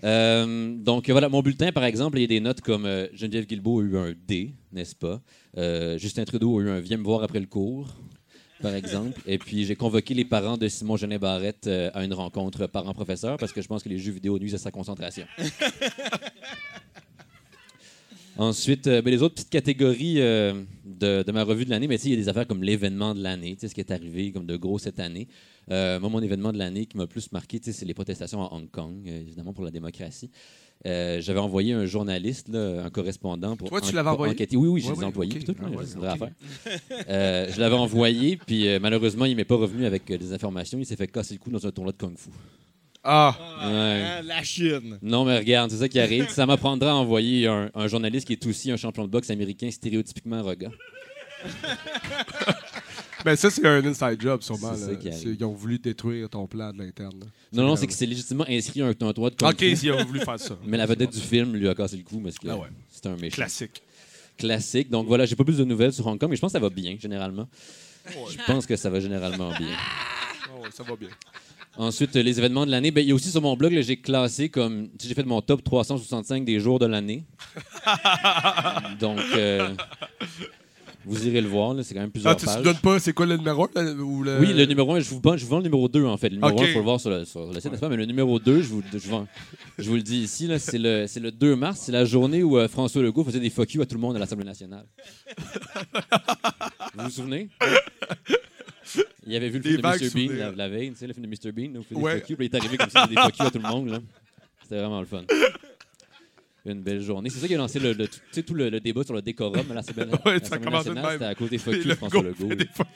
Euh, 0.05 0.75
donc, 0.77 1.09
voilà, 1.11 1.29
mon 1.29 1.43
bulletin, 1.43 1.73
par 1.73 1.85
exemple, 1.85 2.19
il 2.19 2.23
y 2.23 2.25
a 2.25 2.29
des 2.29 2.41
notes 2.41 2.61
comme 2.61 2.87
euh, 2.87 3.07
Geneviève 3.13 3.47
Guilbeault 3.47 3.81
a 3.81 3.85
eu 3.85 3.97
un 3.97 4.15
D, 4.27 4.55
n'est-ce 4.73 4.95
pas? 4.95 5.21
Euh, 5.57 5.99
Justin 5.99 6.25
Trudeau 6.25 6.59
a 6.59 6.63
eu 6.63 6.71
un 6.71 6.81
Viens 6.81 6.99
me 6.99 7.05
voir 7.05 7.23
après 7.23 7.41
le 7.41 7.47
cours, 7.47 7.95
par 8.61 8.75
exemple. 8.75 9.21
Et 9.27 9.39
puis, 9.39 9.65
j'ai 9.65 9.77
convoqué 9.77 10.15
les 10.15 10.25
parents 10.25 10.57
de 10.57 10.69
Simon 10.69 10.97
Genet 10.97 11.19
Barrette 11.19 11.69
à 11.95 12.05
une 12.05 12.15
rencontre 12.15 12.67
parents-professeurs 12.67 13.39
parce 13.39 13.53
que 13.53 13.63
je 13.63 13.69
pense 13.69 13.83
que 13.83 13.89
les 13.89 13.99
jeux 13.99 14.13
vidéo 14.13 14.39
nuisent 14.39 14.55
à 14.55 14.59
sa 14.59 14.71
concentration. 14.71 15.27
Ensuite, 18.39 18.87
euh, 18.87 19.01
ben, 19.03 19.11
les 19.11 19.23
autres 19.23 19.35
petites 19.35 19.51
catégories 19.51 20.21
euh, 20.21 20.53
de, 20.85 21.23
de 21.23 21.33
ma 21.33 21.43
revue 21.45 21.65
de 21.65 21.71
l'année, 21.71 21.87
sais, 21.97 22.09
il 22.09 22.11
y 22.11 22.15
a 22.15 22.17
des 22.17 22.29
affaires 22.29 22.47
comme 22.47 22.63
l'événement 22.63 23.15
de 23.15 23.23
l'année, 23.23 23.57
ce 23.61 23.67
qui 23.69 23.81
est 23.81 23.91
arrivé 23.91 24.31
comme 24.33 24.47
de 24.47 24.57
gros 24.57 24.79
cette 24.79 25.01
année. 25.01 25.27
Euh, 25.71 25.99
moi, 25.99 26.11
mon 26.11 26.21
événement 26.21 26.53
de 26.53 26.59
l'année 26.59 26.87
qui 26.87 26.97
m'a 26.97 27.05
le 27.05 27.09
plus 27.09 27.33
marqué, 27.33 27.59
c'est 27.63 27.85
les 27.85 27.95
protestations 27.95 28.43
à 28.43 28.53
Hong 28.53 28.71
Kong, 28.71 29.07
évidemment 29.07 29.53
pour 29.53 29.65
la 29.65 29.71
démocratie. 29.71 30.31
J'avais 30.85 31.39
envoyé 31.41 31.73
un 31.73 31.87
journaliste, 31.87 32.49
là, 32.49 32.85
un 32.85 32.91
correspondant 32.91 33.57
pour, 33.57 33.69
Toi, 33.71 33.81
tu 33.81 33.87
en- 33.89 33.91
pour 34.05 34.13
envoyé? 34.13 34.35
enquêter. 34.35 34.57
Oui, 34.57 34.69
oui, 34.69 34.81
je 34.83 34.87
Ouais, 34.89 34.93
les 34.93 34.99
ai 34.99 35.01
ouais, 35.01 35.09
envoyés. 35.09 35.33
ok. 35.33 35.39
puis 35.39 35.55
tout, 35.55 35.55
Ah 35.61 35.71
ouais, 35.71 35.85
je 37.53 37.59
l'avais 37.59 37.75
envoyé, 37.75 38.37
puis 38.37 38.67
malheureusement, 38.81 39.25
il 39.25 39.35
m'est 39.35 39.45
pas 39.45 39.57
revenu 39.57 39.87
avec 39.87 40.07
des 40.07 40.33
informations. 40.33 40.79
Il 40.79 40.85
s'est 40.87 40.97
fait 40.97 41.09
casser 41.09 41.35
le 41.35 41.41
cou 41.41 41.51
dans 41.51 41.67
un 41.67 41.71
tournoi 41.71 41.93
de 41.93 41.97
Kung 41.99 42.17
Fu. 42.17 42.29
Ah! 43.09 43.37
Ouais. 43.65 44.05
Ah, 44.05 44.23
la 44.23 44.43
Chine. 44.43 44.99
Non, 45.01 45.25
mais 45.25 45.39
regarde, 45.39 45.71
c'est 45.71 45.77
ça 45.79 45.89
qui 45.89 46.01
arrive. 46.01 46.29
Ça 46.29 46.45
m'apprendra 46.45 46.91
à 46.91 46.95
envoyer 46.95 47.47
un, 47.47 47.71
un 47.75 47.87
journaliste 47.87 48.27
qui 48.27 48.33
est 48.33 48.47
aussi 48.47 48.71
un 48.73 48.77
champion 48.77 49.05
de 49.05 49.09
boxe 49.11 49.31
américain 49.31 49.71
stéréotypiquement 49.71 50.43
roga. 50.43 50.71
Ben, 53.25 53.35
ça, 53.35 53.51
c'est 53.51 53.67
un 53.67 53.85
inside 53.85 54.21
job, 54.21 54.41
sûrement. 54.43 54.73
C'est 54.77 54.93
là. 55.05 55.11
C'est- 55.13 55.31
Ils 55.31 55.45
ont 55.45 55.53
voulu 55.53 55.79
détruire 55.81 56.29
ton 56.29 56.47
plan 56.47 56.73
de 56.73 56.79
l'interne. 56.79 57.25
Non, 57.53 57.65
non, 57.67 57.75
c'est 57.75 57.89
que 57.89 57.93
c'est 57.93 58.07
légitimement 58.07 58.45
inscrit 58.49 58.83
un, 58.83 58.91
un 58.91 58.95
tournoi 58.95 59.31
de 59.31 59.45
Ok, 59.45 59.63
ils 59.63 59.91
ont 59.91 60.05
voulu 60.05 60.21
faire 60.21 60.39
ça. 60.39 60.57
Mais 60.65 60.77
la 60.77 60.87
vedette 60.87 61.11
du 61.13 61.19
film 61.21 61.57
lui 61.57 61.69
a 61.69 61.75
cassé 61.75 61.97
le 61.97 62.05
cou 62.05 62.21
parce 62.21 62.39
que 62.39 62.47
Ah 62.49 62.57
ouais. 62.57 62.69
c'était 62.89 63.09
un 63.09 63.17
méchant. 63.17 63.35
Classique. 63.37 63.83
Classique. 64.39 64.91
Donc 64.91 65.09
voilà, 65.09 65.27
j'ai 65.27 65.35
pas 65.35 65.43
plus 65.43 65.57
de 65.59 65.65
nouvelles 65.65 65.93
sur 65.93 66.07
Hong 66.07 66.19
Kong, 66.21 66.31
mais 66.31 66.37
je 66.37 66.41
pense 66.41 66.53
que 66.53 66.59
ça 66.59 66.63
va 66.63 66.71
bien, 66.71 66.97
généralement. 67.01 67.49
Je 68.07 68.37
pense 68.47 68.65
que 68.65 68.77
ça 68.77 68.91
va 68.91 69.01
généralement 69.01 69.49
bien. 69.59 69.75
Ah 69.77 70.61
ouais, 70.63 70.69
ça 70.73 70.85
va 70.85 70.95
bien. 70.95 71.09
Ensuite, 71.79 72.17
euh, 72.17 72.23
les 72.23 72.39
événements 72.39 72.65
de 72.67 72.71
l'année. 72.71 72.91
Ben, 72.91 73.03
il 73.03 73.09
y 73.09 73.13
a 73.13 73.15
aussi 73.15 73.29
sur 73.31 73.43
mon 73.43 73.57
blog, 73.57 73.73
là, 73.73 73.83
j'ai 73.83 73.97
classé 73.99 74.49
comme. 74.49 74.89
tu 74.99 75.07
J'ai 75.09 75.15
fait 75.15 75.25
mon 75.25 75.41
top 75.43 75.63
365 75.63 76.45
des 76.45 76.59
jours 76.61 76.79
de 76.79 76.87
l'année. 76.87 77.25
Donc, 79.01 79.19
euh, 79.37 79.69
vous 81.05 81.27
irez 81.29 81.41
le 81.41 81.49
voir, 81.49 81.75
là, 81.75 81.83
c'est 81.85 81.95
quand 81.95 82.01
même 82.01 82.11
plusieurs 82.11 82.33
Ah, 82.33 82.37
tu 82.37 82.47
pages. 82.47 82.59
ne 82.59 82.63
donnes 82.65 82.79
pas, 82.79 82.99
c'est 82.99 83.13
quoi 83.13 83.27
le 83.27 83.37
numéro? 83.37 83.69
là, 83.75 83.83
ou 83.93 84.23
le... 84.25 84.41
Oui, 84.41 84.53
le 84.53 84.65
numéro 84.67 84.93
1, 84.95 85.01
je 85.01 85.11
vous, 85.11 85.21
vends, 85.23 85.37
je 85.37 85.45
vous 85.45 85.51
vends 85.51 85.59
le 85.59 85.63
numéro 85.65 85.87
2 85.89 86.05
en 86.05 86.17
fait. 86.17 86.31
Le 86.31 86.37
numéro 86.37 86.53
Ok. 86.57 86.63
1, 86.63 86.67
il 86.67 86.73
faut 86.73 86.79
le 86.81 86.85
voir 86.85 86.99
sur 87.01 87.11
le, 87.11 87.25
sur 87.25 87.47
le 87.53 87.61
site, 87.61 87.71
n'est-ce 87.71 87.81
pas? 87.81 87.89
Mais 87.89 87.97
le 87.97 88.07
numéro 88.07 88.39
2, 88.41 88.63
je 88.63 88.67
vous, 88.69 88.83
je 88.93 88.99
vends- 89.09 89.29
je 89.79 89.89
vous 89.89 89.95
le 89.97 90.03
dis 90.03 90.19
ici, 90.19 90.47
là, 90.49 90.59
c'est, 90.59 90.79
le, 90.79 91.07
c'est 91.07 91.21
le 91.21 91.31
2 91.31 91.55
mars, 91.55 91.81
c'est 91.85 91.93
la 91.93 92.05
journée 92.05 92.43
où 92.43 92.59
euh, 92.59 92.67
François 92.69 93.03
Legault 93.03 93.23
faisait 93.23 93.39
des 93.39 93.51
fuck 93.51 93.73
you 93.75 93.83
à 93.83 93.87
tout 93.87 93.95
le 93.95 94.01
monde 94.01 94.17
à 94.17 94.19
l'Assemblée 94.19 94.45
nationale. 94.47 94.87
vous 96.97 97.05
vous 97.05 97.11
souvenez? 97.11 97.51
Il 99.27 99.35
avait 99.37 99.49
vu 99.49 99.59
le 99.59 99.63
Des 99.65 99.71
film 99.71 99.83
de 99.83 99.89
Mr. 99.89 100.11
Bean 100.29 100.35
la, 100.37 100.51
la 100.53 100.69
veille, 100.69 100.91
tu 100.93 100.97
sais, 100.99 101.07
le 101.07 101.13
film 101.15 101.27
de 101.27 101.31
Mr. 101.31 101.53
Bean, 101.53 101.77
où 101.77 101.81
il 101.81 101.85
fait 101.85 101.95
des 101.95 102.01
Ouais. 102.01 102.19
fuck 102.21 102.31
you, 102.31 102.37
puis 102.37 102.47
il 102.47 102.55
est 102.55 102.59
arrivé 102.59 102.77
comme 102.77 102.91
ça, 102.91 103.07
il 103.11 103.15
des 103.15 103.21
fuck 103.23 103.39
you 103.39 103.47
à 103.47 103.51
tout 103.51 103.59
le 103.59 103.69
monde. 103.69 103.89
Là. 103.91 103.99
C'était 104.63 104.79
vraiment 104.79 105.01
le 105.01 105.07
fun. 105.07 105.23
Une 106.65 106.83
belle 106.83 107.01
journée. 107.01 107.31
C'est 107.31 107.39
ça 107.39 107.47
qui 107.47 107.55
a 107.55 107.59
lancé 107.59 107.79
le, 107.79 107.93
le- 107.93 108.09
sais, 108.33 108.43
tout 108.43 108.55
le, 108.55 108.69
le 108.71 108.81
débat 108.81 109.05
sur 109.05 109.15
le 109.15 109.23
décorum 109.23 109.71
à 109.71 109.75
l'Assemblée 109.75 110.05
Ouais, 110.25 110.39
ça 110.43 110.59
nationale. 110.59 111.13
C'était 111.13 111.25
à 111.25 111.35
cause 111.35 111.51
des 111.51 111.59
fuck 111.59 111.75
you 111.77 111.95
François 111.95 112.23
Legault. 112.23 112.55
des 112.55 112.67
fuck 112.67 112.89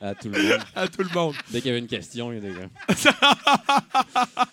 À 0.00 0.14
tout 0.14 0.28
le 0.28 0.40
monde. 0.40 0.60
À 0.74 0.86
tout 0.88 1.02
le 1.02 1.08
monde. 1.12 1.34
Dès 1.50 1.60
qu'il 1.60 1.68
y 1.68 1.70
avait 1.70 1.80
une 1.80 1.88
question, 1.88 2.30
il 2.32 2.36
y 2.36 2.38
a 2.38 2.40
des 2.40 2.54
gars. 2.54 2.68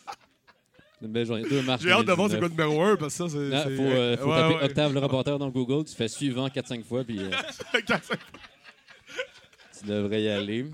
une 1.02 1.08
belle 1.10 1.26
journée. 1.28 1.44
2 1.50 1.62
mars. 1.62 1.82
J'ai 1.84 1.92
hâte 1.92 2.06
de 2.08 2.12
voir 2.12 2.30
c'est 2.30 2.40
2019. 2.40 2.56
quoi 2.58 2.66
numéro 2.66 2.82
1 2.84 2.96
parce 2.98 3.18
que 3.18 3.28
ça, 3.28 3.30
c'est. 3.30 3.76
Faut, 3.76 3.82
euh, 3.84 4.18
faut 4.18 4.30
Ouais, 4.32 4.36
taper 4.42 4.56
ouais. 4.56 4.64
Octave 4.64 4.94
le 4.94 5.00
reporter 5.00 5.38
dans 5.40 5.50
Google, 5.50 5.86
tu 5.86 5.96
fais 5.96 6.08
suivant 6.08 6.48
4-5 6.48 6.84
fois, 6.84 7.04
puis 7.04 7.20
euh, 7.20 7.30
tu 9.80 9.86
devrais 9.88 10.24
y 10.24 10.30
aller. 10.30 10.66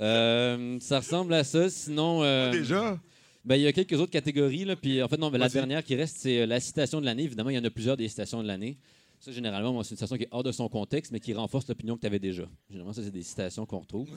Euh, 0.00 0.78
ça 0.80 0.98
ressemble 1.00 1.34
à 1.34 1.42
ça. 1.44 1.68
Sinon. 1.70 2.22
euh, 2.22 2.50
Déjà? 2.52 2.98
ben, 3.44 3.56
il 3.56 3.62
y 3.62 3.66
a 3.66 3.72
quelques 3.72 3.94
autres 3.94 4.12
catégories. 4.12 4.64
Là, 4.64 4.76
puis, 4.76 5.02
en 5.02 5.08
fait, 5.08 5.16
non, 5.16 5.30
mais 5.30 5.38
la 5.38 5.48
dernière 5.48 5.82
qui 5.84 5.94
reste, 5.96 6.18
c'est 6.18 6.40
euh, 6.42 6.46
la 6.46 6.60
citation 6.60 7.00
de 7.00 7.06
l'année. 7.06 7.24
Évidemment, 7.24 7.50
il 7.50 7.56
y 7.56 7.58
en 7.58 7.64
a 7.64 7.70
plusieurs 7.70 7.96
des 7.96 8.08
citations 8.08 8.42
de 8.42 8.46
l'année. 8.48 8.78
Ça, 9.20 9.32
généralement, 9.32 9.82
c'est 9.82 9.90
une 9.90 9.96
citation 9.96 10.16
qui 10.16 10.22
est 10.24 10.28
hors 10.30 10.44
de 10.44 10.52
son 10.52 10.68
contexte, 10.68 11.10
mais 11.10 11.18
qui 11.18 11.34
renforce 11.34 11.66
l'opinion 11.66 11.96
que 11.96 12.02
tu 12.02 12.06
avais 12.06 12.20
déjà. 12.20 12.44
Généralement, 12.70 12.92
ça, 12.92 13.02
c'est 13.02 13.10
des 13.10 13.24
citations 13.24 13.66
qu'on 13.66 13.80
retrouve. 13.80 14.08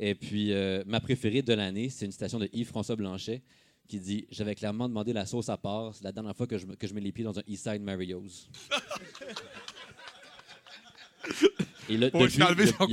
Et 0.00 0.14
puis, 0.14 0.50
euh, 0.52 0.82
ma 0.86 0.98
préférée 1.00 1.42
de 1.42 1.52
l'année, 1.52 1.90
c'est 1.90 2.06
une 2.06 2.12
citation 2.12 2.38
de 2.38 2.48
Yves-François 2.54 2.96
Blanchet 2.96 3.42
qui 3.86 4.00
dit 4.00 4.26
J'avais 4.30 4.54
clairement 4.54 4.88
demandé 4.88 5.12
la 5.12 5.26
sauce 5.26 5.50
à 5.50 5.58
part. 5.58 5.94
C'est 5.94 6.04
la 6.04 6.12
dernière 6.12 6.34
fois 6.34 6.46
que 6.46 6.56
je, 6.56 6.64
que 6.64 6.86
je 6.86 6.94
mets 6.94 7.02
les 7.02 7.12
pieds 7.12 7.24
dans 7.24 7.38
un 7.38 7.42
Eastside 7.46 7.82
Mario's. 7.82 8.48
Depuis, 11.88 11.98
il 11.98 12.04
a- 12.04 12.08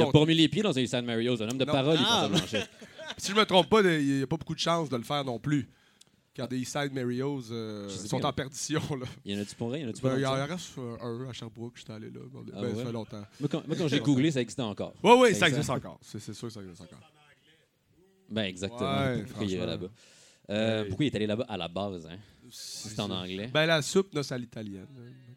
il 0.05 0.11
pas 0.11 0.19
remis 0.19 0.35
les 0.35 0.47
pieds 0.47 0.61
dans 0.61 0.77
un 0.77 0.81
Eastside 0.81 1.03
Mario's. 1.05 1.41
Un 1.41 1.49
homme 1.49 1.57
de 1.57 1.65
Non. 1.65 1.71
parole, 1.73 1.97
Ah. 1.99 2.27
Yves-François 2.29 2.29
Blanchet. 2.29 2.67
Si 3.17 3.31
je 3.31 3.35
me 3.37 3.45
trompe 3.45 3.69
pas, 3.69 3.81
il 3.81 4.17
n'y 4.17 4.23
a 4.23 4.27
pas 4.27 4.37
beaucoup 4.37 4.55
de 4.55 4.59
chances 4.59 4.89
de 4.89 4.95
le 4.97 5.03
faire 5.03 5.23
non 5.23 5.37
plus. 5.37 5.69
Car 6.33 6.47
des 6.47 6.57
Eastside 6.57 6.91
Marios 6.93 7.51
euh, 7.51 7.87
Je 7.89 7.93
sais 7.95 8.07
sont 8.07 8.25
en 8.25 8.33
perdition. 8.33 8.81
Là. 8.99 9.05
Il 9.23 9.35
y 9.35 9.37
en 9.37 9.41
a-tu 9.41 9.55
pour 9.55 9.67
vrai? 9.69 9.81
Il 9.81 9.83
y 9.83 9.85
en 9.85 9.89
a-tu 9.89 10.01
Ben, 10.01 10.09
pas 10.13 10.17
il 10.19 10.25
en 10.25 10.45
reste 10.47 10.71
euh, 10.79 10.97
un 10.99 11.29
à 11.29 11.33
Sherbrooke, 11.33 11.73
j'étais 11.75 11.93
allé 11.93 12.09
là. 12.09 12.21
Ben, 12.33 12.41
Ah 12.55 12.61
ben, 12.61 12.69
ouais? 12.69 12.75
Ça 12.79 12.85
fait 12.85 12.91
longtemps. 12.91 13.23
Moi, 13.39 13.49
quand, 13.51 13.67
moi, 13.67 13.75
quand 13.77 13.87
j'ai 13.87 13.99
googlé, 13.99 14.31
ça 14.31 14.41
existait 14.41 14.63
encore. 14.63 14.93
Oui, 15.03 15.11
oui, 15.19 15.33
ça 15.33 15.41
Ça 15.41 15.49
existe 15.49 15.69
encore. 15.69 15.99
C'est 16.01 16.19
c'est 16.19 16.33
sûr 16.33 16.47
que 16.47 16.53
ça 16.55 16.61
existe 16.61 16.81
encore. 16.81 16.99
Ben, 18.29 18.43
exactement. 18.45 18.79
Ouais, 18.99 19.23
pourquoi 19.23 19.45
il 19.45 19.51
irait 19.51 19.57
franchement. 19.67 19.81
là-bas? 19.81 19.93
Euh, 20.49 20.81
Ouais. 20.81 20.87
Pourquoi 20.87 21.05
il 21.05 21.07
est 21.09 21.15
allé 21.15 21.27
là-bas 21.27 21.45
à 21.47 21.57
la 21.57 21.67
base? 21.67 22.07
Hein? 22.07 22.17
C'est 22.55 22.99
en 22.99 23.09
anglais. 23.09 23.49
Ben, 23.51 23.65
la 23.65 23.81
soupe, 23.81 24.13
non, 24.13 24.21
c'est 24.23 24.35
à 24.35 24.37
l'italienne. 24.37 24.85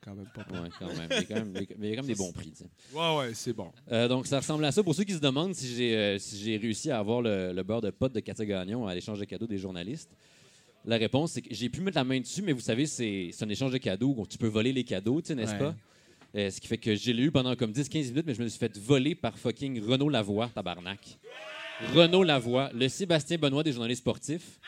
Quand 0.03 0.15
même 0.15 0.29
pas 0.35 0.45
pire. 0.45 0.63
Ouais, 0.63 0.69
quand 0.79 0.87
même. 0.87 1.09
Il 1.11 1.15
y 1.17 1.19
a 1.19 1.23
quand 1.25 1.35
même, 1.35 1.53
mais 1.53 1.67
il 1.89 1.91
y 1.91 1.93
a 1.93 1.97
quand 1.97 2.03
même 2.03 2.07
des 2.07 2.15
bons 2.15 2.31
prix. 2.33 2.51
tu 2.53 2.59
sais. 2.65 2.71
Ouais, 2.95 3.17
ouais, 3.19 3.35
c'est 3.35 3.53
bon. 3.53 3.73
Euh, 3.91 4.07
donc, 4.07 4.27
ça 4.27 4.39
ressemble 4.39 4.65
à 4.65 4.71
ça. 4.73 4.83
Pour 4.83 4.95
ceux 4.95 5.05
qui 5.05 5.15
se 5.15 5.19
demandent 5.21 5.55
si 5.55 5.75
j'ai 5.75 5.97
euh, 5.97 6.19
si 6.19 6.39
j'ai 6.39 6.57
réussi 6.59 6.91
à 6.91 6.99
avoir 6.99 7.23
le, 7.23 7.53
le 7.53 7.63
beurre 7.63 7.81
de 7.81 7.91
pote 7.91 8.13
de 8.13 8.21
Katia 8.21 8.45
Gagnon 8.45 8.87
à 8.87 8.95
l'échange 8.95 9.19
de 9.19 9.25
cadeaux 9.25 9.47
des 9.47 9.59
journalistes, 9.59 10.11
la 10.85 10.97
réponse, 10.99 11.33
c'est 11.33 11.43
que 11.43 11.53
j'ai 11.53 11.69
pu 11.69 11.81
mettre 11.81 11.97
la 11.97 12.05
main 12.05 12.21
dessus, 12.21 12.43
mais 12.43 12.53
vous 12.53 12.61
savez, 12.61 12.87
c'est 12.87 13.31
c'est 13.33 13.45
un 13.45 13.49
échange 13.49 13.73
de 13.73 13.79
cadeaux 13.79 14.15
où 14.17 14.27
tu 14.27 14.39
peux 14.39 14.47
voler 14.47 14.73
les 14.73 14.85
cadeaux, 14.85 15.21
tu 15.21 15.29
sais, 15.29 15.35
n'est-ce 15.35 15.53
Ouais. 15.53 15.59
pas? 15.59 15.75
Euh, 16.37 16.51
ce 16.51 16.61
qui 16.61 16.67
fait 16.69 16.77
que 16.79 16.95
j'ai 16.95 17.13
eu 17.17 17.31
pendant 17.31 17.57
comme 17.57 17.73
10-15 17.73 18.09
minutes, 18.11 18.25
mais 18.27 18.35
je 18.35 18.43
me 18.43 18.49
suis 18.49 18.59
fait 18.59 18.77
voler 18.79 19.15
par 19.15 19.39
fucking 19.39 19.83
Renaud 19.83 20.11
Lavoie, 20.11 20.49
tabarnak. 20.55 21.19
Renaud 21.95 22.23
Lavoie, 22.23 22.71
le 22.75 22.89
Sébastien 22.89 23.37
Benoît 23.39 23.63
des 23.63 23.73
journalistes 23.73 24.01
sportifs. 24.03 24.59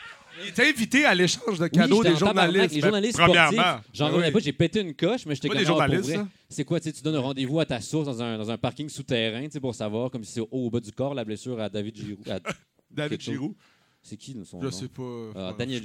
Il 0.43 0.49
était 0.49 0.69
invité 0.69 1.05
à 1.05 1.15
l'échange 1.15 1.59
de 1.59 1.67
cadeaux 1.67 2.03
des 2.03 2.15
journalistes. 2.15 2.73
Les 2.73 2.81
Ben, 2.81 2.87
journalistes 2.87 3.17
sportifs, 3.17 3.59
j'en 3.93 4.07
Ben 4.07 4.13
revenais 4.13 4.31
pas, 4.31 4.39
j'ai 4.39 4.53
pété 4.53 4.81
une 4.81 4.93
coche, 4.93 5.25
mais 5.25 5.35
j'étais 5.35 5.49
comme 5.49 6.03
ça. 6.03 6.27
C'est 6.49 6.65
quoi, 6.65 6.79
tu 6.79 6.91
donnes 7.03 7.15
un 7.15 7.19
rendez-vous 7.19 7.59
à 7.59 7.65
ta 7.65 7.79
source 7.81 8.05
dans 8.05 8.21
un, 8.21 8.37
dans 8.37 8.49
un 8.49 8.57
parking 8.57 8.89
souterrain, 8.89 9.47
pour 9.61 9.75
savoir, 9.75 10.09
comme 10.09 10.23
si 10.23 10.33
c'est 10.33 10.47
au 10.51 10.69
bas 10.69 10.79
du 10.79 10.91
corps, 10.91 11.13
la 11.13 11.25
blessure 11.25 11.59
à 11.59 11.69
David 11.69 11.95
Giroud. 11.95 12.41
David. 12.91 13.21
Giroud. 13.21 13.53
C'est 14.01 14.17
qui 14.17 14.35
son 14.45 14.61
Je 14.61 14.69
sais 14.69 14.87
pas. 14.87 15.31
Ah. 15.35 15.55
Daniel, 15.57 15.83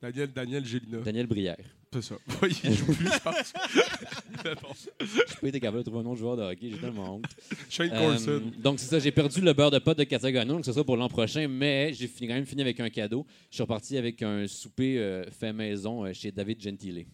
Daniel, 0.00 0.32
Daniel 0.32 0.64
Gélina. 0.64 0.98
Daniel 0.98 1.26
Brière. 1.26 1.56
C'est 1.96 2.02
ça. 2.02 2.14
Oui, 2.42 2.60
il 2.64 2.74
joue 2.74 2.86
plus, 2.92 3.06
je 3.06 3.18
pense. 3.20 3.52
Mais 4.44 4.54
bon. 4.54 4.68
Je 5.00 5.36
peux 5.40 5.46
été 5.46 5.60
capable 5.60 5.78
de 5.78 5.88
trouver 5.88 6.04
un 6.06 6.10
autre 6.10 6.18
joueur 6.20 6.36
de 6.36 6.42
hockey, 6.42 6.68
j'ai 6.70 6.76
tellement 6.78 7.16
honte. 7.16 7.24
Shane 7.70 7.90
Euh, 7.92 7.98
Corson. 8.12 8.42
donc, 8.58 8.78
c'est 8.80 8.86
ça, 8.86 8.98
j'ai 8.98 9.12
perdu 9.12 9.40
le 9.40 9.52
beurre 9.54 9.70
de 9.70 9.78
pote 9.78 9.96
de 9.98 10.04
Katia 10.04 10.30
Gagnon, 10.30 10.54
donc 10.56 10.64
c'est 10.66 10.72
ça 10.74 10.84
pour 10.84 10.96
l'an 10.96 11.08
prochain, 11.08 11.48
mais 11.48 11.92
j'ai 11.94 12.06
fini- 12.06 12.28
quand 12.28 12.34
même 12.34 12.44
fini 12.44 12.60
avec 12.62 12.78
un 12.80 12.90
cadeau. 12.90 13.24
Je 13.50 13.54
suis 13.56 13.62
reparti 13.62 13.96
avec 13.96 14.20
un 14.22 14.46
souper 14.46 14.98
euh, 14.98 15.24
fait 15.30 15.52
maison 15.52 16.04
euh, 16.04 16.12
chez 16.12 16.30
David 16.32 16.60
Gentile. 16.60 17.06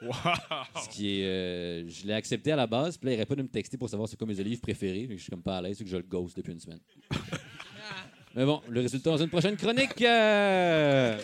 Wow. 0.00 0.12
Ce 0.84 0.88
qui 0.88 1.20
est. 1.20 1.24
euh, 1.26 1.88
je 1.88 2.06
l'ai 2.06 2.12
accepté 2.14 2.52
à 2.52 2.56
la 2.56 2.66
base, 2.68 2.96
puis 2.96 3.06
là, 3.06 3.12
il 3.12 3.16
n'aurait 3.16 3.26
pas 3.26 3.34
de 3.34 3.42
me 3.42 3.48
texter 3.48 3.76
pour 3.76 3.90
savoir 3.90 4.08
c'est 4.08 4.16
quoi 4.16 4.26
mes 4.28 4.38
olives 4.40 4.60
préférées. 4.60 5.08
Je 5.10 5.16
suis 5.16 5.30
comme 5.30 5.42
pas 5.42 5.58
à 5.58 5.62
l'aise, 5.62 5.76
c'est 5.76 5.84
que 5.84 5.90
je 5.90 5.96
le 5.96 6.02
ghost 6.04 6.36
depuis 6.36 6.52
une 6.52 6.60
semaine. 6.60 6.80
Mais 8.34 8.44
bon, 8.44 8.62
le 8.68 8.80
résultat 8.80 9.10
dans 9.10 9.16
une 9.18 9.28
prochaine 9.28 9.56
chronique. 9.56 10.00
euh. 10.02 11.18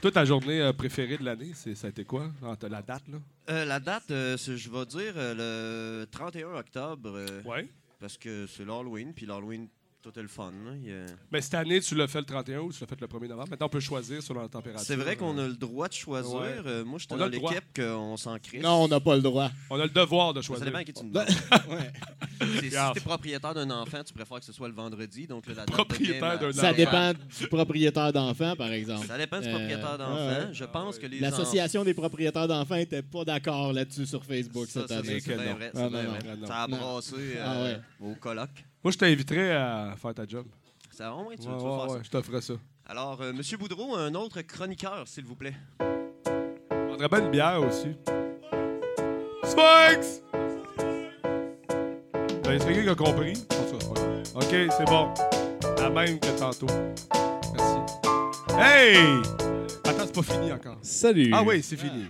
Toi, 0.00 0.10
ta 0.10 0.24
journée 0.26 0.60
euh, 0.60 0.72
préférée 0.74 1.16
de 1.16 1.24
l'année, 1.24 1.52
ça 1.54 1.86
a 1.86 1.90
été 1.90 2.04
quoi? 2.04 2.30
Ah, 2.42 2.54
la 2.68 2.82
date, 2.82 3.08
là? 3.08 3.18
Euh, 3.48 3.64
la 3.64 3.80
date, 3.80 4.10
euh, 4.10 4.36
je 4.36 4.70
vais 4.70 4.84
dire 4.86 5.14
euh, 5.16 6.02
le 6.02 6.06
31 6.06 6.54
octobre. 6.54 7.24
Ouais. 7.46 7.68
Parce 7.98 8.18
que 8.18 8.46
c'est 8.46 8.64
l'Halloween, 8.66 9.14
puis 9.14 9.24
l'Halloween, 9.24 9.68
tout 10.12 10.18
est 10.18 10.22
le 10.22 10.28
fun. 10.28 10.52
Il 10.84 11.04
Mais 11.32 11.40
cette 11.40 11.54
année, 11.54 11.80
tu 11.80 11.94
l'as 11.96 12.06
fait 12.06 12.20
le 12.20 12.24
31 12.26 12.60
ou 12.60 12.72
tu 12.72 12.80
l'as 12.80 12.86
fait 12.86 13.00
le 13.00 13.06
1er 13.08 13.28
novembre? 13.28 13.48
Maintenant, 13.50 13.66
on 13.66 13.70
peut 13.70 13.80
choisir 13.80 14.22
selon 14.22 14.42
la 14.42 14.48
température. 14.48 14.86
C'est 14.86 14.94
vrai 14.94 15.16
qu'on 15.16 15.36
a 15.38 15.48
le 15.48 15.54
droit 15.54 15.88
de 15.88 15.94
choisir. 15.94 16.32
Ouais. 16.40 16.56
Euh, 16.64 16.84
moi, 16.84 16.98
j'étais 17.00 17.14
On 17.14 17.16
a 17.16 17.20
dans 17.20 17.24
le 17.26 17.30
droit. 17.32 17.50
l'équipe 17.52 17.82
qu'on 17.82 18.16
s'en 18.16 18.38
crisse. 18.38 18.62
Non, 18.62 18.84
on 18.84 18.88
n'a 18.88 19.00
pas 19.00 19.16
le 19.16 19.22
droit. 19.22 19.50
On 19.68 19.80
a 19.80 19.84
le 19.84 19.90
devoir 19.90 20.32
de 20.32 20.42
Ça 20.42 20.46
choisir. 20.46 20.66
dépend 20.66 20.78
à 20.78 20.84
qui 20.84 20.92
tu 20.92 21.04
me 21.04 21.12
ouais. 21.18 21.92
Si 22.60 22.68
tu 22.70 22.76
es 22.76 23.00
propriétaire 23.00 23.54
d'un 23.54 23.70
enfant, 23.70 24.04
tu 24.04 24.12
préfères 24.12 24.38
que 24.38 24.44
ce 24.44 24.52
soit 24.52 24.68
le 24.68 24.74
vendredi. 24.74 25.26
Donc, 25.26 25.46
là, 25.48 25.54
la 25.54 25.64
date 25.66 25.74
Propriétaire 25.74 26.38
d'un 26.38 26.52
Ça 26.52 26.66
enfant. 26.68 26.76
dépend 26.76 27.12
du 27.40 27.48
propriétaire 27.48 28.12
d'enfant, 28.12 28.54
par 28.56 28.70
exemple. 28.72 29.06
Ça 29.08 29.18
dépend 29.18 29.40
du 29.40 29.48
Euh, 29.48 29.50
propriétaire 29.50 29.98
d'enfant. 29.98 30.14
ouais, 30.16 30.28
ouais. 30.44 30.48
Je 30.52 30.64
pense 30.64 30.98
que 30.98 31.06
les 31.06 31.18
L'association 31.18 31.82
des 31.82 31.94
propriétaires 31.94 32.46
d'enfants 32.46 32.76
n'était 32.76 33.02
pas 33.02 33.24
d'accord 33.24 33.72
là-dessus 33.72 34.06
sur 34.06 34.24
Facebook 34.24 34.68
Ça, 34.68 34.80
cette 34.82 34.88
ça, 34.90 34.98
année. 34.98 35.20
Ça 36.46 36.62
a 36.62 36.68
brassé 36.68 37.14
Ah, 37.42 37.52
euh, 37.56 37.78
au 38.00 38.14
colloque. 38.14 38.64
Moi, 38.86 38.92
je 38.92 38.98
t'inviterais 38.98 39.50
à 39.50 39.96
faire 40.00 40.14
ta 40.14 40.24
job. 40.24 40.46
Ça, 40.92 41.12
oh, 41.12 41.24
ouais, 41.24 41.34
tu, 41.36 41.48
Ouais, 41.48 41.56
tu 41.58 41.64
veux 41.64 41.70
ouais, 41.70 41.76
faire 41.76 41.88
ouais, 41.90 41.96
ça? 41.96 42.02
je 42.04 42.08
t'offrais 42.08 42.40
ça. 42.40 42.54
Alors, 42.88 43.20
euh, 43.20 43.32
Monsieur 43.32 43.58
Boudreau, 43.58 43.96
un 43.96 44.14
autre 44.14 44.42
chroniqueur, 44.42 45.08
s'il 45.08 45.24
vous 45.24 45.34
plaît. 45.34 45.56
Je 45.80 46.86
prendrais 46.86 47.08
bien 47.08 47.24
une 47.24 47.30
bière 47.32 47.60
aussi. 47.64 47.96
Spikes! 49.42 50.22
T'as 52.44 52.54
est-ce 52.54 52.64
quelqu'un 52.64 52.82
qui 52.84 52.88
a 52.88 52.94
compris? 52.94 53.32
OK, 54.36 54.50
c'est 54.50 54.84
bon. 54.86 55.12
La 55.78 55.90
même 55.90 56.20
que 56.20 56.38
tantôt. 56.38 56.72
Merci. 57.56 57.92
Hey! 58.56 58.98
Attends, 59.84 60.06
c'est 60.06 60.14
pas 60.14 60.22
fini 60.22 60.52
encore. 60.52 60.78
Salut. 60.82 61.32
Ah 61.34 61.42
oui, 61.42 61.60
c'est 61.60 61.76
fini. 61.76 62.04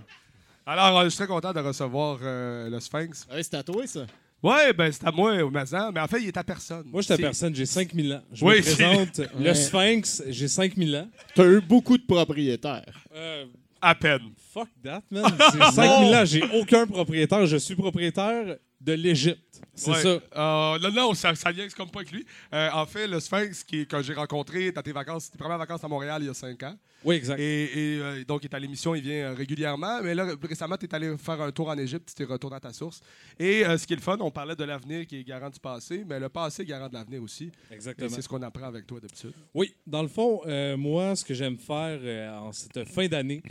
Alors, 0.67 0.99
euh, 0.99 1.05
je 1.05 1.09
suis 1.09 1.17
très 1.21 1.27
content 1.27 1.55
de 1.55 1.61
recevoir 1.61 2.19
euh, 2.21 2.69
le 2.69 2.79
Sphinx. 2.81 3.27
Ouais, 3.33 3.43
c'est 3.43 3.55
à 3.55 3.63
toi, 3.63 3.87
ça. 3.87 4.05
Ouais, 4.43 4.73
ben 4.73 4.93
c'est 4.93 5.05
à 5.07 5.11
moi 5.11 5.43
au 5.43 5.51
Mazan, 5.51 5.91
mais 5.93 6.01
en 6.01 6.07
fait, 6.07 6.21
il 6.21 6.29
est 6.29 6.37
à 6.37 6.45
personne. 6.45 6.85
Moi, 6.93 7.01
je 7.01 7.07
suis 7.07 7.15
à 7.15 7.19
personne, 7.19 7.55
j'ai 7.55 7.67
5000 7.67 8.13
ans. 8.15 8.23
Je 8.33 8.45
Oui, 8.45 8.59
me 8.59 8.63
c'est- 8.63 8.75
présente, 8.75 9.21
le. 9.41 9.55
Sphinx, 9.55 10.23
j'ai 10.29 10.47
5000 10.49 10.95
ans. 10.97 11.09
T'as 11.35 11.47
eu 11.47 11.61
beaucoup 11.61 11.97
de 11.99 12.05
propriétaires. 12.05 12.85
Euh, 13.15 13.47
À 13.81 13.95
peine. 13.95 14.21
fuck 14.53 14.69
that, 14.85 15.03
man. 15.11 15.25
C'est 15.53 15.73
5000 15.75 16.15
ans, 16.15 16.25
j'ai 16.25 16.43
aucun 16.61 16.87
propriétaire. 16.87 17.47
Je 17.47 17.57
suis 17.57 17.75
propriétaire 17.75 18.57
de 18.81 18.93
l'Égypte. 18.93 19.63
C'est 19.75 19.91
Ouais. 19.91 20.03
ça. 20.03 20.09
Euh, 20.09 20.79
non, 20.79 20.91
non, 20.93 21.15
ça, 21.15 21.35
ça 21.35 21.51
vient 21.51 21.67
comme 21.69 21.91
pas 21.91 22.01
avec 22.01 22.13
lui. 22.13 22.27
Euh, 22.53 22.69
en 22.73 22.85
fait, 22.87 23.07
le 23.07 23.21
Sphinx, 23.21 23.65
qui, 23.65 23.87
que 23.87 24.03
j'ai 24.03 24.13
rencontré 24.15 24.71
dans 24.71 24.83
tes 24.83 24.93
vacances, 24.93 25.31
tes 25.31 25.39
premières 25.39 25.59
vacances 25.59 25.83
à 25.83 25.89
Montréal 25.89 26.23
il 26.23 26.27
y 26.27 26.31
a 26.31 26.35
cinq 26.35 26.63
ans. 26.63 26.77
Oui, 27.05 27.17
exact. 27.17 27.39
Et, 27.39 27.65
et, 27.95 28.01
euh, 28.01 28.25
donc, 28.25 28.43
il 28.45 28.47
est 28.51 28.55
à 28.55 28.59
l'émission, 28.59 28.95
il 28.95 29.03
vient 29.03 29.31
euh, 29.31 29.35
régulièrement. 29.35 30.03
Mais 30.03 30.15
là, 30.15 30.27
récemment, 30.43 30.77
tu 30.77 30.87
es 30.87 30.95
allé 30.95 31.17
faire 31.17 31.41
un 31.41 31.53
tour 31.53 31.69
en 31.69 31.79
Égypte, 31.79 32.13
tu 32.15 32.23
es 32.23 32.27
retourné 32.27 32.57
à 32.57 32.61
ta 32.61 32.73
source. 32.73 33.01
Et 33.39 33.63
ce 33.65 33.87
qui 33.87 33.93
est 33.95 33.97
le 33.97 34.03
fun, 34.03 34.17
on 34.21 34.31
parlait 34.31 34.57
de 34.57 34.65
l'avenir 34.65 35.07
qui 35.07 35.21
est 35.21 35.25
garant 35.25 35.51
du 35.51 35.61
passé, 35.61 36.05
mais 36.07 36.19
le 36.21 36.29
passé 36.29 36.63
est 36.63 36.67
garant 36.67 36.89
de 36.89 36.95
l'avenir 36.95 37.23
aussi. 37.23 37.51
Exactement. 37.71 38.09
Et 38.09 38.13
c'est 38.13 38.23
ce 38.23 38.29
qu'on 38.29 38.43
apprend 38.43 38.67
avec 38.67 38.87
toi 38.87 39.01
d'habitude. 39.01 39.33
Oui, 39.55 39.75
dans 39.87 40.03
le 40.03 40.09
fond, 40.09 40.43
moi, 40.77 41.17
ce 41.17 41.25
que 41.25 41.33
j'aime 41.35 41.57
faire 41.59 42.01
en 42.43 42.53
cette 42.53 42.85
fin 42.89 43.07
d'année, 43.07 43.43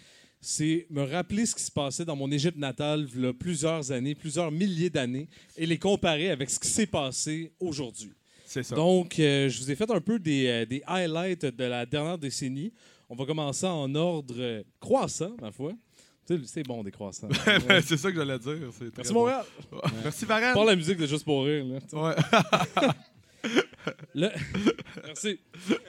c'est 0.46 0.86
me 0.92 1.02
rappeler 1.02 1.48
ce 1.48 1.56
qui 1.56 1.64
se 1.64 1.72
passait 1.72 2.06
dans 2.06 2.16
mon 2.16 2.32
Égypte 2.32 2.60
natale 2.60 3.08
il 3.16 3.24
y 3.24 3.26
a 3.26 3.34
plusieurs 3.34 3.92
années, 3.92 4.14
plusieurs 4.14 4.52
milliers 4.52 4.92
d'années, 4.92 5.28
et 5.58 5.66
les 5.66 5.80
comparer 5.80 6.30
avec 6.30 6.52
ce 6.52 6.60
qui 6.60 6.68
s'est 6.68 6.86
passé 6.86 7.52
aujourd'hui. 7.60 8.12
C'est 8.46 8.62
ça. 8.62 8.76
Donc, 8.76 9.18
euh, 9.20 9.50
je 9.50 9.60
vous 9.60 9.72
ai 9.72 9.76
fait 9.76 9.90
un 9.90 10.00
peu 10.00 10.20
des, 10.20 10.46
euh, 10.46 10.66
des 10.68 10.84
highlights 10.86 11.46
de 11.46 11.64
la 11.64 11.84
dernière 11.88 12.20
décennie. 12.20 12.72
On 13.10 13.16
va 13.16 13.26
commencer 13.26 13.66
en 13.66 13.94
ordre 13.96 14.36
euh, 14.38 14.62
croissant, 14.80 15.36
ma 15.42 15.52
foi. 15.52 15.74
C'est 16.46 16.62
bon, 16.64 16.84
des 16.84 16.92
croissants. 16.92 17.28
C'est 17.84 17.98
ça 17.98 18.12
que 18.12 18.18
j'allais 18.18 18.38
dire. 18.38 18.58
Merci, 18.96 19.14
bon. 19.14 19.22
Montréal. 19.22 19.46
Merci, 20.04 20.26
Varenne. 20.26 20.54
Pas 20.54 20.66
la 20.66 20.76
musique 20.76 20.98
de 20.98 21.08
Juste 21.08 21.26
pour 21.26 21.44
rire. 21.46 21.66
Là. 21.66 21.80
Ouais. 22.00 22.92
Le... 24.14 24.30
Merci. 25.06 25.40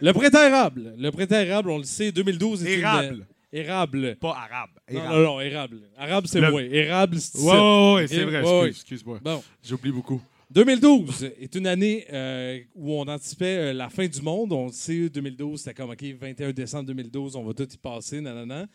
Le 0.00 0.12
printemps 0.12 0.42
érable. 0.42 0.94
Le 0.98 1.10
printemps 1.10 1.40
érable, 1.40 1.70
on 1.70 1.78
le 1.78 1.84
sait, 1.84 2.10
2012 2.10 2.64
est 2.64 2.80
une- 2.80 3.26
Érable. 3.56 4.16
Pas 4.16 4.36
arabe. 4.36 4.70
Non, 4.90 4.98
Érable. 5.00 5.14
non, 5.16 5.22
non, 5.22 5.40
érable. 5.40 5.80
Arabe, 5.96 6.26
c'est 6.26 6.40
Le- 6.40 6.50
moi. 6.50 6.62
Érable, 6.62 7.18
c'est 7.20 7.38
Ouais, 7.38 7.52
ouais, 7.52 7.94
ouais, 7.94 8.06
c'est 8.08 8.24
vrai. 8.24 8.42
Ouais, 8.42 8.60
ouais. 8.60 8.68
Excuse, 8.68 8.80
excuse-moi. 8.82 9.20
Bon. 9.22 9.42
J'oublie 9.64 9.92
beaucoup. 9.92 10.20
2012 10.50 11.24
est 11.40 11.54
une 11.56 11.66
année 11.66 12.04
euh, 12.12 12.60
où 12.74 12.92
on 12.92 13.02
anticipait 13.08 13.56
euh, 13.56 13.72
la 13.72 13.88
fin 13.88 14.06
du 14.06 14.20
monde. 14.22 14.52
On 14.52 14.68
sait, 14.70 15.08
2012, 15.08 15.58
c'était 15.60 15.74
comme, 15.74 15.90
OK, 15.90 16.02
21 16.02 16.52
décembre 16.52 16.84
2012, 16.86 17.34
on 17.34 17.42
va 17.44 17.52
tout 17.52 17.68
y 17.72 17.76
passer, 17.76 18.20
nanana. 18.20 18.66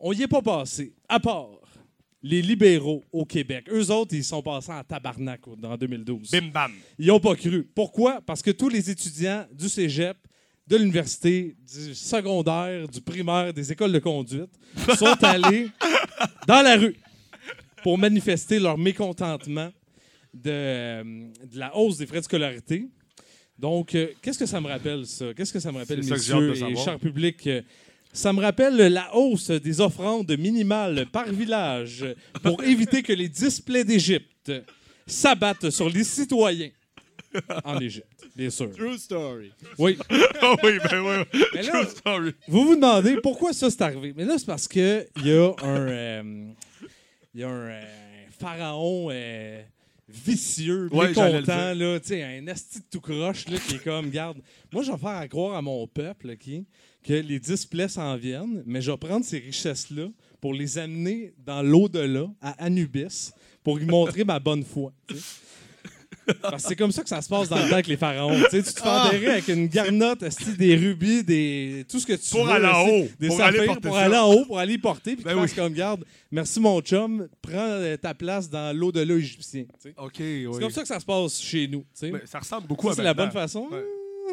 On 0.00 0.12
y 0.12 0.22
est 0.22 0.28
pas 0.28 0.42
passé, 0.42 0.92
à 1.08 1.20
part 1.20 1.50
les 2.22 2.42
libéraux 2.42 3.04
au 3.12 3.24
Québec. 3.24 3.66
Eux 3.70 3.90
autres, 3.92 4.14
ils 4.14 4.24
sont 4.24 4.42
passés 4.42 4.72
en 4.72 4.82
tabarnak 4.82 5.40
dans 5.56 5.76
2012. 5.76 6.30
Bim 6.32 6.48
bam. 6.52 6.72
Ils 6.98 7.06
n'ont 7.06 7.20
pas 7.20 7.34
cru. 7.36 7.62
Pourquoi? 7.74 8.20
Parce 8.22 8.42
que 8.42 8.50
tous 8.50 8.68
les 8.68 8.90
étudiants 8.90 9.46
du 9.52 9.68
cégep, 9.68 10.16
de 10.70 10.76
l'université, 10.76 11.56
du 11.68 11.94
secondaire, 11.94 12.86
du 12.88 13.00
primaire, 13.00 13.52
des 13.52 13.72
écoles 13.72 13.92
de 13.92 13.98
conduite 13.98 14.50
sont 14.96 15.16
allés 15.24 15.68
dans 16.46 16.62
la 16.62 16.76
rue 16.76 16.96
pour 17.82 17.98
manifester 17.98 18.60
leur 18.60 18.78
mécontentement 18.78 19.70
de, 20.32 20.50
euh, 20.50 21.02
de 21.52 21.58
la 21.58 21.76
hausse 21.76 21.96
des 21.98 22.06
frais 22.06 22.20
de 22.20 22.24
scolarité. 22.24 22.86
Donc, 23.58 23.94
euh, 23.96 24.08
qu'est-ce 24.22 24.38
que 24.38 24.46
ça 24.46 24.60
me 24.60 24.68
rappelle, 24.68 25.04
ça? 25.06 25.34
Qu'est-ce 25.34 25.52
que 25.52 25.58
ça 25.60 25.72
me 25.72 25.78
rappelle, 25.78 26.04
ça 26.04 26.14
que 26.14 26.20
de 26.20 26.40
messieurs 26.40 26.52
et 26.52 26.56
savoir. 26.60 26.84
chers 26.84 26.98
publics? 27.00 27.46
Euh, 27.48 27.62
Ça 28.12 28.32
me 28.32 28.40
rappelle 28.40 28.76
la 28.76 29.14
hausse 29.14 29.50
des 29.50 29.80
offrandes 29.80 30.30
minimales 30.38 31.06
par 31.12 31.28
village 31.32 32.04
pour 32.42 32.62
éviter 32.74 33.02
que 33.02 33.12
les 33.12 33.28
displays 33.28 33.84
d'Égypte 33.84 34.52
s'abattent 35.06 35.70
sur 35.70 35.88
les 35.90 36.04
citoyens 36.04 36.70
en 37.64 37.78
Égypte, 37.80 38.19
bien 38.36 38.50
sûr. 38.50 38.70
True 38.72 38.98
story. 38.98 39.52
Oui. 39.78 39.96
Ah 40.42 40.54
oui, 40.62 40.78
ben 40.90 41.00
oui. 41.32 41.40
Mais 41.54 41.62
là, 41.62 41.70
True 41.84 41.90
story. 41.90 42.32
vous 42.48 42.64
vous 42.64 42.74
demandez 42.76 43.16
pourquoi 43.22 43.52
ça 43.52 43.68
c'est 43.70 43.82
arrivé. 43.82 44.14
Mais 44.16 44.24
là, 44.24 44.36
c'est 44.38 44.46
parce 44.46 44.66
que 44.66 45.06
il 45.18 45.26
y 45.26 45.32
a 45.32 45.52
un, 45.62 45.88
euh, 45.88 46.52
y 47.34 47.42
a 47.42 47.48
un 47.48 47.68
euh, 47.70 47.82
pharaon 48.38 49.08
euh, 49.10 49.62
vicieux, 50.08 50.88
Ouais, 50.92 51.12
j'allais 51.14 51.32
le 51.32 51.40
mécontent, 51.42 51.74
là, 51.74 52.00
tu 52.00 52.08
sais, 52.08 52.22
un 52.24 52.46
asti 52.48 52.78
de 52.80 52.84
tout 52.90 53.00
croche 53.00 53.46
là, 53.48 53.58
qui 53.58 53.74
est 53.76 53.84
comme, 53.84 54.10
garde, 54.10 54.38
moi 54.72 54.82
je 54.82 54.90
vais 54.90 54.98
faire 54.98 55.08
à 55.10 55.28
croire 55.28 55.54
à 55.56 55.62
mon 55.62 55.86
peuple 55.86 56.30
ok, 56.30 56.50
que 57.04 57.12
les 57.12 57.38
displays 57.38 57.88
s'en 57.88 58.16
viennent, 58.16 58.62
mais 58.66 58.80
je 58.80 58.90
vais 58.90 58.96
prendre 58.96 59.24
ces 59.24 59.38
richesses-là 59.38 60.08
pour 60.40 60.54
les 60.54 60.78
amener 60.78 61.32
dans 61.44 61.62
l'au-delà, 61.62 62.26
à 62.40 62.64
Anubis, 62.64 63.30
pour 63.62 63.76
lui 63.76 63.86
montrer 63.86 64.24
ma 64.24 64.38
bonne 64.40 64.64
foi. 64.64 64.92
tu 65.06 65.16
sais. 65.16 65.20
Parce 66.42 66.62
que 66.62 66.68
c'est 66.68 66.76
comme 66.76 66.92
ça 66.92 67.02
que 67.02 67.08
ça 67.08 67.20
se 67.22 67.28
passe 67.28 67.48
dans 67.48 67.56
le 67.56 67.64
temps 67.64 67.72
avec 67.74 67.86
les 67.88 67.96
pharaons. 67.96 68.34
Tu, 68.44 68.50
sais, 68.50 68.62
tu 68.62 68.72
te 68.74 68.80
fais 68.80 68.86
Ah! 68.88 69.06
enterrer 69.08 69.26
avec 69.30 69.48
une 69.48 69.66
garnotte, 69.66 70.24
des 70.58 70.76
rubis, 70.76 71.24
des, 71.24 71.84
tout 71.88 71.98
ce 71.98 72.06
que 72.06 72.12
tu 72.12 72.30
Pour 72.30 72.44
veux. 72.44 72.52
aller 72.52 72.66
en 72.66 72.86
haut, 72.88 73.08
Des 73.18 73.28
pour 73.28 73.36
saphirs, 73.38 73.60
aller 73.62 73.66
porter 73.66 73.80
pour 73.88 73.96
ça. 73.96 74.02
aller 74.04 74.16
en 74.16 74.32
haut, 74.32 74.44
pour 74.44 74.58
aller 74.58 74.74
y 74.74 74.78
porter. 74.78 75.16
Puis 75.16 75.24
Ben 75.24 75.32
tu 75.34 75.38
oui. 75.40 75.50
comme 75.56 75.72
garde. 75.72 76.04
Merci 76.30 76.60
mon 76.60 76.80
chum, 76.80 77.26
prends 77.42 77.52
euh, 77.56 77.96
ta 77.96 78.14
place 78.14 78.48
dans 78.48 78.76
l'au-delà 78.76 79.14
égyptien. 79.14 79.64
tu 79.64 79.88
sais. 79.90 79.94
OK, 79.96 80.14
oui. 80.18 80.46
C'est 80.52 80.60
comme 80.60 80.70
ça 80.70 80.82
que 80.82 80.88
ça 80.88 81.00
se 81.00 81.06
passe 81.06 81.40
chez 81.40 81.66
nous. 81.66 81.80
tu 81.80 81.86
sais. 81.94 82.10
Ben, 82.10 82.20
ça 82.26 82.38
ressemble 82.38 82.66
beaucoup 82.68 82.86
Ça, 82.88 82.92
à 82.92 82.96
c'est 82.96 83.02
la 83.02 83.14
bonne 83.14 83.30
façon. 83.32 83.66
Ouais. 83.70 83.84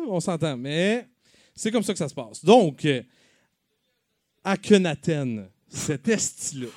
On 0.07 0.19
s'entend. 0.19 0.55
Mais 0.57 1.07
c'est 1.55 1.71
comme 1.71 1.83
ça 1.83 1.93
que 1.93 1.99
ça 1.99 2.07
se 2.09 2.13
passe. 2.13 2.45
Donc, 2.45 2.85
euh, 2.85 3.01
Akhenaten, 4.43 5.47
cet 5.67 6.07
esti-là, 6.07 6.67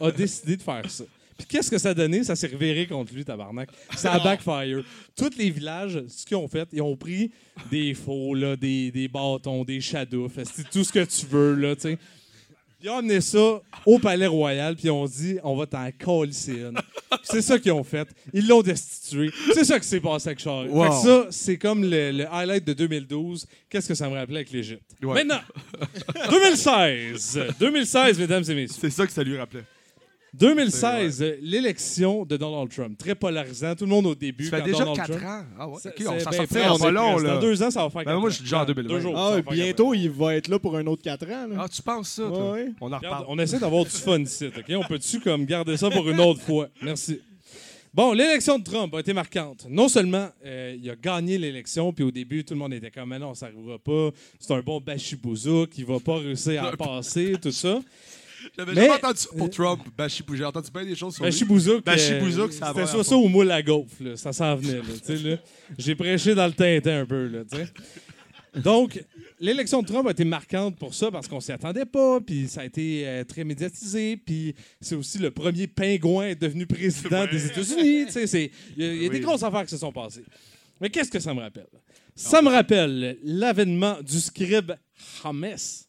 a 0.00 0.10
décidé 0.10 0.56
de 0.56 0.62
faire 0.62 0.90
ça. 0.90 1.04
Puis 1.40 1.46
qu'est-ce 1.48 1.70
que 1.70 1.78
ça 1.78 1.90
a 1.90 1.94
donné? 1.94 2.22
Ça 2.22 2.36
s'est 2.36 2.48
reviré 2.48 2.86
contre 2.86 3.14
lui, 3.14 3.24
tabarnak. 3.24 3.70
Ça 3.96 4.12
a 4.12 4.20
backfire. 4.20 4.84
Tous 5.16 5.30
les 5.38 5.50
villages, 5.50 6.02
ce 6.08 6.24
qu'ils 6.26 6.36
ont 6.36 6.48
fait, 6.48 6.68
ils 6.72 6.82
ont 6.82 6.96
pris 6.96 7.30
des 7.70 7.94
faux, 7.94 8.34
là, 8.34 8.56
des, 8.56 8.90
des 8.90 9.08
bâtons, 9.08 9.64
des 9.64 9.80
shadows, 9.80 10.28
tout 10.70 10.84
ce 10.84 10.92
que 10.92 11.04
tu 11.04 11.26
veux, 11.26 11.54
là, 11.54 11.74
tu 11.74 11.82
sais. 11.82 11.98
Ils 12.82 12.88
ont 12.88 12.96
amené 12.96 13.20
ça 13.20 13.60
au 13.84 13.98
Palais 13.98 14.26
Royal, 14.26 14.74
puis 14.74 14.86
ils 14.86 14.90
ont 14.90 15.04
dit 15.04 15.36
on 15.44 15.54
va 15.54 15.66
t'en 15.66 15.90
colisser 16.02 16.60
une. 16.60 16.78
C'est 17.24 17.42
ça 17.42 17.58
qu'ils 17.58 17.72
ont 17.72 17.84
fait. 17.84 18.08
Ils 18.32 18.46
l'ont 18.48 18.62
destitué. 18.62 19.30
C'est 19.52 19.64
ça 19.64 19.78
qui 19.78 19.86
s'est 19.86 20.00
passé 20.00 20.28
avec 20.30 20.38
Charles. 20.38 20.68
Wow. 20.68 20.84
Fait 20.84 20.88
que 20.88 20.94
ça, 20.94 21.26
c'est 21.30 21.56
comme 21.58 21.82
le, 21.82 22.10
le 22.10 22.26
highlight 22.32 22.64
de 22.64 22.72
2012. 22.72 23.46
Qu'est-ce 23.68 23.88
que 23.88 23.94
ça 23.94 24.08
me 24.08 24.14
rappelait 24.14 24.36
avec 24.36 24.50
l'Égypte? 24.50 24.82
Ouais. 25.02 25.22
Maintenant, 25.24 25.40
2016. 26.30 27.40
2016, 27.58 28.18
mesdames 28.18 28.44
et 28.48 28.54
messieurs. 28.54 28.78
C'est 28.80 28.90
ça 28.90 29.06
que 29.06 29.12
ça 29.12 29.22
lui 29.22 29.36
rappelait. 29.36 29.64
2016, 30.34 31.22
euh, 31.22 31.36
l'élection 31.42 32.24
de 32.24 32.36
Donald 32.36 32.68
Trump. 32.70 32.96
Très 32.98 33.14
polarisant. 33.14 33.74
Tout 33.74 33.84
le 33.84 33.90
monde 33.90 34.06
au 34.06 34.14
début. 34.14 34.44
Ça 34.44 34.50
fait 34.56 34.58
quand 34.62 34.66
déjà 34.66 34.78
Donald 34.84 34.96
4 34.96 35.06
Trump- 35.10 35.24
ans. 35.24 35.44
Ah 35.58 35.68
ouais, 35.68 35.74
C'est- 35.82 35.88
OK, 35.88 35.94
on 36.00 36.04
s'en 36.20 36.74
on 36.74 36.78
pas 36.78 36.90
long, 36.90 37.18
là. 37.18 37.34
Dans 37.34 37.40
deux 37.40 37.62
ans, 37.62 37.70
ça 37.70 37.82
va 37.82 37.90
faire 37.90 38.00
Ben, 38.04 38.12
quatre 38.12 38.20
moi, 38.20 38.26
ans. 38.28 38.30
je 38.30 38.34
suis 38.36 38.44
déjà 38.44 38.62
en 38.62 38.64
2020. 38.64 38.94
Deux 38.94 39.00
jours. 39.00 39.14
Ah, 39.16 39.40
bientôt, 39.50 39.94
il 39.94 40.10
va 40.10 40.36
être 40.36 40.48
là 40.48 40.58
pour 40.58 40.76
un 40.76 40.86
autre 40.86 41.02
4 41.02 41.24
ans. 41.30 41.46
là. 41.48 41.56
Ah, 41.58 41.68
tu 41.68 41.82
penses 41.82 42.10
ça, 42.10 42.22
toi? 42.28 42.52
Ouais, 42.52 42.62
ouais. 42.62 42.72
On 42.80 42.92
en 42.92 42.96
reparle. 42.98 43.24
on 43.28 43.38
essaie 43.38 43.58
d'avoir 43.58 43.84
du 43.84 43.90
fun 43.90 44.20
ici, 44.20 44.46
OK? 44.46 44.64
On 44.76 44.84
peut-tu 44.84 45.20
comme 45.20 45.44
garder 45.44 45.76
ça 45.76 45.90
pour 45.90 46.08
une 46.08 46.20
autre 46.20 46.40
fois? 46.40 46.68
Merci. 46.82 47.20
Bon, 47.92 48.12
l'élection 48.12 48.56
de 48.56 48.62
Trump 48.62 48.94
a 48.94 49.00
été 49.00 49.12
marquante. 49.12 49.66
Non 49.68 49.88
seulement 49.88 50.28
euh, 50.46 50.76
il 50.80 50.88
a 50.88 50.94
gagné 50.94 51.38
l'élection, 51.38 51.92
puis 51.92 52.04
au 52.04 52.12
début, 52.12 52.44
tout 52.44 52.54
le 52.54 52.60
monde 52.60 52.72
était 52.72 52.92
comme, 52.92 53.08
mais 53.08 53.18
non, 53.18 53.34
ça 53.34 53.46
n'arrivera 53.50 53.78
pas. 53.80 54.10
C'est 54.38 54.54
un 54.54 54.60
bon 54.60 54.80
bachibouzouk, 54.80 55.70
qui 55.70 55.82
va 55.82 55.98
pas 55.98 56.18
réussir 56.18 56.62
à 56.64 56.70
passer, 56.76 57.32
tout 57.42 57.50
ça. 57.50 57.80
J'avais 58.56 58.74
Mais- 58.74 58.80
jamais 58.82 58.94
entendu 58.94 59.18
ça 59.18 59.28
pour 59.36 59.50
Trump. 59.50 59.80
Bachibou, 59.96 60.34
j'ai 60.36 60.44
entendu 60.44 60.70
bien 60.72 60.84
des 60.84 60.94
choses 60.96 61.14
sur 61.14 61.24
lui. 61.24 61.30
Bachibouzouk, 61.30 61.84
Bachibouzouk, 61.84 62.50
euh, 62.50 62.52
ça 62.52 62.68
c'était 62.68 62.80
va 62.80 62.86
soit 62.86 63.04
ça 63.04 63.16
ou 63.16 63.28
moule 63.28 63.50
à 63.50 63.62
gaufre, 63.62 63.94
là. 64.00 64.16
Ça 64.16 64.32
s'en 64.32 64.56
venait, 64.56 64.78
là, 64.78 64.82
tu 65.04 65.16
sais, 65.16 65.22
là. 65.22 65.36
J'ai 65.78 65.94
prêché 65.94 66.34
dans 66.34 66.46
le 66.46 66.52
tintin 66.52 67.00
un 67.00 67.06
peu, 67.06 67.26
là, 67.26 67.40
tu 67.50 67.56
sais. 67.58 67.68
Donc, 68.60 69.00
l'élection 69.38 69.80
de 69.80 69.86
Trump 69.86 70.08
a 70.08 70.10
été 70.10 70.24
marquante 70.24 70.76
pour 70.76 70.92
ça 70.92 71.10
parce 71.10 71.28
qu'on 71.28 71.38
s'y 71.38 71.52
attendait 71.52 71.84
pas, 71.86 72.20
puis 72.20 72.48
ça 72.48 72.62
a 72.62 72.64
été 72.64 73.06
euh, 73.06 73.22
très 73.24 73.44
médiatisé, 73.44 74.16
puis 74.16 74.54
c'est 74.80 74.96
aussi 74.96 75.18
le 75.18 75.30
premier 75.30 75.68
pingouin 75.68 76.24
à 76.24 76.28
être 76.30 76.40
devenu 76.40 76.66
président 76.66 77.26
des 77.30 77.46
États-Unis. 77.46 78.06
tu 78.06 78.12
sais, 78.12 78.26
c'est- 78.26 78.50
Il 78.76 78.84
y 78.84 78.88
a, 78.88 78.92
il 78.92 79.02
y 79.02 79.06
a 79.06 79.08
des 79.08 79.18
Oui. 79.18 79.20
grosses 79.24 79.42
affaires 79.44 79.62
qui 79.64 79.70
se 79.70 79.76
sont 79.76 79.92
passées. 79.92 80.24
Mais 80.80 80.90
qu'est-ce 80.90 81.10
que 81.10 81.20
ça 81.20 81.32
me 81.32 81.40
rappelle? 81.40 81.66
Ça 82.16 82.42
me 82.42 82.48
rappelle 82.48 83.18
l'avènement 83.22 83.98
du 84.02 84.18
scribe 84.18 84.72
Hames 85.24 85.46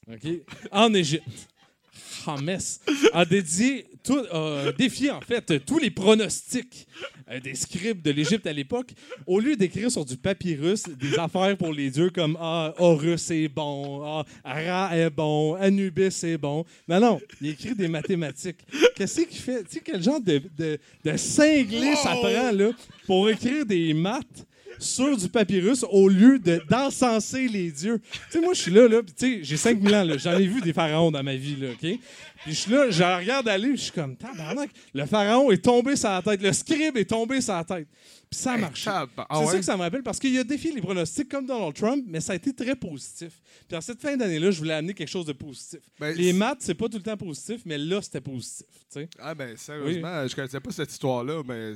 ok, 0.08 0.32
en 0.72 0.94
Égypte. 0.94 1.24
Hames 2.28 2.58
a 3.14 3.26
dédié, 3.26 3.86
tout, 4.04 4.20
a 4.32 4.72
défié 4.78 5.12
en 5.12 5.22
fait 5.22 5.66
tous 5.66 5.80
les 5.80 5.92
pronostics 5.92 6.88
euh, 7.30 7.40
des 7.40 7.56
scribes 7.56 8.02
de 8.02 8.12
l'Égypte 8.12 8.48
à 8.48 8.54
l'époque. 8.54 8.92
Au 9.28 9.40
lieu 9.40 9.56
d'écrire 9.56 9.92
sur 9.92 10.06
du 10.06 10.18
papyrus 10.18 10.84
des 10.84 11.18
affaires 11.18 11.58
pour 11.58 11.72
les 11.74 11.90
dieux 11.90 12.10
comme 12.10 12.38
ah, 12.40 12.74
Horus 12.78 13.32
est 13.32 13.48
bon, 13.48 14.04
ah, 14.04 14.26
Ra 14.44 14.98
est 14.98 15.10
bon, 15.10 15.56
Anubis 15.56 16.24
est 16.24 16.38
bon. 16.38 16.66
Non, 16.88 17.00
non, 17.00 17.22
il 17.42 17.50
écrit 17.50 17.76
des 17.76 17.88
mathématiques. 17.88 18.60
Qu'est-ce 18.96 19.22
qu'il 19.22 19.40
fait? 19.40 19.64
Tu 19.64 19.76
sais, 19.76 19.82
quel 19.84 20.02
genre 20.02 20.22
de, 20.22 20.42
de, 20.58 20.80
de 21.04 21.18
cinglé 21.18 21.96
ça 21.96 22.12
prend 22.12 22.52
là, 22.52 22.72
pour 23.06 23.30
écrire 23.30 23.66
des 23.66 23.94
maths? 23.94 24.46
Sur 24.82 25.16
du 25.16 25.30
papyrus 25.30 25.86
au 25.90 26.10
lieu 26.10 26.40
de 26.40 26.62
d'encenser 26.70 27.48
les 27.48 27.72
dieux. 27.72 28.00
Tu 28.12 28.20
sais, 28.32 28.42
moi, 28.42 28.54
je 28.54 28.62
suis 28.62 28.72
là, 28.72 28.88
là, 28.88 29.02
puis 29.04 29.14
tu 29.14 29.38
sais, 29.38 29.44
j'ai 29.44 29.58
5000 29.58 29.96
ans, 29.96 30.04
là, 30.04 30.18
j'en 30.18 30.38
ai 30.38 30.48
vu 30.48 30.62
des 30.62 30.74
pharaons 30.74 31.12
dans 31.12 31.24
ma 31.24 31.36
vie, 31.36 31.56
là, 31.56 31.70
OK? 31.72 31.80
Puis 31.80 32.00
je 32.48 32.52
suis 32.54 32.72
là, 32.72 32.90
je 32.90 33.04
regarde 33.04 33.48
aller, 33.48 33.72
je 33.78 33.82
suis 33.84 33.92
comme, 33.92 34.16
tabarnak, 34.16 34.70
le 34.94 35.06
pharaon 35.06 35.52
est 35.52 35.64
tombé 35.64 35.96
sur 35.96 36.10
la 36.10 36.22
tête, 36.24 36.42
le 36.42 36.52
scribe 36.54 36.98
est 36.98 37.06
tombé 37.10 37.40
sur 37.40 37.54
la 37.54 37.64
tête. 37.64 37.88
Puis 38.32 38.40
ça 38.40 38.54
a 38.54 38.58
marché. 38.58 38.90
ah 38.90 39.06
c'est 39.42 39.46
ça 39.52 39.58
que 39.58 39.66
ça 39.66 39.76
me 39.78 39.82
rappelle, 39.82 40.02
parce 40.04 40.18
qu'il 40.18 40.36
a 40.40 40.44
défié 40.44 40.72
les 40.72 40.82
pronostics 40.82 41.28
comme 41.30 41.46
Donald 41.46 41.74
Trump, 41.76 42.04
mais 42.08 42.20
ça 42.22 42.32
a 42.34 42.38
été 42.38 42.54
très 42.54 42.76
positif. 42.76 43.34
Puis 43.68 43.78
en 43.78 43.82
cette 43.82 44.02
fin 44.02 44.16
d'année-là, 44.18 44.52
je 44.52 44.58
voulais 44.58 44.74
amener 44.74 44.94
quelque 44.94 45.10
chose 45.10 45.26
de 45.26 45.34
positif. 45.34 45.82
Ben, 46.00 46.16
les 46.16 46.32
maths, 46.34 46.60
c'est 46.62 46.74
pas 46.74 46.88
tout 46.88 46.98
le 46.98 47.04
temps 47.04 47.18
positif, 47.18 47.62
mais 47.66 47.78
là, 47.78 48.02
c'était 48.02 48.22
positif, 48.22 48.66
tu 48.92 49.02
sais. 49.02 49.10
Ah 49.20 49.36
ben 49.36 49.56
sérieusement, 49.58 50.26
je 50.28 50.34
connaissais 50.36 50.60
pas 50.62 50.72
cette 50.72 50.92
histoire-là, 50.92 51.44
mais 51.46 51.74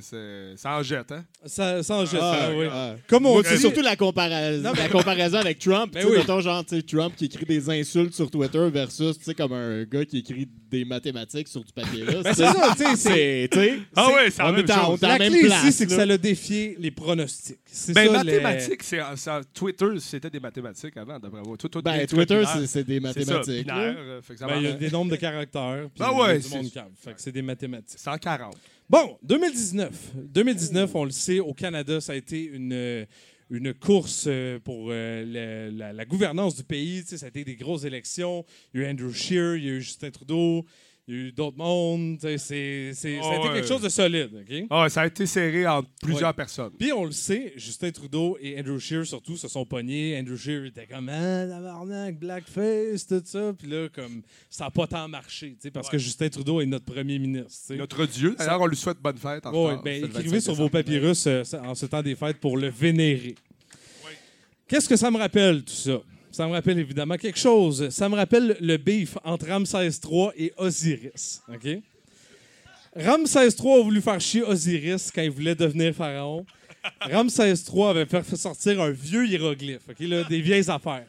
ça 0.56 0.78
en 0.78 0.82
jette, 0.82 1.12
hein? 1.12 1.24
Ça, 1.44 1.82
ça 1.82 1.94
en 1.94 2.04
jette, 2.06 2.20
Ah, 2.22 2.48
oui. 2.56 2.66
ah. 2.72 2.95
Comme 3.08 3.26
on 3.26 3.32
Moi, 3.34 3.42
dit... 3.42 3.48
c'est 3.50 3.58
surtout 3.58 3.80
la, 3.82 3.96
compara- 3.96 4.56
Non, 4.60 4.72
mais- 4.74 4.82
la 4.82 4.88
comparaison 4.90 5.38
avec 5.38 5.58
Trump. 5.58 5.92
Ben 5.92 6.00
tu 6.00 6.06
sais, 6.06 6.12
oui. 6.12 6.18
mettons, 6.18 6.40
genre, 6.40 6.64
Trump 6.86 7.14
qui 7.16 7.26
écrit 7.26 7.44
des 7.44 7.68
insultes 7.70 8.14
sur 8.14 8.30
Twitter 8.30 8.68
versus, 8.70 9.18
tu 9.18 9.24
sais, 9.24 9.34
comme 9.34 9.52
un 9.52 9.84
gars 9.84 10.04
qui 10.04 10.18
écrit 10.18 10.48
des 10.70 10.84
mathématiques 10.84 11.48
sur 11.48 11.62
du 11.64 11.72
papier 11.72 12.04
là. 12.04 12.22
Ben, 12.22 12.34
c'est 12.34 12.42
ça, 12.44 12.74
tu 12.76 12.96
sais, 12.96 13.48
Ah 13.94 14.08
ouais, 14.08 14.30
c'est 14.30 14.42
la 14.42 14.48
on 14.48 14.52
même 14.52 14.66
chose. 14.66 14.98
on 15.02 15.06
La 15.06 15.18
même 15.18 15.32
clé 15.32 15.42
place. 15.44 15.62
ici, 15.64 15.72
c'est 15.72 15.86
que 15.86 15.92
ça 15.92 16.04
l'a 16.06 16.18
défié 16.18 16.76
les 16.78 16.90
pronostics. 16.90 17.58
C'est 17.66 17.92
Ben, 17.94 18.06
ça, 18.12 18.22
les- 18.24 18.40
mathématiques, 18.40 18.82
c'est 18.82 19.00
ça, 19.16 19.40
Twitter, 19.54 19.86
c'était 20.00 20.30
des 20.30 20.40
mathématiques 20.40 20.96
avant, 20.96 21.18
d'après 21.18 21.42
moi. 21.42 21.56
Tout- 21.56 21.68
tout 21.68 21.82
Ben, 21.82 22.06
Twitter, 22.06 22.42
c'est- 22.66 22.84
des 22.84 23.00
mathématiques, 23.00 23.68
euh, 23.70 24.20
fait 24.22 24.34
que 24.34 24.38
ça 24.40 24.46
Ben, 24.46 24.56
il 24.58 24.62
y 24.64 24.66
a 24.66 24.72
des 24.72 24.90
nombres 24.90 25.10
de 25.10 25.16
caractères. 25.16 25.88
Ah 26.00 26.04
a 26.08 26.12
ouais, 26.12 26.40
c'est 27.16 27.32
des 27.32 27.42
mathématiques. 27.42 27.98
140. 27.98 28.56
Bon, 28.88 29.18
2019. 29.24 30.12
2019, 30.14 30.94
on 30.94 31.04
le 31.04 31.10
sait, 31.10 31.40
au 31.40 31.52
Canada, 31.52 32.00
ça 32.00 32.12
a 32.12 32.14
été 32.14 32.44
une, 32.44 32.72
euh, 32.72 33.04
une 33.50 33.74
course 33.74 34.26
euh, 34.28 34.60
pour 34.60 34.90
euh, 34.90 35.72
la 35.72 36.04
gouvernance 36.04 36.54
du 36.54 36.62
pays. 36.62 37.02
Tu 37.02 37.08
sais, 37.08 37.18
ça 37.18 37.26
a 37.26 37.28
été 37.30 37.42
des 37.42 37.56
grosses 37.56 37.82
élections. 37.82 38.44
Il 38.72 38.80
y 38.80 38.84
a 38.84 38.86
eu 38.86 38.92
Andrew 38.92 39.10
Scheer, 39.10 39.56
il 39.56 39.64
y 39.64 39.68
a 39.70 39.72
eu 39.72 39.80
Justin 39.80 40.12
Trudeau, 40.12 40.64
il 41.08 41.14
y 41.14 41.18
a 41.18 41.20
eu 41.28 41.32
d'autres 41.32 41.56
mondes. 41.56 42.18
C'est- 42.20 42.36
c'est- 42.38 42.92
ça 42.92 43.08
a 43.08 43.32
Ah 43.34 43.36
été 43.38 43.48
quelque 43.54 43.68
chose 43.68 43.82
de 43.82 43.88
solide. 43.88 44.30
OK? 44.34 44.66
Ah 44.70 44.88
ça 44.88 45.02
a 45.02 45.06
été 45.06 45.24
serré 45.26 45.66
entre 45.66 45.88
plusieurs 46.02 46.30
Ouais. 46.30 46.34
personnes. 46.34 46.72
Puis 46.78 46.92
on 46.92 47.04
le 47.04 47.12
sait, 47.12 47.52
Justin 47.56 47.90
Trudeau 47.92 48.36
et 48.40 48.58
Andrew 48.58 48.78
Scheer 48.78 49.06
surtout 49.06 49.36
se 49.36 49.46
sont 49.48 49.64
pognés. 49.64 50.18
Andrew 50.18 50.36
Scheer 50.36 50.64
était 50.66 50.86
comme 50.86 51.08
ah, 51.08 51.46
tabarnak, 51.46 52.18
blackface, 52.18 53.06
tout 53.06 53.22
ça. 53.24 53.52
Puis 53.56 53.68
là, 53.68 53.88
comme 53.88 54.22
ça 54.50 54.64
n'a 54.64 54.70
pas 54.70 54.86
tant 54.86 55.06
marché, 55.08 55.50
tu 55.52 55.56
sais, 55.62 55.70
parce 55.70 55.88
que 55.88 55.98
Justin 55.98 56.28
Trudeau 56.28 56.60
est 56.60 56.66
notre 56.66 56.84
premier 56.86 57.18
ministre. 57.18 57.50
tu 57.50 57.66
sais. 57.74 57.76
Notre 57.76 58.04
Dieu. 58.06 58.34
D'ailleurs, 58.38 58.60
on 58.60 58.66
lui 58.66 58.76
souhaite 58.76 58.98
bonne 59.00 59.18
fête. 59.18 59.46
En 59.46 59.52
Ouais, 59.52 59.70
retard. 59.70 59.82
ben, 59.82 59.94
C'est 59.94 60.00
le 60.00 60.06
écrivez 60.08 60.28
25 60.30 60.40
sur 60.40 60.54
vos 60.54 60.68
décembre. 60.68 60.70
papyrus 60.84 61.26
euh, 61.28 61.42
en 61.64 61.74
ce 61.74 61.86
temps 61.86 62.02
des 62.02 62.14
fêtes 62.16 62.38
pour 62.40 62.56
le 62.56 62.68
vénérer. 62.68 63.34
Qu'est-ce 64.68 64.88
que 64.88 64.96
ça 64.96 65.10
me 65.12 65.18
rappelle, 65.18 65.62
tout 65.62 65.72
ça? 65.72 66.00
Ça 66.36 66.46
me 66.46 66.52
rappelle 66.52 66.78
évidemment 66.78 67.16
quelque 67.16 67.38
chose. 67.38 67.88
Ça 67.88 68.10
me 68.10 68.14
rappelle 68.14 68.58
le 68.60 68.76
beef 68.76 69.16
entre 69.24 69.46
Ramsès 69.48 69.88
III 70.04 70.28
et 70.36 70.52
Osiris. 70.58 71.40
OK? 71.48 71.78
Ramsès 72.94 73.48
III 73.58 73.72
a 73.72 73.82
voulu 73.82 74.02
faire 74.02 74.20
chier 74.20 74.42
Osiris 74.42 75.10
quand 75.14 75.22
il 75.22 75.30
voulait 75.30 75.54
devenir 75.54 75.94
pharaon. 75.94 76.44
Ramsès 77.00 77.54
III 77.72 77.84
avait 77.84 78.04
fait 78.04 78.36
sortir 78.36 78.82
un 78.82 78.90
vieux 78.90 79.26
hiéroglyphe, 79.26 79.80
OK, 79.88 79.96
là, 80.00 80.24
des 80.24 80.42
vieilles 80.42 80.70
affaires. 80.70 81.06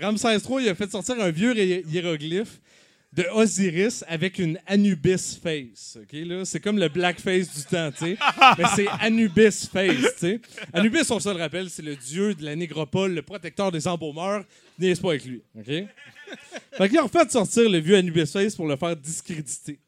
Ramsès 0.00 0.36
III 0.38 0.62
il 0.64 0.68
a 0.68 0.74
fait 0.74 0.90
sortir 0.90 1.14
un 1.20 1.30
vieux 1.30 1.56
hi- 1.56 1.84
hiéroglyphe 1.88 2.60
de 3.16 3.24
Osiris 3.32 4.04
avec 4.06 4.38
une 4.38 4.58
Anubis 4.66 5.40
face. 5.42 5.96
OK, 6.00 6.12
là, 6.12 6.44
c'est 6.44 6.60
comme 6.60 6.78
le 6.78 6.90
blackface 6.90 7.56
du 7.56 7.64
temps, 7.64 7.90
tu 7.90 8.04
sais. 8.04 8.16
Mais 8.58 8.64
c'est 8.76 8.86
Anubis 9.00 9.66
face, 9.72 9.96
tu 9.96 10.18
sais. 10.18 10.40
Anubis, 10.74 11.10
on 11.10 11.18
se 11.18 11.30
le 11.30 11.36
rappelle, 11.36 11.70
c'est 11.70 11.82
le 11.82 11.96
dieu 11.96 12.34
de 12.34 12.44
la 12.44 12.54
négropole, 12.54 13.14
le 13.14 13.22
protecteur 13.22 13.72
des 13.72 13.88
embaumeurs. 13.88 14.44
N'est-ce 14.78 15.00
pas 15.00 15.08
avec 15.08 15.24
lui, 15.24 15.42
OK? 15.58 15.66
Fait 16.72 16.88
qu'ils 16.90 17.00
ont 17.00 17.08
fait 17.08 17.30
sortir 17.30 17.70
le 17.70 17.78
vieux 17.78 17.96
Anubis 17.96 18.26
face 18.26 18.54
pour 18.54 18.66
le 18.66 18.76
faire 18.76 18.94
discréditer. 18.94 19.78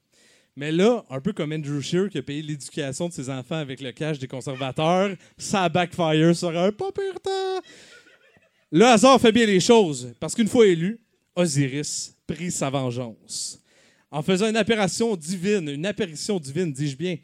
Mais 0.56 0.72
là, 0.72 1.05
un 1.10 1.20
peu 1.20 1.34
comme 1.34 1.52
Andrew 1.52 1.80
Scheer 1.80 2.09
qui 2.09 2.18
a 2.18 2.22
payé 2.22 2.40
l'éducation 2.40 3.09
de 3.09 3.12
ses 3.12 3.28
enfants 3.28 3.56
avec 3.56 3.80
le 3.80 3.92
cash 3.92 4.18
des 4.18 4.26
conservateurs, 4.26 5.14
ça 5.36 5.68
backfire 5.68 6.34
sur 6.34 6.56
un 6.56 6.72
pas 6.72 6.90
pire 6.92 7.20
temps. 7.20 7.60
Le 8.72 8.86
hasard 8.86 9.20
fait 9.20 9.32
bien 9.32 9.46
les 9.46 9.60
choses, 9.60 10.14
parce 10.18 10.34
qu'une 10.34 10.48
fois 10.48 10.66
élu, 10.66 10.98
Osiris 11.36 12.18
prit 12.28 12.52
sa 12.52 12.70
vengeance. 12.70 13.59
En 14.10 14.22
faisant 14.22 14.48
une 14.48 14.56
apparition 14.56 15.16
divine, 15.16 15.68
une 15.68 15.86
apparition 15.86 16.38
divine, 16.38 16.72
dis-je 16.72 16.96
bien, 16.96 17.16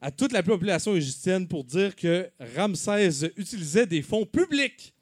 à 0.00 0.10
toute 0.10 0.32
la 0.32 0.42
population 0.42 0.94
égyptienne 0.94 1.48
pour 1.48 1.64
dire 1.64 1.96
que 1.96 2.28
Ramsès 2.56 3.32
utilisait 3.36 3.86
des 3.86 4.02
fonds 4.02 4.26
publics 4.26 4.92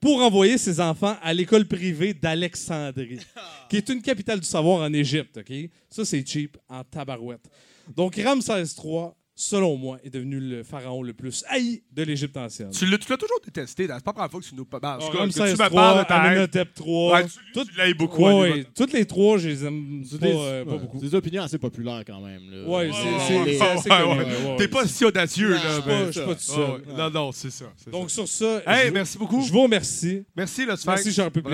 pour 0.00 0.20
envoyer 0.20 0.58
ses 0.58 0.80
enfants 0.80 1.16
à 1.22 1.32
l'école 1.32 1.66
privée 1.66 2.14
d'Alexandrie, 2.14 3.20
qui 3.68 3.76
est 3.76 3.88
une 3.88 4.02
capitale 4.02 4.40
du 4.40 4.46
savoir 4.46 4.80
en 4.80 4.92
Égypte. 4.92 5.38
OK? 5.38 5.52
Ça, 5.88 6.04
c'est 6.04 6.26
cheap 6.26 6.56
en 6.68 6.82
tabarouette. 6.82 7.48
Donc, 7.94 8.16
Ramsès 8.16 8.64
III, 8.82 9.10
selon 9.42 9.76
moi, 9.76 9.98
est 10.04 10.10
devenu 10.10 10.38
le 10.40 10.62
pharaon 10.62 11.02
le 11.02 11.12
plus 11.12 11.44
haï 11.48 11.82
de 11.92 12.02
l'Égypte 12.02 12.36
ancienne. 12.36 12.70
Tu 12.70 12.86
l'as 12.86 12.98
toujours 12.98 13.40
détesté. 13.44 13.82
C'est 13.84 13.88
pas 13.88 13.94
la 13.94 14.00
première 14.12 14.30
fois 14.30 14.40
que 14.40 14.46
tu 14.46 14.54
nous 14.54 14.64
parles. 14.64 15.02
Ramsès 15.02 15.32
tu 15.32 15.40
me 15.40 15.48
III, 15.66 15.70
parles 15.70 15.98
de 16.00 16.04
ta. 16.08 16.14
Amenhotep 16.22 16.68
III. 16.78 17.10
Ouais, 17.12 17.24
tu- 17.26 17.30
toutes- 17.52 17.70
tu 17.70 17.76
l'aimes 17.76 17.92
beaucoup, 17.94 18.24
Ouais, 18.24 18.64
toutes 18.74 18.92
les 18.92 19.04
trois, 19.04 19.38
je 19.38 19.48
les 19.48 19.64
aime 19.64 20.04
pas, 20.10 20.16
des, 20.26 20.32
euh, 20.34 20.64
pas 20.64 20.76
beaucoup. 20.76 20.98
c'est 21.00 21.06
des 21.06 21.14
opinions 21.14 21.42
assez 21.42 21.58
populaires 21.58 22.02
quand 22.06 22.20
même. 22.20 22.42
Là. 22.50 22.68
Ouais, 22.68 22.90
c'est- 22.92 23.26
c'est- 23.26 23.44
les- 23.44 23.58
c'est 23.58 23.64
assez 23.64 23.90
Ouais, 23.90 23.98
connu. 24.02 24.10
ouais. 24.20 24.24
Ouais, 24.24 24.50
ouais. 24.50 24.56
T'es 24.56 24.68
pas 24.68 24.86
si 24.86 25.04
audacieux, 25.04 25.48
Non, 25.50 25.54
là. 25.56 25.60
je 25.66 25.72
suis 25.72 25.82
ben, 25.82 25.98
pas- 26.00 26.06
je 26.06 26.10
suis 26.12 26.20
pas 26.28 26.34
tout 26.34 26.40
seul. 26.40 26.82
Non, 26.96 27.10
non, 27.10 27.32
c'est 27.32 27.50
ça. 27.50 27.64
Donc, 27.90 28.10
sur 28.10 28.28
ça, 28.28 28.62
merci 28.92 29.18
beaucoup. 29.18 29.42
je 29.42 29.52
vous 29.52 29.62
remercie. 29.62 30.24
Merci, 30.36 30.64
le 30.64 30.76
Sphinx. 30.76 30.86
Merci, 30.86 31.12
cher 31.12 31.30
public. 31.30 31.52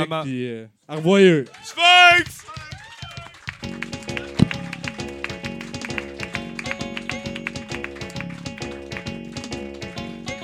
Au 0.89 0.97
revoir. 0.97 1.37
Sphinx! 1.65 2.45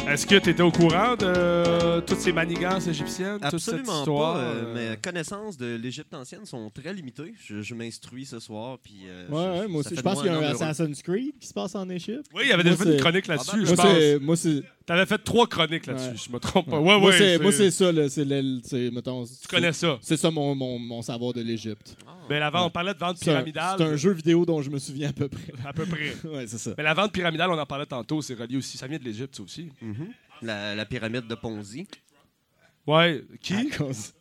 Est-ce 0.06 0.26
que 0.26 0.36
tu 0.36 0.50
étais 0.50 0.62
au 0.62 0.70
courant 0.70 1.16
de 1.16 2.00
toutes 2.00 2.20
ces 2.20 2.32
manigances 2.32 2.86
égyptiennes, 2.86 3.38
toute 3.40 3.58
cette 3.58 3.74
Absolument 3.74 3.98
histoire? 4.00 4.34
pas. 4.34 4.40
euh, 4.40 4.64
euh, 4.76 4.90
Mes 4.90 4.96
connaissances 4.98 5.56
de 5.56 5.74
l'Égypte 5.76 6.12
ancienne 6.14 6.44
sont 6.44 6.70
très 6.70 6.92
limitées. 6.92 7.34
Je, 7.44 7.62
je 7.62 7.74
m'instruis 7.74 8.26
ce 8.26 8.38
soir. 8.38 8.78
Puis, 8.82 8.94
euh, 9.08 9.26
Ouais, 9.28 9.56
je- 9.56 9.60
ouais, 9.62 9.68
moi 9.68 9.80
aussi. 9.80 9.96
Je 9.96 10.00
pense 10.02 10.18
qu'il 10.20 10.26
y 10.30 10.34
a 10.34 10.38
un. 10.38 10.42
Assassin's 10.42 11.02
Creed 11.02 11.32
qui 11.40 11.48
se 11.48 11.54
passe 11.54 11.74
en 11.74 11.88
Égypte. 11.88 12.26
Oui, 12.34 12.42
il 12.44 12.48
y 12.50 12.52
avait 12.52 12.62
Moi, 12.62 12.72
déjà 12.72 12.84
fait 12.84 12.94
une 12.94 13.00
chronique 13.00 13.26
là-dessus, 13.26 13.60
je 13.62 13.66
Moi, 13.74 13.76
pense. 13.76 13.86
c'est- 13.86 14.18
Moi, 14.20 14.36
c'est. 14.36 14.62
T'avais 14.86 15.06
fait 15.06 15.18
trois 15.18 15.46
chroniques 15.46 15.86
là-dessus, 15.86 16.08
Ouais. 16.10 16.16
je 16.28 16.30
me 16.32 16.38
trompe 16.38 16.68
pas. 16.68 16.78
Ouais, 16.78 16.98
moi, 17.00 17.08
ouais. 17.10 17.16
c'est, 17.18 17.38
moi, 17.38 17.50
c'est 17.52 17.70
ça, 17.70 17.90
là. 17.90 18.08
C'est, 18.10 18.26
le- 18.26 18.60
c'est, 18.62 18.90
mettons, 18.90 19.24
Tu 19.24 19.48
connais 19.48 19.72
ça? 19.72 19.98
C'est 20.02 20.18
ça 20.18 20.30
mon, 20.30 20.54
mon, 20.54 20.78
mon 20.78 21.00
savoir 21.00 21.32
de 21.32 21.40
l'Égypte. 21.40 21.96
Mais 22.28 22.38
la 22.38 22.50
vente, 22.50 22.66
on 22.66 22.70
parlait 22.70 22.94
de 22.94 22.98
vente 22.98 23.16
C'est 23.18 23.30
un, 23.30 23.34
pyramidale. 23.34 23.74
c'est 23.78 23.84
un 23.84 23.96
jeu 23.96 24.12
vidéo 24.12 24.44
dont 24.46 24.62
je 24.62 24.70
me 24.70 24.78
souviens 24.78 25.10
à 25.10 25.12
peu 25.12 25.28
près. 25.28 25.52
À 25.66 25.72
peu 25.72 25.84
près. 25.86 26.14
ouais, 26.24 26.46
c'est 26.46 26.58
ça. 26.58 26.72
Mais 26.76 26.82
la 26.84 26.94
vente 26.94 27.12
pyramidale, 27.12 27.50
on 27.50 27.58
en 27.58 27.66
parlait 27.66 27.86
tantôt, 27.86 28.22
c'est 28.22 28.34
relié 28.34 28.56
aussi. 28.56 28.76
Ça 28.78 28.86
vient 28.86 28.98
de 28.98 29.04
l'Égypte, 29.04 29.36
ça 29.36 29.42
aussi. 29.42 29.68
Mhm. 29.82 30.08
la, 30.42 30.74
la 30.74 30.86
pyramide 30.86 31.26
de 31.26 31.34
Ponzi. 31.34 31.86
Ouais. 32.86 33.24
Qui? 33.40 33.54
À 33.72 33.76
cause- 33.78 34.12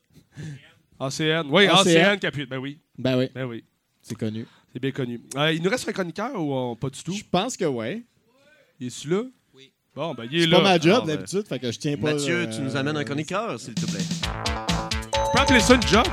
ACN. 1.00 1.48
Oui, 1.50 1.66
ACN. 1.68 1.88
ACN 1.98 2.20
qui 2.20 2.28
appuie. 2.28 2.46
Ben 2.46 2.58
oui. 2.60 2.80
Ben 2.98 3.18
oui, 3.18 3.30
Ben 3.34 3.46
oui. 3.46 3.64
c'est 4.02 4.16
connu. 4.18 4.46
C'est 4.72 4.80
bien 4.82 4.92
connu. 4.92 5.22
Euh, 5.36 5.52
il 5.54 5.62
nous 5.62 5.70
reste 5.70 5.88
un 5.88 5.92
chroniqueur 5.92 6.40
ou 6.42 6.72
euh, 6.72 6.76
pas 6.76 6.90
du 6.90 7.04
tout? 7.04 7.14
Je 7.14 7.24
pense 7.30 7.56
que 7.58 7.66
ouais. 7.66 8.04
Il 8.80 8.88
est-tu 8.88 9.08
là? 9.10 9.22
Oui. 9.54 9.72
Bon, 9.96 10.14
ben 10.16 10.26
il 10.32 10.38
est 10.38 10.42
C'est 10.42 10.48
là. 10.48 10.58
pas 10.58 10.64
ma 10.64 10.80
job 10.80 10.88
Alors, 10.94 11.06
ben, 11.06 11.16
d'habitude, 11.16 11.48
fait 11.48 11.60
que 11.60 11.72
je 11.72 11.78
tiens 11.80 11.98
pas. 11.98 12.14
Mathieu, 12.14 12.36
euh, 12.36 12.48
tu 12.48 12.62
nous 12.62 12.76
amènes 12.76 12.98
un 12.98 13.04
chroniqueur, 13.04 13.60
s'il 13.60 13.76
te 13.76 13.86
plaît. 13.86 14.00
Tu 14.02 15.32
peux 15.34 15.40
appeler 15.40 15.60
ça 15.60 15.76
une 15.76 15.84
job? 15.88 16.06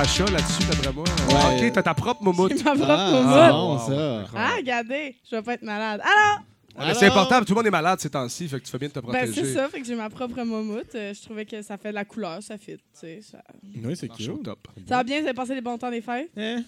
Crachat 0.00 0.24
là-dessus, 0.30 0.62
d'après 0.66 0.92
moi. 0.94 1.04
Ouais. 1.28 1.66
Ok, 1.66 1.72
t'as 1.74 1.82
ta 1.82 1.92
propre 1.92 2.22
moumoute. 2.22 2.52
C'est 2.56 2.64
ma 2.64 2.72
propre 2.74 2.88
Ah, 2.88 3.10
moumoute. 3.10 3.80
c'est 3.86 3.92
bon, 3.92 4.24
ça. 4.24 4.28
Ah, 4.34 4.54
regardez, 4.56 5.14
je 5.30 5.36
vais 5.36 5.42
pas 5.42 5.52
être 5.52 5.62
malade. 5.62 6.00
Alors, 6.00 6.40
Ouais, 6.78 6.86
mais 6.86 6.94
c'est 6.94 7.04
Alors? 7.06 7.18
important, 7.18 7.40
tout 7.44 7.52
le 7.52 7.56
monde 7.56 7.66
est 7.66 7.70
malade 7.70 8.00
ces 8.00 8.08
temps-ci, 8.08 8.48
fait 8.48 8.58
que 8.60 8.64
tu 8.64 8.70
fais 8.70 8.78
bien 8.78 8.88
de 8.88 8.94
te 8.94 9.00
ben 9.00 9.08
protéger. 9.12 9.44
c'est 9.44 9.52
ça, 9.52 9.68
fait 9.68 9.78
que 9.82 9.86
j'ai 9.86 9.94
ma 9.96 10.08
propre 10.08 10.40
moumoute. 10.42 10.94
Euh, 10.94 11.12
je 11.12 11.20
trouvais 11.22 11.44
que 11.44 11.60
ça 11.60 11.76
fait 11.76 11.90
de 11.90 11.94
la 11.96 12.06
couleur, 12.06 12.42
ça 12.42 12.56
fit. 12.56 12.76
tu 12.76 12.82
sais, 12.94 13.20
Ça... 13.20 13.42
Oui, 13.84 13.94
c'est 13.94 14.08
cute. 14.08 14.42
top. 14.42 14.68
ça 14.88 14.96
va 14.96 15.04
bien, 15.04 15.18
vous 15.20 15.26
avez 15.26 15.34
passé 15.34 15.54
les 15.54 15.60
bons 15.60 15.76
temps 15.76 15.90
des 15.90 16.00
fêtes? 16.00 16.30
Hein? 16.38 16.62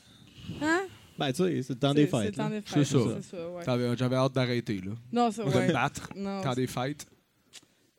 Hein? 0.61 0.81
Ben, 1.19 1.33
tu 1.33 1.43
sais, 1.45 1.63
c'est 1.63 1.73
le 1.73 1.79
temps 1.79 1.89
C'est- 1.91 1.95
des 1.95 2.05
C'est 2.05 2.11
fêtes. 2.11 2.37
le 2.37 2.43
temps 2.43 2.51
des 2.51 2.63
C'est 2.67 2.75
fêtes. 2.75 2.87
ça. 2.87 2.99
C'est 3.23 3.37
ça, 3.37 3.49
ouais. 3.49 3.65
T'avais- 3.65 3.97
J'avais 3.97 4.17
hâte 4.17 4.33
d'arrêter, 4.35 4.83
là. 4.85 4.93
Non, 5.11 5.31
ça, 5.31 5.45
De 5.45 5.49
me 5.49 5.55
ouais. 5.55 5.73
battre. 5.73 6.11
Non, 6.17 6.43
Temps 6.43 6.51
c'est- 6.51 6.57
des 6.61 6.67
fêtes. 6.67 7.07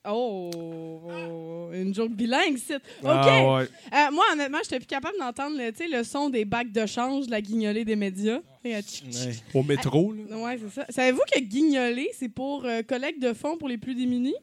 Oh, 0.06 0.52
oh, 0.54 1.70
une 1.74 1.94
joke 1.94 2.12
bilingue, 2.12 2.58
c'est. 2.58 2.76
OK. 2.76 2.82
Ah, 3.06 3.56
ouais. 3.56 3.70
Euh, 3.94 4.12
moi, 4.12 4.26
honnêtement, 4.34 4.58
j'étais 4.62 4.80
plus 4.80 4.86
capable 4.86 5.18
d'entendre 5.18 5.58
le, 5.58 5.72
tu 5.72 5.78
sais, 5.78 5.88
le 5.88 6.04
son 6.04 6.30
des 6.30 6.44
bacs 6.44 6.74
de 6.74 6.86
change, 6.86 7.28
de 7.28 7.32
la 7.32 7.42
guignolée 7.42 7.86
des 7.86 7.96
médias. 7.96 8.40
Euh. 8.66 8.82
Ouais. 8.82 8.82
Au 9.54 9.64
métro, 9.64 10.14
là. 10.14 10.38
Ouais, 10.38 10.58
c'est 10.58 10.82
ça. 10.82 10.86
Savez-vous 10.90 11.22
que 11.34 11.40
guignoler, 11.40 12.10
c'est 12.18 12.28
pour 12.28 12.66
euh, 12.66 12.82
collecte 12.82 13.22
de 13.22 13.32
fonds 13.32 13.58
pour 13.58 13.70
les 13.70 13.78
plus 13.78 13.96
démunis? 13.96 14.36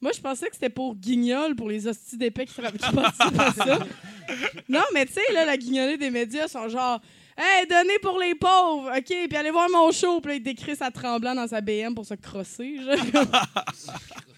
Moi, 0.00 0.12
je 0.14 0.20
pensais 0.20 0.46
que 0.46 0.54
c'était 0.54 0.70
pour 0.70 0.96
guignol, 0.96 1.54
pour 1.56 1.68
les 1.68 1.86
hosties 1.86 2.16
d'épais 2.16 2.46
qui, 2.46 2.54
qui 2.54 2.60
participent 2.60 3.38
à 3.38 3.52
ça. 3.52 3.78
non, 4.68 4.82
mais 4.94 5.04
tu 5.04 5.12
sais, 5.12 5.32
là, 5.32 5.44
la 5.44 5.56
guignolée 5.58 5.98
des 5.98 6.10
médias 6.10 6.48
sont 6.48 6.68
genre. 6.68 7.00
Hey, 7.36 7.66
donnez 7.66 7.98
pour 8.00 8.18
les 8.18 8.34
pauvres, 8.34 8.92
OK? 8.94 9.04
Puis 9.04 9.36
allez 9.36 9.50
voir 9.50 9.68
mon 9.70 9.90
show. 9.90 10.20
Puis 10.20 10.32
là, 10.32 10.34
il 10.36 10.42
décrit 10.42 10.76
ça 10.76 10.90
tremblant 10.90 11.34
dans 11.34 11.46
sa 11.46 11.60
BM 11.60 11.94
pour 11.94 12.04
se 12.04 12.14
crosser. 12.14 12.76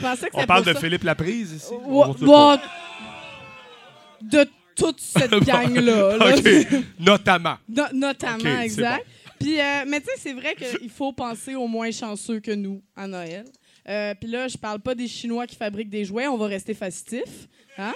genre. 0.00 0.10
Je 0.14 0.16
pensais 0.16 0.30
que 0.30 0.36
On 0.36 0.46
parle 0.46 0.64
de 0.64 0.72
ça. 0.72 0.80
Philippe 0.80 1.04
Laprise 1.04 1.52
ici? 1.52 1.72
Bon, 1.86 2.14
de 4.20 4.46
toute 4.74 5.00
cette 5.00 5.30
gang-là. 5.44 6.16
là. 6.16 6.36
OK. 6.36 6.66
Notamment. 6.98 7.56
No- 7.68 7.84
notamment, 7.92 8.36
Ok, 8.36 8.42
c'est 8.44 8.64
exact. 8.64 9.06
Puis, 9.38 9.60
euh, 9.60 9.84
mais 9.86 10.00
tu 10.00 10.06
sais, 10.06 10.12
c'est 10.18 10.32
vrai 10.32 10.54
qu'il 10.54 10.88
faut 10.90 11.12
penser 11.12 11.54
aux 11.54 11.66
moins 11.66 11.90
chanceux 11.90 12.40
que 12.40 12.50
nous 12.52 12.82
à 12.96 13.06
Noël. 13.06 13.44
Euh, 13.88 14.14
Puis 14.18 14.28
là, 14.30 14.48
je 14.48 14.56
parle 14.56 14.80
pas 14.80 14.94
des 14.94 15.06
Chinois 15.06 15.46
qui 15.46 15.54
fabriquent 15.56 15.90
des 15.90 16.04
jouets, 16.04 16.26
on 16.26 16.36
va 16.36 16.46
rester 16.46 16.74
festif. 16.74 17.46
Hein? 17.78 17.92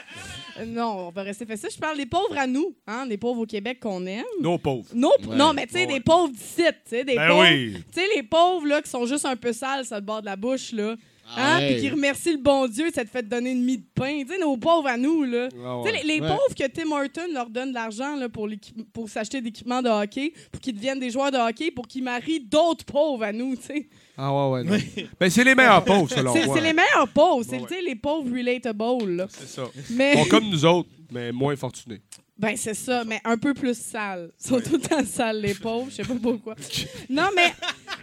Euh, 0.58 0.66
non, 0.66 1.06
on 1.08 1.10
va 1.10 1.22
rester 1.22 1.46
festif. 1.46 1.70
Je 1.74 1.78
parle 1.80 1.96
des 1.96 2.04
pauvres 2.06 2.36
à 2.36 2.46
nous, 2.46 2.76
hein? 2.86 3.06
les 3.08 3.16
pauvres 3.16 3.40
au 3.40 3.46
Québec 3.46 3.80
qu'on 3.80 4.04
aime. 4.06 4.22
Nos 4.40 4.58
pauvres. 4.58 4.86
Nos- 4.94 5.08
Ouais. 5.26 5.34
Non, 5.36 5.52
mais 5.54 5.66
tu 5.66 5.72
sais, 5.72 5.86
Ouais. 5.86 5.94
des 5.94 6.00
pauvres 6.00 6.28
d'ici, 6.32 6.62
tu 6.62 6.72
sais, 6.84 7.04
des 7.04 7.16
Ben 7.16 7.28
pauvres. 7.28 7.42
oui. 7.50 7.74
Tu 7.92 8.00
sais, 8.00 8.06
les 8.14 8.22
pauvres, 8.22 8.66
là, 8.66 8.82
qui 8.82 8.90
sont 8.90 9.06
juste 9.06 9.24
un 9.24 9.36
peu 9.36 9.52
sales 9.54 9.86
sur 9.86 9.96
le 9.96 10.02
bord 10.02 10.20
de 10.20 10.26
la 10.26 10.36
bouche, 10.36 10.72
là. 10.72 10.94
Hein? 11.36 11.58
Hey. 11.60 11.72
Puis 11.72 11.80
qui 11.82 11.90
remercient 11.90 12.32
le 12.32 12.38
bon 12.38 12.66
Dieu 12.66 12.88
de 12.90 12.94
s'être 12.94 13.10
fait 13.10 13.22
donner 13.28 13.50
une 13.52 13.64
mie 13.64 13.78
de 13.78 13.84
pain. 13.94 14.22
Tu 14.22 14.28
sais, 14.34 14.38
nos 14.38 14.56
pauvres 14.56 14.88
à 14.88 14.96
nous, 14.96 15.24
là. 15.24 15.48
Ah 15.64 15.80
Tu 15.84 15.90
sais, 15.90 15.96
les, 16.02 16.14
les 16.14 16.20
Ouais. 16.20 16.28
pauvres 16.28 16.54
que 16.58 16.66
Tim 16.66 16.90
Horton 16.92 17.32
leur 17.32 17.48
donne 17.50 17.70
de 17.70 17.74
l'argent 17.74 18.16
là, 18.16 18.28
pour, 18.28 18.46
l'équipe- 18.48 18.90
pour 18.92 19.08
s'acheter 19.08 19.40
d'équipements 19.40 19.82
de 19.82 19.88
hockey, 19.88 20.32
pour 20.50 20.60
qu'ils 20.60 20.74
deviennent 20.74 21.00
des 21.00 21.10
joueurs 21.10 21.30
de 21.30 21.38
hockey, 21.38 21.70
pour 21.70 21.86
qu'ils 21.86 22.02
marient 22.04 22.40
d'autres 22.40 22.84
pauvres 22.84 23.24
à 23.24 23.32
nous, 23.32 23.56
tu 23.56 23.62
sais. 23.62 23.88
Ah 24.16 24.32
ouais, 24.50 24.50
ouais. 24.50 24.64
non. 24.64 24.78
Ben, 25.18 25.30
c'est 25.30 25.44
les 25.44 25.54
meilleurs 25.54 25.84
pauvres, 25.84 26.10
selon 26.10 26.32
C'est 26.32 26.46
moi. 26.46 26.54
c'est 26.56 26.62
les 26.62 26.72
meilleurs 26.72 27.08
pauvres. 27.14 27.44
C'est 27.48 27.58
Ouais, 27.60 27.66
tu 27.68 27.74
sais, 27.74 27.82
les 27.82 27.94
pauvres 27.96 28.30
relatable, 28.30 29.16
là. 29.16 29.26
C'est 29.30 29.48
ça. 29.48 29.64
Mais... 29.90 30.14
Bon, 30.14 30.24
comme 30.26 30.48
nous 30.50 30.64
autres, 30.64 30.88
mais 31.10 31.32
moins 31.32 31.56
fortunés. 31.56 32.00
Ben, 32.38 32.56
c'est 32.56 32.72
ça, 32.74 33.04
mais 33.04 33.20
un 33.24 33.36
peu 33.36 33.52
plus 33.52 33.76
sales. 33.78 34.30
Ils 34.42 34.48
sont 34.48 34.60
tout 34.60 34.72
le 34.72 34.80
temps 34.80 35.04
sales, 35.04 35.42
les 35.42 35.52
pauvres. 35.52 35.88
Je 35.90 35.96
sais 35.96 36.04
pas 36.04 36.14
pourquoi. 36.22 36.54
Non, 37.10 37.28
mais, 37.36 37.52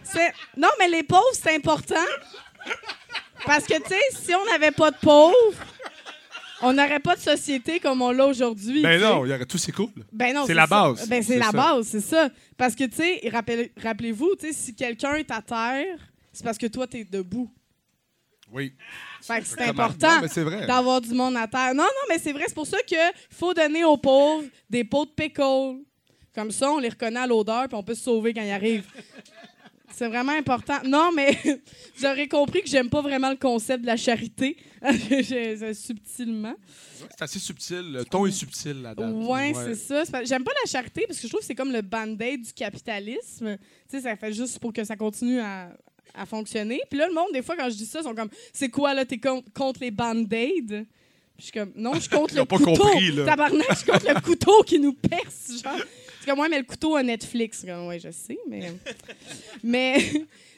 c'est... 0.03 0.31
non, 0.55 0.67
mais 0.77 0.87
les 0.89 1.01
pauvres, 1.01 1.23
c'est 1.33 1.55
important. 1.55 1.95
Parce 3.45 3.65
que, 3.65 3.75
tu 3.81 3.89
sais, 3.89 4.01
si 4.25 4.35
on 4.35 4.45
n'avait 4.45 4.71
pas 4.71 4.91
de 4.91 4.97
pauvres, 4.97 5.35
on 6.61 6.73
n'aurait 6.73 6.99
pas 6.99 7.15
de 7.15 7.21
société 7.21 7.79
comme 7.79 8.01
on 8.01 8.11
l'a 8.11 8.25
aujourd'hui. 8.25 8.81
Ben 8.81 8.97
tu 8.99 9.03
non, 9.05 9.25
il 9.25 9.29
y 9.29 9.33
aurait 9.33 9.45
tous 9.45 9.57
ces 9.59 9.71
couples. 9.71 10.01
Ben 10.11 10.33
non, 10.33 10.45
c'est 10.45 10.53
la 10.53 10.63
ça. 10.63 10.67
base. 10.67 11.07
Ben 11.07 11.21
c'est 11.23 11.33
C'est 11.33 11.39
la 11.39 11.45
ça. 11.45 11.51
base, 11.51 11.87
c'est 11.87 12.01
ça. 12.01 12.29
Parce 12.57 12.75
que, 12.75 12.83
tu 12.85 12.95
sais, 12.97 13.21
rappel- 13.29 13.69
rappelez-vous, 13.81 14.35
tu 14.39 14.47
sais, 14.47 14.53
si 14.53 14.75
quelqu'un 14.75 15.15
est 15.15 15.29
à 15.31 15.41
terre, 15.41 15.97
c'est 16.33 16.43
parce 16.43 16.57
que 16.57 16.65
toi, 16.67 16.87
t'es 16.87 17.03
debout. 17.03 17.49
Oui. 18.51 18.73
Fait 19.21 19.41
que 19.41 19.45
c'est 19.47 19.61
important 19.61 20.15
Non, 20.15 20.21
mais 20.21 20.27
c'est 20.29 20.43
vrai. 20.43 20.65
d'avoir 20.65 21.01
du 21.01 21.13
monde 21.13 21.35
à 21.37 21.47
terre. 21.47 21.73
Non, 21.75 21.83
non, 21.83 22.05
mais 22.09 22.17
c'est 22.17 22.31
vrai. 22.31 22.45
C'est 22.47 22.55
pour 22.55 22.65
ça 22.67 22.81
qu'il 22.81 22.97
faut 23.29 23.53
donner 23.53 23.83
aux 23.83 23.97
pauvres 23.97 24.45
des 24.69 24.83
pots 24.83 25.05
de 25.05 25.11
pickle. 25.11 25.83
Comme 26.33 26.51
ça, 26.51 26.71
on 26.71 26.77
les 26.79 26.89
reconnaît 26.89 27.19
à 27.19 27.27
l'odeur 27.27 27.67
puis 27.67 27.75
on 27.75 27.83
peut 27.83 27.95
se 27.95 28.03
sauver 28.03 28.33
quand 28.33 28.41
ils 28.43 28.51
arrivent. 28.51 28.87
C'est 29.97 30.07
vraiment 30.07 30.33
important. 30.33 30.75
Non, 30.85 31.09
mais 31.15 31.35
vous 31.97 32.05
aurez 32.05 32.27
compris 32.27 32.61
que 32.61 32.69
j'aime 32.69 32.89
pas 32.89 33.01
vraiment 33.01 33.31
le 33.31 33.35
concept 33.35 33.81
de 33.81 33.87
la 33.87 33.97
charité. 33.97 34.55
Subtilement. 35.73 36.55
C'est 37.09 37.21
assez 37.21 37.39
subtil. 37.39 37.91
Le 37.93 38.05
ton 38.05 38.25
est 38.25 38.31
subtil 38.31 38.81
là-dedans. 38.81 39.11
Ouais, 39.27 39.53
c'est 39.55 39.75
ça. 39.75 40.05
C'est 40.05 40.11
pas- 40.11 40.23
J'aime 40.23 40.43
pas 40.43 40.51
la 40.63 40.69
charité 40.69 41.05
parce 41.07 41.19
que 41.19 41.23
je 41.23 41.29
trouve 41.29 41.39
que 41.41 41.45
c'est 41.45 41.55
comme 41.55 41.71
le 41.71 41.81
band-aid 41.81 42.41
du 42.43 42.53
capitalisme. 42.53 43.57
Tu 43.57 43.97
sais, 43.97 44.01
ça 44.01 44.15
fait 44.15 44.33
juste 44.33 44.59
pour 44.59 44.73
que 44.73 44.83
ça 44.83 44.95
continue 44.95 45.39
à, 45.39 45.69
à 46.13 46.25
fonctionner. 46.25 46.79
Puis 46.89 46.99
là, 46.99 47.07
le 47.07 47.13
monde, 47.13 47.29
des 47.33 47.41
fois, 47.41 47.55
quand 47.55 47.69
je 47.69 47.75
dis 47.75 47.85
ça, 47.85 47.99
ils 47.99 48.03
sont 48.03 48.15
comme 48.15 48.29
C'est 48.53 48.69
quoi, 48.69 48.93
là, 48.93 49.05
t'es 49.05 49.17
con- 49.17 49.43
contre 49.53 49.79
les 49.81 49.91
band-aids 49.91 50.63
Puis 50.67 50.85
je 51.39 51.43
suis 51.43 51.51
comme 51.51 51.71
Non, 51.75 51.93
je 51.95 52.01
suis 52.01 52.09
contre 52.11 52.33
Ils 52.33 52.37
le 52.37 52.45
couteau. 52.45 52.65
compris, 52.75 53.11
là. 53.11 53.25
Tabarnak, 53.25 53.65
je 53.71 53.75
suis 53.75 53.85
contre 53.91 54.07
le 54.13 54.21
couteau 54.21 54.63
qui 54.63 54.79
nous 54.79 54.93
perce. 54.93 55.61
Genre. 55.63 55.73
C'est 56.27 56.31
comme, 56.33 56.41
ouais, 56.41 56.49
mais 56.49 56.57
le 56.57 56.65
couteau 56.65 56.97
à 56.97 57.03
Netflix. 57.03 57.63
Comme, 57.65 57.87
ouais, 57.87 57.99
je 57.99 58.11
sais, 58.11 58.37
mais. 58.49 58.73
mais. 59.63 59.97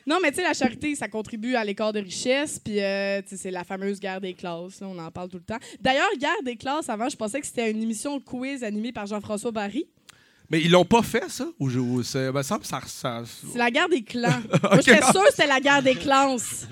Non, 0.08 0.18
mais 0.22 0.32
tu 0.32 0.38
sais, 0.38 0.44
la 0.44 0.56
charité, 0.56 0.96
ça 0.96 1.08
contribue 1.08 1.54
à 1.54 1.64
l'écart 1.64 1.94
de 1.94 2.00
richesse, 2.00 2.58
puis 2.58 2.80
euh, 2.82 3.22
tu 3.22 3.30
sais, 3.30 3.38
c'est 3.38 3.52
la 3.52 3.64
fameuse 3.64 4.00
guerre 4.00 4.20
des 4.20 4.34
classes, 4.34 4.80
là, 4.82 4.88
on 4.90 4.98
en 4.98 5.12
parle 5.12 5.30
tout 5.30 5.38
le 5.38 5.44
temps. 5.44 5.60
D'ailleurs, 5.80 6.10
guerre 6.20 6.42
des 6.44 6.56
classes, 6.56 6.90
avant, 6.90 7.08
je 7.10 7.16
pensais 7.16 7.40
que 7.40 7.46
c'était 7.46 7.70
une 7.70 7.84
émission 7.84 8.18
de 8.18 8.24
quiz 8.24 8.64
animée 8.64 8.92
par 8.92 9.06
Jean-François 9.06 9.52
Barry. 9.52 9.86
Mais 10.50 10.62
ils 10.62 10.72
l'ont 10.72 10.86
pas 10.86 11.04
fait, 11.04 11.30
ça? 11.30 11.48
Ou, 11.60 11.70
je- 11.70 11.78
ou 11.78 12.02
c'est- 12.02 12.32
ben, 12.32 12.42
ça, 12.42 12.58
ça, 12.64 12.82
ça- 12.88 13.24
C'est 13.52 13.58
la 13.60 13.70
guerre 13.70 13.90
des 13.90 14.02
clans. 14.02 14.42
Moi, 14.64 14.74
Ok. 14.78 14.82
j'étais 14.84 15.04
sûre 15.12 15.24
que 15.26 15.30
c'était 15.32 15.46
la 15.48 15.60
guerre 15.60 15.84
des 15.84 15.94
classes. 15.94 16.68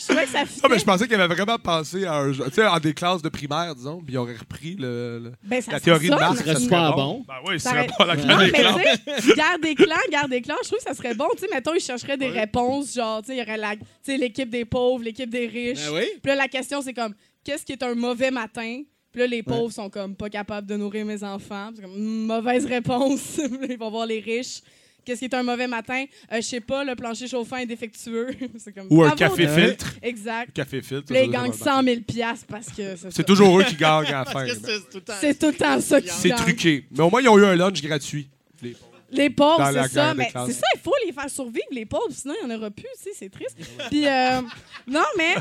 Je 0.00 0.06
trouvais 0.06 0.24
que 0.24 0.30
ça 0.30 0.40
Non, 0.40 0.46
fitait. 0.46 0.68
mais 0.70 0.78
je 0.78 0.84
pensais 0.84 1.06
qu'il 1.06 1.20
avait 1.20 1.34
vraiment 1.34 1.58
pensé 1.58 2.06
à 2.06 2.14
un 2.14 2.32
jeu. 2.32 2.44
Tu 2.46 2.54
sais, 2.54 2.66
en 2.66 2.78
des 2.80 2.94
classes 2.94 3.20
de 3.20 3.28
primaire, 3.28 3.74
disons, 3.74 4.00
puis 4.00 4.14
ils 4.14 4.16
auraient 4.18 4.36
repris 4.36 4.74
le, 4.76 5.18
le- 5.22 5.32
Ben, 5.44 5.60
ça 5.60 5.72
la 5.72 5.80
théorie 5.80 6.08
ça, 6.08 6.14
de 6.14 6.20
Marx. 6.20 6.40
mais- 6.40 6.46
ça 6.46 6.54
Ça 6.54 6.60
serait 6.60 6.68
serait 6.68 6.92
bon. 6.96 7.24
Ben 7.28 7.34
oui, 7.46 7.52
ce 7.60 7.64
Ça 7.64 7.70
serait 7.70 7.80
aurait- 7.80 7.88
pas 7.98 8.06
la 8.06 8.16
Non, 8.16 8.26
guerre 8.38 8.38
des 8.48 8.52
tu 9.22 9.28
sais, 9.28 9.34
guerre 9.34 9.58
des 9.62 9.74
clans, 9.74 9.96
guerre 10.10 10.28
des 10.28 10.40
clans, 10.42 10.54
je 10.62 10.68
trouve 10.68 10.78
que 10.78 10.84
ça 10.84 10.94
serait 10.94 11.14
bon. 11.14 11.26
Tu 11.36 11.40
sais, 11.40 11.48
mettons, 11.52 11.74
ils 11.74 11.80
chercheraient 11.80 12.16
des 12.16 12.28
réponses, 12.28 12.94
genre, 12.94 13.20
tu 13.20 13.26
sais, 13.28 13.36
il 13.36 13.38
y 13.40 13.42
aurait 13.42 13.56
la- 13.58 13.76
tu 13.76 13.82
sais, 14.02 14.16
l'équipe 14.16 14.48
des 14.48 14.64
pauvres, 14.64 15.04
l'équipe 15.04 15.28
des 15.30 15.46
riches. 15.46 15.84
Ben 15.86 15.94
oui. 15.94 16.04
Puis 16.22 16.28
là, 16.30 16.34
la 16.36 16.48
question, 16.48 16.80
c'est 16.82 16.94
comme, 16.94 17.14
qu'est-ce 17.44 17.64
qui 17.66 17.72
est 17.72 17.82
un 17.82 17.94
mauvais 17.94 18.30
matin? 18.30 18.82
Puis 19.12 19.20
là, 19.20 19.26
les 19.26 19.42
pauvres 19.42 19.72
sont 19.72 19.90
comme 19.90 20.14
pas 20.14 20.30
capables 20.30 20.66
de 20.68 20.76
nourrir 20.76 21.04
mes 21.04 21.22
enfants. 21.24 21.68
Puis 21.74 21.76
C'est 21.76 21.82
comme, 21.82 21.98
Hmm, 22.00 22.26
mauvaise 22.26 22.64
réponse. 22.64 23.38
Ils 23.68 23.76
vont 23.76 23.90
voir 23.90 24.06
les 24.06 24.20
riches. 24.20 24.60
Qu'est-ce 25.04 25.20
qui 25.20 25.24
est 25.26 25.34
un 25.34 25.42
mauvais 25.42 25.66
matin? 25.66 26.04
Euh, 26.32 26.36
je 26.36 26.40
sais 26.42 26.60
pas, 26.60 26.84
le 26.84 26.94
plancher 26.94 27.26
chauffant 27.28 27.56
est 27.56 27.66
défectueux. 27.66 28.28
c'est 28.58 28.72
comme, 28.72 28.86
Ou 28.90 29.02
un 29.02 29.10
café 29.12 29.46
de- 29.46 29.52
filtre. 29.52 29.94
Exact. 30.02 30.52
Café 30.54 30.82
filtre. 30.82 31.12
Là, 31.12 31.22
ils 31.22 31.30
gagnent 31.30 31.52
ça, 31.52 31.76
100 31.76 31.82
000 31.84 32.00
piastres 32.00 32.46
parce 32.48 32.68
que 32.68 32.96
c'est 32.96 33.10
ça. 33.10 33.22
toujours 33.24 33.58
eux 33.60 33.64
qui 33.64 33.76
gagnent 33.76 34.06
à 34.06 34.24
la 34.24 34.24
fin. 34.30 34.46
C'est 34.46 34.60
tout 34.90 34.96
le 34.96 35.00
temps- 35.00 35.12
C'est 35.20 35.38
tout 35.38 35.46
le 35.46 35.54
temps 35.54 35.80
ça 35.80 36.00
qui 36.00 36.08
C'est 36.08 36.30
truqué. 36.30 36.84
Mais 36.90 37.00
au 37.02 37.10
moins, 37.10 37.20
ils 37.22 37.28
ont 37.28 37.38
eu 37.38 37.44
un 37.44 37.56
lunch 37.56 37.80
gratuit. 37.82 38.28
Les 39.12 39.28
pauvres. 39.28 39.70
Les 39.72 39.82
c'est 39.82 39.88
ça. 39.94 40.14
Mais 40.14 40.30
c'est 40.46 40.52
ça, 40.52 40.66
il 40.76 40.80
faut 40.80 40.92
les 41.04 41.12
faire 41.12 41.28
survivre, 41.28 41.66
les 41.72 41.84
pauvres, 41.84 42.12
sinon 42.12 42.34
il 42.42 42.46
n'y 42.48 42.54
en 42.54 42.58
aura 42.58 42.70
plus, 42.70 42.84
tu 43.02 43.10
sais, 43.10 43.10
c'est 43.18 43.28
triste. 43.28 43.56
Puis, 43.90 44.06
euh, 44.06 44.40
non, 44.86 45.02
mais. 45.18 45.34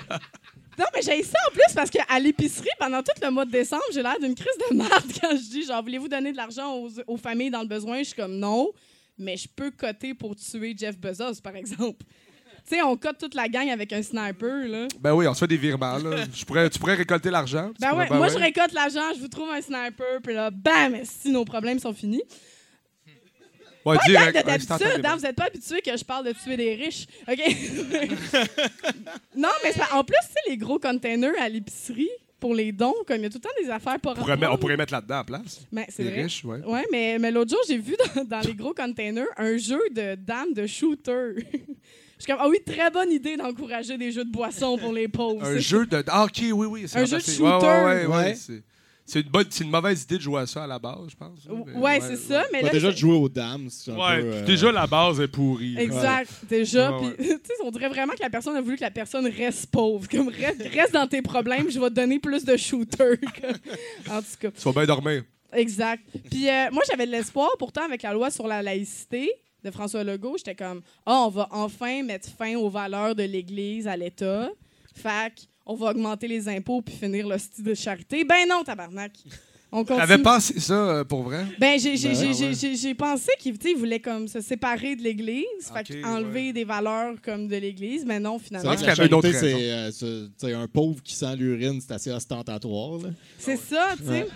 Non, 0.77 0.85
mais 0.95 1.01
j'ai 1.03 1.21
ça 1.23 1.37
en 1.47 1.51
plus 1.51 1.73
parce 1.75 1.89
qu'à 1.89 2.19
l'épicerie, 2.19 2.69
pendant 2.79 3.03
tout 3.03 3.11
le 3.21 3.29
mois 3.29 3.43
de 3.45 3.51
décembre, 3.51 3.83
j'ai 3.93 4.01
l'air 4.01 4.17
d'une 4.19 4.33
crise 4.33 4.47
de 4.71 4.75
merde 4.77 5.03
quand 5.21 5.31
je 5.31 5.49
dis 5.51 5.65
genre, 5.65 5.83
voulez-vous 5.83 6.07
donner 6.07 6.31
de 6.31 6.37
l'argent 6.37 6.73
aux, 6.73 6.89
aux 7.05 7.17
familles 7.17 7.49
dans 7.51 7.61
le 7.61 7.67
besoin? 7.67 7.99
Je 7.99 8.05
suis 8.05 8.15
comme 8.15 8.37
non, 8.39 8.71
mais 9.19 9.37
je 9.37 9.47
peux 9.47 9.71
coter 9.71 10.13
pour 10.13 10.35
tuer 10.35 10.75
Jeff 10.77 10.97
Bezos, 10.97 11.41
par 11.43 11.55
exemple. 11.55 12.05
Tu 12.67 12.75
sais, 12.75 12.81
on 12.83 12.97
cote 12.97 13.17
toute 13.17 13.33
la 13.35 13.47
gang 13.47 13.67
avec 13.69 13.91
un 13.93 14.03
sniper, 14.03 14.67
là. 14.67 14.87
Ben 14.99 15.13
oui, 15.13 15.25
on 15.27 15.33
se 15.33 15.39
fait 15.39 15.47
des 15.47 15.57
virements. 15.57 15.97
Là. 15.97 16.25
Je 16.31 16.45
pourrais, 16.45 16.69
tu 16.69 16.77
pourrais 16.77 16.95
récolter 16.95 17.31
l'argent. 17.31 17.71
Ben 17.79 17.95
ouais, 17.95 18.07
moi 18.09 18.27
je 18.27 18.37
récolte 18.37 18.73
l'argent, 18.73 19.13
je 19.15 19.21
vous 19.21 19.27
trouve 19.29 19.49
un 19.49 19.61
sniper, 19.61 20.21
puis 20.21 20.35
là, 20.35 20.51
bam, 20.51 20.97
si 21.03 21.31
nos 21.31 21.45
problèmes 21.45 21.79
sont 21.79 21.93
finis. 21.93 22.21
Ouais, 23.85 23.95
Pas 23.95 24.03
direct, 24.05 24.33
gang 24.33 24.43
de 24.43 24.47
d'habitude, 24.47 25.05
hein, 25.05 25.15
vous 25.15 25.21
n'êtes 25.21 25.35
pas 25.35 25.45
habitués 25.45 25.81
que 25.81 25.95
je 25.97 26.03
parle 26.03 26.27
de 26.27 26.33
tuer 26.33 26.57
des 26.57 26.75
riches. 26.75 27.07
OK? 27.27 27.39
non, 29.35 29.49
mais 29.63 29.73
en 29.93 30.03
plus, 30.03 30.17
tu 30.21 30.33
sais, 30.33 30.49
les 30.49 30.57
gros 30.57 30.79
containers 30.79 31.41
à 31.41 31.47
l'épicerie 31.47 32.09
pour 32.39 32.55
les 32.55 32.71
dons, 32.71 32.93
comme 33.07 33.17
il 33.17 33.23
y 33.23 33.25
a 33.25 33.29
tout 33.29 33.37
le 33.37 33.41
temps 33.41 33.63
des 33.63 33.69
affaires 33.69 33.99
pour 33.99 34.11
On 34.13 34.15
pourrait, 34.15 34.37
mettre- 34.37 34.53
on 34.53 34.57
pourrait 34.57 34.77
mettre 34.77 34.93
là-dedans 34.93 35.19
en 35.19 35.23
place. 35.25 35.61
Ben, 35.71 35.85
c'est 35.89 36.03
Les 36.03 36.11
vrai. 36.11 36.23
riches, 36.23 36.43
ouais. 36.45 36.59
Ouais, 36.65 36.85
mais, 36.91 37.17
mais 37.19 37.31
l'autre 37.31 37.51
jour, 37.51 37.59
j'ai 37.67 37.77
vu 37.77 37.95
dans, 38.15 38.23
dans 38.23 38.39
les 38.41 38.53
gros 38.53 38.73
containers 38.73 39.27
un 39.37 39.57
jeu 39.57 39.79
de 39.91 40.15
dames 40.15 40.53
de 40.53 40.65
shooter. 40.67 41.33
Je 42.17 42.23
suis 42.25 42.33
comme, 42.33 42.41
ah 42.41 42.49
oui, 42.49 42.59
très 42.65 42.91
bonne 42.91 43.11
idée 43.13 43.37
d'encourager 43.37 43.97
des 43.97 44.11
jeux 44.11 44.25
de 44.25 44.31
boissons 44.31 44.77
pour 44.77 44.91
les 44.91 45.07
pauvres. 45.07 45.41
Un 45.45 45.57
jeu 45.57 45.85
de. 45.85 46.03
Ah, 46.07 46.25
ok, 46.25 46.39
oui, 46.53 46.67
oui. 46.67 46.83
c'est 46.87 46.99
Un 46.99 47.05
jeu 47.05 47.17
de 47.17 47.21
shooter. 47.23 47.43
Ouais, 47.45 47.59
ouais, 47.59 48.05
ouais, 48.05 48.05
ouais, 48.07 48.15
Ouais. 48.49 48.61
C'est- 49.09 49.21
une, 49.21 49.29
bonne, 49.29 49.45
c'est 49.49 49.63
une 49.63 49.69
mauvaise 49.69 50.03
idée 50.03 50.17
de 50.17 50.21
jouer 50.21 50.41
à 50.41 50.47
ça 50.47 50.63
à 50.63 50.67
la 50.67 50.79
base, 50.79 51.09
je 51.09 51.15
pense. 51.15 51.39
Mais- 51.67 51.73
Ouais, 51.79 51.99
c'est 52.01 52.15
ça, 52.15 52.43
mais 52.53 52.61
Pas 52.61 52.67
là. 52.67 52.71
déjà 52.73 52.87
c'est- 52.87 52.93
de 52.93 52.97
jouer 52.99 53.15
aux 53.15 53.29
dames, 53.29 53.67
c'est 53.69 53.91
un 53.91 53.95
Ouais, 53.95 54.21
peu... 54.21 54.27
euh, 54.33 54.45
déjà 54.45 54.71
la 54.71 54.87
base 54.87 55.19
est 55.19 55.27
pourrie. 55.27 55.77
Exact, 55.77 56.31
déjà. 56.49 56.91
Ouais, 56.97 57.11
Puis, 57.17 57.27
tu 57.27 57.33
sais, 57.45 57.53
on 57.63 57.71
dirait 57.71 57.89
vraiment 57.89 58.13
que 58.13 58.21
la 58.21 58.29
personne 58.29 58.55
a 58.55 58.61
voulu 58.61 58.75
que 58.77 58.81
la 58.83 58.91
personne 58.91 59.25
reste 59.27 59.67
pauvre. 59.71 60.07
Comme 60.09 60.29
reste, 60.29 60.61
reste 60.73 60.93
dans 60.93 61.07
tes 61.07 61.21
problèmes, 61.21 61.69
je 61.69 61.79
vais 61.79 61.89
te 61.89 61.95
donner 61.95 62.19
plus 62.19 62.45
de 62.45 62.55
shooters. 62.57 63.17
en 64.09 64.19
tout 64.21 64.27
cas. 64.39 64.51
Tu 64.51 64.61
vas 64.63 64.71
bien 64.71 64.85
dormir. 64.85 65.23
Exact. 65.53 66.03
Puis 66.29 66.47
euh, 66.47 66.69
moi, 66.71 66.83
j'avais 66.89 67.05
de 67.07 67.11
l'espoir, 67.11 67.49
pourtant, 67.57 67.83
avec 67.83 68.03
la 68.03 68.13
loi 68.13 68.29
sur 68.31 68.47
la 68.47 68.61
laïcité 68.61 69.31
de 69.63 69.71
François 69.71 70.03
Legault, 70.03 70.37
j'étais 70.37 70.55
comme, 70.55 70.81
ah, 71.05 71.23
on 71.25 71.29
va 71.29 71.47
enfin 71.51 72.01
mettre 72.03 72.29
fin 72.29 72.55
aux 72.55 72.69
valeurs 72.69 73.13
de 73.15 73.23
l'Église 73.23 73.87
à 73.87 73.97
l'État. 73.97 74.49
Fac, 74.95 75.33
on 75.69 75.75
va 75.75 75.91
augmenter 75.91 76.27
les 76.27 76.47
impôts 76.49 76.81
puis 76.81 76.95
finir 76.95 77.27
le 77.27 77.37
style 77.37 77.63
de 77.63 77.73
charité. 77.75 78.23
Ben 78.23 78.47
non, 78.49 78.63
tabarnak. 78.63 79.11
On 79.71 79.81
continue. 79.85 79.99
T'avais 79.99 80.17
pensé 80.17 80.59
ça 80.59 80.73
euh, 80.73 81.03
pour 81.03 81.21
vrai? 81.21 81.45
Ben, 81.59 81.79
j'ai, 81.79 81.95
j'ai, 81.95 82.07
Ben 82.09 82.15
j'ai, 82.17 82.27
ouais. 82.29 82.33
j'ai- 82.33 82.53
j'ai- 82.55 82.75
j'ai 82.75 82.95
pensé 82.95 83.29
qu'il 83.37 83.55
tu 83.59 83.67
sais, 83.67 83.73
il 83.73 83.77
voulait 83.77 83.99
comme 83.99 84.27
se 84.27 84.41
séparer 84.41 84.95
de 84.95 85.03
l'Église, 85.03 85.45
fait 85.71 85.81
Ok, 85.95 85.97
enlever 86.05 86.53
des 86.53 86.63
valeurs 86.63 87.13
comme 87.23 87.47
de 87.47 87.55
l'Église, 87.55 88.03
mais 88.03 88.19
non, 88.19 88.39
C'est 88.39 88.45
finalement. 88.47 88.67
vrai 88.69 88.75
que 88.77 88.79
qu'il 88.81 88.87
la 88.87 88.93
y 88.95 88.99
avait 88.99 89.07
une 89.07 89.13
autre 89.13 89.31
charité, 89.31 89.53
raison. 89.53 89.59
c'est 89.59 89.71
euh, 89.71 89.91
c'est- 89.91 90.29
tu 90.39 90.47
sais, 90.47 90.53
un 90.53 90.67
pauvre 90.67 91.03
qui 91.03 91.13
sent 91.13 91.35
l'urine, 91.35 91.79
c'est 91.81 91.93
assez 91.93 92.11
ostentatoire. 92.11 92.97
là. 92.97 93.09
C'est 93.37 93.57
ça, 93.57 93.89
tu 93.95 94.05
sais. 94.05 94.09
Ouais. 94.09 94.27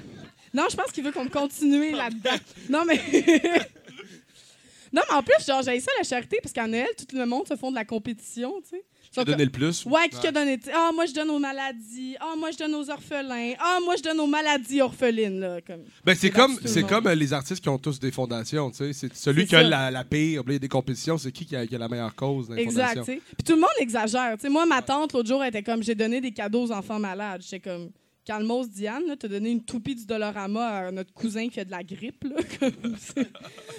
Non, 0.54 0.66
je 0.70 0.76
pense 0.78 0.92
qu'il 0.92 1.04
veut 1.04 1.12
qu'on 1.12 1.28
continue 1.28 1.92
là-dedans. 1.96 2.38
Non, 2.70 2.84
mais. 2.86 3.02
non, 4.94 5.02
mais 5.10 5.16
en 5.16 5.24
plus, 5.24 5.44
genre, 5.48 5.64
j'ai 5.64 5.80
ça 5.80 5.92
la 5.98 6.04
charité, 6.04 6.38
parce 6.44 6.54
qu'en 6.54 6.68
Noël, 6.68 6.88
tout 6.96 7.16
le 7.18 7.26
monde 7.26 7.48
se 7.48 7.56
font 7.56 7.72
de 7.72 7.76
la 7.76 7.86
compétition, 7.86 8.54
tu 8.62 8.78
sais. 8.78 8.84
Qui 9.14 9.20
a 9.20 9.26
donné 9.26 9.46
le 9.46 9.52
plus? 9.52 9.86
Ouais, 9.86 10.10
qui 10.10 10.26
a 10.26 10.32
donné. 10.32 10.60
Ah, 10.74 10.90
moi, 10.94 11.06
je 11.06 11.14
donne 11.14 11.30
aux 11.30 11.38
maladies. 11.38 12.16
Ah, 12.20 12.34
moi, 12.36 12.50
je 12.52 12.58
donne 12.58 12.74
aux 12.74 12.90
orphelins. 12.90 13.54
Ah, 13.60 13.78
moi, 13.86 13.96
je 13.96 14.02
donne 14.02 14.20
aux 14.20 14.28
maladies 14.28 14.82
orphelines. 14.82 15.40
Là, 15.40 15.62
comme. 15.62 15.84
Ben, 16.04 16.16
c'est 16.16 16.32
comme, 16.32 16.58
c'est 16.66 16.82
comme 16.84 17.06
euh, 17.06 17.14
les 17.14 17.32
artistes 17.32 17.62
qui 17.62 17.70
ont 17.70 17.78
tous 17.78 18.00
des 18.00 18.12
fondations, 18.12 18.72
tu 18.72 18.78
sais. 18.78 18.94
C'est 18.94 19.14
celui 19.16 19.46
qui 19.46 19.56
a 19.56 19.62
la, 19.62 19.92
la 19.92 20.04
pire, 20.04 20.44
puis 20.44 20.54
il 20.54 20.56
y 20.56 20.56
a 20.56 20.60
des 20.60 20.68
compétitions, 20.68 21.20
c'est 21.20 21.32
qui 21.32 21.46
qui 21.46 21.56
a, 21.56 21.68
qui 21.68 21.76
a 21.76 21.78
la 21.78 21.88
meilleure 21.88 22.16
cause 22.16 22.48
dans 22.48 22.56
les 22.56 22.64
Exact. 22.64 23.04
Puis 23.06 23.44
tout 23.46 23.54
le 23.54 23.62
monde 23.62 23.70
exagère. 23.80 24.36
Moi, 24.50 24.66
ma 24.66 24.82
tante, 24.82 25.14
l'autre 25.14 25.30
jour, 25.30 25.44
elle 25.44 25.50
était 25.50 25.64
comme 25.64 25.84
j'ai 25.84 25.96
donné 25.96 26.20
des 26.20 26.32
cadeaux 26.32 26.64
aux 26.64 26.72
enfants 26.72 27.00
malades. 27.00 27.42
J'étais 27.44 27.60
comme. 27.60 27.92
Calmos 28.26 28.70
Diane, 28.70 29.04
t'as 29.20 29.28
donné 29.28 29.52
une 29.52 29.66
toupie 29.66 29.96
du 29.96 30.06
Dollarama 30.06 30.66
à 30.66 30.92
notre 30.92 31.14
cousin 31.14 31.50
qui 31.50 31.60
a 31.60 31.66
de 31.66 31.72
la 31.72 31.84
grippe. 31.84 32.26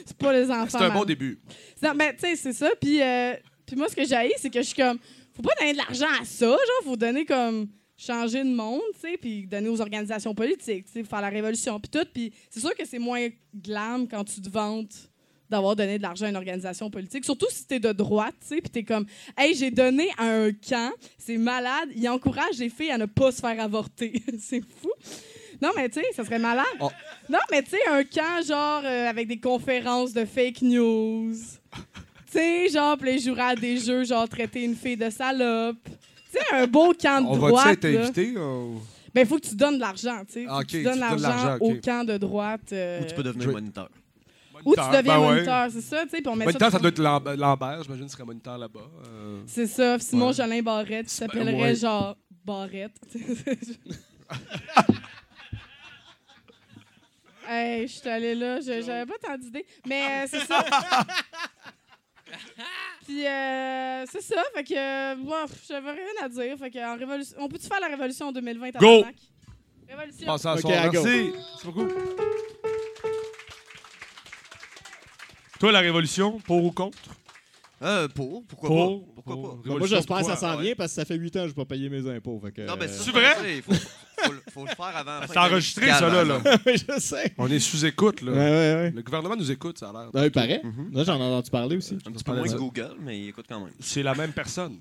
C'est 0.04 0.16
pas 0.18 0.34
les 0.34 0.50
enfants. 0.50 0.78
C'est 0.78 0.84
un 0.84 0.92
bon 0.92 1.06
début. 1.06 1.38
Non, 1.82 1.94
ben, 1.94 2.12
tu 2.12 2.20
sais, 2.20 2.36
c'est 2.36 2.52
ça. 2.52 2.68
Puis, 2.78 3.00
euh, 3.00 3.32
puis 3.64 3.74
moi, 3.74 3.88
ce 3.88 3.96
que 3.96 4.04
j'ai, 4.04 4.32
c'est 4.36 4.50
que 4.50 4.60
je 4.60 4.66
suis 4.66 4.76
comme, 4.76 4.98
faut 5.34 5.42
pas 5.42 5.54
donner 5.58 5.72
de 5.72 5.78
l'argent 5.78 6.06
à 6.20 6.24
ça, 6.24 6.46
genre, 6.46 6.58
faut 6.84 6.96
donner 6.96 7.24
comme 7.24 7.68
changer 7.96 8.42
de 8.42 8.52
monde, 8.54 8.80
tu 8.94 9.00
sais, 9.00 9.16
puis 9.16 9.46
donner 9.46 9.68
aux 9.68 9.80
organisations 9.80 10.34
politiques, 10.34 10.86
tu 10.86 10.92
sais, 10.92 11.04
faire 11.04 11.20
la 11.20 11.28
révolution, 11.28 11.78
puis 11.80 11.90
tout. 11.90 12.06
Puis 12.12 12.32
c'est 12.50 12.60
sûr 12.60 12.74
que 12.74 12.84
c'est 12.84 12.98
moins 12.98 13.28
glam 13.54 14.08
quand 14.08 14.24
tu 14.24 14.40
te 14.40 14.48
vantes 14.48 15.10
d'avoir 15.48 15.76
donné 15.76 15.98
de 15.98 16.02
l'argent 16.02 16.26
à 16.26 16.30
une 16.30 16.36
organisation 16.36 16.90
politique, 16.90 17.24
surtout 17.24 17.46
si 17.50 17.66
t'es 17.66 17.78
de 17.78 17.92
droite, 17.92 18.34
tu 18.40 18.48
sais, 18.48 18.60
puis 18.60 18.70
t'es 18.70 18.82
comme, 18.82 19.06
hey, 19.36 19.54
j'ai 19.54 19.70
donné 19.70 20.10
à 20.18 20.24
un 20.24 20.52
camp, 20.52 20.92
c'est 21.18 21.36
malade, 21.36 21.90
il 21.94 22.08
encourage 22.08 22.58
les 22.58 22.70
filles 22.70 22.90
à 22.90 22.98
ne 22.98 23.06
pas 23.06 23.30
se 23.30 23.40
faire 23.40 23.60
avorter. 23.60 24.22
c'est 24.38 24.62
fou. 24.62 24.90
Non, 25.62 25.70
mais 25.76 25.88
tu 25.88 26.00
sais, 26.00 26.06
ça 26.14 26.24
serait 26.24 26.38
malade. 26.38 26.64
Oh. 26.80 26.90
Non, 27.28 27.38
mais 27.50 27.62
tu 27.62 27.70
sais, 27.70 27.86
un 27.88 28.02
camp, 28.02 28.44
genre, 28.46 28.82
euh, 28.84 29.08
avec 29.08 29.28
des 29.28 29.38
conférences 29.38 30.12
de 30.12 30.24
fake 30.24 30.62
news. 30.62 31.34
Tu 32.34 32.40
sais, 32.40 32.68
genre, 32.68 32.96
puis 32.98 33.12
les 33.12 33.18
joueraient 33.20 33.42
à 33.42 33.54
des 33.54 33.76
jeux, 33.78 34.04
genre, 34.04 34.28
traiter 34.28 34.64
une 34.64 34.74
fille 34.74 34.96
de 34.96 35.08
salope. 35.10 35.76
Tu 35.84 35.92
sais, 36.32 36.40
un 36.54 36.66
beau 36.66 36.92
camp 36.92 37.20
de 37.22 37.26
On 37.28 37.36
droite. 37.36 37.66
va-tu 37.66 37.86
être 37.86 37.94
là. 37.94 38.00
invité? 38.02 38.36
ou- 38.36 38.80
Ben, 39.14 39.20
il 39.20 39.26
faut 39.26 39.36
que 39.38 39.46
tu 39.46 39.54
donnes 39.54 39.76
de 39.76 39.80
l'argent, 39.80 40.22
tu 40.26 40.44
sais. 40.44 40.46
Tu 40.66 40.82
donnes 40.82 40.98
l'argent 40.98 41.56
au 41.60 41.74
camp 41.76 42.04
de 42.04 42.16
droite. 42.16 42.72
euh, 42.72 43.02
Ou 43.02 43.04
tu 43.04 43.14
peux 43.14 43.22
devenir 43.22 43.52
moniteur. 43.52 43.88
Ou 44.64 44.74
tu 44.74 44.80
deviens 44.80 45.02
Ben 45.02 45.18
ouais. 45.20 45.34
moniteur, 45.34 45.68
c'est 45.70 45.80
ça, 45.82 46.02
tu 46.04 46.10
sais. 46.10 46.22
on 46.28 46.34
met 46.36 46.46
Moniteur, 46.46 46.70
ça 46.70 46.78
tout- 46.78 46.82
doit 46.82 46.88
être 46.88 46.98
Lamb- 46.98 47.36
Lambert, 47.36 47.82
j'imagine, 47.84 48.08
serait 48.08 48.24
moniteur 48.24 48.56
là-bas. 48.58 48.80
Euh, 49.08 49.40
C'est 49.46 49.66
ça. 49.66 49.98
Simon 49.98 50.28
Ouais. 50.28 50.32
Jolin 50.32 50.62
Barrette, 50.62 51.06
tu 51.08 51.14
s'appellerait 51.14 51.60
ouais. 51.60 51.74
genre 51.76 52.16
Barrette. 52.44 52.96
hey, 57.48 57.86
je 57.86 57.92
suis 57.92 58.08
allée 58.08 58.34
là, 58.34 58.60
je- 58.60 58.82
j'avais 58.82 59.06
pas 59.06 59.18
tant 59.22 59.36
d'idées. 59.36 59.66
Mais 59.86 60.02
euh, 60.02 60.26
c'est 60.30 60.40
ça. 60.46 60.64
Puis 63.06 63.26
euh, 63.26 64.04
c'est 64.10 64.22
ça, 64.22 64.42
fait 64.54 64.64
que 64.64 64.74
euh, 64.76 65.16
moi, 65.16 65.44
j'avais 65.68 65.90
rien 65.92 66.04
à 66.22 66.28
dire. 66.28 66.56
Fait 66.58 66.70
que 66.70 66.78
en 66.94 66.96
révolution, 66.96 67.36
on 67.38 67.48
peut-tu 67.48 67.66
faire 67.66 67.80
la 67.80 67.88
révolution 67.88 68.28
en 68.28 68.32
2020 68.32 68.70
Go! 68.78 69.04
Révolution. 69.88 70.28
À 70.30 70.34
Ok, 70.34 70.40
soir. 70.40 70.56
à 70.84 70.88
go. 70.88 71.02
Merci. 71.04 71.32
Merci 71.34 71.66
beaucoup. 71.66 71.88
Toi, 75.60 75.72
la 75.72 75.80
révolution, 75.80 76.40
pour 76.40 76.64
ou 76.64 76.72
contre? 76.72 76.98
Euh, 77.82 78.08
pour, 78.08 78.44
pourquoi 78.46 78.68
Pour, 78.68 79.00
pas? 79.00 79.12
Pourquoi 79.14 79.34
pour. 79.34 79.62
pas? 79.62 79.68
Moi, 79.78 79.86
j'espère 79.86 80.18
que 80.18 80.24
ça 80.24 80.36
s'en 80.36 80.56
vient 80.56 80.74
parce 80.74 80.90
que 80.92 80.94
ça 80.96 81.04
fait 81.04 81.16
8 81.16 81.36
ans 81.36 81.40
que 81.42 81.48
je 81.48 81.50
n'ai 81.50 81.54
pas 81.54 81.64
payé 81.64 81.88
mes 81.90 82.08
impôts. 82.08 82.40
Fait 82.40 82.52
que, 82.52 82.62
Non, 82.62 82.76
mais 82.78 82.86
euh, 82.86 82.88
C'est 82.88 83.10
vrai? 83.10 83.56
Il 83.56 83.62
faut, 83.62 83.72
faut, 84.54 84.60
le- 84.64 84.68
faut 84.74 84.82
le 84.84 84.90
faire 84.90 84.96
avant. 84.96 85.20
C'est 85.26 85.34
de 85.34 85.38
enregistré, 85.38 85.90
ça, 85.90 86.08
là. 86.08 86.24
là. 86.24 86.40
je 86.66 87.00
sais. 87.00 87.34
On 87.36 87.48
est 87.48 87.58
sous-écoute, 87.58 88.22
là. 88.22 88.32
Ouais, 88.32 88.38
ouais, 88.38 88.74
ouais. 88.74 88.90
Le 88.94 89.02
gouvernement 89.02 89.36
nous 89.36 89.50
écoute, 89.50 89.78
ça 89.78 89.90
a 89.90 89.92
l'air. 89.92 90.14
Ouais, 90.14 90.26
il 90.28 90.30
paraît. 90.32 90.60
Mhm. 90.64 90.90
Là, 90.92 91.04
j'en 91.04 91.18
ai 91.18 91.22
entendu 91.22 91.50
parler 91.50 91.76
aussi. 91.76 91.94
Un 91.94 92.10
petit 92.12 92.24
peu 92.24 92.32
parlait 92.32 92.40
moins 92.42 92.48
de 92.48 92.54
que. 92.54 92.58
Google, 92.58 92.94
mais 93.00 93.18
il 93.20 93.28
écoute 93.28 93.46
quand 93.48 93.60
même. 93.60 93.72
C'est 93.80 94.02
la 94.02 94.14
même 94.14 94.32
personne. 94.32 94.78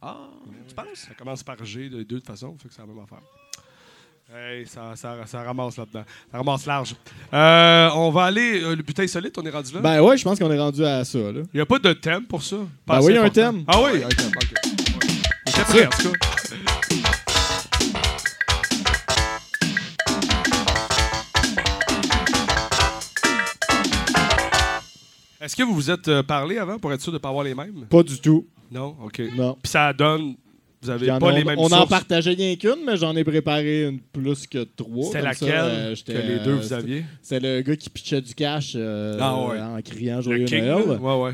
Ah, 0.00 0.16
tu 0.68 0.74
penses? 0.74 0.86
Ça 0.94 1.14
commence 1.18 1.42
par 1.42 1.64
G, 1.64 1.80
les 1.88 1.88
deux 1.88 2.04
de 2.04 2.04
toute 2.18 2.26
façon, 2.26 2.56
fait 2.62 2.68
que 2.68 2.74
c'est 2.74 2.82
la 2.82 2.86
même 2.86 3.00
affaire. 3.02 3.18
Hey, 4.30 4.66
ça, 4.66 4.94
ça, 4.94 5.16
ça 5.24 5.42
ramasse 5.42 5.78
là-dedans. 5.78 6.04
Ça 6.30 6.36
ramasse 6.36 6.66
large. 6.66 6.94
Euh, 7.32 7.88
on 7.94 8.10
va 8.10 8.24
aller. 8.26 8.62
euh, 8.62 8.76
le 8.76 8.82
butin 8.82 9.06
solide, 9.06 9.32
on 9.38 9.42
est 9.46 9.50
rendu 9.50 9.72
là? 9.72 9.80
Ben 9.80 10.02
ouais, 10.02 10.18
je 10.18 10.22
pense 10.24 10.38
qu'on 10.38 10.50
est 10.52 10.58
rendu 10.58 10.84
à 10.84 11.02
ça. 11.04 11.18
Là. 11.18 11.40
Il 11.52 11.56
n'y 11.56 11.60
a 11.62 11.66
pas 11.66 11.78
de 11.78 11.92
thème 11.94 12.26
pour 12.26 12.42
ça? 12.42 12.56
Pas 12.84 12.98
Ben 12.98 13.06
oui, 13.06 13.12
il 13.12 13.14
y 13.14 13.18
a 13.18 13.22
un 13.24 13.30
thème. 13.30 13.64
Ah 13.66 13.80
oui? 13.82 13.92
Ouais, 13.92 14.04
un 14.04 14.08
thème, 14.08 14.30
OK. 14.36 14.52
Ouais. 14.52 15.08
J'étais 15.46 15.62
prêt, 15.62 15.86
en 15.86 15.90
tout 15.90 16.12
cas. 16.12 16.18
Est-ce 25.40 25.54
que 25.56 25.62
vous 25.62 25.74
vous 25.74 25.90
êtes 25.90 26.08
euh, 26.08 26.22
parlé 26.22 26.58
avant 26.58 26.78
pour 26.78 26.92
être 26.92 27.00
sûr 27.00 27.12
de 27.12 27.16
ne 27.16 27.20
pas 27.20 27.28
avoir 27.28 27.44
les 27.44 27.54
mêmes? 27.54 27.86
Pas 27.88 28.02
du 28.02 28.18
tout. 28.20 28.46
Non? 28.70 28.96
OK. 29.04 29.20
Non. 29.36 29.56
Puis 29.62 29.70
ça 29.70 29.92
donne. 29.92 30.34
Vous 30.80 30.90
avez 30.90 31.06
pas 31.18 31.32
les 31.32 31.42
mêmes 31.42 31.58
on 31.58 31.64
en 31.66 31.68
sources. 31.70 31.88
partageait 31.88 32.34
rien 32.34 32.54
qu'une, 32.54 32.84
mais 32.86 32.96
j'en 32.96 33.14
ai 33.16 33.24
préparé 33.24 33.86
une 33.88 33.98
plus 33.98 34.46
que 34.46 34.62
trois. 34.62 35.06
C'était 35.06 35.20
Comme 35.22 35.32
ça, 35.32 35.44
laquelle 35.46 35.58
euh, 35.64 35.88
que 35.90 35.94
j'étais, 35.96 36.22
les 36.22 36.38
deux 36.38 36.50
euh, 36.52 36.56
vous 36.56 36.62
c'était- 36.62 36.74
aviez? 36.74 37.04
C'est 37.20 37.40
le 37.40 37.60
gars 37.62 37.76
qui 37.76 37.90
pitchait 37.90 38.20
du 38.20 38.32
cash 38.34 38.74
euh, 38.76 39.18
Ah 39.20 39.44
ouais. 39.48 39.60
en 39.60 39.82
criant 39.82 40.20
Joyeux 40.20 40.44
Noël. 40.46 40.86
là? 40.88 40.94
Ouais, 40.94 41.22
ouais. 41.24 41.32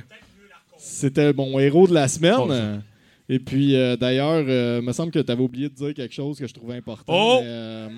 C'était 0.79 1.33
mon 1.35 1.59
héros 1.59 1.87
de 1.87 1.93
la 1.95 2.09
semaine. 2.09 2.37
Bon, 2.37 2.49
ça. 2.49 2.63
Et 3.29 3.39
puis, 3.39 3.75
euh, 3.77 3.97
d'ailleurs, 3.97 4.45
euh, 4.49 4.81
il 4.83 4.87
me 4.87 4.93
semble 4.93 5.11
que 5.11 5.19
tu 5.19 5.31
avais 5.33 5.43
oublié 5.43 5.69
de 5.71 5.75
dire 5.75 5.95
quelque 5.95 6.15
chose 6.15 6.39
que 6.39 6.47
je 6.47 6.53
trouvais 6.55 6.77
important. 6.77 7.05
Oh! 7.15 7.39
mais, 7.41 7.47
euh, 7.47 7.89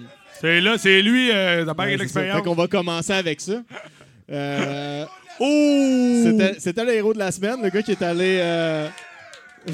C'est 0.41 0.61
là, 0.61 0.79
c'est 0.79 1.01
lui, 1.03 1.31
euh, 1.33 1.65
ouais, 1.65 1.73
eu 1.73 1.75
c'est 1.75 1.75
ça. 1.75 1.97
l'expérience. 1.97 2.37
Fait 2.39 2.43
qu'on 2.45 2.55
va 2.55 2.69
commencer 2.69 3.13
avec 3.13 3.41
ça. 3.41 3.63
Euh, 4.31 5.05
Oh! 5.39 6.23
c'était, 6.59 6.85
le 6.85 6.95
héros 6.95 7.13
de 7.13 7.19
la 7.19 7.31
semaine, 7.31 7.63
le 7.63 7.69
gars 7.69 7.83
qui 7.83 7.91
est 7.93 8.03
allé. 8.03 8.39
euh, 8.41 8.89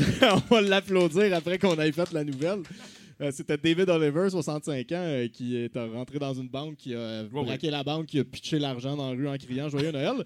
on 0.50 0.54
va 0.54 0.60
l'applaudir 0.60 1.34
après 1.36 1.58
qu'on 1.58 1.78
ait 1.78 1.92
fait 1.92 2.12
la 2.12 2.24
nouvelle. 2.24 2.62
Euh, 3.20 3.30
c'était 3.30 3.56
David 3.56 3.88
Oliver, 3.88 4.28
65 4.28 4.90
ans, 4.92 5.26
qui 5.32 5.56
est 5.56 5.70
rentré 5.76 6.18
dans 6.18 6.34
une 6.34 6.48
banque, 6.48 6.74
qui 6.76 6.94
a 6.96 7.22
braqué 7.24 7.70
la 7.70 7.84
banque, 7.84 8.06
qui 8.06 8.18
a 8.18 8.24
pitché 8.24 8.58
l'argent 8.58 8.96
dans 8.96 9.10
la 9.12 9.16
rue 9.16 9.28
en 9.28 9.36
criant 9.36 9.68
Joyeux 9.68 9.92
Noël. 9.92 10.24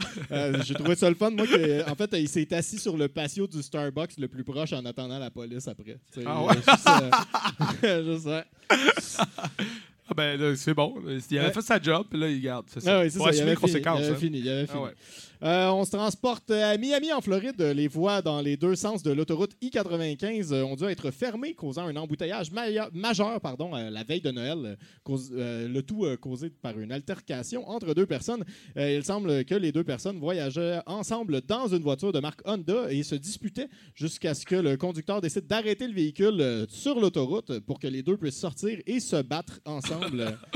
J'ai 0.64 0.72
trouvé 0.72 0.94
ça 0.94 1.10
le 1.10 1.16
fun. 1.16 1.30
Moi, 1.30 1.46
que, 1.46 1.90
en 1.90 1.94
fait, 1.94 2.08
il 2.14 2.28
s'est 2.28 2.54
assis 2.54 2.78
sur 2.78 2.96
le 2.96 3.08
patio 3.08 3.46
du 3.46 3.62
Starbucks 3.62 4.16
le 4.16 4.28
plus 4.28 4.44
proche 4.44 4.72
en 4.72 4.84
attendant 4.86 5.18
la 5.18 5.30
police 5.30 5.68
après. 5.68 5.98
Ah 6.24 6.42
ouais? 6.42 6.54
juste, 6.54 8.04
juste, 8.06 8.26
ouais. 8.26 8.44
Ah 10.08 10.14
ben 10.14 10.54
c'est 10.56 10.74
bon. 10.74 10.94
Il 11.30 11.38
avait 11.38 11.48
Ouais. 11.48 11.52
fait 11.52 11.60
sa 11.62 11.80
job, 11.80 12.06
puis 12.08 12.18
là, 12.18 12.28
il 12.28 12.40
garde. 12.40 12.66
C'est 12.68 12.80
ça. 12.80 12.98
Ah 12.98 13.02
oui, 13.02 13.10
c'est 13.10 13.18
ça. 13.18 13.30
Il 13.32 13.40
avait, 13.42 13.50
les 13.50 13.56
fini, 13.56 13.72
il 13.72 13.88
avait 13.88 14.10
hein. 14.10 14.14
fini. 14.14 14.38
Il 14.38 14.48
avait 14.48 14.66
Ah 14.68 14.72
fini. 14.72 14.84
ouais. 14.84 14.94
Euh, 15.42 15.68
on 15.68 15.84
se 15.84 15.90
transporte 15.90 16.50
à 16.50 16.76
Miami, 16.78 17.12
en 17.12 17.20
Floride. 17.20 17.60
Les 17.60 17.88
voies 17.88 18.22
dans 18.22 18.40
les 18.40 18.56
deux 18.56 18.74
sens 18.74 19.02
de 19.02 19.12
l'autoroute 19.12 19.52
I-95 19.60 20.52
euh, 20.52 20.62
ont 20.64 20.76
dû 20.76 20.84
être 20.84 21.10
fermées, 21.10 21.54
causant 21.54 21.86
un 21.86 21.96
embouteillage 21.96 22.50
majeur 22.92 23.40
pardon, 23.40 23.74
euh, 23.76 23.90
la 23.90 24.02
veille 24.02 24.20
de 24.22 24.30
Noël. 24.30 24.58
euh, 24.64 24.76
cause- 25.04 25.30
euh, 25.34 25.68
le 25.68 25.82
tout 25.82 26.06
causé 26.20 26.50
par 26.50 26.78
une 26.78 26.90
altercation 26.92 27.68
entre 27.68 27.92
deux 27.94 28.06
personnes. 28.06 28.44
Euh, 28.76 28.96
il 28.96 29.04
semble 29.04 29.44
que 29.44 29.54
les 29.54 29.72
deux 29.72 29.84
personnes 29.84 30.18
voyageaient 30.18 30.80
ensemble 30.86 31.40
dans 31.42 31.68
une 31.68 31.82
voiture 31.82 32.12
de 32.12 32.20
marque 32.20 32.40
Honda 32.46 32.90
et 32.90 33.02
se 33.02 33.14
disputaient 33.14 33.68
jusqu'à 33.94 34.34
ce 34.34 34.46
que 34.46 34.56
le 34.56 34.76
conducteur 34.76 35.20
décide 35.20 35.46
d'arrêter 35.46 35.86
le 35.86 35.94
véhicule 35.94 36.66
sur 36.68 36.98
l'autoroute 36.98 37.60
pour 37.60 37.78
que 37.78 37.86
les 37.88 38.02
deux 38.02 38.16
puissent 38.16 38.40
sortir 38.40 38.78
et 38.86 39.00
se 39.00 39.20
battre 39.22 39.60
ensemble. 39.64 40.38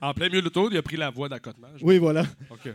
En 0.00 0.14
plein 0.14 0.28
milieu 0.28 0.38
de 0.38 0.44
l'autoroute, 0.44 0.70
il 0.72 0.78
a 0.78 0.82
pris 0.82 0.96
la 0.96 1.10
voie 1.10 1.28
d'accotement. 1.28 1.66
oui, 1.82 1.98
voilà. 1.98 2.22
OK. 2.50 2.72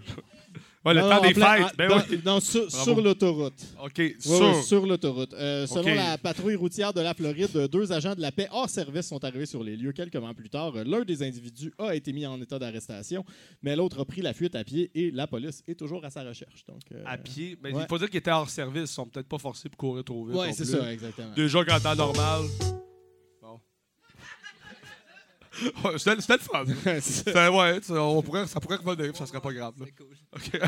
Ouais, 0.85 0.93
le 0.93 0.99
Non, 1.01 1.09
temps 1.09 1.15
non, 1.15 1.21
des 1.29 1.33
plein- 1.33 1.55
fêtes. 1.55 1.65
en- 1.65 1.77
Ben 1.77 1.87
dans- 2.23 2.39
oui. 2.39 2.69
sur, 2.69 3.01
l'autoroute. 3.01 3.53
OK, 3.81 3.91
Oui, 3.99 4.15
sur. 4.19 4.31
oui, 4.57 4.63
sur 4.63 4.85
l'autoroute. 4.85 5.33
Euh, 5.33 5.65
selon 5.65 5.95
la 5.95 6.17
patrouille 6.17 6.55
routière 6.55 6.91
de 6.93 6.99
la 6.99 7.13
Floride, 7.13 7.69
deux 7.71 7.91
agents 7.93 8.15
de 8.15 8.21
la 8.21 8.33
paix 8.33 8.47
hors 8.51 8.69
service 8.69 9.07
sont 9.07 9.23
arrivés 9.23 9.45
sur 9.45 9.63
les 9.63 9.77
lieux 9.77 9.93
quelques 9.93 10.17
mois 10.17 10.33
plus 10.33 10.49
tard. 10.49 10.73
L'un 10.85 11.03
des 11.05 11.23
individus 11.23 11.71
a 11.79 11.95
été 11.95 12.11
mis 12.11 12.25
en 12.25 12.41
état 12.41 12.59
d'arrestation, 12.59 13.23
mais 13.61 13.75
l'autre 13.77 14.01
a 14.01 14.05
pris 14.05 14.21
la 14.21 14.33
fuite 14.33 14.55
à 14.55 14.63
pied 14.65 14.91
et 14.93 15.09
la 15.11 15.25
police 15.25 15.63
est 15.67 15.75
toujours 15.75 16.03
à 16.03 16.09
sa 16.09 16.23
recherche. 16.23 16.65
Donc, 16.67 16.81
euh, 16.93 17.01
À 17.05 17.17
pied? 17.17 17.57
Ben. 17.61 17.73
Il 17.79 17.85
faut 17.87 17.97
dire 17.97 18.09
qu'il 18.09 18.17
était 18.19 18.31
hors 18.31 18.49
service. 18.49 18.89
Ils 18.91 18.93
sont 18.93 19.05
peut-être 19.05 19.27
pas 19.29 19.37
forcés 19.37 19.69
pour 19.69 19.77
courir 19.77 20.03
trop 20.03 20.25
vite. 20.25 20.35
Non 20.35 20.43
c'est 20.51 20.65
ça, 20.65 20.91
exactement. 20.91 21.33
Déjà 21.35 21.63
qu'en 21.63 21.79
temps 21.79 21.95
normal. 21.95 22.41
C'était 25.97 26.21
c'était 26.21 26.33
le 26.33 26.39
fun. 26.39 26.65
C'est 26.83 27.01
ça. 27.01 27.23
C'était- 27.23 27.47
ouais, 27.47 27.79
on 27.91 28.21
pourrait, 28.21 28.47
ça 28.47 28.59
pourrait 28.59 28.77
revenir, 28.77 29.15
ça 29.15 29.25
serait 29.25 29.41
pas 29.41 29.51
grave. 29.53 29.73
là. 29.79 29.85
OK. 30.35 30.59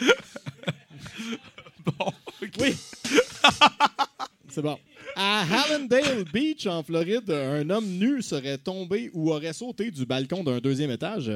bon. 1.84 2.12
Oui. 2.60 2.76
C'est 4.48 4.62
bon. 4.62 4.78
À 5.22 5.42
Hallandale 5.42 6.24
Beach, 6.32 6.66
en 6.66 6.82
Floride, 6.82 7.30
un 7.30 7.68
homme 7.68 7.84
nu 7.84 8.22
serait 8.22 8.56
tombé 8.56 9.10
ou 9.12 9.30
aurait 9.32 9.52
sauté 9.52 9.90
du 9.90 10.06
balcon 10.06 10.42
d'un 10.42 10.60
deuxième 10.60 10.90
étage. 10.90 11.30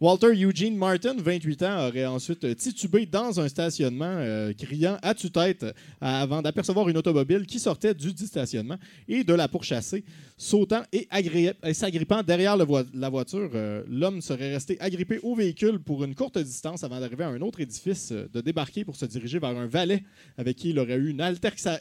Walter 0.00 0.28
Eugene 0.28 0.76
Martin, 0.76 1.16
28 1.18 1.62
ans, 1.64 1.88
aurait 1.88 2.06
ensuite 2.06 2.56
titubé 2.56 3.06
dans 3.06 3.40
un 3.40 3.48
stationnement, 3.48 4.04
euh, 4.18 4.52
criant 4.52 4.98
à 5.02 5.14
tue-tête 5.14 5.66
avant 6.00 6.42
d'apercevoir 6.42 6.88
une 6.88 6.96
automobile 6.96 7.44
qui 7.44 7.58
sortait 7.58 7.92
du 7.92 8.12
dit 8.12 8.28
stationnement 8.28 8.76
et 9.08 9.24
de 9.24 9.34
la 9.34 9.48
pourchasser. 9.48 10.04
Sautant 10.36 10.82
et, 10.92 11.08
s'agrippant 11.72 12.22
derrière 12.22 12.56
la 12.56 13.08
voiture, 13.08 13.50
euh, 13.54 13.82
l'homme 13.88 14.20
serait 14.20 14.52
resté 14.52 14.76
agrippé 14.78 15.18
au 15.24 15.34
véhicule 15.34 15.80
pour 15.80 16.04
une 16.04 16.14
courte 16.14 16.38
distance 16.38 16.84
avant 16.84 17.00
d'arriver 17.00 17.24
à 17.24 17.28
un 17.28 17.40
autre 17.40 17.60
édifice, 17.60 18.10
euh, 18.12 18.28
de 18.32 18.40
débarquer 18.40 18.84
pour 18.84 18.94
se 18.94 19.06
diriger 19.06 19.40
vers 19.40 19.50
un 19.50 19.66
valet 19.66 20.04
avec 20.38 20.56
qui 20.56 20.70
il 20.70 20.78
aurait 20.78 20.96
eu 20.96 21.10
une, 21.10 21.22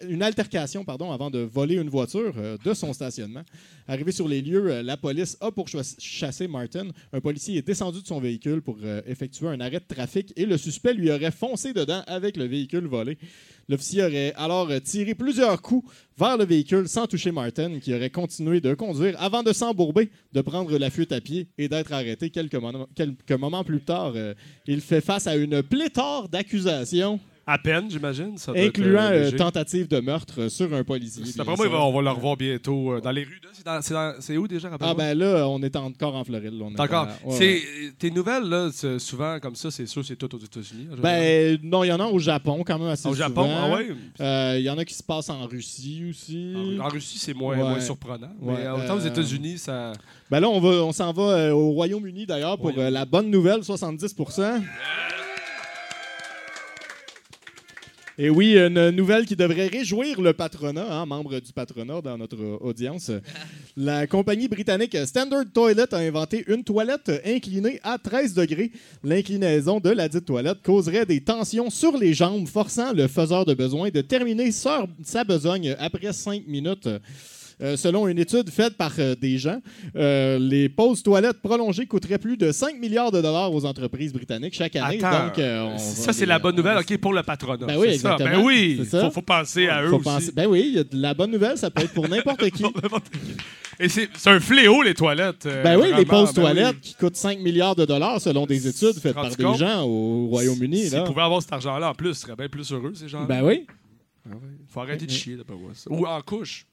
une 0.10 0.24
altercation 0.24 0.84
pardon, 0.84 1.12
avant 1.12 1.30
de 1.30 1.43
voler 1.44 1.76
une 1.76 1.90
voiture 1.90 2.34
euh, 2.38 2.58
de 2.64 2.74
son 2.74 2.94
stationnement. 2.94 3.44
Arrivé 3.88 4.12
sur 4.12 4.28
les 4.28 4.42
lieux, 4.42 4.72
euh, 4.72 4.84
la 4.84 4.98
police 4.98 5.38
a 5.42 5.52
pourchassé 5.52 6.48
Martin. 6.48 6.88
Un 7.12 7.22
policier 7.22 7.58
est 7.58 7.68
descendu 7.68 8.02
de 8.02 8.08
son 8.08 8.20
véhicule 8.20 8.62
pour 8.62 8.78
euh, 8.84 9.02
effectuer 9.06 9.48
un 9.48 9.60
arrêt 9.60 9.80
de 9.80 9.96
trafic 9.96 10.34
et 10.36 10.46
le 10.46 10.58
suspect 10.58 10.94
lui 10.94 11.12
aurait 11.12 11.32
foncé 11.32 11.74
dedans 11.74 12.04
avec 12.08 12.38
le 12.38 12.46
véhicule 12.46 12.88
volé. 12.88 13.18
L'officier 13.70 14.04
aurait 14.04 14.34
alors 14.36 14.70
tiré 14.84 15.16
plusieurs 15.16 15.62
coups 15.62 15.90
vers 16.18 16.38
le 16.38 16.46
véhicule 16.46 16.88
sans 16.88 17.08
toucher 17.08 17.32
Martin, 17.32 17.80
qui 17.80 17.94
aurait 17.94 18.10
continué 18.10 18.60
de 18.60 18.74
conduire 18.74 19.16
avant 19.22 19.42
de 19.42 19.54
s'embourber, 19.54 20.10
de 20.34 20.42
prendre 20.42 20.78
la 20.78 20.90
fuite 20.90 21.14
à 21.14 21.22
pied 21.22 21.48
et 21.58 21.70
d'être 21.70 21.94
arrêté 21.94 22.30
quelques, 22.30 22.60
quelques 22.94 23.32
moments 23.32 23.64
plus 23.64 23.80
tard. 23.80 24.14
il 24.68 24.82
fait 24.82 25.00
face 25.00 25.28
à 25.28 25.38
une 25.38 25.64
pléthore 25.64 26.28
d'accusations. 26.28 27.22
À 27.46 27.58
peine, 27.58 27.92
j'imagine. 27.92 28.36
Incluant 28.56 29.02
euh, 29.02 29.30
euh, 29.30 29.32
tentative 29.32 29.90
de 29.90 30.00
meurtre 30.00 30.36
euh, 30.44 30.50
sur 30.50 30.74
un 30.74 30.84
policier. 30.86 31.26
D'après 31.36 31.56
moi, 31.58 31.86
on 31.86 31.92
va 31.92 32.02
le 32.02 32.10
revoir 32.10 32.38
bientôt 32.38 32.94
euh, 32.94 33.02
dans 33.02 33.12
les 33.12 33.24
rues. 33.26 33.42
là. 33.66 33.82
C'est 34.22 34.38
où 34.38 34.48
déjà, 34.48 34.70
Ah 34.80 34.94
ben 34.94 35.18
là, 35.18 35.46
on 35.50 35.62
est 35.62 35.76
encore 35.76 36.16
en 36.16 36.24
Floride. 36.24 36.54
là, 36.58 36.66
on 36.66 36.72
est 36.72 36.76
D'accord. 36.76 37.08
à- 37.10 37.28
ouais, 37.28 37.36
C'est- 37.38 37.44
ouais. 37.46 37.92
Tes 38.00 38.12
nouvelles, 38.12 38.44
là, 38.44 38.70
souvent 38.98 39.40
comme 39.42 39.56
ça, 39.56 39.72
c'est 39.72 39.86
sûr, 39.88 40.06
c'est 40.06 40.16
tout 40.16 40.34
aux 40.34 40.40
États-Unis. 40.40 40.88
Ben 41.02 41.60
non, 41.64 41.84
il 41.84 41.88
y 41.88 41.92
en 41.92 42.00
a 42.00 42.06
au 42.06 42.18
Japon 42.20 42.64
quand 42.66 42.80
même 42.80 42.88
assez 42.88 43.10
Au 43.10 43.14
Japon, 43.14 43.44
souvent. 43.44 43.58
ah 43.62 43.76
ouais? 43.76 43.88
Euh, 44.22 44.56
Il 44.60 44.64
y 44.64 44.70
en 44.70 44.78
a 44.78 44.86
qui 44.86 44.94
se 44.94 45.04
passent 45.04 45.30
en 45.30 45.46
Russie 45.46 46.06
aussi. 46.12 46.54
En, 46.80 46.86
en 46.86 46.88
Russie, 46.88 47.20
c'est 47.20 47.34
moins, 47.34 47.58
Ouais. 47.58 47.64
moins 47.64 47.80
surprenant. 47.82 48.32
Mais 48.42 48.54
euh, 48.66 48.76
autant 48.78 48.96
aux 48.96 49.00
États-Unis, 49.06 49.58
ça. 49.58 49.92
Ben 50.32 50.40
là, 50.40 50.48
on, 50.50 50.62
va, 50.62 50.70
on 50.86 50.94
s'en 50.94 51.12
va 51.12 51.24
euh, 51.24 51.52
au 51.52 51.72
Royaume-Uni 51.72 52.26
d'ailleurs 52.26 52.58
pour 52.58 52.72
euh, 52.78 52.90
la 52.90 53.04
bonne 53.06 53.30
nouvelle, 53.30 53.66
70 53.66 54.16
Et 58.16 58.30
oui, 58.30 58.56
une 58.56 58.92
nouvelle 58.92 59.26
qui 59.26 59.36
devrait 59.36 59.66
réjouir 59.66 60.22
le 60.22 60.34
patronat, 60.34 60.86
hein, 60.88 61.04
membre 61.08 61.40
du 61.40 61.52
patronat 61.52 62.00
dans 62.00 62.16
notre 62.16 62.38
audience. 62.62 63.10
La 63.76 64.06
compagnie 64.06 64.48
britannique 64.48 64.96
Standard 65.08 65.46
Toilet 65.52 65.92
a 65.92 65.98
inventé 65.98 66.46
une 66.48 66.64
toilette 66.64 67.12
inclinée 67.26 67.80
à 67.82 67.98
13 67.98 68.36
degrés. 68.36 68.72
L'inclinaison 69.04 69.80
de 69.80 69.90
la 69.90 70.08
dite 70.08 70.26
toilette 70.26 70.62
causerait 70.62 71.08
des 71.08 71.22
tensions 71.22 71.72
sur 71.72 71.98
les 71.98 72.14
jambes, 72.14 72.48
forçant 72.48 72.94
le 72.94 73.08
faiseur 73.08 73.46
de 73.46 73.56
besoin 73.56 73.90
de 73.90 74.02
terminer 74.02 74.52
sa, 74.52 74.86
sa 75.04 75.24
besogne 75.24 75.76
après 75.80 76.14
5 76.14 76.46
minutes. 76.46 76.90
Euh, 77.64 77.78
selon 77.78 78.10
une 78.10 78.20
étude 78.20 78.50
faite 78.50 78.76
par 78.76 78.92
euh, 79.00 79.16
des 79.16 79.38
gens, 79.38 79.60
euh, 79.96 80.38
les 80.38 80.68
pauses 80.68 81.02
toilettes 81.02 81.42
prolongées 81.42 81.86
coûteraient 81.86 82.18
plus 82.18 82.36
de 82.36 82.52
5 82.52 82.78
milliards 82.78 83.12
de 83.12 83.22
dollars 83.22 83.54
aux 83.54 83.64
entreprises 83.64 84.12
britanniques 84.12 84.54
chaque 84.54 84.76
année. 84.76 85.02
Attends, 85.02 85.28
Donc, 85.28 85.34
on 85.38 85.78
ça, 85.78 86.12
c'est 86.12 86.26
la 86.26 86.40
bonne 86.40 86.58
nouvelle, 86.58 86.78
OK, 86.78 86.98
pour 86.98 87.14
le 87.14 87.24
patronat. 87.24 87.66
Ben 87.66 87.78
oui, 87.78 87.88
ça. 87.88 87.94
exactement. 87.94 88.30
Ben 88.30 88.44
oui, 88.44 88.86
ça. 88.86 89.06
faut, 89.06 89.12
faut 89.12 89.22
penser 89.22 89.70
à 89.70 89.82
eux 89.82 89.90
Faut 89.90 89.96
aussi. 89.96 90.04
penser- 90.04 90.32
Ben 90.36 90.48
oui, 90.48 90.76
il 90.92 91.00
la 91.00 91.14
bonne 91.14 91.32
nouvelle, 91.32 91.58
ça 91.58 91.72
peut 91.72 91.84
être 91.84 91.94
pour 91.94 92.10
n'importe 92.10 92.50
qui. 92.50 92.64
Et 93.80 93.88
c'est 93.88 94.10
un 94.26 94.40
fléau, 94.42 94.82
les 94.82 94.94
toilettes. 94.94 95.48
Ben 95.64 95.80
oui, 95.80 95.88
les 95.96 96.06
pauses 96.06 96.34
ben 96.34 96.42
toilettes 96.42 96.76
oui. 96.76 96.82
qui 96.82 96.96
coûtent 96.96 97.16
5 97.16 97.40
milliards 97.40 97.76
de 97.76 97.86
dollars 97.86 98.20
selon 98.20 98.46
des 98.46 98.68
études 98.68 99.00
faites 99.00 99.14
par 99.16 99.30
des 99.34 99.56
gens 99.56 99.84
au 99.84 100.28
Royaume-Uni. 100.28 100.90
S'ils 100.90 101.04
pouvaient 101.06 101.22
avoir 101.22 101.42
cet 101.42 101.54
argent-là 101.54 101.92
en 101.92 101.94
plus, 101.96 102.10
ils 102.10 102.16
seraient 102.16 102.36
bien 102.36 102.50
plus 102.50 102.70
heureux, 102.74 102.94
ces 102.94 103.08
gens 103.08 103.24
Ben 103.24 103.42
oui. 103.42 103.66
Il 104.26 104.34
faut 104.68 104.82
arrêter 104.82 105.06
de 105.06 105.12
chier, 105.12 105.38
d'après 105.38 105.56
moi. 105.56 105.72
ça. 105.74 105.90
Ou 105.92 106.06
en 106.06 106.22
couche. 106.22 106.66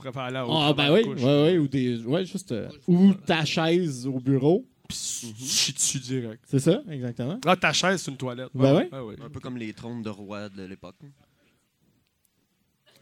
On 0.00 0.02
pourrait 0.02 0.12
faire 0.12 0.22
aller 0.22 0.50
au 0.50 0.56
Ah, 0.56 0.72
ben 0.72 0.92
oui, 0.94 1.02
ouais, 1.04 1.42
ouais, 1.42 1.58
ou 1.58 1.68
des, 1.68 2.02
ouais, 2.04 2.24
juste, 2.24 2.52
euh, 2.52 2.70
ou 2.88 3.12
ta 3.12 3.44
chaise 3.44 4.06
au 4.06 4.18
bureau. 4.18 4.66
Chie 4.90 5.72
dessus 5.74 5.98
direct. 5.98 6.42
C'est 6.48 6.58
ça, 6.58 6.82
exactement. 6.90 7.38
Ah, 7.44 7.54
ta 7.54 7.72
chaise, 7.72 8.00
c'est 8.00 8.10
une 8.10 8.16
toilette. 8.16 8.48
Ben 8.54 8.74
ouais. 8.76 8.98
ouais. 8.98 9.16
Un 9.22 9.28
peu 9.28 9.40
comme 9.40 9.58
les 9.58 9.72
trônes 9.74 10.02
de 10.02 10.08
roi 10.08 10.48
de 10.48 10.64
l'époque. 10.64 10.96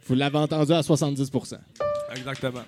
Vous 0.07 0.15
l'avez 0.15 0.39
entendu 0.39 0.73
à 0.73 0.81
70% 0.81 1.59
Exactement. 2.17 2.65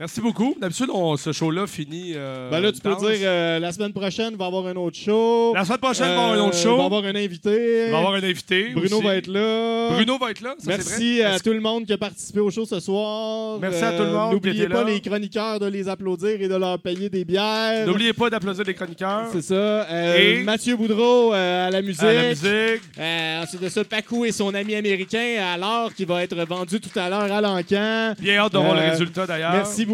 Merci 0.00 0.20
beaucoup. 0.20 0.56
D'habitude, 0.60 0.88
on- 0.92 1.16
ce 1.16 1.30
show-là 1.30 1.68
finit. 1.68 2.14
euh, 2.16 2.50
Ben 2.50 2.58
là, 2.58 2.72
tu 2.72 2.80
peux 2.80 2.90
danse. 2.90 3.00
dire 3.00 3.18
euh, 3.22 3.60
la 3.60 3.70
semaine 3.70 3.92
prochaine, 3.92 4.30
il 4.32 4.36
va 4.36 4.44
y 4.46 4.48
avoir 4.48 4.66
un 4.66 4.74
autre 4.74 4.96
show. 4.98 5.52
La 5.54 5.64
semaine 5.64 5.78
prochaine, 5.78 6.06
il 6.10 6.16
va 6.16 6.20
y 6.20 6.24
avoir 6.24 6.32
un 6.32 6.48
autre 6.48 6.56
Euh, 6.56 6.62
show. 6.62 6.72
Il 6.72 6.76
va 6.78 6.82
y 6.82 6.86
avoir 6.86 7.04
un 7.04 7.14
invité. 7.14 7.84
Il 7.86 7.90
va 7.92 7.96
y 7.96 8.00
avoir 8.00 8.14
un 8.14 8.22
invité. 8.24 8.68
Bruno 8.74 8.96
aussi. 8.96 9.06
va 9.06 9.16
être 9.16 9.26
là. 9.28 9.90
Bruno 9.92 10.18
va 10.18 10.30
être 10.32 10.40
là. 10.40 10.54
ça, 10.58 10.64
c'est 10.64 10.68
Merci 10.68 11.18
vrai. 11.18 11.24
à 11.26 11.34
Est-ce 11.36 11.44
tout 11.44 11.52
le 11.52 11.60
monde 11.60 11.86
qui 11.86 11.92
a 11.92 11.98
participé 11.98 12.40
au 12.40 12.50
show 12.50 12.64
ce 12.66 12.80
soir. 12.80 13.58
Merci 13.60 13.84
à 13.84 13.92
tout 13.92 14.02
le 14.02 14.10
monde 14.10 14.28
qui 14.30 14.34
N'oubliez 14.34 14.64
était 14.64 14.72
pas 14.72 14.82
là. 14.82 14.90
les 14.90 15.00
chroniqueurs 15.00 15.60
de 15.60 15.66
les 15.66 15.88
applaudir 15.88 16.40
et 16.42 16.48
de 16.48 16.56
leur 16.56 16.78
payer 16.80 17.08
des 17.08 17.24
bières. 17.24 17.86
N'oubliez 17.86 18.12
pas 18.12 18.28
d'applaudir 18.30 18.64
les 18.64 18.74
chroniqueurs. 18.74 19.28
C'est 19.32 19.42
ça. 19.42 19.54
Euh, 19.54 20.40
Et- 20.40 20.42
Mathieu 20.42 20.76
Boudreau 20.76 21.32
euh, 21.32 21.68
à 21.68 21.70
la 21.70 21.82
musique. 21.82 22.02
À 22.02 22.12
la 22.12 22.28
musique. 22.30 22.82
Euh, 22.98 23.42
ensuite 23.44 23.62
de 23.62 23.68
ça, 23.68 23.84
Pacou 23.84 24.24
et 24.24 24.32
son 24.32 24.52
ami 24.54 24.74
américain 24.74 25.36
à 25.54 25.56
l'or 25.56 25.94
qui 25.94 26.04
va 26.04 26.24
être 26.24 26.34
vendu 26.44 26.80
tout 26.80 26.98
à 26.98 27.08
l'heure 27.08 27.32
à 27.32 27.40
l'encan. 27.40 28.14
Bien 28.18 28.38
hâte 28.38 28.52
de 28.54 28.58
voir 28.58 28.72
Euh, 28.76 28.84
le 28.86 28.90
résultat, 28.90 29.24
d'ailleurs. 29.26 29.52
Merci 29.52 29.84
beaucoup. 29.84 29.93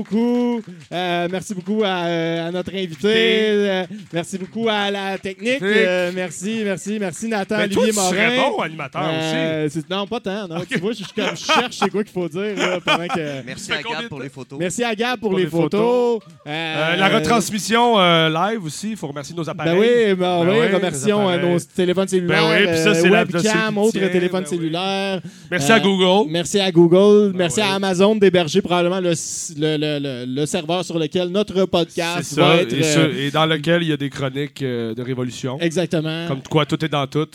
Euh, 0.92 1.28
merci 1.30 1.54
beaucoup 1.54 1.82
à, 1.84 2.04
euh, 2.06 2.48
à 2.48 2.50
notre 2.50 2.74
invité. 2.74 3.08
Euh, 3.12 3.84
merci 4.12 4.38
beaucoup 4.38 4.68
à 4.68 4.90
la 4.90 5.18
technique. 5.18 5.62
Euh, 5.62 6.10
merci, 6.14 6.62
merci, 6.64 6.98
merci 7.00 7.28
Nathan 7.28 7.56
Ben, 7.58 7.68
toi, 7.70 7.82
Olivier 7.82 7.92
tu 7.92 7.96
Morin. 7.96 8.10
serais 8.10 8.36
bon 8.50 8.60
animateur 8.62 9.02
Euh, 9.04 9.68
c'est- 9.70 9.88
Non, 9.90 10.06
pas 10.06 10.20
tant. 10.20 10.48
Non. 10.48 10.60
Tu 10.70 10.78
vois, 10.78 10.92
je, 10.92 10.98
je- 11.04 11.14
comme, 11.14 11.36
je 11.36 11.44
cherche 11.44 11.76
c'est 11.78 11.90
quoi 11.90 12.02
qu'il 12.04 12.12
faut 12.12 12.28
dire 12.28 12.56
là, 12.56 12.78
pendant 12.84 13.06
que. 13.08 13.42
Merci 13.46 13.72
à 13.72 13.82
Gab 13.82 14.08
pour 14.08 14.20
les 14.20 14.28
photos. 14.28 14.58
Merci 14.58 14.84
à 14.84 14.94
Gab 14.94 15.18
pour, 15.20 15.30
Pour 15.30 15.38
les, 15.38 15.44
les 15.44 15.50
photos. 15.50 16.20
Euh, 16.46 16.96
la 16.96 17.08
retransmission 17.08 17.98
euh, 17.98 18.28
live 18.28 18.64
aussi, 18.64 18.90
il 18.90 18.96
faut 18.96 19.06
remercier 19.08 19.34
nos 19.36 19.48
appareils. 19.48 19.72
Ben 19.74 19.80
oui, 19.80 20.14
ben 20.14 20.44
Ben 20.44 20.50
oui, 20.50 20.56
oui, 20.68 20.74
remercions 20.74 21.28
euh, 21.30 21.38
nos 21.54 21.58
téléphones 21.60 22.08
cellulaires, 22.08 22.42
Ben 22.48 22.60
oui, 22.62 22.66
puis 22.68 22.76
ça, 22.78 22.94
c'est 22.94 23.06
euh, 23.06 23.10
la 23.10 23.18
webcam, 23.20 23.42
possibilité, 23.74 23.78
autres 23.80 24.12
téléphones 24.12 24.44
ben 24.44 24.48
oui. 24.50 24.56
cellulaires. 24.56 25.20
Merci 25.50 25.72
à 25.72 25.80
Google. 25.80 26.26
Ben 26.26 26.32
Merci 26.32 26.60
à 26.60 26.70
Google. 26.72 27.32
merci 27.34 27.60
à 27.60 27.74
Amazon 27.74 28.14
d'héberger 28.16 28.62
probablement 28.62 29.00
le, 29.00 29.12
le, 29.58 29.76
le, 29.80 29.98
le- 29.98 30.24
le 30.40 30.46
serveur 30.46 30.84
sur 30.84 30.98
lequel 30.98 31.28
notre 31.28 31.64
podcast 31.64 32.22
C'est 32.22 32.40
va 32.40 32.56
ça, 32.56 32.62
être. 32.62 32.72
et, 32.72 32.84
euh, 32.84 32.94
ce- 33.12 33.16
et 33.18 33.30
dans 33.30 33.46
lequel 33.46 33.82
il 33.82 33.88
y 33.88 33.92
a 33.92 33.96
des 33.96 34.10
chroniques 34.10 34.62
euh, 34.62 34.94
de 34.94 35.02
révolution. 35.02 35.58
Exactement. 35.60 36.26
Comme 36.28 36.42
quoi, 36.42 36.66
tout 36.66 36.82
est 36.84 36.88
dans 36.88 37.06
tout. 37.06 37.28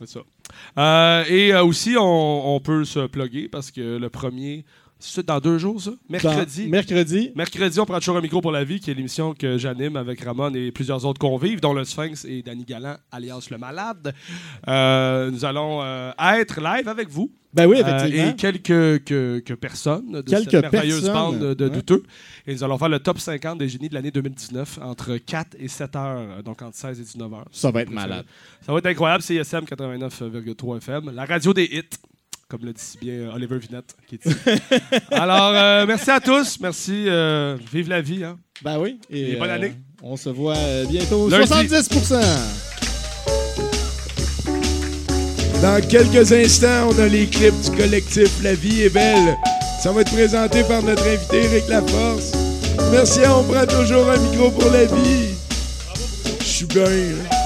C'est 0.00 0.08
ça. 0.08 0.20
Euh, 0.78 1.24
et 1.28 1.52
euh, 1.52 1.62
aussi, 1.64 1.96
on, 1.98 2.54
on 2.56 2.60
peut 2.60 2.84
se 2.84 3.06
plugger 3.06 3.48
parce 3.48 3.70
que 3.70 3.98
le 3.98 4.08
premier, 4.08 4.64
c'est 5.00 5.26
dans 5.26 5.40
deux 5.40 5.58
jours, 5.58 5.80
ça? 5.80 5.90
Mercredi. 6.08 6.64
Dans- 6.64 6.70
mercredi. 6.70 7.32
Mercredi, 7.34 7.80
on 7.80 7.86
prend 7.86 7.98
toujours 7.98 8.16
un 8.16 8.20
micro 8.20 8.40
pour 8.40 8.52
la 8.52 8.62
vie, 8.64 8.78
qui 8.80 8.90
est 8.90 8.94
l'émission 8.94 9.34
que 9.34 9.58
j'anime 9.58 9.96
avec 9.96 10.20
Ramon 10.22 10.54
et 10.54 10.70
plusieurs 10.70 11.04
autres 11.04 11.18
convives, 11.18 11.60
dont 11.60 11.72
le 11.72 11.84
Sphinx 11.84 12.24
et 12.24 12.42
Danny 12.42 12.64
Galland, 12.64 12.96
alias 13.10 13.48
le 13.50 13.58
malade. 13.58 14.14
Euh, 14.68 15.30
nous 15.30 15.44
allons 15.44 15.82
euh, 15.82 16.12
être 16.18 16.60
live 16.60 16.88
avec 16.88 17.08
vous. 17.08 17.30
Ben 17.52 17.66
oui, 17.66 17.82
Euh, 17.84 18.04
et 18.30 18.36
quelques 18.36 19.02
que, 19.04 19.42
que 19.44 19.54
personnes 19.54 20.12
de 20.12 20.20
Quelques 20.22 20.52
cette 20.52 20.70
merveilleuse 20.70 21.02
personnes, 21.06 21.12
bande 21.12 21.38
de, 21.40 21.54
de 21.54 21.64
ouais. 21.64 21.70
douteux. 21.70 22.04
Et 22.46 22.54
nous 22.54 22.62
allons 22.62 22.78
faire 22.78 22.88
le 22.88 23.00
top 23.00 23.18
50 23.18 23.58
des 23.58 23.68
génies 23.68 23.88
de 23.88 23.94
l'année 23.94 24.12
2019 24.12 24.78
entre 24.82 25.16
4 25.16 25.56
et 25.58 25.66
7 25.66 25.96
heures, 25.96 26.42
donc 26.44 26.62
entre 26.62 26.76
16 26.76 27.00
et 27.00 27.02
19 27.02 27.32
heures. 27.34 27.48
Ça 27.50 27.72
va 27.72 27.82
être 27.82 27.90
malade. 27.90 28.24
Ça 28.64 28.72
va 28.72 28.78
être 28.78 28.86
incroyable. 28.86 29.22
C'est 29.24 29.34
ISM 29.34 29.64
89,3 29.64 30.76
FM, 30.76 31.10
la 31.12 31.24
radio 31.24 31.52
des 31.52 31.64
hits, 31.64 31.98
comme 32.50 32.64
le 32.64 32.72
dit 32.72 32.82
si 32.82 32.98
bien 32.98 33.12
euh, 33.14 33.32
Oliver 33.32 33.58
Vinette. 33.58 33.94
Qui 34.08 34.16
est 34.16 34.26
ici. 34.26 34.36
Alors, 35.12 35.52
euh, 35.54 35.86
merci 35.86 36.10
à 36.10 36.18
tous. 36.20 36.58
Merci. 36.60 37.04
euh, 37.06 37.56
vive 37.72 37.88
la 37.88 38.00
vie. 38.00 38.24
Hein. 38.24 38.38
Ben 38.62 38.78
oui. 38.78 38.98
Et, 39.08 39.32
Et 39.32 39.36
bonne 39.36 39.50
euh, 39.50 39.54
année. 39.54 39.72
On 40.02 40.16
se 40.16 40.28
voit 40.30 40.56
bientôt. 40.88 41.28
Lundi. 41.28 41.46
70% 41.48 42.20
Dans 45.62 45.88
quelques 45.88 46.32
instants, 46.32 46.88
on 46.90 46.98
a 46.98 47.06
les 47.06 47.26
clips 47.26 47.60
du 47.62 47.70
collectif 47.76 48.42
La 48.42 48.54
vie 48.54 48.82
est 48.82 48.90
belle. 48.90 49.36
Ça 49.82 49.92
va 49.92 50.00
être 50.00 50.12
présenté 50.12 50.64
par 50.64 50.82
notre 50.82 51.06
invité 51.06 51.44
Eric 51.44 51.68
Laforce. 51.68 52.32
Merci, 52.90 53.20
on 53.26 53.44
prend 53.44 53.66
toujours 53.66 54.10
un 54.10 54.16
micro 54.18 54.50
pour 54.50 54.70
la 54.72 54.86
vie. 54.86 55.34
Je 56.40 56.44
suis 56.44 56.66
bien. 56.66 56.84
hein. 56.84 57.36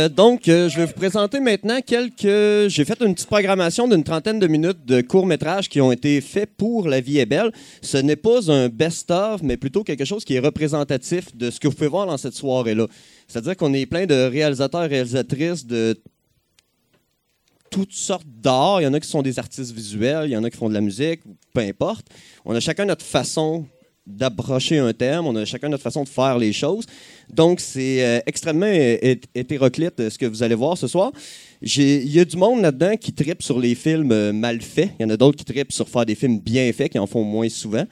Euh, 0.00 0.08
donc, 0.08 0.48
euh, 0.48 0.68
je 0.68 0.78
vais 0.78 0.86
vous 0.86 0.92
présenter 0.92 1.40
maintenant 1.40 1.80
quelques. 1.80 2.68
J'ai 2.68 2.84
fait 2.84 3.00
une 3.02 3.14
petite 3.14 3.26
programmation 3.26 3.86
d'une 3.86 4.04
trentaine 4.04 4.38
de 4.38 4.46
minutes 4.46 4.84
de 4.86 5.00
courts-métrages 5.00 5.68
qui 5.68 5.80
ont 5.80 5.92
été 5.92 6.20
faits 6.20 6.50
pour 6.56 6.88
La 6.88 7.00
vie 7.00 7.18
est 7.18 7.26
belle. 7.26 7.52
Ce 7.82 7.96
n'est 7.98 8.16
pas 8.16 8.50
un 8.50 8.68
best-of, 8.68 9.42
mais 9.42 9.56
plutôt 9.56 9.84
quelque 9.84 10.04
chose 10.04 10.24
qui 10.24 10.34
est 10.34 10.40
représentatif 10.40 11.36
de 11.36 11.50
ce 11.50 11.60
que 11.60 11.68
vous 11.68 11.74
pouvez 11.74 11.88
voir 11.88 12.06
dans 12.06 12.16
cette 12.16 12.34
soirée-là. 12.34 12.86
C'est-à-dire 13.28 13.56
qu'on 13.56 13.74
est 13.74 13.86
plein 13.86 14.06
de 14.06 14.14
réalisateurs 14.14 14.88
réalisatrices 14.88 15.66
de 15.66 16.00
toutes 17.70 17.92
sortes 17.92 18.26
d'art. 18.26 18.80
Il 18.80 18.84
y 18.84 18.86
en 18.86 18.94
a 18.94 19.00
qui 19.00 19.08
sont 19.08 19.22
des 19.22 19.38
artistes 19.38 19.72
visuels, 19.72 20.28
il 20.28 20.32
y 20.32 20.36
en 20.36 20.44
a 20.44 20.50
qui 20.50 20.56
font 20.56 20.68
de 20.68 20.74
la 20.74 20.80
musique, 20.80 21.20
peu 21.52 21.60
importe. 21.60 22.06
On 22.44 22.54
a 22.54 22.60
chacun 22.60 22.86
notre 22.86 23.04
façon 23.04 23.66
d'approcher 24.10 24.78
un 24.78 24.92
thème, 24.92 25.26
on 25.26 25.34
a 25.36 25.44
chacun 25.44 25.68
notre 25.68 25.82
façon 25.82 26.04
de 26.04 26.08
faire 26.08 26.38
les 26.38 26.52
choses. 26.52 26.84
Donc, 27.32 27.60
c'est 27.60 28.04
euh, 28.04 28.20
extrêmement 28.26 28.66
hé- 28.66 29.20
hétéroclite 29.34 29.98
euh, 30.00 30.10
ce 30.10 30.18
que 30.18 30.26
vous 30.26 30.42
allez 30.42 30.54
voir 30.54 30.76
ce 30.76 30.86
soir. 30.86 31.12
Il 31.62 32.10
y 32.10 32.18
a 32.20 32.24
du 32.24 32.36
monde 32.36 32.62
là-dedans 32.62 32.96
qui 32.96 33.12
tripe 33.12 33.42
sur 33.42 33.58
les 33.58 33.74
films 33.74 34.12
euh, 34.12 34.32
mal 34.32 34.60
faits. 34.60 34.90
Il 34.98 35.02
y 35.02 35.06
en 35.06 35.10
a 35.10 35.16
d'autres 35.16 35.36
qui 35.38 35.44
tripent 35.44 35.72
sur 35.72 35.88
faire 35.88 36.04
des 36.06 36.14
films 36.14 36.40
bien 36.40 36.72
faits, 36.72 36.92
qui 36.92 36.98
en 36.98 37.06
font 37.06 37.24
moins 37.24 37.48
souvent. 37.48 37.84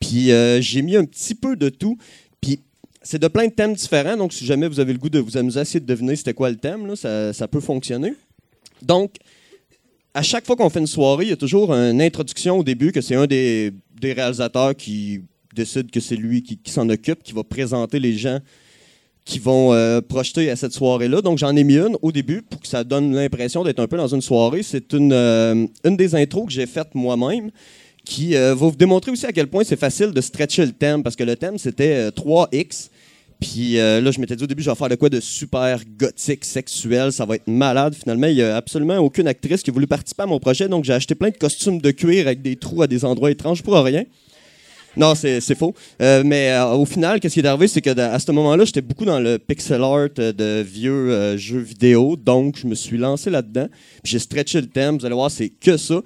Puis, 0.00 0.30
j'ai 0.60 0.82
mis 0.82 0.94
un 0.96 1.04
petit 1.04 1.34
peu 1.34 1.56
de 1.56 1.68
tout. 1.68 1.98
Puis, 2.40 2.60
c'est 3.02 3.18
de 3.18 3.26
plein 3.26 3.46
de 3.48 3.52
thèmes 3.52 3.74
différents. 3.74 4.16
Donc, 4.16 4.32
si 4.32 4.46
jamais 4.46 4.68
vous 4.68 4.78
avez 4.78 4.92
le 4.92 4.98
goût 4.98 5.08
de 5.08 5.18
vous 5.18 5.36
amuser, 5.36 5.60
essayez 5.60 5.80
de 5.80 5.86
deviner 5.86 6.14
c'était 6.14 6.34
quoi 6.34 6.50
le 6.50 6.56
thème. 6.56 6.94
ça, 6.94 7.48
peut 7.50 7.60
fonctionner. 7.60 8.14
Donc, 8.80 9.16
à 10.14 10.22
chaque 10.22 10.46
fois 10.46 10.54
qu'on 10.54 10.70
fait 10.70 10.78
une 10.78 10.86
soirée, 10.86 11.24
il 11.24 11.30
y 11.30 11.32
a 11.32 11.36
toujours 11.36 11.72
une 11.72 12.00
introduction 12.00 12.58
au 12.58 12.62
début 12.64 12.92
que 12.92 13.00
c'est 13.00 13.16
un 13.16 13.26
des 13.26 13.72
réalisateurs 14.00 14.76
qui 14.76 15.22
décide 15.58 15.90
que 15.90 16.00
c'est 16.00 16.16
lui 16.16 16.42
qui, 16.42 16.58
s'en 16.70 16.88
occupe, 16.88 17.22
qui 17.22 17.32
va 17.32 17.44
présenter 17.44 17.98
les 17.98 18.14
gens 18.14 18.38
qui 19.24 19.38
vont 19.38 19.74
euh, 19.74 20.00
projeter 20.00 20.50
à 20.50 20.56
cette 20.56 20.72
soirée-là. 20.72 21.20
Donc, 21.20 21.36
j'en 21.36 21.54
ai 21.54 21.62
mis 21.62 21.76
une 21.76 21.96
au 22.00 22.10
début 22.12 22.40
pour 22.40 22.60
que 22.60 22.66
ça 22.66 22.82
donne 22.82 23.14
l'impression 23.14 23.62
d'être 23.62 23.78
un 23.78 23.86
peu 23.86 23.98
dans 23.98 24.08
une 24.08 24.22
soirée. 24.22 24.62
C'est 24.62 24.94
une, 24.94 25.12
euh, 25.12 25.66
des 25.84 26.14
intros 26.14 26.46
que 26.46 26.52
j'ai 26.52 26.66
faites 26.66 26.94
moi-même 26.94 27.50
qui 28.06 28.34
euh, 28.34 28.54
va 28.54 28.68
vous 28.68 28.76
démontrer 28.76 29.10
aussi 29.10 29.26
à 29.26 29.32
quel 29.32 29.48
point 29.48 29.64
c'est 29.64 29.78
facile 29.78 30.12
de 30.12 30.20
stretcher 30.22 30.64
le 30.64 30.72
thème 30.72 31.02
parce 31.02 31.14
que 31.14 31.24
le 31.24 31.36
thème, 31.36 31.58
c'était 31.58 32.08
euh, 32.08 32.10
3X. 32.10 32.88
Puis 33.38 33.74
là, 33.74 34.10
je 34.10 34.18
m'étais 34.18 34.34
dit 34.34 34.42
au 34.42 34.48
début, 34.48 34.64
je 34.64 34.70
vais 34.70 34.74
faire 34.74 34.88
de 34.88 34.96
quoi 34.96 35.08
de 35.08 35.20
super 35.20 35.80
gothique, 35.96 36.44
sexuel, 36.44 37.12
ça 37.12 37.24
va 37.24 37.36
être 37.36 37.46
malade. 37.46 37.94
Finalement, 37.94 38.26
il 38.26 38.34
n'y 38.34 38.42
a 38.42 38.56
absolument 38.56 38.98
aucune 38.98 39.28
actrice 39.28 39.62
qui 39.62 39.70
a 39.70 39.72
voulu 39.72 39.86
participer 39.86 40.24
à 40.24 40.26
mon 40.26 40.40
projet, 40.40 40.68
donc 40.68 40.84
j'ai 40.84 40.92
acheté 40.92 41.14
plein 41.14 41.30
de 41.30 41.36
costumes 41.36 41.80
de 41.80 41.90
cuir 41.92 42.26
avec 42.26 42.42
des 42.42 42.56
trous 42.56 42.82
à 42.82 42.88
des 42.88 43.04
endroits 43.04 43.30
étranges 43.30 43.62
pour 43.62 43.76
rien. 43.76 44.02
Non, 44.98 45.14
c'est 45.14 45.54
faux. 45.54 45.74
Euh, 46.02 46.24
mais 46.26 46.50
euh, 46.50 46.72
au 46.72 46.84
final, 46.84 47.20
qu'est-ce 47.20 47.34
qui 47.34 47.40
est 47.40 47.46
arrivé, 47.46 47.68
c'est 47.68 47.80
que 47.80 47.96
à 47.96 48.18
ce 48.18 48.32
moment-là, 48.32 48.64
j'étais 48.64 48.80
beaucoup 48.80 49.04
dans 49.04 49.20
le 49.20 49.38
pixel 49.38 49.80
art 49.80 50.08
euh, 50.18 50.32
de 50.32 50.60
vieux 50.60 51.36
jeux 51.36 51.60
vidéo, 51.60 52.16
donc 52.16 52.58
je 52.58 52.66
me 52.66 52.74
suis 52.74 52.98
lancé 52.98 53.30
là-dedans. 53.30 53.68
J'ai 54.02 54.18
stretché 54.18 54.60
le 54.60 54.66
thème, 54.66 54.98
vous 54.98 55.06
allez 55.06 55.14
voir, 55.14 55.30
c'est 55.30 55.50
que 55.50 55.76
ça. 55.76 56.02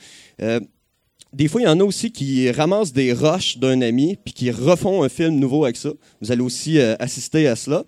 Des 1.32 1.48
fois, 1.48 1.62
il 1.62 1.64
y 1.64 1.69
en 1.69 1.81
a 1.81 1.85
aussi 1.85 2.12
qui 2.12 2.51
ramassent 2.51 2.93
des 2.93 3.14
rushs 3.14 3.56
d'un 3.56 3.81
ami 3.81 4.19
puis 4.23 4.35
qui 4.35 4.51
refont 4.51 5.02
un 5.02 5.09
film 5.09 5.36
nouveau 5.36 5.64
avec 5.64 5.77
ça. 5.77 5.89
Vous 6.20 6.31
allez 6.31 6.43
aussi 6.43 6.78
assister 6.78 7.48
à 7.48 7.56
cela. 7.56 7.85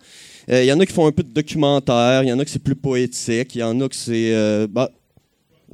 Il 0.49 0.65
y 0.65 0.73
en 0.73 0.81
a 0.81 0.87
qui 0.87 0.95
font 0.95 1.07
un 1.07 1.13
peu 1.13 1.23
de 1.23 1.29
documentaire, 1.29 2.23
il 2.23 2.31
y 2.31 2.33
en 2.33 2.39
a 2.39 2.45
que 2.47 2.51
c'est 2.51 2.63
plus 2.63 2.75
poétique, 2.75 3.55
il 3.55 3.59
y 3.59 3.63
en 3.63 3.79
a 3.83 3.89
que 3.91 3.97
c'est... 3.97 4.67
bah, 4.69 4.91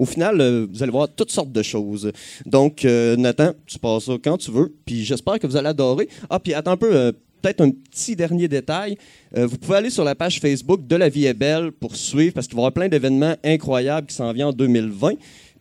au 0.01 0.07
final, 0.07 0.41
euh, 0.41 0.67
vous 0.73 0.83
allez 0.83 0.91
voir 0.91 1.09
toutes 1.15 1.31
sortes 1.31 1.53
de 1.53 1.63
choses. 1.63 2.11
Donc, 2.47 2.87
euh, 2.87 3.17
Nathan, 3.17 3.53
tu 3.67 3.79
passes 3.79 4.05
ça 4.05 4.15
quand 4.25 4.39
tu 4.39 4.51
veux, 4.51 4.75
puis 4.87 5.05
j'espère 5.05 5.39
que 5.39 5.47
vous 5.47 5.57
allez 5.57 5.69
adorer. 5.69 6.09
Ah, 6.31 6.41
puis 6.41 6.55
attends 6.55 6.71
un 6.71 6.77
peu, 6.79 6.91
euh, 6.91 7.13
peut-être 7.43 7.61
un 7.61 7.71
petit 7.71 8.17
dernier 8.17 8.49
détail. 8.49 8.97
Vous 9.33 9.59
pouvez 9.59 9.77
aller 9.77 9.91
sur 9.91 10.03
la 10.03 10.15
page 10.15 10.41
Facebook 10.41 10.87
de 10.87 10.97
La 10.97 11.11
Vie 11.11 11.27
est 11.27 11.35
belle 11.35 11.71
pour 11.71 11.97
suivre, 11.97 12.33
parce 12.33 12.47
qu'il 12.47 12.57
va 12.57 12.61
y 12.61 12.63
avoir 12.63 12.73
plein 12.73 12.89
d'événements 12.89 13.37
incroyables 13.45 14.07
qui 14.07 14.15
s'en 14.15 14.33
viennent 14.33 14.49
en 14.49 14.53
2020. 14.53 15.13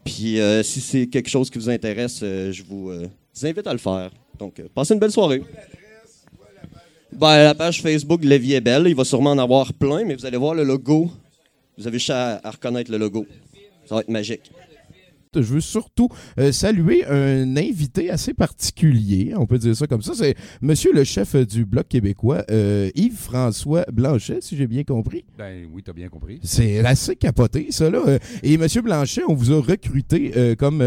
Puis, 0.05 0.39
si 0.63 0.81
c'est 0.81 1.07
quelque 1.07 1.29
chose 1.29 1.49
qui 1.49 1.57
vous 1.57 1.69
intéresse, 1.69 2.19
je 2.19 2.63
vous 2.63 2.91
invite 3.43 3.67
à 3.67 3.73
le 3.73 3.79
faire. 3.79 4.11
Donc, 4.37 4.61
passez 4.73 4.93
une 4.93 4.99
belle 4.99 5.11
soirée. 5.11 5.41
Ben, 7.13 7.43
la 7.43 7.55
page 7.55 7.81
Facebook 7.81 8.21
de 8.21 8.29
La 8.29 8.37
Vie 8.37 8.53
est 8.53 8.61
belle, 8.61 8.85
il 8.87 8.95
va 8.95 9.05
sûrement 9.05 9.31
en 9.31 9.37
avoir 9.37 9.73
plein, 9.73 10.03
mais 10.03 10.15
vous 10.15 10.25
allez 10.25 10.37
voir 10.37 10.53
le 10.53 10.63
logo. 10.63 11.09
Vous 11.77 11.87
avez 11.87 11.97
juste 11.97 12.09
à 12.09 12.41
reconnaître 12.51 12.91
le 12.91 12.97
logo. 12.97 13.25
Ça 13.89 13.95
va 13.95 14.01
être 14.01 14.09
magique. 14.09 14.51
Je 15.35 15.41
veux 15.41 15.61
surtout 15.61 16.09
euh, 16.39 16.51
saluer 16.51 17.05
un 17.05 17.55
invité 17.55 18.09
assez 18.09 18.33
particulier, 18.33 19.33
on 19.37 19.45
peut 19.45 19.59
dire 19.59 19.75
ça 19.75 19.85
comme 19.85 20.01
ça. 20.01 20.13
C'est 20.15 20.35
Monsieur 20.59 20.91
le 20.91 21.03
chef 21.03 21.35
du 21.35 21.65
Bloc 21.65 21.87
québécois, 21.87 22.43
euh, 22.49 22.89
Yves-François 22.95 23.85
Blanchet, 23.93 24.39
si 24.41 24.57
j'ai 24.57 24.65
bien 24.65 24.83
compris. 24.83 25.25
Ben 25.37 25.67
oui, 25.71 25.83
t'as 25.83 25.93
bien 25.93 26.09
compris. 26.09 26.39
C'est 26.41 26.79
assez 26.79 27.15
capoté, 27.15 27.67
ça, 27.69 27.91
là. 27.91 28.01
Euh, 28.07 28.17
Et 28.41 28.57
Monsieur 28.57 28.81
Blanchet, 28.81 29.21
on 29.27 29.35
vous 29.35 29.51
a 29.51 29.61
recruté 29.61 30.31
euh, 30.35 30.55
comme 30.55 30.83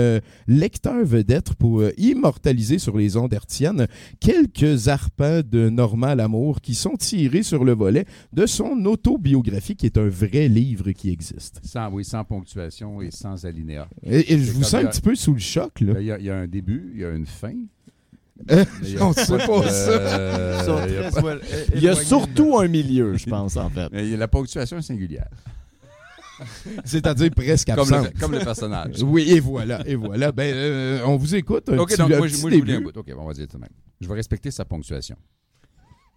lecteur 0.48 1.04
vedette 1.04 1.54
pour 1.54 1.84
immortaliser 1.96 2.80
sur 2.80 2.98
les 2.98 3.16
ondes 3.16 3.32
hertziennes 3.32 3.86
quelques 4.18 4.88
arpents 4.88 5.42
de 5.48 5.68
Normand 5.68 6.16
Lamour 6.16 6.60
qui 6.60 6.74
sont 6.74 6.96
tirés 6.98 7.44
sur 7.44 7.62
le 7.62 7.74
volet 7.74 8.06
de 8.32 8.46
son 8.46 8.84
autobiographie, 8.86 9.76
qui 9.76 9.86
est 9.86 9.98
un 9.98 10.08
vrai 10.08 10.48
livre 10.48 10.90
qui 10.90 11.10
existe. 11.10 11.60
Sans, 11.62 11.92
oui, 11.92 12.04
sans 12.04 12.24
ponctuation 12.24 13.00
et 13.02 13.12
sans 13.12 13.46
alinéa. 13.46 13.88
Et 14.04 14.31
je 14.38 14.52
vous 14.52 14.62
sens 14.62 14.74
un 14.74 14.86
a- 14.86 14.90
petit 14.90 15.00
peu 15.00 15.14
sous 15.14 15.32
le 15.34 15.40
choc, 15.40 15.80
là. 15.80 15.94
Ben, 15.94 16.00
Il 16.00 16.06
y, 16.06 16.12
a- 16.12 16.18
il 16.18 16.24
y 16.24 16.30
a 16.30 16.36
un 16.36 16.46
début, 16.46 16.90
il 16.94 17.00
y 17.00 17.04
a 17.04 17.10
une 17.10 17.26
fin. 17.26 17.54
Euh, 18.50 18.64
Mais 18.82 18.88
il 18.88 18.94
y 18.94 18.98
a 18.98 19.04
on 19.06 19.12
sait 19.12 19.26
pas 19.38 19.68
ça. 19.68 19.90
euh, 19.90 20.58
Ils 20.60 20.64
sont 20.64 20.86
il 20.88 20.94
y 20.94 20.96
a 20.96 21.10
très 21.10 21.20
pas- 21.22 21.26
well- 21.26 21.40
é- 21.52 21.66
Il 21.76 21.82
y 21.82 21.88
a 21.88 21.92
éloignés. 21.92 22.04
surtout 22.08 22.58
un 22.58 22.68
milieu, 22.68 23.16
je 23.16 23.26
pense, 23.26 23.56
en 23.56 23.70
fait. 23.70 23.88
Mais 23.92 24.04
il 24.04 24.10
y 24.10 24.14
a 24.14 24.16
la 24.16 24.28
ponctuation 24.28 24.78
est 24.78 24.82
singulière. 24.82 25.28
C'est-à-dire 26.84 27.30
presque 27.36 27.68
Comme 27.72 27.88
le- 27.88 27.94
absente. 27.96 28.18
comme 28.18 28.32
le 28.32 28.38
personnage. 28.40 29.02
Oui, 29.02 29.30
et 29.30 29.38
voilà, 29.40 29.86
et 29.86 29.94
voilà. 29.94 30.32
Ben, 30.32 30.52
euh, 30.54 31.00
on 31.06 31.16
vous 31.16 31.34
écoute. 31.34 31.68
Un 31.68 31.78
OK, 31.78 31.90
petit- 31.90 31.98
donc 31.98 32.10
un 32.12 32.18
moi, 32.18 32.26
je, 32.26 32.32
petit 32.34 32.42
moi, 32.42 32.50
je 32.50 32.56
voulais 32.56 32.72
un 32.74 32.78
début. 32.78 32.92
bout. 32.92 32.98
OK, 32.98 33.12
on 33.16 33.24
va 33.26 33.32
dire 33.32 33.46
tout 33.46 33.56
de 33.56 33.62
même. 33.62 33.70
Je 34.00 34.08
vais 34.08 34.14
respecter 34.14 34.50
sa 34.50 34.64
ponctuation. 34.64 35.16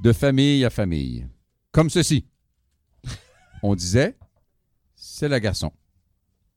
De 0.01 0.11
famille 0.13 0.65
à 0.65 0.69
famille. 0.69 1.27
Comme 1.71 1.89
ceci. 1.89 2.25
On 3.61 3.75
disait, 3.75 4.17
c'est 4.95 5.29
le 5.29 5.37
garçon. 5.39 5.71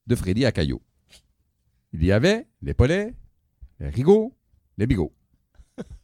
De 0.06 0.14
Freddy 0.14 0.44
à 0.46 0.52
Caillot. 0.52 0.80
Il 1.92 2.04
y 2.04 2.12
avait 2.12 2.46
les 2.62 2.74
Polets, 2.74 3.14
les 3.80 3.88
Rigaud, 3.88 4.36
les 4.76 4.86
Bigots. 4.86 5.14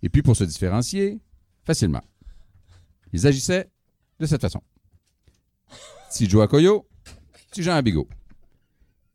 Et 0.02 0.08
puis, 0.08 0.22
pour 0.22 0.36
se 0.36 0.44
différencier, 0.44 1.20
facilement, 1.64 2.02
ils 3.12 3.26
agissaient 3.26 3.70
de 4.18 4.26
cette 4.26 4.40
façon. 4.40 4.62
Si 6.10 6.28
Joe 6.28 6.48
Coyo, 6.48 6.88
si 7.52 7.62
Jean 7.62 7.82
Bigot. 7.82 8.08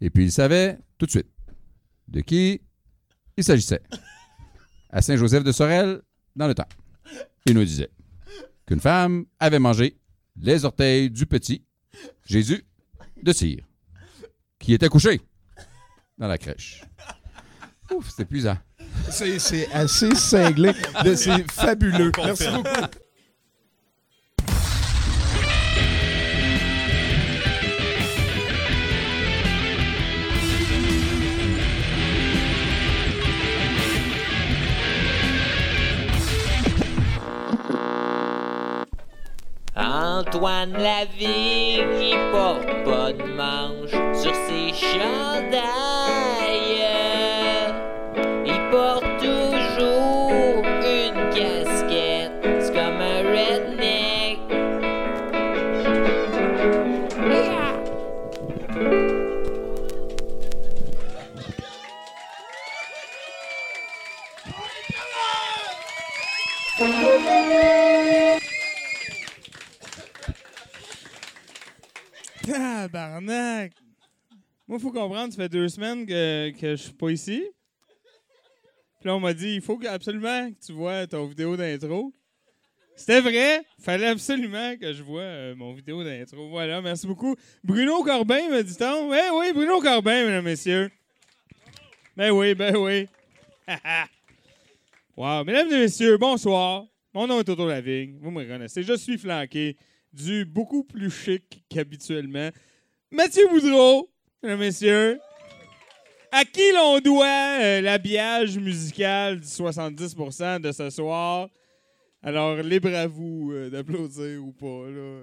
Et 0.01 0.09
puis, 0.09 0.25
ils 0.25 0.31
savaient 0.31 0.77
tout 0.97 1.05
de 1.05 1.11
suite 1.11 1.29
de 2.07 2.21
qui 2.21 2.61
il 3.37 3.43
s'agissait. 3.43 3.81
À 4.89 5.01
Saint-Joseph 5.01 5.43
de 5.43 5.51
Sorel, 5.51 6.01
dans 6.35 6.47
le 6.47 6.55
temps. 6.55 6.67
Il 7.45 7.53
nous 7.53 7.63
disait 7.63 7.89
qu'une 8.65 8.79
femme 8.79 9.25
avait 9.39 9.59
mangé 9.59 9.97
les 10.35 10.65
orteils 10.65 11.09
du 11.09 11.25
petit 11.25 11.63
Jésus 12.25 12.65
de 13.21 13.31
cire, 13.31 13.65
qui 14.59 14.73
était 14.73 14.89
couché 14.89 15.21
dans 16.19 16.27
la 16.27 16.37
crèche. 16.37 16.83
Ouf, 17.91 18.11
c'est 18.15 18.23
épuisant. 18.23 18.57
C'est 19.09 19.39
c'est 19.39 19.71
assez 19.73 20.13
cinglé. 20.13 20.73
C'est 21.15 21.49
fabuleux. 21.49 22.11
Merci 22.17 22.47
beaucoup. 22.49 22.69
Antoine 39.75 40.73
Lavigne, 40.73 41.87
il 42.01 42.31
porte 42.31 42.67
pas 42.83 43.13
de 43.13 43.23
manche 43.35 43.91
sur 44.21 44.35
ses 44.35 44.73
chandails. 44.73 46.08
Tabarnak! 72.91 73.73
Moi, 74.67 74.77
il 74.77 74.81
faut 74.81 74.91
comprendre, 74.91 75.31
ça 75.31 75.43
fait 75.43 75.49
deux 75.49 75.69
semaines 75.69 76.05
que, 76.05 76.51
que 76.51 76.71
je 76.75 76.83
suis 76.83 76.93
pas 76.93 77.09
ici. 77.09 77.43
Puis 78.99 79.07
là, 79.07 79.15
on 79.15 79.19
m'a 79.19 79.33
dit, 79.33 79.55
il 79.55 79.61
faut 79.61 79.79
absolument 79.87 80.51
que 80.51 80.65
tu 80.65 80.73
vois 80.73 81.07
ton 81.07 81.25
vidéo 81.25 81.55
d'intro. 81.55 82.13
C'était 82.95 83.21
vrai. 83.21 83.63
Fallait 83.79 84.07
absolument 84.07 84.75
que 84.75 84.91
je 84.91 85.01
vois 85.01 85.21
euh, 85.21 85.55
mon 85.55 85.73
vidéo 85.73 86.03
d'intro. 86.03 86.49
Voilà, 86.49 86.81
merci 86.81 87.07
beaucoup. 87.07 87.35
Bruno 87.63 88.03
Corbin, 88.03 88.49
me 88.49 88.61
dit-on. 88.61 89.13
Eh 89.13 89.29
oui, 89.33 89.53
Bruno 89.53 89.79
Corbin, 89.79 90.25
mesdames, 90.25 90.43
messieurs. 90.43 90.91
Ben 92.17 92.31
oui, 92.31 92.55
ben 92.55 92.75
oui. 92.75 93.07
wow. 95.15 95.43
Mesdames 95.45 95.71
et 95.71 95.79
messieurs, 95.79 96.17
bonsoir. 96.17 96.85
Mon 97.13 97.25
nom 97.25 97.39
est 97.39 97.45
Toto 97.45 97.67
Lavigne. 97.67 98.17
Vous 98.19 98.31
me 98.31 98.39
reconnaissez. 98.39 98.83
Je 98.83 98.97
suis 98.97 99.17
flanqué 99.17 99.77
du 100.11 100.43
beaucoup 100.45 100.83
plus 100.83 101.09
chic 101.09 101.63
qu'habituellement. 101.69 102.49
Mathieu 103.11 103.47
Boudreau, 103.49 104.07
mesdames 104.43 104.59
messieurs. 104.59 105.19
À 106.31 106.45
qui 106.45 106.71
l'on 106.73 106.99
doit 106.99 107.57
euh, 107.59 107.81
l'habillage 107.81 108.59
musical 108.59 109.39
du 109.39 109.47
70% 109.47 110.61
de 110.61 110.71
ce 110.71 110.91
soir? 110.91 111.49
Alors, 112.21 112.57
libre 112.57 112.93
à 112.93 113.07
vous 113.07 113.51
euh, 113.51 113.71
d'applaudir 113.71 114.45
ou 114.45 114.51
pas. 114.51 114.89
Là. 114.89 115.21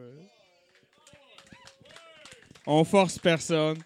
On 2.66 2.82
force 2.82 3.20
personne. 3.20 3.78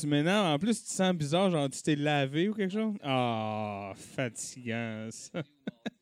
Tu 0.00 0.06
m'énerves. 0.06 0.46
En 0.46 0.58
plus, 0.58 0.82
tu 0.82 0.90
sens 0.90 1.12
bizarre, 1.12 1.50
genre 1.50 1.68
tu 1.68 1.82
t'es 1.82 1.94
lavé 1.94 2.48
ou 2.48 2.54
quelque 2.54 2.72
chose? 2.72 2.94
Ah, 3.02 3.92
fatigant, 4.14 5.08
ça. 5.10 5.42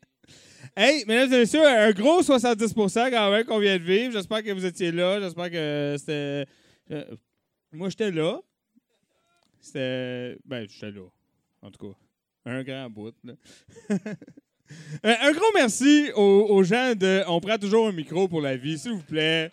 hey, 0.77 1.05
mesdames 1.07 1.33
et 1.33 1.39
messieurs, 1.39 1.67
un 1.67 1.93
gros 1.93 2.23
70% 2.23 3.11
quand 3.11 3.31
même 3.31 3.45
qu'on 3.45 3.59
vient 3.59 3.77
de 3.79 3.83
vivre. 3.83 4.13
J'espère 4.13 4.43
que 4.43 4.51
vous 4.51 4.65
étiez 4.65 4.93
là. 4.93 5.21
J'espère 5.21 5.51
que 5.51 5.97
c'était. 5.99 6.47
euh, 6.91 7.05
moi, 7.73 7.89
j'étais 7.89 8.11
là. 8.11 8.41
C'était. 9.61 10.37
Ben, 10.45 10.67
j'étais 10.69 10.91
là. 10.91 11.07
En 11.63 11.71
tout 11.71 11.89
cas, 11.89 11.97
un 12.47 12.63
grand 12.63 12.91
bout. 12.91 13.15
là. 13.25 13.35
Euh, 15.05 15.15
un 15.23 15.33
gros 15.33 15.51
merci 15.53 16.13
aux, 16.15 16.63
gens 16.63 16.95
de 16.95 17.25
On 17.27 17.41
prend 17.41 17.59
toujours 17.59 17.89
un 17.89 17.93
micro 17.93 18.29
pour 18.29 18.41
la 18.41 18.57
vie, 18.57 18.79
s'il 18.79 18.93
vous 18.93 19.03
plaît. 19.03 19.51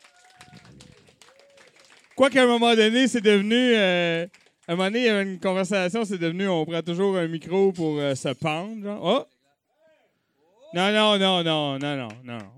Quoi 2.16 2.30
qu'à 2.30 2.44
un 2.44 2.46
moment 2.46 2.76
donné, 2.76 3.08
c'est 3.08 3.22
devenu. 3.22 3.56
euh, 3.56 4.28
à 4.68 4.74
un 4.74 4.76
moment 4.76 4.90
donné, 4.90 5.00
il 5.00 5.06
y 5.06 5.10
a 5.10 5.24
une 5.24 5.40
conversation, 5.40 6.06
c'est 6.06 6.20
devenu 6.20 6.48
on 6.48 6.64
prend 6.68 6.84
toujours 6.84 7.18
un 7.18 7.28
micro 7.28 7.72
pour 7.72 7.98
se 7.98 8.32
pendre. 8.34 8.84
genre. 8.84 9.00
Oh! 9.28 9.37
Non, 10.78 10.92
non, 10.92 11.18
non, 11.18 11.44
non, 11.44 11.80
non, 11.80 11.98
non, 11.98 12.08
non. 12.24 12.52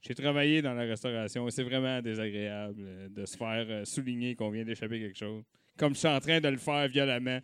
J'ai 0.00 0.14
travaillé 0.14 0.62
dans 0.62 0.74
la 0.74 0.84
restauration 0.84 1.50
c'est 1.50 1.64
vraiment 1.64 2.00
désagréable 2.00 2.76
euh, 2.78 3.08
de 3.08 3.26
se 3.26 3.36
faire 3.36 3.66
euh, 3.68 3.84
souligner 3.84 4.36
qu'on 4.36 4.50
vient 4.50 4.64
d'échapper 4.64 5.00
quelque 5.00 5.18
chose. 5.18 5.42
Comme 5.76 5.92
je 5.92 5.98
suis 5.98 6.06
en 6.06 6.20
train 6.20 6.38
de 6.38 6.46
le 6.46 6.56
faire 6.56 6.86
violemment 6.86 7.40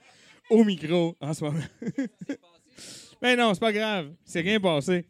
au 0.51 0.63
micro 0.63 1.17
en 1.21 1.35
ce 1.35 1.43
moment. 1.43 1.59
Mais 3.23 3.35
non, 3.37 3.55
c'est 3.55 3.61
pas 3.61 3.73
grave. 3.73 4.13
C'est 4.25 4.43
rien 4.43 4.61
passé. 4.61 5.05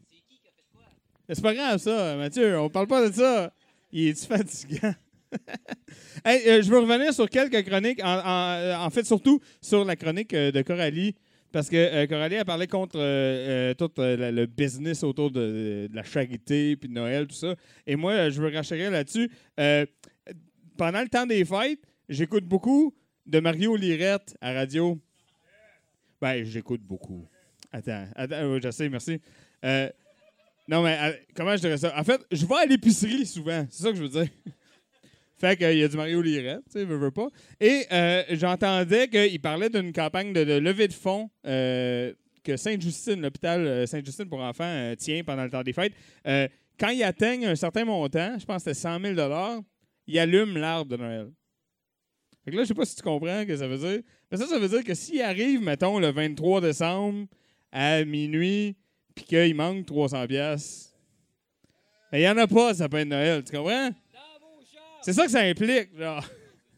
C'est 1.29 1.43
pas 1.43 1.53
grave, 1.53 1.77
ça, 1.77 2.17
Mathieu. 2.17 2.59
On 2.59 2.71
parle 2.71 2.87
pas 2.87 3.07
de 3.07 3.15
ça. 3.15 3.53
Il 3.93 4.09
est-tu 4.09 4.27
fatigant? 4.27 4.95
Hey, 6.25 6.49
euh, 6.49 6.63
je 6.63 6.71
veux 6.71 6.79
revenir 6.79 7.13
sur 7.13 7.29
quelques 7.29 7.63
chroniques. 7.69 8.01
En, 8.03 8.89
fait, 8.91 9.05
surtout 9.05 9.39
sur 9.61 9.85
la 9.85 9.97
chronique 9.97 10.35
de 10.35 10.63
Coralie. 10.63 11.15
Parce 11.55 11.71
que 11.71 11.77
euh, 11.77 12.09
Coralie 12.09 12.35
a 12.35 12.45
parlé 12.45 12.67
contre 12.67 12.99
euh, 12.99 13.71
euh, 13.71 13.75
tout 13.75 13.89
le 13.97 14.45
business 14.47 15.05
autour 15.05 15.31
de, 15.31 15.89
la 15.93 16.03
charité 16.03 16.75
puis 16.75 16.89
de 16.89 16.95
Noël, 16.95 17.29
tout 17.29 17.37
ça. 17.37 17.55
Et 17.87 17.95
moi, 17.95 18.29
je 18.29 18.43
veux 18.43 18.53
racheter 18.53 18.91
là-dessus. 18.91 19.31
Pendant 20.77 21.01
le 21.01 21.09
temps 21.09 21.27
des 21.27 21.45
fêtes, 21.45 21.79
j'écoute 22.09 22.45
beaucoup 22.45 22.93
de 23.25 23.39
Mario 23.39 23.77
Lirette 23.77 24.37
à 24.41 24.53
radio. 24.53 24.99
Ben, 26.21 26.45
j'écoute 26.45 26.83
beaucoup. 26.83 27.25
Attends, 27.71 28.09
attends, 28.17 28.59
je 28.61 28.71
sais, 28.73 28.89
merci. 28.89 29.21
Non, 30.67 30.83
mais 30.83 31.25
comment 31.37 31.55
je 31.55 31.61
dirais 31.61 31.79
ça? 31.79 31.97
En 31.97 32.03
fait, 32.03 32.21
je 32.33 32.45
vais 32.45 32.57
à 32.57 32.67
l'épicerie 32.67 33.27
souvent. 33.27 33.65
C'est 33.71 33.85
ça 33.85 33.91
que 33.91 33.97
je 33.97 34.03
veux 34.03 34.09
dire. 34.09 34.29
Fait 35.45 35.59
qu'il 35.59 35.77
y 35.77 35.83
a 35.83 35.89
du 35.89 35.97
Mario 35.99 36.23
Lirette, 36.23 36.63
tu 36.73 36.79
sais, 36.79 36.85
veux, 36.87 36.97
veux 36.97 37.11
pas. 37.11 37.29
Et 37.61 37.85
euh, 37.93 38.23
j'entendais 38.31 39.09
qu'il 39.09 39.43
parlait 39.43 39.69
d'une 39.69 39.93
campagne 39.93 40.33
de, 40.33 40.41
levée 40.41 40.89
de 40.89 40.95
fonds 40.95 41.29
euh, 41.47 42.15
que 42.43 42.57
Sainte-Justine, 42.57 43.21
l'hôpital 43.21 43.61
euh, 43.61 43.85
Sainte-Justine 43.85 44.27
pour 44.27 44.41
enfants, 44.41 44.95
tient 44.97 45.23
pendant 45.23 45.45
le 45.45 45.51
temps 45.51 45.63
des 45.63 45.75
fêtes. 45.75 45.93
Quand 46.81 46.89
ils 46.89 47.03
atteignent 47.03 47.45
un 47.45 47.57
certain 47.57 47.85
montant, 47.85 48.39
je 48.39 48.47
pense 48.47 48.65
que 48.65 48.73
c'était 48.73 48.89
100 48.89 49.01
000 49.17 49.63
ils 50.07 50.19
allument 50.19 50.59
l'arbre 50.59 50.91
de 50.91 50.97
Noël. 50.97 51.31
Fait 52.47 52.51
que 52.51 52.57
là, 52.57 52.63
je 52.63 52.69
sais 52.69 52.75
pas 52.75 52.87
si 52.87 52.97
tu 52.97 53.03
comprends 53.03 53.43
ce 53.43 53.45
que 53.45 53.57
ça 53.59 53.69
veut 53.69 53.77
dire. 53.77 54.01
Mais 54.33 54.39
ça, 54.39 54.47
ça 54.47 54.59
veut 54.59 54.69
dire 54.69 54.83
que 54.83 54.95
s'il 54.95 55.21
arrive, 55.21 55.61
mettons, 55.61 55.99
le 55.99 56.11
23 56.11 56.63
décembre 56.63 57.27
à 57.71 58.03
minuit, 58.03 58.77
puis 59.15 59.27
qu'il 59.27 59.55
manque 59.55 59.85
300 59.85 60.27
pièces, 60.27 60.95
il 62.15 62.21
n'y 62.21 62.29
en 62.29 62.39
a 62.39 62.47
pas, 62.47 62.73
ça 62.73 62.89
peut 62.89 62.97
être 62.97 63.09
Noël, 63.09 63.45
tu 63.45 63.55
comprends? 63.55 63.91
C'est 65.05 65.13
ça 65.13 65.27
que 65.27 65.31
ça 65.31 65.41
implique, 65.41 65.95
genre. 65.99 66.25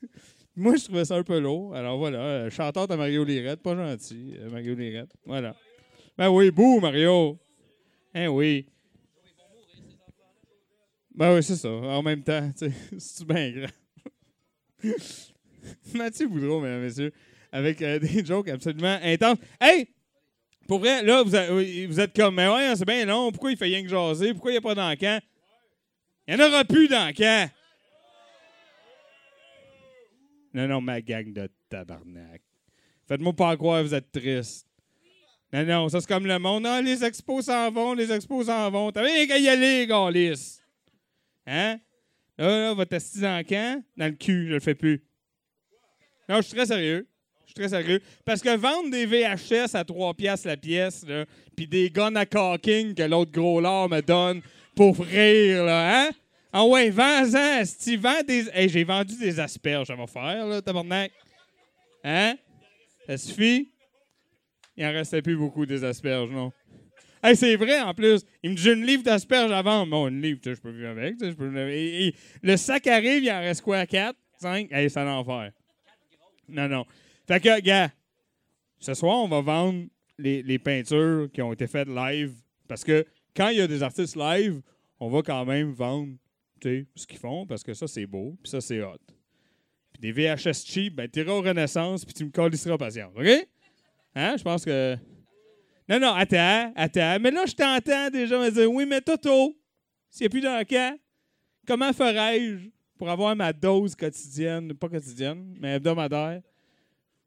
Moi, 0.56 0.74
je 0.74 0.84
trouvais 0.84 1.04
ça 1.04 1.14
un 1.14 1.22
peu 1.22 1.38
lourd. 1.38 1.76
Alors 1.76 1.96
voilà, 1.96 2.18
euh, 2.18 2.50
chanteur 2.50 2.88
de 2.88 2.96
Mario 2.96 3.22
Lirette, 3.22 3.62
pas 3.62 3.76
gentil, 3.76 4.34
euh, 4.40 4.50
Mario 4.50 4.74
Lirette. 4.74 5.12
Voilà. 5.24 5.54
Ben 6.18 6.28
oui, 6.30 6.50
bouh, 6.50 6.80
Mario. 6.80 7.38
Hein 8.12 8.26
oui. 8.26 8.66
Ben 11.14 11.36
oui, 11.36 11.42
c'est 11.44 11.54
ça. 11.54 11.68
En 11.68 12.02
même 12.02 12.24
temps, 12.24 12.50
c'est 12.98 13.24
bien 13.28 13.52
grand? 13.52 14.92
Mathieu 15.94 16.26
Boudreau, 16.26 16.60
mesdames 16.60 16.82
messieurs, 16.82 17.12
avec 17.52 17.80
euh, 17.80 18.00
des 18.00 18.24
jokes 18.24 18.48
absolument 18.48 18.98
intenses. 19.04 19.38
Hey! 19.60 19.86
Pour 20.66 20.80
vrai, 20.80 21.00
là, 21.04 21.22
oui, 21.52 21.86
vous 21.86 22.00
êtes 22.00 22.12
comme, 22.12 22.34
mais 22.34 22.48
ouais, 22.48 22.74
c'est 22.74 22.84
bien 22.84 23.06
long. 23.06 23.30
Pourquoi 23.30 23.52
il 23.52 23.56
fait 23.56 23.66
rien 23.66 23.84
que 23.84 23.88
jaser? 23.88 24.32
Pourquoi 24.32 24.50
il 24.50 24.54
n'y 24.54 24.58
a 24.58 24.62
pas 24.62 24.74
d'encan? 24.74 25.20
Il 26.26 26.34
n'y 26.34 26.42
en 26.42 26.48
aura 26.48 26.64
plus 26.64 26.88
d'encan. 26.88 27.46
Non, 30.56 30.66
non, 30.66 30.80
ma 30.80 31.02
gang 31.02 31.34
de 31.34 31.50
tabarnak. 31.68 32.40
Faites-moi 33.06 33.34
pas 33.34 33.54
croire 33.58 33.82
vous 33.82 33.92
êtes 33.92 34.10
triste. 34.10 34.66
Non, 35.52 35.66
non, 35.66 35.88
ça 35.90 36.00
c'est 36.00 36.08
comme 36.08 36.26
le 36.26 36.38
monde. 36.38 36.64
Ah, 36.66 36.80
les 36.80 37.04
expos 37.04 37.44
s'en 37.44 37.70
vont, 37.70 37.92
les 37.92 38.10
expos 38.10 38.46
s'en 38.46 38.70
vont. 38.70 38.90
T'as 38.90 39.04
qu'à 39.26 39.38
y 39.38 39.48
aller. 39.50 39.86
Hein? 41.46 41.78
Là, 42.38 42.48
là, 42.48 42.72
votre 42.72 42.94
esti 42.94 43.20
d'encan, 43.20 43.82
dans 43.98 44.06
le 44.06 44.12
cul, 44.12 44.46
je 44.48 44.54
le 44.54 44.60
fais 44.60 44.74
plus. 44.74 45.04
Non, 46.26 46.36
je 46.36 46.46
suis 46.46 46.56
très 46.56 46.66
sérieux. 46.66 47.06
Je 47.42 47.48
suis 47.48 47.54
très 47.54 47.68
sérieux. 47.68 48.00
Parce 48.24 48.40
que 48.40 48.56
vendre 48.56 48.90
des 48.90 49.04
VHS 49.04 49.74
à 49.74 49.84
3 49.84 50.14
piastres 50.14 50.48
la 50.48 50.56
pièce, 50.56 51.04
puis 51.54 51.66
des 51.66 51.90
guns 51.90 52.16
à 52.16 52.24
caulking 52.24 52.94
que 52.94 53.02
l'autre 53.02 53.30
gros 53.30 53.60
lard 53.60 53.90
me 53.90 54.00
donne 54.00 54.40
pour 54.74 54.98
rire, 55.04 55.64
là, 55.64 56.06
hein? 56.06 56.10
Ah 56.58 56.64
ouais, 56.64 56.88
vends-en, 56.88 57.58
esti, 57.60 57.96
vends 57.96 58.22
des... 58.26 58.48
Hey, 58.48 58.70
j'ai 58.70 58.82
vendu 58.82 59.14
des 59.18 59.38
asperges, 59.38 59.88
ça 59.88 59.94
va 59.94 60.06
faire, 60.06 60.46
là, 60.46 60.62
tabarnak. 60.62 61.12
Hein? 62.02 62.34
Ça 63.06 63.18
suffit? 63.18 63.70
Il 64.74 64.86
en 64.86 64.92
restait 64.92 65.20
plus 65.20 65.36
beaucoup 65.36 65.66
des 65.66 65.84
asperges, 65.84 66.30
non? 66.30 66.50
Hey, 67.22 67.36
c'est 67.36 67.56
vrai, 67.56 67.82
en 67.82 67.92
plus. 67.92 68.22
Il 68.42 68.52
me 68.52 68.56
dit, 68.56 68.70
une 68.70 68.86
livre 68.86 69.02
d'asperges 69.02 69.52
à 69.52 69.60
vendre. 69.60 69.90
Bon, 69.90 70.08
une 70.08 70.22
livre, 70.22 70.40
je 70.42 70.54
peux 70.54 70.70
vivre 70.70 70.88
avec. 70.88 71.18
peux... 71.18 71.68
et- 71.68 72.06
et 72.06 72.14
le 72.42 72.56
sac 72.56 72.86
arrive, 72.86 73.22
il 73.22 73.30
en 73.30 73.40
reste 73.40 73.60
quoi? 73.60 73.84
4? 73.84 74.16
5? 74.40 74.72
Hey, 74.72 74.88
c'est 74.88 75.04
l'enfer. 75.04 75.52
Non, 76.48 76.68
non. 76.68 76.86
Fait 77.28 77.38
que, 77.38 77.60
gars, 77.60 77.90
ce 78.78 78.94
soir, 78.94 79.18
on 79.18 79.28
va 79.28 79.42
vendre 79.42 79.84
les, 80.16 80.42
les 80.42 80.58
peintures 80.58 81.28
qui 81.34 81.42
ont 81.42 81.52
été 81.52 81.66
faites 81.66 81.88
live. 81.88 82.32
Parce 82.66 82.82
que 82.82 83.04
quand 83.36 83.50
il 83.50 83.58
y 83.58 83.60
a 83.60 83.66
des 83.66 83.82
artistes 83.82 84.16
live, 84.16 84.62
on 84.98 85.10
va 85.10 85.20
quand 85.20 85.44
même 85.44 85.72
vendre 85.72 86.14
ce 86.62 87.06
qu'ils 87.06 87.18
font 87.18 87.46
parce 87.46 87.62
que 87.62 87.74
ça, 87.74 87.86
c'est 87.86 88.06
beau, 88.06 88.36
puis 88.42 88.50
ça, 88.50 88.60
c'est 88.60 88.82
hot. 88.82 88.98
Puis 89.92 90.00
des 90.00 90.12
VHS 90.12 90.64
cheap, 90.66 90.94
ben, 90.94 91.08
t'iras 91.08 91.32
au 91.32 91.42
Renaissance, 91.42 92.04
puis 92.04 92.14
tu 92.14 92.24
me 92.24 92.30
calisseras 92.30 92.76
patience, 92.76 93.12
OK? 93.16 93.48
Hein? 94.14 94.36
Je 94.36 94.42
pense 94.42 94.64
que. 94.64 94.96
Non, 95.88 96.00
non, 96.00 96.14
attends, 96.14 96.72
attends. 96.74 97.18
Mais 97.20 97.30
là, 97.30 97.44
je 97.46 97.54
t'entends 97.54 98.10
déjà 98.10 98.38
me 98.38 98.50
dire 98.50 98.70
Oui, 98.70 98.86
mais 98.86 99.00
Toto, 99.00 99.56
s'il 100.10 100.24
n'y 100.24 100.26
a 100.26 100.30
plus 100.30 100.40
d'encan, 100.40 100.96
comment 101.66 101.92
ferais-je 101.92 102.68
pour 102.98 103.08
avoir 103.10 103.36
ma 103.36 103.52
dose 103.52 103.94
quotidienne, 103.94 104.72
pas 104.74 104.88
quotidienne, 104.88 105.54
mais 105.60 105.76
hebdomadaire? 105.76 106.40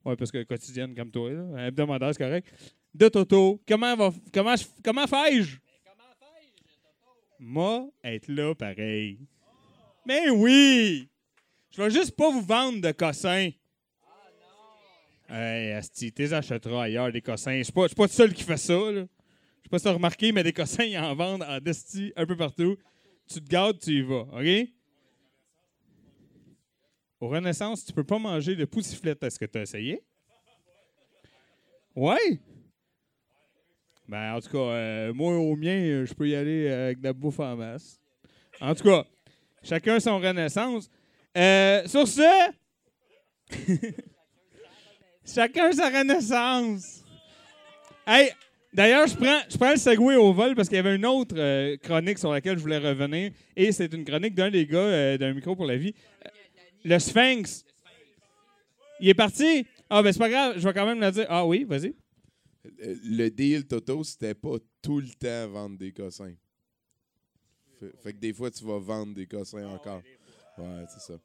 Oui, 0.03 0.15
parce 0.17 0.31
que 0.31 0.43
quotidienne 0.43 0.95
comme 0.95 1.11
toi, 1.11 1.31
là, 1.31 1.67
hebdomadaire, 1.67 2.13
c'est 2.13 2.23
correct. 2.23 2.47
De 2.93 3.07
Toto, 3.07 3.61
comment, 3.67 4.11
comment, 4.33 4.55
comment 4.83 5.07
fais-je? 5.07 5.57
Moi, 7.39 7.89
être 8.03 8.27
là 8.27 8.53
pareil. 8.53 9.19
Mais 10.05 10.29
oui! 10.29 11.09
Je 11.71 11.81
vais 11.81 11.89
juste 11.89 12.15
pas 12.15 12.29
vous 12.29 12.41
vendre 12.41 12.81
de 12.81 12.91
cossins. 12.91 13.51
Hey, 15.29 15.71
Asti, 15.71 16.11
t'es 16.11 16.33
achèteras 16.33 16.83
ailleurs 16.83 17.11
des 17.11 17.21
cossins. 17.21 17.57
Je 17.57 17.63
suis 17.63 17.71
pas, 17.71 17.87
pas 17.87 18.03
le 18.03 18.09
seul 18.09 18.33
qui 18.33 18.43
fait 18.43 18.57
ça. 18.57 18.73
Je 18.73 19.05
sais 19.63 19.69
pas 19.69 19.79
si 19.79 19.87
remarqué, 19.87 20.31
mais 20.31 20.43
des 20.43 20.51
cossins, 20.51 20.83
ils 20.83 20.97
en 20.97 21.15
vendent 21.15 21.43
en 21.43 21.59
Desti 21.59 22.11
un 22.15 22.25
peu 22.25 22.35
partout. 22.35 22.75
Tu 23.31 23.39
te 23.39 23.47
gardes, 23.47 23.79
tu 23.79 23.91
y 23.91 24.01
vas, 24.01 24.25
OK? 24.33 24.69
Au 27.21 27.27
Renaissance, 27.27 27.85
tu 27.85 27.93
peux 27.93 28.03
pas 28.03 28.17
manger 28.17 28.55
de 28.55 28.65
poussiflette. 28.65 29.21
Est-ce 29.21 29.37
que 29.37 29.45
tu 29.45 29.59
as 29.59 29.61
essayé? 29.61 30.01
Ouais? 31.95 32.39
Ben, 34.09 34.33
en 34.33 34.41
tout 34.41 34.49
cas, 34.49 34.57
euh, 34.57 35.13
moi, 35.13 35.37
au 35.37 35.55
mien, 35.55 36.03
je 36.03 36.11
peux 36.15 36.27
y 36.27 36.35
aller 36.35 36.65
euh, 36.67 36.85
avec 36.85 36.99
de 36.99 37.03
la 37.03 37.13
bouffe 37.13 37.39
en 37.39 37.55
masse. 37.55 37.99
En 38.59 38.73
tout 38.73 38.85
cas, 38.85 39.05
chacun 39.61 39.99
son 39.99 40.17
renaissance. 40.17 40.89
Euh, 41.37 41.85
sur 41.85 42.07
ce, 42.07 42.51
chacun 45.23 45.71
sa 45.71 45.89
renaissance. 45.89 47.03
Hey, 48.07 48.31
d'ailleurs, 48.73 49.05
je 49.05 49.15
prends, 49.15 49.41
je 49.47 49.57
prends 49.59 49.69
le 49.69 49.77
segway 49.77 50.15
au 50.15 50.33
vol 50.33 50.55
parce 50.55 50.69
qu'il 50.69 50.77
y 50.77 50.79
avait 50.79 50.95
une 50.95 51.05
autre 51.05 51.75
chronique 51.75 52.17
sur 52.17 52.31
laquelle 52.31 52.57
je 52.57 52.63
voulais 52.63 52.79
revenir. 52.79 53.29
Et 53.55 53.71
c'est 53.71 53.93
une 53.93 54.05
chronique 54.05 54.33
d'un 54.33 54.49
des 54.49 54.65
gars 54.65 55.19
d'un 55.19 55.35
micro 55.35 55.55
pour 55.55 55.67
la 55.67 55.77
vie. 55.77 55.93
Le 56.83 56.97
Sphinx. 56.97 57.63
Il 59.01 59.09
est 59.09 59.13
parti? 59.13 59.67
Ah, 59.87 60.01
ben 60.01 60.11
c'est 60.11 60.19
pas 60.19 60.29
grave, 60.29 60.53
je 60.57 60.67
vais 60.67 60.73
quand 60.73 60.87
même 60.87 60.99
le 60.99 61.11
dire. 61.11 61.27
Ah 61.29 61.45
oui, 61.45 61.63
vas-y. 61.63 61.93
Euh, 62.65 62.95
Le 63.03 63.29
deal, 63.29 63.65
Toto, 63.65 64.03
c'était 64.03 64.35
pas 64.35 64.57
tout 64.81 64.99
le 64.99 65.09
temps 65.09 65.49
vendre 65.49 65.77
des 65.77 65.91
cossins. 65.91 66.35
Fait, 67.79 67.91
fait 68.03 68.13
que 68.13 68.19
des 68.19 68.33
fois, 68.33 68.51
tu 68.51 68.63
vas 68.65 68.79
vendre 68.79 69.13
des 69.13 69.27
cossins 69.27 69.67
encore. 69.67 70.01
Ouais, 70.57 70.85
c'est 70.89 70.99
ça. 70.99 71.19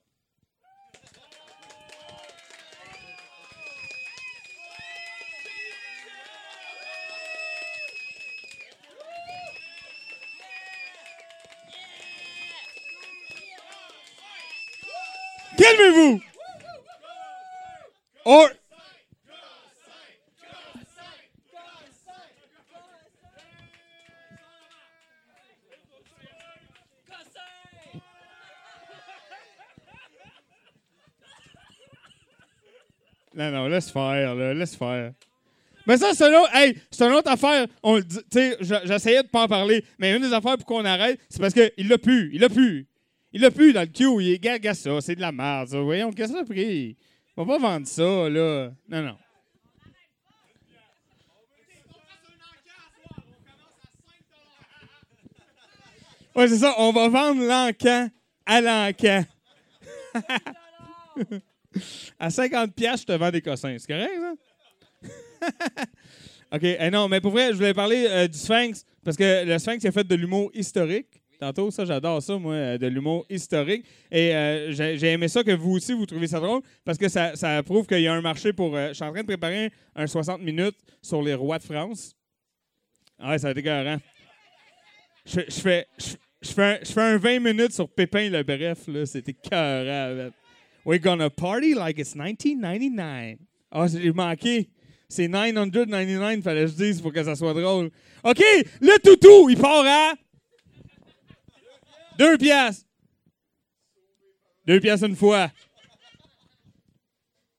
Calmez-vous! 15.57 16.21
Or... 18.25 18.49
Non, 33.35 33.51
non, 33.51 33.67
laisse 33.69 33.91
faire, 33.91 34.35
là, 34.35 34.55
laisse 34.55 34.77
faire. 34.77 35.13
Mais 35.87 35.99
ça, 35.99 36.13
c'est 36.15 36.27
une 36.27 36.35
autre, 36.35 36.55
hey, 36.55 36.77
c'est 36.91 37.05
une 37.05 37.13
autre 37.13 37.31
affaire. 37.31 37.67
On, 37.83 37.97
le 37.97 38.05
j'essayais 38.85 39.23
de 39.23 39.29
pas 39.29 39.45
en 39.45 39.49
parler, 39.49 39.85
mais 39.99 40.17
une 40.17 40.23
des 40.23 40.33
affaires 40.33 40.57
pour 40.57 40.67
qu'on 40.67 40.85
arrête, 40.85 41.21
c'est 41.29 41.41
parce 41.41 41.53
qu'il 41.53 41.89
l'a 41.89 41.99
pu, 41.99 42.31
il 42.33 42.41
l'a 42.41 42.49
pu. 42.49 42.87
Il 43.33 43.41
l'a 43.41 43.51
pu 43.51 43.73
dans 43.73 43.81
le 43.81 43.87
queue, 43.87 44.23
il 44.23 44.33
est 44.33 44.39
gaga 44.39 44.75
ça, 44.75 45.01
c'est 45.01 45.17
de 45.17 45.21
la 45.21 45.33
merde, 45.33 45.69
ça. 45.69 45.81
Voyons, 45.81 46.13
qu'est-ce 46.13 46.33
que 46.33 46.39
a 46.39 46.45
pris? 46.45 46.97
On 47.37 47.45
va 47.45 47.55
pas 47.55 47.69
vendre 47.69 47.87
ça, 47.87 48.29
là. 48.29 48.71
Non, 48.89 49.03
non. 49.03 49.17
Ouais, 56.37 56.49
c'est 56.49 56.59
ça, 56.59 56.75
on 56.79 56.93
va 56.93 57.09
vendre 57.09 57.43
l'encan 57.45 58.09
à 58.47 58.61
l'encan. 58.61 59.25
à 62.19 62.31
50 62.31 62.75
pièces, 62.75 63.01
je 63.03 63.07
te 63.07 63.13
vends 63.13 63.31
des 63.31 63.43
cossins. 63.43 63.77
C'est 63.79 63.87
correct, 63.87 64.13
ça? 64.21 65.09
OK. 66.53 66.63
eh 66.63 66.91
non, 66.91 67.09
mais 67.09 67.21
pour 67.21 67.33
vrai, 67.33 67.49
je 67.49 67.55
voulais 67.55 67.75
parler 67.75 68.07
euh, 68.09 68.29
du 68.29 68.39
Sphinx 68.39 68.85
parce 69.05 69.17
que 69.17 69.45
le 69.45 69.59
Sphinx 69.59 69.83
il 69.83 69.89
a 69.89 69.93
fait 69.93 70.05
de 70.05 70.15
l'humour 70.15 70.51
historique. 70.55 71.21
Tantôt, 71.41 71.71
ça, 71.71 71.85
j'adore 71.85 72.23
ça, 72.23 72.39
moi, 72.39 72.55
euh, 72.55 72.79
de 72.79 72.87
l'humour 72.87 73.27
historique. 73.29 73.85
Et 74.11 74.35
euh, 74.35 74.73
j'ai 74.73 75.13
aimé 75.13 75.27
ça 75.29 75.43
que 75.43 75.51
vous 75.51 75.73
aussi, 75.73 75.93
vous 75.93 76.07
trouvez 76.07 76.29
ça 76.29 76.39
drôle 76.39 76.63
parce 76.85 76.97
que 76.97 77.09
ça, 77.09 77.63
prouve 77.65 77.87
qu'il 77.87 78.01
y 78.01 78.07
a 78.07 78.15
un 78.15 78.21
marché 78.21 78.53
pour. 78.53 78.77
je 78.77 78.93
suis 78.93 79.05
en 79.05 79.11
train 79.11 79.23
de 79.23 79.27
préparer 79.27 79.71
un 79.97 80.07
60 80.07 80.41
minutes 80.41 80.77
sur 81.03 81.23
les 81.23 81.35
rois 81.35 81.59
de 81.59 81.65
France. 81.65 82.15
Ah 83.19 83.31
ouais, 83.31 83.39
ça 83.39 83.49
va 83.49 83.51
être 83.51 83.59
écœurant. 83.59 83.99
Je, 85.27 85.41
fais. 85.51 85.87
Un, 86.59 86.79
je 86.83 86.93
fais 86.93 87.01
un 87.01 87.17
20 87.17 87.41
minutes 87.41 87.73
sur 87.73 87.89
Pépin 87.89 88.29
le 88.29 88.43
Bref, 88.43 88.87
là. 88.87 89.07
C'était 89.07 89.33
écœurant. 89.33 90.31
We're 90.85 90.99
gonna 90.99 91.31
party 91.31 91.75
like 91.75 91.99
it's 91.99 92.15
1999. 92.15 93.39
Ah, 93.73 93.87
j'ai 93.89 94.13
manqué. 94.13 94.69
C'est 95.09 95.29
999, 95.29 96.43
fallait 96.43 96.63
que 96.63 96.67
je 96.69 96.75
dise 96.75 97.01
pour 97.01 97.13
que 97.13 97.23
ça 97.23 97.35
soit 97.37 97.55
drôle. 97.55 97.91
OK, 98.25 98.43
le 98.81 98.99
toutou, 99.01 99.49
il 99.49 99.57
part 99.57 99.85
à... 99.87 100.15
Deux 102.19 102.39
piastres. 102.39 102.87
Deux 104.67 104.81
piastres 104.81 105.07
une 105.07 105.17
fois. 105.17 105.51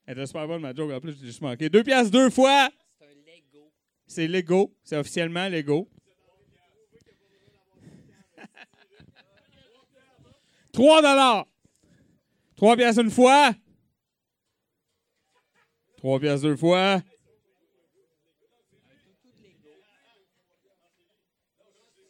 Elle 0.05 0.17
était 0.17 0.27
super 0.27 0.47
bonne, 0.47 0.61
ma 0.61 0.73
joke. 0.73 0.91
En 0.91 0.99
plus, 0.99 1.15
j'ai 1.19 1.27
juste 1.27 1.41
manqué. 1.41 1.69
Deux 1.69 1.83
piastres 1.83 2.11
deux 2.11 2.29
fois. 2.29 2.69
C'est 4.07 4.27
Lego. 4.27 4.73
C'est 4.83 4.97
officiellement 4.97 5.49
Lego. 5.49 5.89
Trois 10.71 11.01
dollars. 11.01 11.47
Trois 12.55 12.77
piastres 12.77 13.01
une 13.01 13.11
fois. 13.11 13.53
Trois 15.97 16.19
piastres 16.19 16.47
deux 16.47 16.55
fois. 16.55 17.01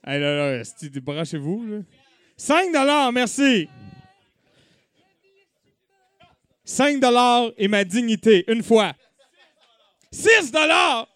Hey, 0.08 0.20
là, 0.20 0.58
là, 0.60 0.64
branchez-vous, 1.02 1.66
là. 1.66 1.78
5 2.38 2.72
dollars, 2.72 3.12
merci. 3.12 3.68
5 6.64 7.00
dollars 7.00 7.52
et 7.58 7.68
ma 7.68 7.84
dignité, 7.84 8.44
une 8.48 8.62
fois. 8.62 8.94
6 10.12 10.52
dollars. 10.52 11.08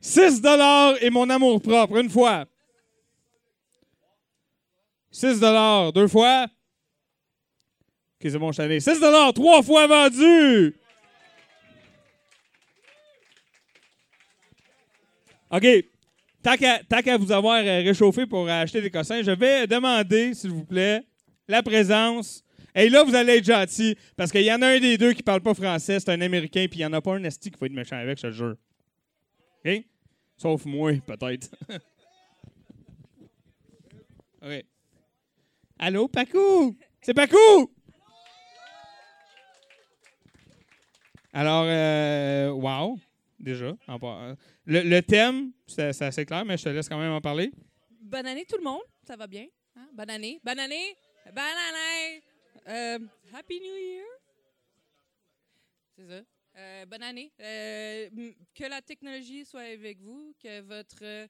6 0.00 0.40
dollars 0.40 1.02
et 1.02 1.10
mon 1.10 1.28
amour 1.28 1.60
propre, 1.60 1.96
une 1.98 2.08
fois. 2.08 2.46
6 5.14 5.38
dollars, 5.38 5.92
deux 5.92 6.08
fois. 6.08 6.46
OK, 6.46 8.22
c'est 8.22 8.36
bon, 8.36 8.50
je 8.50 8.60
allé. 8.60 8.80
6 8.80 8.98
dollars, 8.98 9.32
trois 9.32 9.62
fois 9.62 9.86
vendu. 9.86 10.74
OK. 15.52 15.66
Tant 16.42 16.56
qu'à 16.56 17.16
vous 17.16 17.30
avoir 17.30 17.58
euh, 17.64 17.82
réchauffé 17.82 18.26
pour 18.26 18.48
acheter 18.48 18.80
des 18.82 18.90
cossins, 18.90 19.22
je 19.22 19.30
vais 19.30 19.68
demander, 19.68 20.34
s'il 20.34 20.50
vous 20.50 20.64
plaît, 20.64 21.04
la 21.46 21.62
présence. 21.62 22.42
Et 22.74 22.88
là, 22.88 23.04
vous 23.04 23.14
allez 23.14 23.36
être 23.36 23.44
gentil, 23.44 23.96
parce 24.16 24.32
qu'il 24.32 24.42
y 24.42 24.52
en 24.52 24.60
a 24.62 24.66
un 24.66 24.80
des 24.80 24.98
deux 24.98 25.12
qui 25.12 25.22
parle 25.22 25.42
pas 25.42 25.54
français, 25.54 26.00
c'est 26.00 26.10
un 26.10 26.20
Américain, 26.22 26.66
puis 26.68 26.80
il 26.80 26.82
n'y 26.82 26.86
en 26.86 26.92
a 26.92 27.00
pas 27.00 27.14
un 27.14 27.22
esti 27.22 27.52
qui 27.52 27.60
va 27.60 27.66
être 27.66 27.72
méchant 27.72 27.96
avec, 27.96 28.18
je 28.18 28.26
te 28.26 28.32
jure. 28.32 28.56
OK? 29.64 29.84
Sauf 30.36 30.64
moi, 30.64 30.92
peut-être. 31.06 31.54
OK. 34.42 34.64
Allô, 35.78 36.06
Pacou? 36.08 36.76
C'est 37.02 37.14
Pacou! 37.14 37.70
Alors, 41.32 41.64
euh, 41.66 42.50
wow, 42.50 42.96
déjà. 43.40 43.76
Le, 44.66 45.00
thème, 45.00 45.52
c'est 45.66 46.00
assez 46.00 46.24
clair, 46.24 46.44
mais 46.44 46.56
je 46.56 46.64
te 46.64 46.68
laisse 46.68 46.88
quand 46.88 46.98
même 46.98 47.12
en 47.12 47.20
parler. 47.20 47.50
Bonne 48.00 48.26
année 48.26 48.44
tout 48.48 48.56
le 48.56 48.62
monde, 48.62 48.82
ça 49.02 49.16
va 49.16 49.26
bien? 49.26 49.46
Hein? 49.76 49.88
Bonne 49.92 50.10
année, 50.10 50.40
bonne 50.44 50.60
année, 50.60 50.96
bonne 51.26 51.38
année! 51.38 52.22
Euh, 52.68 52.98
Happy 53.34 53.60
New 53.60 53.76
Year! 53.76 54.04
C'est 55.96 56.06
ça. 56.06 56.22
Euh, 56.56 56.86
bonne 56.86 57.02
année. 57.02 57.32
Que 57.36 58.68
la 58.68 58.80
technologie 58.80 59.44
soit 59.44 59.62
avec 59.62 60.00
vous, 60.00 60.36
que 60.40 60.60
votre 60.60 61.28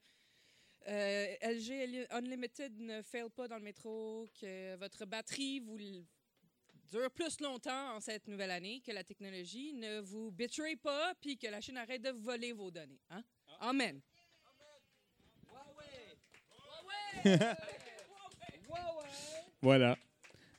euh, 0.89 1.27
LG 1.43 2.06
Unlimited 2.11 2.78
ne 2.78 3.02
fail 3.02 3.28
pas 3.35 3.48
dans 3.48 3.56
le 3.56 3.62
métro, 3.62 4.27
que 4.40 4.77
votre 4.77 5.06
batterie 5.06 5.61
vous 5.61 5.78
dure 5.78 7.11
plus 7.11 7.40
longtemps 7.40 7.97
en 7.97 8.01
cette 8.01 8.27
nouvelle 8.28 8.51
année, 8.51 8.82
que 8.85 8.93
la 8.93 9.02
technologie 9.05 9.73
ne 9.74 10.01
vous 10.01 10.31
betray 10.31 10.77
pas, 10.77 11.15
puis 11.20 11.36
que 11.39 11.47
la 11.48 11.61
Chine 11.61 11.77
arrête 11.78 12.02
de 12.02 12.11
voler 12.11 12.52
vos 12.52 12.70
données. 12.70 13.01
Hein? 13.11 13.23
Amen. 13.61 14.01
Voilà. 19.62 19.97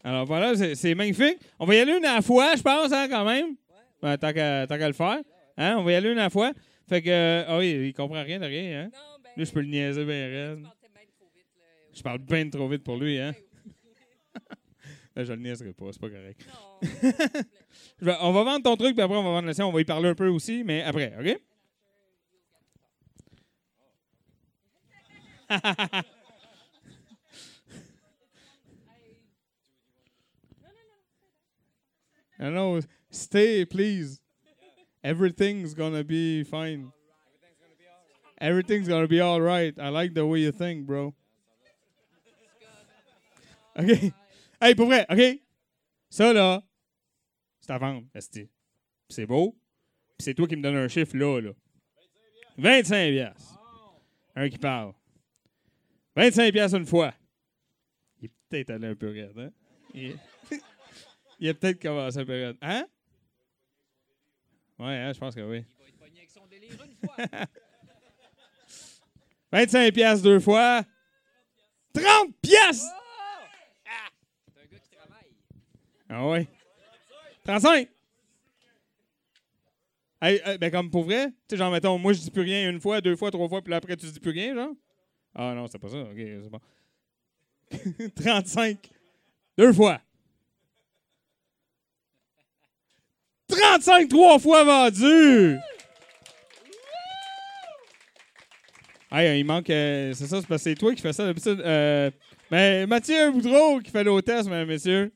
Alors 0.03 0.25
voilà, 0.25 0.55
c'est- 0.75 0.95
magnifique. 0.95 1.37
On 1.59 1.65
va 1.65 1.75
y 1.75 1.79
aller 1.79 1.97
une 1.97 2.05
à 2.05 2.15
la 2.15 2.21
fois, 2.21 2.55
je 2.55 2.61
pense, 2.61 2.91
hein, 2.91 3.07
quand 3.09 3.25
même. 3.25 3.55
Ben, 4.01 4.17
tant 4.17 4.33
qu'à 4.33 4.65
le 4.87 4.93
faire. 4.93 5.21
Hein, 5.57 5.77
on 5.77 5.83
va 5.83 5.91
y 5.91 5.95
aller 5.95 6.11
une 6.11 6.19
à 6.19 6.23
la 6.23 6.29
fois. 6.29 6.53
Fait 6.87 7.01
que, 7.01 7.09
euh, 7.09 7.43
ah 7.47 7.57
oui, 7.57 7.87
il 7.87 7.93
comprend 7.93 8.21
rien 8.23 8.39
de 8.39 8.45
rien, 8.45 8.83
hein. 8.83 9.14
Lui, 9.37 9.45
je 9.45 9.51
peux 9.51 9.61
le 9.61 9.67
niaiser 9.67 10.05
bien 10.05 10.27
raide. 10.27 10.65
Je 11.93 12.01
parle 12.01 12.19
bien 12.19 12.49
trop 12.49 12.67
vite 12.67 12.83
pour 12.83 12.97
lui, 12.97 13.19
hein. 13.19 13.33
Là, 15.15 15.23
je 15.23 15.31
le 15.31 15.39
niaiserai 15.39 15.71
pas, 15.71 15.93
c'est 15.93 16.01
pas 16.01 16.09
correct. 16.09 16.45
On 18.21 18.33
va 18.33 18.43
vendre 18.43 18.63
ton 18.63 18.75
truc, 18.75 18.95
puis 18.95 19.01
après, 19.01 19.15
on 19.15 19.23
va 19.23 19.29
vendre 19.29 19.47
le 19.47 19.53
sien. 19.53 19.65
On 19.65 19.71
va 19.71 19.79
y 19.79 19.85
parler 19.85 20.09
un 20.09 20.15
peu 20.15 20.27
aussi, 20.27 20.65
mais 20.65 20.81
après, 20.81 21.15
OK? 21.17 21.39
non, 32.39 32.51
non, 32.51 32.81
stay, 33.09 33.65
please. 33.65 34.19
Everything's 35.01 35.73
gonna 35.73 36.03
be 36.03 36.43
fine. 36.43 36.91
Everything's 38.45 38.87
gonna 38.87 39.07
be 39.07 39.19
all 39.19 39.41
right. 39.41 39.73
I 39.79 39.89
like 39.89 40.13
the 40.13 40.23
way 40.23 40.41
you 40.41 40.51
think, 40.51 40.85
bro. 40.85 41.15
OK. 43.75 44.13
Hey, 44.61 44.75
pour 44.75 44.85
vrai, 44.85 45.03
OK? 45.09 45.41
Ça, 46.11 46.31
là, 46.31 46.61
c'est 47.59 47.71
à 47.71 47.79
vendre. 47.79 48.05
C'est 49.09 49.25
beau. 49.25 49.57
Puis 50.17 50.25
c'est 50.25 50.35
toi 50.35 50.47
qui 50.47 50.55
me 50.55 50.61
donne 50.61 50.75
un 50.75 50.87
chiffre 50.87 51.17
là, 51.17 51.41
là. 51.41 51.51
25 52.57 53.11
piastres. 53.11 53.59
Un 54.35 54.47
qui 54.49 54.57
parle. 54.59 54.93
25 56.15 56.51
piastres 56.53 56.77
une 56.77 56.85
fois. 56.85 57.13
Il 58.21 58.25
est 58.25 58.31
peut-être 58.47 58.69
allé 58.69 58.87
un 58.89 58.95
peu 58.95 59.09
raide, 59.09 59.37
hein? 59.39 59.51
Il, 59.93 60.11
est- 60.11 60.17
il 61.39 61.49
a 61.49 61.53
peut-être 61.55 61.81
commencé 61.81 62.19
un 62.19 62.25
peu 62.25 62.31
raide. 62.31 62.57
Hein? 62.61 62.85
Ouais, 64.77 64.97
hein, 64.97 65.13
je 65.13 65.19
pense 65.19 65.33
que 65.33 65.41
oui. 65.41 65.65
25 69.55 69.93
piastres 69.93 70.23
deux 70.23 70.39
fois. 70.41 70.83
30 71.93 72.35
piastres! 72.41 72.93
Ah 76.09 76.27
ouais. 76.27 76.45
35! 77.45 77.87
Hey, 80.21 80.41
hey, 80.43 80.57
ben 80.57 80.71
comme 80.71 80.91
pour 80.91 81.03
vrai, 81.05 81.27
tu 81.27 81.33
sais, 81.51 81.57
genre, 81.57 81.71
mettons, 81.71 81.97
moi 81.97 82.11
je 82.11 82.19
dis 82.19 82.31
plus 82.31 82.41
rien 82.41 82.69
une 82.69 82.81
fois, 82.81 82.99
deux 82.99 83.15
fois, 83.15 83.31
trois 83.31 83.47
fois, 83.47 83.61
puis 83.61 83.73
après 83.73 83.95
tu 83.95 84.05
dis 84.07 84.19
plus 84.19 84.31
rien, 84.31 84.53
genre? 84.55 84.73
Ah 85.33 85.53
non, 85.53 85.67
c'est 85.67 85.79
pas 85.79 85.89
ça, 85.89 86.01
ok, 86.01 86.17
c'est 86.17 86.49
bon. 86.49 86.59
35, 88.15 88.89
deux 89.57 89.71
fois. 89.71 90.01
35, 93.47 94.09
trois 94.09 94.37
fois 94.37 94.63
vendu! 94.65 95.57
Hey, 99.17 99.39
il 99.39 99.45
manque. 99.45 99.69
euh, 99.69 100.13
c'est 100.13 100.27
ça, 100.27 100.41
c'est 100.41 100.47
parce 100.47 100.61
que 100.61 100.69
c'est 100.71 100.75
toi 100.75 100.93
qui 100.93 101.01
fais 101.01 101.13
ça 101.13 101.25
d'habitude. 101.25 101.61
Euh, 101.61 102.11
mais 102.51 102.85
Mathieu 102.85 103.31
Boudreau 103.31 103.79
qui 103.79 103.89
fait 103.89 104.03
l'hôtesse, 104.03 104.43
mesdames 104.43 104.69
et 104.69 104.73
messieurs. 104.73 105.13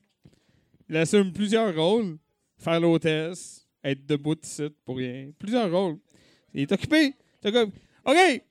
Il 0.88 0.96
assume 0.96 1.34
plusieurs 1.34 1.74
rôles. 1.76 2.16
Faire 2.56 2.80
l'hôtesse, 2.80 3.68
être 3.84 4.06
debout 4.06 4.36
de 4.36 4.46
site 4.46 4.74
pour 4.86 4.96
rien. 4.96 5.30
Plusieurs 5.38 5.70
rôles. 5.70 5.98
Il 6.54 6.62
est 6.62 6.72
occupé. 6.72 7.12
C'est 7.42 7.52
comme, 7.52 7.72
OK! 8.06 8.42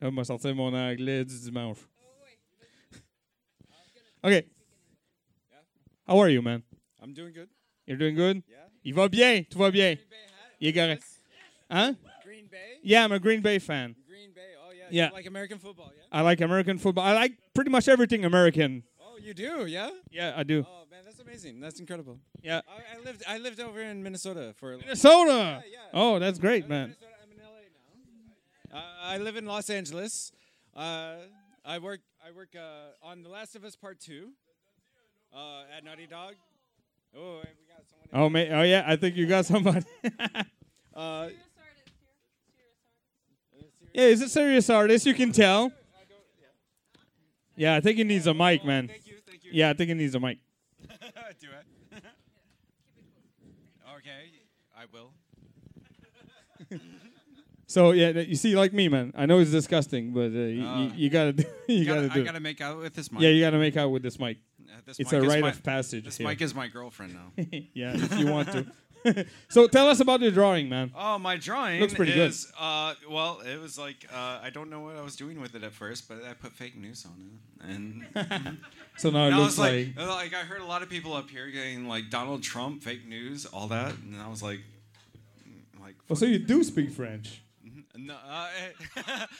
Là, 0.00 0.10
m'a 0.12 0.22
sorti 0.22 0.52
mon 0.52 0.72
anglais 0.72 1.24
du 1.24 1.36
dimanche. 1.40 1.78
OK. 4.22 4.44
How 6.06 6.20
are 6.20 6.30
you, 6.30 6.42
man? 6.42 6.62
I'm 7.02 7.12
doing 7.12 7.32
good. 7.32 7.48
You're 7.88 7.98
doing 7.98 8.14
good? 8.14 8.42
Il 8.84 8.94
va 8.94 9.08
bien, 9.08 9.42
tout 9.50 9.58
va 9.58 9.72
bien. 9.72 9.96
Il 10.60 10.68
est 10.68 10.72
correct. 10.72 11.02
Hein? 11.68 11.96
Green 12.24 12.46
Bay? 12.48 12.78
Yeah, 12.84 13.04
I'm 13.04 13.10
a 13.10 13.18
Green 13.18 13.40
Bay 13.40 13.58
fan. 13.58 13.96
Green 14.18 14.32
Bay. 14.32 14.54
Oh 14.66 14.72
yeah. 14.72 14.84
Yeah. 14.90 15.06
You 15.08 15.12
like 15.12 15.26
American 15.26 15.58
football, 15.58 15.92
yeah? 15.96 16.02
I 16.10 16.22
like 16.22 16.40
American 16.40 16.76
football. 16.78 17.04
I 17.04 17.12
like 17.12 17.34
pretty 17.54 17.70
much 17.70 17.86
everything 17.86 18.24
American. 18.24 18.82
Oh, 19.00 19.16
you 19.16 19.32
do, 19.32 19.66
yeah? 19.66 19.90
Yeah, 20.10 20.34
I 20.36 20.42
do. 20.42 20.66
Oh 20.68 20.86
man, 20.90 21.02
that's 21.04 21.20
amazing. 21.20 21.60
That's 21.60 21.78
incredible. 21.78 22.18
Yeah. 22.42 22.62
I, 22.68 22.98
I 22.98 23.04
lived 23.04 23.22
I 23.28 23.38
lived 23.38 23.60
over 23.60 23.80
in 23.80 24.02
Minnesota 24.02 24.54
for 24.56 24.76
Minnesota. 24.76 25.62
Yeah, 25.64 25.70
yeah. 25.70 25.78
Oh, 26.00 26.18
that's 26.18 26.40
great, 26.40 26.68
man. 26.68 26.96
Uh, 28.74 28.80
I 29.02 29.18
live 29.18 29.36
in 29.36 29.46
Los 29.46 29.70
Angeles. 29.70 30.32
Uh, 30.74 31.14
I 31.64 31.78
work 31.78 32.00
I 32.26 32.32
work 32.32 32.56
uh, 32.56 33.06
on 33.06 33.22
The 33.22 33.28
Last 33.28 33.54
of 33.54 33.64
Us 33.64 33.76
Part 33.76 34.00
Two 34.00 34.30
uh, 35.32 35.76
at 35.76 35.84
Naughty 35.84 36.08
Dog. 36.08 36.34
Oh, 37.16 37.36
we 37.36 37.66
got 37.70 37.84
someone. 38.10 38.46
Oh. 38.50 38.58
Oh, 38.58 38.62
yeah. 38.62 38.82
I 38.84 38.96
think 38.96 39.14
you 39.14 39.26
got 39.26 39.46
somebody. 39.46 39.86
Yeah, 43.98 44.10
he's 44.10 44.22
a 44.22 44.28
serious 44.28 44.70
artist. 44.70 45.06
You 45.06 45.14
can 45.14 45.32
tell. 45.32 45.72
Yeah, 47.56 47.74
I 47.74 47.80
think 47.80 47.98
he 47.98 48.04
needs 48.04 48.28
a 48.28 48.34
mic, 48.34 48.64
man. 48.64 48.88
Yeah, 49.50 49.70
I 49.70 49.72
think 49.72 49.88
he 49.88 49.94
needs 49.94 50.14
a 50.14 50.20
mic. 50.20 50.38
do 51.40 51.48
it. 51.48 52.02
okay, 53.96 54.30
I 54.76 54.84
will. 54.92 55.10
So 57.70 57.90
yeah, 57.90 58.08
you 58.20 58.34
see, 58.36 58.56
like 58.56 58.72
me, 58.72 58.88
man. 58.88 59.12
I 59.14 59.26
know 59.26 59.40
it's 59.40 59.50
disgusting, 59.50 60.14
but 60.14 60.28
uh, 60.32 60.38
you, 60.38 60.66
Uh, 60.66 60.80
you, 60.84 60.90
you 60.94 61.10
gotta, 61.10 61.32
do, 61.34 61.44
you 61.68 61.84
gotta- 61.84 62.08
gotta 62.08 62.14
do. 62.14 62.22
I 62.22 62.24
gotta 62.24 62.40
make 62.40 62.62
out 62.62 62.78
with 62.78 62.94
this 62.94 63.12
mic. 63.12 63.20
Yeah, 63.20 63.28
you 63.28 63.42
gotta 63.42 63.58
make 63.58 63.76
out 63.76 63.90
with 63.90 64.02
this 64.02 64.18
mic. 64.18 64.38
Uh, 64.66 64.76
this 64.86 64.98
it's 64.98 65.12
mic 65.12 65.22
a 65.22 65.26
rite 65.26 65.40
my- 65.42 65.50
of 65.50 65.62
passage. 65.62 66.06
This 66.06 66.16
here. 66.16 66.26
mic 66.26 66.40
is 66.40 66.54
my 66.54 66.68
girlfriend 66.68 67.12
now. 67.12 67.30
yeah, 67.74 67.92
if 67.94 68.18
you 68.18 68.28
want 68.28 68.50
to. 68.52 68.64
so 69.48 69.66
tell 69.68 69.88
us 69.88 70.00
about 70.00 70.20
your 70.20 70.30
drawing, 70.30 70.68
man. 70.68 70.90
Oh, 70.94 71.18
my 71.18 71.36
drawing 71.36 71.80
Looks 71.80 71.94
pretty 71.94 72.12
good. 72.12 72.28
is, 72.30 72.50
Uh, 72.58 72.94
well, 73.10 73.40
it 73.40 73.60
was 73.60 73.78
like 73.78 74.06
uh, 74.12 74.38
I 74.42 74.50
don't 74.50 74.70
know 74.70 74.80
what 74.80 74.96
I 74.96 75.02
was 75.02 75.16
doing 75.16 75.40
with 75.40 75.54
it 75.54 75.62
at 75.62 75.72
first, 75.72 76.08
but 76.08 76.24
I 76.24 76.34
put 76.34 76.52
fake 76.52 76.76
news 76.76 77.06
on 77.06 77.30
it, 77.64 77.74
and 78.14 78.58
So 78.96 79.10
now 79.10 79.24
it 79.24 79.28
and 79.28 79.38
looks 79.38 79.58
like, 79.58 79.88
like- 79.96 80.08
like 80.08 80.34
I 80.34 80.40
heard 80.40 80.60
a 80.60 80.66
lot 80.66 80.82
of 80.82 80.88
people 80.90 81.12
up 81.14 81.30
here 81.30 81.48
getting 81.50 81.86
like 81.86 82.10
Donald 82.10 82.42
Trump 82.42 82.82
fake 82.82 83.06
news, 83.06 83.46
all 83.46 83.68
that, 83.68 83.94
and 83.98 84.20
I 84.20 84.28
was 84.28 84.42
like, 84.42 84.60
like 85.80 85.94
Well, 86.08 86.16
so 86.16 86.26
you 86.26 86.38
do 86.38 86.64
speak 86.64 86.90
French. 86.90 87.40
no, 87.96 88.14
uh, 88.14 88.48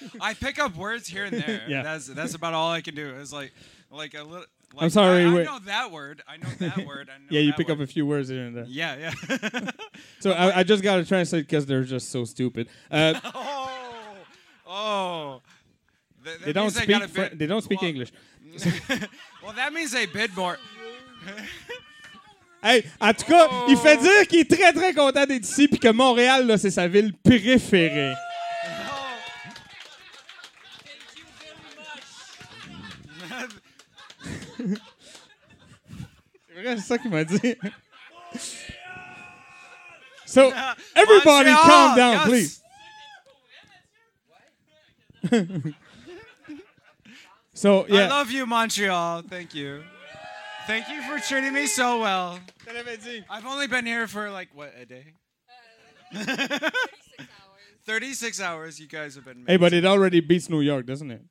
I 0.20 0.34
pick 0.34 0.58
up 0.58 0.76
words 0.76 1.08
here 1.08 1.24
and 1.24 1.36
there. 1.36 1.62
Yeah. 1.68 1.82
That's 1.82 2.06
that's 2.06 2.34
about 2.34 2.54
all 2.54 2.70
I 2.70 2.80
can 2.80 2.94
do. 2.94 3.14
It's 3.20 3.32
like 3.32 3.52
like 3.90 4.14
a 4.14 4.22
little. 4.22 4.46
Like, 4.74 4.82
I'm 4.84 4.90
sorry, 4.90 5.24
I, 5.24 5.28
I 5.28 5.44
know 5.44 5.58
that 5.60 5.90
word. 5.90 6.22
I 6.28 6.36
know 6.36 6.48
that 6.58 6.86
word. 6.86 7.08
I 7.12 7.18
know 7.18 7.24
yeah, 7.30 7.40
you 7.40 7.52
pick 7.54 7.68
word. 7.68 7.80
up 7.80 7.80
a 7.80 7.86
few 7.86 8.06
words 8.06 8.28
here 8.28 8.44
and 8.46 8.56
there. 8.56 8.64
Yeah, 8.68 9.12
yeah. 9.30 9.70
so 10.20 10.30
I, 10.32 10.58
I 10.58 10.62
just 10.62 10.82
gotta 10.82 11.04
translate 11.04 11.46
because 11.46 11.66
they're 11.66 11.84
just 11.84 12.10
so 12.10 12.24
stupid. 12.24 12.68
Uh, 12.90 13.14
Oh. 14.70 15.40
That- 16.24 16.40
that 16.40 16.44
they 16.44 16.52
don't 16.52 16.64
means 16.64 16.76
speak. 16.76 16.88
got 16.90 17.02
a 17.02 17.08
Fr- 17.08 17.20
bit- 17.22 17.38
they 17.38 17.46
don't 17.46 17.62
speak 17.64 17.82
English. 17.82 18.12
well, 19.42 19.52
that 19.56 19.72
means 19.72 19.92
they 19.92 20.04
bid 20.06 20.36
more. 20.36 20.58
Hey, 22.62 22.84
en 23.00 23.12
tout 23.14 23.24
cas, 23.26 23.48
il 23.68 23.76
fait 23.76 23.96
dire 23.96 24.26
qu'il 24.28 24.40
est 24.40 24.50
très 24.50 24.72
très 24.72 24.92
content 24.92 25.24
d'être 25.26 25.44
ici 25.44 25.68
puis 25.68 25.78
que 25.78 25.88
Montréal 25.92 26.46
là, 26.46 26.58
c'est 26.58 26.70
sa 26.70 26.86
ville 26.88 27.12
préférée. 27.14 28.12
C'est 36.58 36.64
vrai, 36.64 36.76
c'est 36.76 36.82
ça 36.82 36.98
qu'il 36.98 37.10
m'a 37.10 37.24
dit. 37.24 37.54
So, 40.26 40.52
everybody 40.96 41.50
Montreal, 41.50 41.64
calm 41.64 41.96
down, 41.96 42.12
yes. 42.14 42.26
please. 42.28 42.62
so, 47.54 47.84
I 47.84 47.86
yeah. 47.88 48.08
love 48.08 48.30
you, 48.32 48.44
Montreal. 48.44 49.22
Thank 49.22 49.54
you. 49.54 49.82
Thank 50.66 50.88
you 50.88 51.00
for 51.02 51.18
treating 51.20 51.52
me 51.54 51.66
so 51.66 52.00
well. 52.00 52.40
I've 53.30 53.46
only 53.46 53.68
been 53.68 53.86
here 53.86 54.08
for 54.08 54.30
like 54.30 54.48
what 54.52 54.74
a 54.78 54.84
day. 54.84 55.14
Uh, 56.14 56.70
thirty-six 57.86 58.40
hours. 58.40 58.78
You 58.80 58.88
guys 58.88 59.14
have 59.14 59.24
been. 59.24 59.44
Hey, 59.46 59.56
but 59.56 59.72
it 59.72 59.86
already 59.86 60.20
beats 60.20 60.50
New 60.50 60.60
York, 60.60 60.86
doesn't 60.86 61.10
it? 61.10 61.22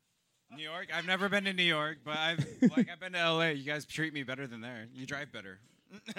New 0.57 0.63
York. 0.63 0.87
I've 0.93 1.05
never 1.05 1.29
been 1.29 1.43
to 1.45 1.53
New 1.53 1.63
York, 1.63 1.99
but 2.03 2.17
I've 2.17 2.45
like 2.75 2.89
I've 2.91 2.99
been 2.99 3.13
to 3.13 3.31
LA. 3.31 3.49
You 3.49 3.63
guys 3.63 3.85
treat 3.85 4.13
me 4.13 4.23
better 4.23 4.47
than 4.47 4.59
there. 4.61 4.87
You 4.93 5.05
drive 5.05 5.31
better. 5.31 5.59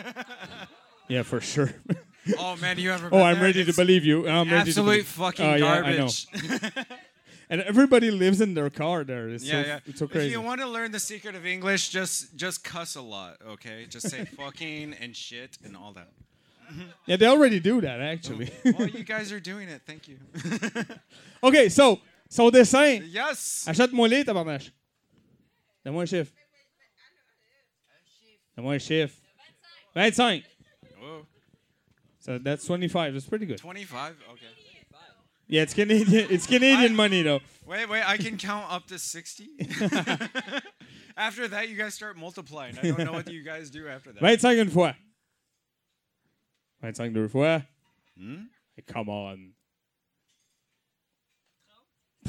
Yeah, 1.09 1.23
for 1.23 1.40
sure. 1.40 1.70
Oh, 2.39 2.56
man, 2.56 2.78
you 2.78 2.93
ever 2.93 3.09
Oh, 3.10 3.23
I'm 3.23 3.36
there? 3.36 3.44
ready 3.44 3.65
to 3.65 3.73
believe 3.73 4.05
you. 4.05 4.28
I'm 4.28 4.51
ready 4.51 4.70
to 4.70 4.81
absolute 4.81 5.06
fucking 5.06 5.47
Oh, 5.47 5.55
yeah, 5.55 5.66
I 5.73 5.93
know. 5.93 5.97
garbage. 5.97 6.27
and 7.48 7.62
everybody 7.62 8.10
lives 8.10 8.43
in 8.43 8.52
their 8.52 8.69
car 8.69 9.02
there. 9.02 9.31
It's 9.31 9.44
yeah, 9.44 9.62
so, 9.62 9.66
yeah. 9.66 9.78
It's 9.86 9.98
so 10.01 10.06
crazy. 10.09 10.27
If 10.27 10.32
you 10.32 10.43
want 10.43 10.60
to 10.60 10.66
learn 10.66 10.93
the 10.93 11.01
secret 11.01 11.35
of 11.35 11.47
English, 11.47 11.89
just 11.89 12.36
just 12.36 12.62
cuss 12.65 12.97
a 12.97 13.01
lot, 13.01 13.39
okay? 13.55 13.86
Just 13.89 14.10
say 14.10 14.27
fucking 14.27 14.93
and 15.01 15.16
shit 15.16 15.56
and 15.65 15.74
all 15.74 15.94
that. 15.94 16.09
Yeah, 17.06 17.16
they 17.16 17.27
already 17.27 17.60
do 17.60 17.81
that, 17.81 17.98
actually. 18.01 18.51
Oh, 18.66 18.73
well, 18.78 18.89
you 18.89 19.05
guys 19.05 19.32
are 19.32 19.40
doing 19.40 19.70
it. 19.70 19.81
Thank 19.86 20.06
you. 20.09 20.19
OK, 21.43 21.70
so, 21.70 22.01
son 22.28 22.50
dessin. 22.50 23.00
Yes. 23.05 23.64
Achète-moi 23.66 24.09
les, 24.09 24.24
tabarnache. 24.24 24.72
Donne-moi 25.84 26.02
un 26.02 26.06
chiffre. 26.06 26.32
Donne-moi 28.56 28.74
un 28.74 28.78
chiffre. 28.78 29.16
25. 29.94 30.44
Whoa. 31.00 31.26
So 32.20 32.38
that's 32.38 32.64
25. 32.64 33.14
That's 33.14 33.26
pretty 33.26 33.46
good. 33.46 33.59
25? 33.59 34.16
Okay. 34.32 34.46
Yeah, 35.48 35.62
it's 35.62 35.72
Canadian. 35.72 36.26
It's 36.30 36.46
Canadian 36.46 36.94
money, 36.94 37.22
though. 37.22 37.40
Wait, 37.66 37.88
wait, 37.88 38.02
I 38.06 38.18
can 38.18 38.36
count 38.36 38.70
up 38.70 38.86
to 38.88 38.98
60? 38.98 39.48
after 41.16 41.48
that, 41.48 41.68
you 41.70 41.76
guys 41.76 41.94
start 41.94 42.18
multiplying. 42.18 42.78
I 42.78 42.82
don't 42.82 42.98
know 42.98 43.12
what 43.12 43.30
you 43.30 43.42
guys 43.42 43.70
do 43.70 43.88
after 43.88 44.12
that. 44.12 44.20
25 44.20 44.59
une 44.59 44.70
fois. 44.70 44.94
25 46.80 47.12
deux 47.14 47.28
fois. 47.28 47.62
Hmm? 48.18 48.44
Hey, 48.76 48.82
come 48.86 49.09
on. 49.09 49.52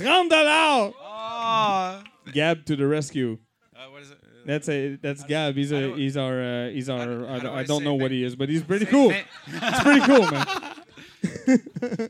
30 0.06 0.30
dollars. 0.30 0.94
Oh. 1.02 2.04
Gab 2.34 2.66
to 2.66 2.76
the 2.76 2.88
rescue. 2.88 3.38
Uh, 3.76 3.90
what 3.92 4.02
is 4.02 4.12
it? 4.12 4.18
That's 4.46 4.70
a 4.70 4.96
that's 4.96 5.24
Gab. 5.24 5.56
He's 5.56 5.72
a 5.72 5.94
he's 5.96 6.18
our 6.18 6.42
uh, 6.42 6.70
he's 6.70 6.90
our 6.90 7.28
I, 7.28 7.40
do 7.40 7.50
I 7.52 7.64
don't 7.64 7.84
know 7.84 7.94
what 7.94 8.12
he 8.12 8.24
is, 8.24 8.36
but 8.36 8.50
he's 8.50 8.64
pretty 8.64 8.86
cool. 8.86 9.12
it's 9.48 9.80
pretty 9.84 10.02
cool, 10.02 10.22
man. 10.32 12.10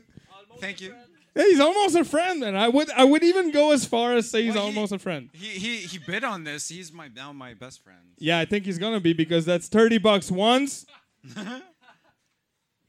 Thank 0.60 0.80
you. 0.80 0.94
Yeah, 1.34 1.44
he's 1.44 1.60
almost 1.60 1.94
a 1.96 2.04
friend, 2.04 2.42
and 2.42 2.56
I 2.58 2.68
would 2.68 2.90
I 2.90 3.04
would 3.04 3.22
even 3.22 3.50
go 3.52 3.72
as 3.72 3.84
far 3.84 4.14
as 4.14 4.30
say 4.30 4.42
he's 4.44 4.54
Well, 4.54 4.64
he- 4.64 4.68
almost 4.76 4.92
a 4.92 4.98
friend. 4.98 5.30
He, 5.32 5.46
he 5.58 5.76
he 5.78 5.98
bid 5.98 6.24
on 6.24 6.44
this. 6.44 6.68
He's 6.68 6.92
my 6.92 7.08
now 7.08 7.32
my 7.32 7.54
best 7.54 7.82
friend. 7.82 7.98
Yeah, 8.18 8.38
I 8.38 8.44
think 8.44 8.64
he's 8.64 8.78
gonna 8.78 9.00
be 9.00 9.12
because 9.12 9.44
that's 9.44 9.68
thirty 9.68 9.98
bucks 9.98 10.30
once, 10.30 10.86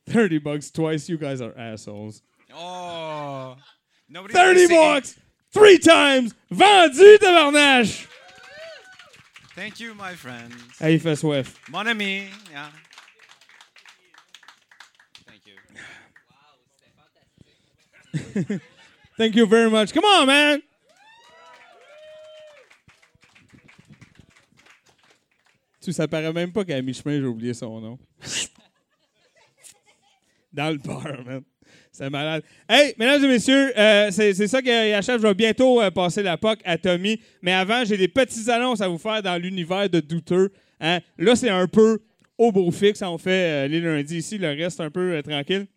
thirty 0.07 0.39
bucks 0.39 0.71
twice. 0.71 1.07
You 1.09 1.17
guys 1.17 1.39
are 1.41 1.55
assholes. 1.57 2.21
Oh, 2.53 3.55
nobody. 4.11 4.33
Thirty 4.33 4.67
bucks 4.67 5.15
three 5.51 5.77
times. 5.79 6.33
Vendu 6.51 7.17
tabarnache. 7.17 8.07
Thank 9.55 9.79
you, 9.79 9.93
my 9.95 10.15
friend. 10.15 10.53
Hey, 10.79 10.95
il 10.95 10.99
fait 10.99 11.15
soif. 11.15 11.55
Mon 11.69 11.85
ami. 11.85 12.29
Yeah. 12.51 12.69
Thank 15.27 15.45
you. 18.45 18.59
Thank 19.17 19.35
you 19.35 19.45
very 19.45 19.69
much. 19.69 19.93
Come 19.93 20.05
on, 20.05 20.25
man. 20.25 20.61
Tu, 25.81 25.91
ça 25.91 26.07
paraît 26.07 26.31
même 26.31 26.51
pas 26.51 26.63
qu'à 26.63 26.81
mi-chemin, 26.81 27.19
j'ai 27.19 27.25
oublié 27.25 27.53
son 27.53 27.81
nom. 27.81 27.99
Dans 30.53 30.69
le 30.69 30.77
bar, 30.77 31.23
man. 31.25 31.43
C'est 31.91 32.09
malade. 32.09 32.41
Hey, 32.69 32.93
mesdames 32.97 33.25
et 33.25 33.27
messieurs, 33.27 33.77
euh, 33.77 34.11
c'est 34.11 34.47
ça 34.47 34.61
qui 34.61 34.71
achève. 34.71 35.21
Je 35.21 35.27
vais 35.27 35.33
bientôt 35.33 35.81
euh, 35.81 35.91
passer 35.91 36.23
la 36.23 36.37
POC 36.37 36.59
à 36.63 36.77
Tommy. 36.77 37.19
Mais 37.41 37.51
avant, 37.51 37.83
j'ai 37.83 37.97
des 37.97 38.07
petites 38.07 38.47
annonces 38.47 38.79
à 38.79 38.87
vous 38.87 38.97
faire 38.97 39.21
dans 39.21 39.35
l'univers 39.41 39.89
de 39.89 39.99
douteux. 39.99 40.53
Hein. 40.79 40.99
Là, 41.17 41.35
c'est 41.35 41.49
un 41.49 41.67
peu 41.67 41.99
au 42.37 42.53
beau 42.53 42.71
fixe. 42.71 43.01
On 43.01 43.17
fait 43.17 43.65
euh, 43.65 43.67
les 43.67 43.81
lundis 43.81 44.19
ici. 44.19 44.37
Le 44.37 44.47
reste, 44.47 44.79
un 44.79 44.89
peu 44.89 45.21
tranquille 45.21 45.67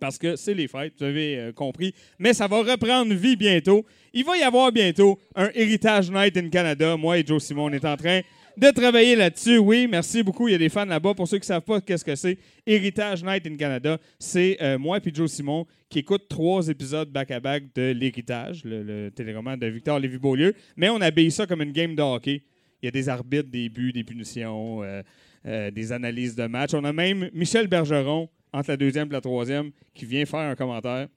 parce 0.00 0.18
que 0.18 0.34
c'est 0.36 0.54
les 0.54 0.66
fêtes, 0.66 0.94
vous 0.98 1.04
avez 1.04 1.50
compris. 1.54 1.94
Mais 2.18 2.34
ça 2.34 2.46
va 2.46 2.58
reprendre 2.58 3.14
vie 3.14 3.36
bientôt. 3.36 3.86
Il 4.12 4.24
va 4.24 4.36
y 4.36 4.42
avoir 4.42 4.70
bientôt 4.72 5.18
un 5.34 5.50
Héritage 5.54 6.10
Night 6.10 6.36
in 6.36 6.48
Canada. 6.48 6.96
Moi 6.96 7.18
et 7.18 7.24
Joe 7.24 7.42
Simon, 7.42 7.66
on 7.66 7.72
est 7.72 7.84
en 7.84 7.96
train 7.96 8.20
de 8.56 8.70
travailler 8.70 9.16
là-dessus. 9.16 9.58
Oui, 9.58 9.86
merci 9.90 10.22
beaucoup. 10.22 10.48
Il 10.48 10.52
y 10.52 10.54
a 10.54 10.58
des 10.58 10.68
fans 10.68 10.84
là-bas. 10.84 11.14
Pour 11.14 11.26
ceux 11.26 11.38
qui 11.38 11.42
ne 11.42 11.46
savent 11.46 11.62
pas 11.62 11.80
qu'est-ce 11.80 12.04
que 12.04 12.14
c'est, 12.14 12.38
Héritage 12.66 13.24
Night 13.24 13.46
in 13.46 13.56
Canada, 13.56 13.98
c'est 14.18 14.56
euh, 14.60 14.78
moi 14.78 14.98
et 15.04 15.14
Joe 15.14 15.30
Simon 15.30 15.66
qui 15.88 16.00
écoutent 16.00 16.28
trois 16.28 16.68
épisodes 16.68 17.10
back-à-back 17.10 17.74
de 17.74 17.92
L'Héritage, 17.92 18.64
le, 18.64 18.82
le 18.82 19.10
téléroman 19.10 19.56
de 19.56 19.66
Victor 19.66 19.98
Lévy-Beaulieu. 19.98 20.54
Mais 20.76 20.88
on 20.88 21.00
habille 21.00 21.30
ça 21.30 21.46
comme 21.46 21.62
une 21.62 21.72
game 21.72 21.94
de 21.94 22.02
hockey. 22.02 22.42
Il 22.82 22.86
y 22.86 22.88
a 22.88 22.90
des 22.90 23.08
arbitres, 23.08 23.48
des 23.50 23.68
buts, 23.68 23.92
des 23.92 24.04
punitions, 24.04 24.82
euh, 24.82 25.02
euh, 25.46 25.70
des 25.70 25.92
analyses 25.92 26.36
de 26.36 26.46
match. 26.46 26.74
On 26.74 26.84
a 26.84 26.92
même 26.92 27.30
Michel 27.32 27.66
Bergeron, 27.66 28.28
entre 28.52 28.70
la 28.70 28.76
deuxième 28.76 29.08
et 29.08 29.12
la 29.12 29.20
troisième, 29.20 29.70
qui 29.94 30.04
vient 30.04 30.24
faire 30.24 30.40
un 30.40 30.54
commentaire. 30.54 31.08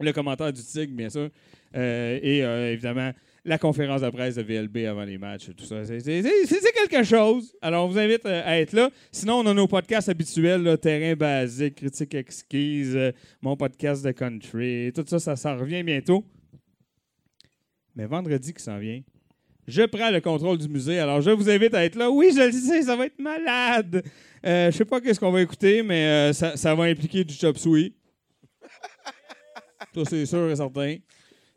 Le 0.00 0.12
commentaire 0.12 0.52
du 0.52 0.62
Tigre, 0.62 0.92
bien 0.94 1.10
sûr. 1.10 1.28
Et 1.74 2.38
évidemment, 2.38 3.12
la 3.44 3.58
conférence 3.58 4.02
de 4.02 4.10
presse 4.10 4.36
de 4.36 4.42
VLB 4.42 4.86
avant 4.86 5.04
les 5.04 5.18
matchs, 5.18 5.50
tout 5.56 5.64
ça. 5.64 5.84
C'est- 5.84 6.00
quelque 6.88 7.02
chose. 7.02 7.54
Alors, 7.60 7.86
on 7.86 7.88
vous 7.88 7.98
invite 7.98 8.24
euh, 8.26 8.42
à 8.44 8.60
être 8.60 8.72
là. 8.72 8.90
Sinon, 9.10 9.40
on 9.40 9.46
a 9.46 9.54
nos 9.54 9.66
podcasts 9.66 10.08
habituels, 10.08 10.78
Terrain 10.80 11.14
basique, 11.16 11.76
Critique 11.76 12.14
exquise, 12.14 12.94
euh, 12.96 13.10
mon 13.40 13.56
podcast 13.56 14.04
de 14.04 14.12
country. 14.12 14.92
Tout 14.94 15.04
ça, 15.06 15.18
ça 15.18 15.34
s'en 15.36 15.56
revient 15.56 15.82
bientôt. 15.82 16.24
Mais 17.96 18.06
vendredi 18.06 18.54
qui 18.54 18.62
s'en 18.62 18.78
vient, 18.78 19.00
je 19.66 19.82
prends 19.82 20.10
le 20.10 20.20
contrôle 20.20 20.58
du 20.58 20.68
musée. 20.68 20.98
Alors, 21.00 21.20
je 21.20 21.30
vous 21.30 21.50
invite 21.50 21.74
à 21.74 21.84
être 21.84 21.96
là. 21.96 22.10
Oui, 22.10 22.30
je 22.34 22.42
le 22.42 22.52
sais, 22.52 22.82
ça 22.82 22.94
va 22.96 23.06
être 23.06 23.18
malade. 23.18 24.02
Euh, 24.46 24.70
je 24.70 24.76
sais 24.76 24.84
pas 24.84 25.00
qu'est-ce 25.00 25.18
qu'on 25.20 25.32
va 25.32 25.42
écouter, 25.42 25.82
mais 25.82 26.32
ça, 26.32 26.56
ça 26.56 26.74
va 26.74 26.84
impliquer 26.84 27.24
du 27.24 27.34
chop 27.34 27.58
suey. 27.58 27.92
Ça, 29.94 30.04
c'est 30.08 30.26
sûr 30.26 30.50
et 30.50 30.56
certain. 30.56 30.96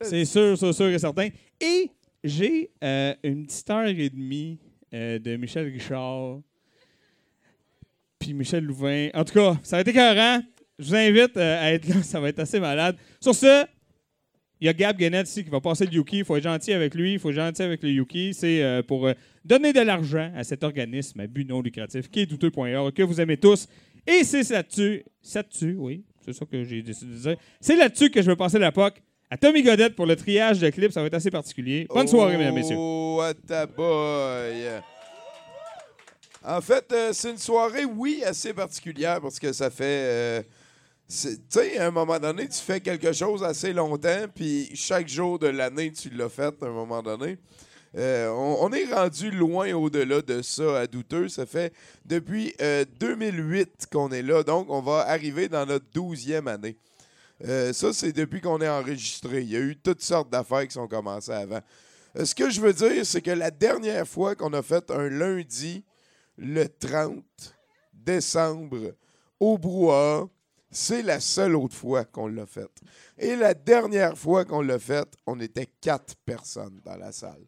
C'est 0.02 0.26
sûr, 0.26 0.58
c'est 0.58 0.74
sûr 0.74 0.88
et 0.88 1.00
certain. 1.00 1.30
Et 1.62 1.90
j'ai 2.24 2.72
euh, 2.84 3.14
une 3.24 3.46
petite 3.46 3.70
heure 3.70 3.88
et 3.88 4.10
demie 4.10 4.60
euh, 4.94 5.20
de 5.20 5.36
Michel 5.36 5.72
Richard 5.72 6.42
puis 8.20 8.34
Michel 8.34 8.64
Louvain. 8.64 9.10
En 9.14 9.24
tout 9.24 9.34
cas, 9.34 9.58
ça 9.64 9.78
va 9.78 9.82
être 9.82 9.88
écœurant. 9.90 10.42
Je 10.80 10.90
vous 10.90 10.96
invite 10.96 11.38
euh, 11.38 11.62
à 11.62 11.74
être 11.74 11.88
là. 11.88 12.02
Ça 12.04 12.20
va 12.20 12.30
être 12.30 12.40
assez 12.40 12.60
malade. 12.60 12.98
Sur 13.22 13.36
ce, 13.36 13.66
il 14.60 14.66
y 14.66 14.70
a 14.70 14.74
Gab 14.74 14.98
Guénette 14.98 15.30
ici 15.30 15.44
qui 15.44 15.50
va 15.50 15.62
passer 15.62 15.86
le 15.86 15.94
Yuki. 15.94 16.20
Il 16.20 16.26
faut 16.26 16.36
être 16.36 16.44
gentil 16.44 16.74
avec 16.74 16.96
lui. 16.96 17.14
Il 17.14 17.20
faut 17.20 17.30
être 17.30 17.36
gentil 17.36 17.62
avec 17.62 17.84
le 17.84 17.92
Yuki. 17.92 18.34
C'est 18.34 18.82
pour 18.88 19.10
donner 19.44 19.72
de 19.72 19.82
l'argent 19.82 20.32
à 20.36 20.44
cet 20.44 20.64
organisme 20.64 21.20
à 21.20 21.28
but 21.28 21.48
non 21.48 21.62
lucratif 21.62 22.10
qui 22.10 22.22
est 22.22 22.26
douteux.org, 22.26 22.94
que 22.94 23.04
vous 23.04 23.22
aimez 23.22 23.38
tous. 23.38 23.68
Et 24.08 24.24
c'est 24.24 24.50
là-dessus, 24.50 25.04
c'est 25.22 25.40
là-dessus, 25.40 25.76
oui, 25.78 26.04
c'est 26.24 26.34
ça 26.34 26.46
que 26.46 26.64
j'ai 26.64 26.82
décidé 26.82 27.14
de 27.14 27.18
dire. 27.18 27.38
C'est 27.60 27.76
là-dessus 27.76 28.10
que 28.10 28.22
je 28.22 28.28
vais 28.28 28.36
passer 28.36 28.60
la 28.60 28.72
POC 28.72 29.02
à 29.30 29.38
Tommy 29.38 29.64
Godette 29.64 29.96
pour 29.96 30.06
le 30.06 30.16
triage 30.16 30.60
de 30.60 30.70
clips. 30.70 30.92
Ça 30.92 31.02
va 31.02 31.08
être 31.08 31.14
assez 31.16 31.32
particulier. 31.32 31.88
Bonne 31.90 32.08
soirée, 32.08 32.38
mesdames 32.38 32.56
messieurs. 32.56 32.76
Oh, 32.78 33.22
ta 33.48 33.66
boy. 33.66 34.82
En 36.44 36.62
fait, 36.62 36.86
euh, 36.92 37.10
c'est 37.12 37.32
une 37.32 37.38
soirée, 37.40 37.86
oui, 37.86 38.22
assez 38.24 38.54
particulière 38.54 39.20
parce 39.20 39.40
que 39.40 39.52
ça 39.52 39.70
fait. 39.72 39.84
euh, 39.84 40.42
tu 41.10 41.28
sais, 41.50 41.78
à 41.80 41.88
un 41.88 41.92
moment 41.92 42.20
donné, 42.20 42.48
tu 42.48 42.60
fais 42.60 42.80
quelque 42.80 43.14
chose 43.14 43.44
assez 43.44 43.74
longtemps, 43.74 44.26
puis 44.34 44.70
chaque 44.76 45.08
jour 45.08 45.38
de 45.40 45.48
l'année, 45.48 45.92
tu 45.92 46.10
l'as 46.10 46.30
fait 46.30 46.54
à 46.62 46.66
un 46.66 46.72
moment 46.72 47.02
donné. 47.02 47.38
Euh, 47.98 48.30
on, 48.30 48.58
on 48.62 48.72
est 48.74 48.86
rendu 48.94 49.32
loin 49.32 49.72
au-delà 49.74 50.22
de 50.22 50.42
ça 50.42 50.82
à 50.82 50.88
douteux. 50.88 51.30
Ça 51.30 51.46
fait 51.46 51.74
depuis 52.06 52.54
euh, 52.62 52.86
2008 53.00 53.88
qu'on 53.92 54.12
est 54.12 54.22
là, 54.22 54.44
donc 54.44 54.68
on 54.70 54.82
va 54.82 55.06
arriver 55.08 55.48
dans 55.48 55.66
notre 55.66 55.86
12e 55.96 56.48
année. 56.48 56.76
Euh, 57.44 57.74
ça, 57.74 57.92
c'est 57.92 58.14
depuis 58.14 58.42
qu'on 58.42 58.62
est 58.62 58.70
enregistré. 58.70 59.42
Il 59.42 59.50
y 59.50 59.56
a 59.56 59.60
eu 59.60 59.76
toutes 59.76 60.02
sortes 60.02 60.30
d'affaires 60.30 60.66
qui 60.68 60.74
sont 60.74 60.88
commencées 60.88 61.34
avant. 61.34 61.62
Euh, 62.18 62.26
ce 62.26 62.34
que 62.34 62.50
je 62.50 62.62
veux 62.62 62.74
dire, 62.74 63.06
c'est 63.06 63.22
que 63.22 63.32
la 63.32 63.52
dernière 63.52 64.08
fois 64.08 64.36
qu'on 64.36 64.54
a 64.54 64.62
fait 64.62 64.90
un 64.92 65.10
lundi, 65.10 65.84
le 66.38 66.68
30 66.68 67.24
décembre, 67.94 68.94
au 69.40 69.58
brouhaha, 69.58 70.28
c'est 70.72 71.04
la 71.04 71.20
seule 71.20 71.56
autre 71.56 71.76
fois 71.76 72.06
qu'on 72.06 72.28
l'a 72.28 72.46
fait. 72.46 72.70
Et 73.18 73.36
la 73.36 73.54
dernière 73.54 74.18
fois 74.18 74.44
qu'on 74.46 74.62
l'a 74.62 74.80
fait, 74.80 75.08
on 75.26 75.40
était 75.40 75.70
quatre 75.82 76.16
personnes 76.26 76.82
dans 76.84 76.98
la 76.98 77.12
salle. 77.12 77.46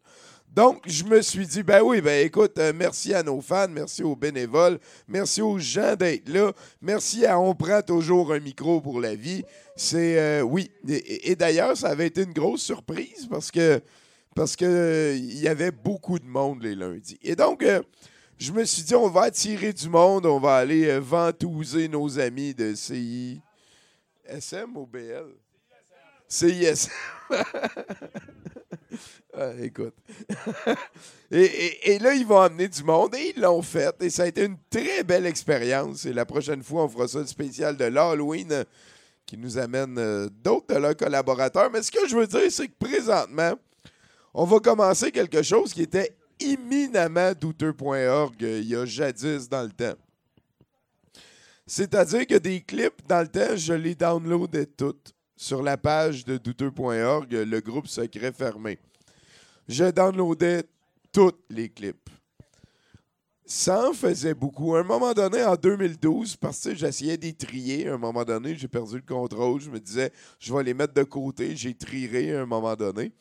Donc, 0.54 0.82
je 0.86 1.04
me 1.04 1.20
suis 1.22 1.46
dit, 1.46 1.62
ben 1.62 1.82
oui, 1.82 2.00
ben 2.00 2.26
écoute, 2.26 2.58
euh, 2.58 2.72
merci 2.74 3.14
à 3.14 3.22
nos 3.22 3.40
fans, 3.40 3.68
merci 3.68 4.02
aux 4.02 4.16
bénévoles, 4.16 4.78
merci 5.06 5.42
aux 5.42 5.58
gens 5.58 5.94
d'être 5.94 6.28
là, 6.28 6.52
merci 6.80 7.26
à 7.26 7.38
On 7.38 7.54
prend 7.54 7.82
toujours 7.82 8.32
un 8.32 8.40
micro 8.40 8.80
pour 8.80 9.00
la 9.00 9.14
vie. 9.14 9.44
C'est, 9.76 10.18
euh, 10.18 10.42
oui, 10.42 10.70
et, 10.88 11.36
d'ailleurs, 11.36 11.76
ça 11.76 11.90
avait 11.90 12.06
été 12.06 12.22
une 12.22 12.32
grosse 12.32 12.62
surprise 12.62 13.28
parce 13.30 13.50
que, 13.50 13.80
parce 14.34 14.56
que 14.56 14.64
euh, 14.64 15.16
y 15.16 15.46
avait 15.46 15.70
beaucoup 15.70 16.18
de 16.18 16.26
monde 16.26 16.62
les 16.62 16.74
lundis. 16.74 17.18
Et 17.22 17.36
donc, 17.36 17.64
je 18.38 18.52
me 18.52 18.64
suis 18.64 18.82
dit, 18.82 18.94
on 18.94 19.08
va 19.08 19.22
attirer 19.22 19.72
du 19.72 19.88
monde, 19.88 20.26
on 20.26 20.40
va 20.40 20.56
aller 20.56 20.98
ventouser 20.98 21.88
nos 21.88 22.18
amis 22.18 22.54
de 22.54 22.74
CI. 22.74 23.40
SM 24.24 24.76
ou 24.76 24.86
BL? 24.86 25.26
CISM. 26.26 26.90
Ah, 29.40 29.52
écoute. 29.62 29.94
et, 31.30 31.98
là, 32.00 32.12
ils 32.12 32.26
vont 32.26 32.40
amener 32.40 32.66
du 32.66 32.82
monde 32.82 33.14
et 33.14 33.34
ils 33.36 33.40
l'ont 33.40 33.62
fait. 33.62 33.94
Et 34.02 34.10
ça 34.10 34.24
a 34.24 34.26
été 34.26 34.44
une 34.44 34.56
très 34.68 35.04
belle 35.04 35.26
expérience. 35.26 36.06
Et 36.06 36.12
la 36.12 36.24
prochaine 36.24 36.62
fois, 36.62 36.84
on 36.84 36.88
fera 36.88 37.06
ça 37.06 37.20
le 37.20 37.26
spécial 37.26 37.76
de 37.76 37.84
l'Halloween 37.84 38.50
euh, 38.50 38.64
qui 39.26 39.36
nous 39.36 39.56
amène 39.56 39.96
euh, 39.98 40.28
d'autres 40.42 40.74
de 40.74 40.80
leurs 40.80 40.96
collaborateurs. 40.96 41.70
Mais 41.70 41.82
ce 41.82 41.92
que 41.92 42.08
je 42.08 42.16
veux 42.16 42.26
dire, 42.26 42.50
c'est 42.50 42.66
que 42.66 42.84
présentement, 42.84 43.52
on 44.34 44.44
va 44.44 44.58
commencer 44.58 45.12
quelque 45.12 45.42
chose 45.42 45.72
qui 45.72 45.82
était 45.82 46.16
éminemment 46.40 47.32
douteux.org 47.32 48.42
euh, 48.42 48.58
il 48.60 48.68
y 48.68 48.74
a 48.74 48.84
jadis 48.86 49.48
dans 49.48 49.62
le 49.62 49.70
temps. 49.70 49.98
C'est-à-dire 51.64 52.26
que 52.26 52.38
des 52.38 52.60
clips, 52.60 53.06
dans 53.06 53.20
le 53.20 53.28
temps, 53.28 53.54
je 53.54 53.74
les 53.74 53.94
downloadais 53.94 54.66
toutes 54.66 55.14
sur 55.36 55.62
la 55.62 55.76
page 55.76 56.24
de 56.24 56.38
douteux.org, 56.38 57.30
le 57.30 57.60
groupe 57.60 57.86
secret 57.86 58.32
fermé. 58.32 58.80
Je 59.68 59.90
downloadais 59.90 60.64
tous 61.12 61.34
les 61.50 61.68
clips. 61.68 62.08
Ça 63.44 63.88
en 63.88 63.92
faisait 63.92 64.34
beaucoup. 64.34 64.74
À 64.74 64.80
un 64.80 64.82
moment 64.82 65.12
donné, 65.12 65.44
en 65.44 65.56
2012, 65.56 66.36
parce 66.36 66.64
que 66.64 66.74
j'essayais 66.74 67.18
d'y 67.18 67.34
trier, 67.34 67.88
à 67.88 67.94
un 67.94 67.98
moment 67.98 68.24
donné, 68.24 68.54
j'ai 68.56 68.68
perdu 68.68 68.96
le 68.96 69.02
contrôle. 69.02 69.60
Je 69.60 69.70
me 69.70 69.78
disais, 69.78 70.10
je 70.38 70.54
vais 70.54 70.62
les 70.62 70.74
mettre 70.74 70.94
de 70.94 71.02
côté. 71.02 71.54
J'ai 71.54 71.74
trierai 71.74 72.34
à 72.34 72.42
un 72.42 72.46
moment 72.46 72.74
donné. 72.76 73.12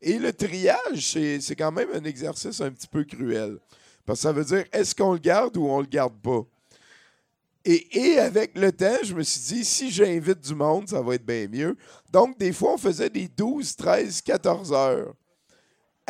Et 0.00 0.18
le 0.18 0.32
triage, 0.32 1.12
c'est 1.12 1.56
quand 1.56 1.72
même 1.72 1.88
un 1.94 2.04
exercice 2.04 2.60
un 2.62 2.70
petit 2.70 2.88
peu 2.88 3.04
cruel. 3.04 3.58
Parce 4.06 4.20
que 4.20 4.22
ça 4.22 4.32
veut 4.32 4.44
dire, 4.44 4.64
est-ce 4.72 4.94
qu'on 4.94 5.12
le 5.12 5.18
garde 5.18 5.56
ou 5.58 5.66
on 5.66 5.80
le 5.80 5.86
garde 5.86 6.18
pas? 6.22 6.42
Et, 7.64 7.98
et 7.98 8.18
avec 8.18 8.56
le 8.56 8.72
temps, 8.72 8.98
je 9.02 9.14
me 9.14 9.22
suis 9.22 9.54
dit, 9.54 9.64
si 9.66 9.90
j'invite 9.90 10.40
du 10.40 10.54
monde, 10.54 10.88
ça 10.88 11.02
va 11.02 11.14
être 11.14 11.26
bien 11.26 11.46
mieux. 11.46 11.76
Donc, 12.10 12.38
des 12.38 12.52
fois, 12.52 12.74
on 12.74 12.78
faisait 12.78 13.10
des 13.10 13.28
12, 13.28 13.76
13, 13.76 14.22
14 14.22 14.72
heures 14.72 15.14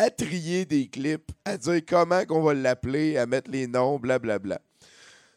à 0.01 0.09
trier 0.10 0.64
des 0.64 0.89
clips, 0.89 1.31
à 1.44 1.59
dire 1.59 1.82
comment 1.86 2.24
qu'on 2.24 2.40
va 2.43 2.55
l'appeler, 2.55 3.18
à 3.18 3.27
mettre 3.27 3.51
les 3.51 3.66
noms, 3.66 3.98
blablabla. 3.98 4.59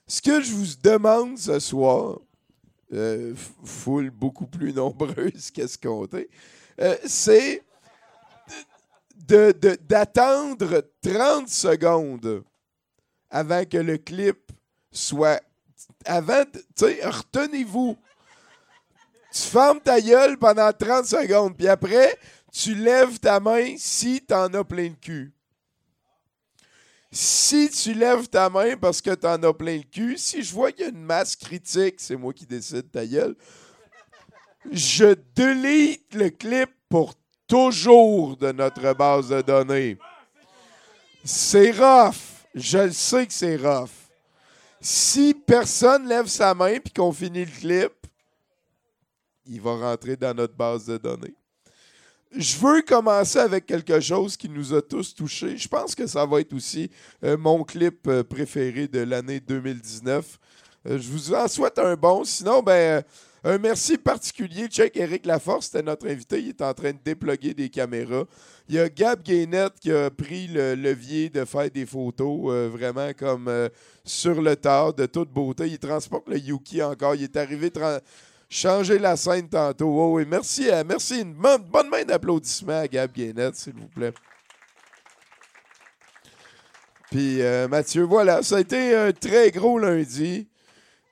Ce 0.07 0.21
que 0.21 0.41
je 0.41 0.53
vous 0.53 0.67
demande 0.81 1.37
ce 1.37 1.59
soir, 1.59 2.19
euh, 2.93 3.33
foule 3.65 4.09
beaucoup 4.09 4.47
plus 4.47 4.73
nombreuse 4.73 5.51
qu'escomptée, 5.53 6.29
euh, 6.79 6.95
c'est 7.05 7.61
de- 9.27 9.51
de- 9.51 9.77
d'attendre 9.81 10.81
30 11.01 11.49
secondes 11.49 12.43
avant 13.29 13.65
que 13.65 13.77
le 13.77 13.97
clip 13.97 14.49
soit. 14.91 15.41
Avant, 16.05 16.43
tu 16.45 16.61
sais, 16.75 16.99
retenez-vous. 17.05 17.97
Tu 19.33 19.41
fermes 19.41 19.81
ta 19.81 19.99
gueule 19.99 20.37
pendant 20.37 20.71
30 20.71 21.05
secondes, 21.05 21.57
puis 21.57 21.67
après, 21.67 22.17
tu 22.53 22.75
lèves 22.75 23.19
ta 23.19 23.39
main 23.39 23.75
si 23.77 24.21
t'en 24.21 24.53
as 24.53 24.63
plein 24.63 24.89
le 24.89 24.95
cul. 24.95 25.33
Si 27.11 27.69
tu 27.69 27.93
lèves 27.93 28.27
ta 28.27 28.49
main 28.49 28.77
parce 28.77 29.01
que 29.01 29.13
t'en 29.15 29.41
as 29.41 29.53
plein 29.53 29.77
le 29.77 29.83
cul, 29.83 30.17
si 30.17 30.43
je 30.43 30.53
vois 30.53 30.71
qu'il 30.71 30.85
y 30.85 30.87
a 30.87 30.91
une 30.91 31.03
masse 31.03 31.35
critique, 31.35 31.95
c'est 31.97 32.15
moi 32.15 32.31
qui 32.31 32.45
décide 32.45 32.91
ta 32.91 33.05
gueule, 33.05 33.35
je 34.71 35.15
delete 35.35 36.13
le 36.13 36.29
clip 36.29 36.69
pour 36.89 37.15
toujours 37.47 38.37
de 38.37 38.51
notre 38.51 38.93
base 38.93 39.29
de 39.29 39.41
données. 39.41 39.97
C'est 41.25 41.71
rough. 41.71 42.45
Je 42.53 42.77
le 42.77 42.91
sais 42.91 43.25
que 43.25 43.33
c'est 43.33 43.55
rough. 43.55 43.89
Si 44.79 45.33
personne 45.33 46.07
lève 46.07 46.27
sa 46.27 46.53
main 46.53 46.77
puis 46.79 46.93
qu'on 46.93 47.11
finit 47.11 47.45
le 47.45 47.51
clip, 47.51 47.93
il 49.45 49.59
va 49.59 49.75
rentrer 49.75 50.15
dans 50.15 50.35
notre 50.35 50.53
base 50.53 50.85
de 50.85 50.97
données. 50.97 51.33
Je 52.35 52.57
veux 52.57 52.81
commencer 52.81 53.37
avec 53.37 53.67
quelque 53.67 53.99
chose 53.99 54.35
qui 54.35 54.49
nous 54.49 54.73
a 54.73 54.81
tous 54.81 55.13
touchés. 55.13 55.55
Je 55.55 55.67
pense 55.67 55.93
que 55.93 56.07
ça 56.07 56.25
va 56.25 56.39
être 56.39 56.53
aussi 56.53 56.89
euh, 57.23 57.37
mon 57.37 57.63
clip 57.63 58.07
euh, 58.07 58.23
préféré 58.23 58.87
de 58.87 59.01
l'année 59.01 59.39
2019. 59.39 60.39
Euh, 60.87 60.97
je 60.97 61.11
vous 61.11 61.31
en 61.35 61.47
souhaite 61.47 61.77
un 61.77 61.93
bon. 61.95 62.23
Sinon, 62.23 62.63
ben, 62.63 63.03
un 63.43 63.59
merci 63.59 63.99
particulier. 63.99 64.67
Check 64.67 64.97
Eric 64.97 65.27
Laforce, 65.27 65.67
c'était 65.67 65.83
notre 65.83 66.07
invité. 66.09 66.39
Il 66.39 66.49
est 66.49 66.61
en 66.63 66.73
train 66.73 66.93
de 66.93 66.97
déploguer 67.05 67.53
des 67.53 67.69
caméras. 67.69 68.23
Il 68.67 68.75
y 68.75 68.79
a 68.79 68.89
Gab 68.89 69.21
Gainette 69.21 69.79
qui 69.79 69.91
a 69.91 70.09
pris 70.09 70.47
le 70.47 70.73
levier 70.73 71.29
de 71.29 71.45
faire 71.45 71.69
des 71.69 71.85
photos, 71.85 72.71
vraiment 72.71 73.11
comme 73.13 73.69
sur 74.03 74.41
le 74.41 74.55
tard, 74.55 74.95
de 74.95 75.05
toute 75.05 75.29
beauté. 75.29 75.67
Il 75.67 75.77
transporte 75.77 76.29
le 76.29 76.39
Yuki 76.39 76.81
encore. 76.81 77.13
Il 77.13 77.23
est 77.23 77.37
arrivé 77.37 77.69
changer 78.53 78.99
la 78.99 79.17
scène 79.17 79.49
tantôt. 79.49 79.89
Oh 79.89 80.13
oui, 80.15 80.25
merci, 80.27 80.69
à- 80.69 80.83
merci. 80.83 81.21
Une 81.21 81.33
bonne, 81.33 81.89
main 81.89 82.03
d'applaudissements 82.05 82.79
à 82.81 82.87
Gab 82.87 83.11
Gainette, 83.11 83.55
s'il 83.55 83.73
vous 83.73 83.87
plaît. 83.87 84.13
Puis 87.09 87.41
euh, 87.41 87.67
Mathieu, 87.67 88.03
voilà, 88.03 88.41
ça 88.43 88.57
a 88.57 88.59
été 88.59 88.95
un 88.95 89.11
très 89.11 89.51
gros 89.51 89.77
lundi. 89.79 90.47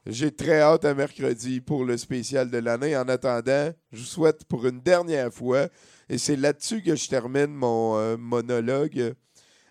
J'ai 0.06 0.32
très 0.32 0.62
hâte 0.62 0.86
à 0.86 0.94
mercredi 0.96 1.62
pour 1.62 1.86
le 1.86 1.96
spécial 1.98 2.50
de 2.50 2.58
l'année. 2.58 2.98
En 2.98 3.08
attendant, 3.08 3.72
je 3.92 4.00
vous 4.00 4.06
souhaite 4.06 4.46
pour 4.46 4.66
une 4.66 4.80
dernière 4.80 5.32
fois, 5.32 5.68
et 6.10 6.18
c'est 6.18 6.36
là-dessus 6.36 6.82
que 6.82 6.96
je 6.96 7.08
termine 7.08 7.54
mon 7.54 7.98
euh, 7.98 8.18
monologue. 8.18 9.14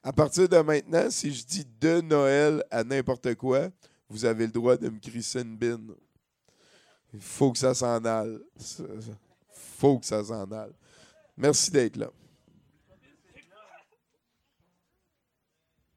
À 0.05 0.12
partir 0.12 0.48
de 0.48 0.59
maintenant, 0.59 1.10
si 1.10 1.32
je 1.32 1.44
dis 1.44 1.66
de 1.80 2.01
Noël 2.01 2.64
à 2.70 2.84
n'importe 2.84 3.34
quoi, 3.34 3.68
vous 4.09 4.24
avez 4.24 4.47
le 4.47 4.52
droit 4.52 4.76
de 4.76 4.88
me 4.88 4.98
crisser 4.98 5.40
une 5.40 5.56
bine. 5.56 5.94
Il 7.12 7.20
faut 7.20 7.53
que 7.53 7.59
ça 7.59 7.74
s'en 7.74 8.05
aille. 8.05 8.39
Il 8.78 9.15
faut 9.53 9.99
que 9.99 10.07
ça 10.07 10.23
s'en 10.24 10.45
aille. 10.51 10.73
Merci 11.37 11.70
d'être 11.70 11.97
là. 11.97 12.11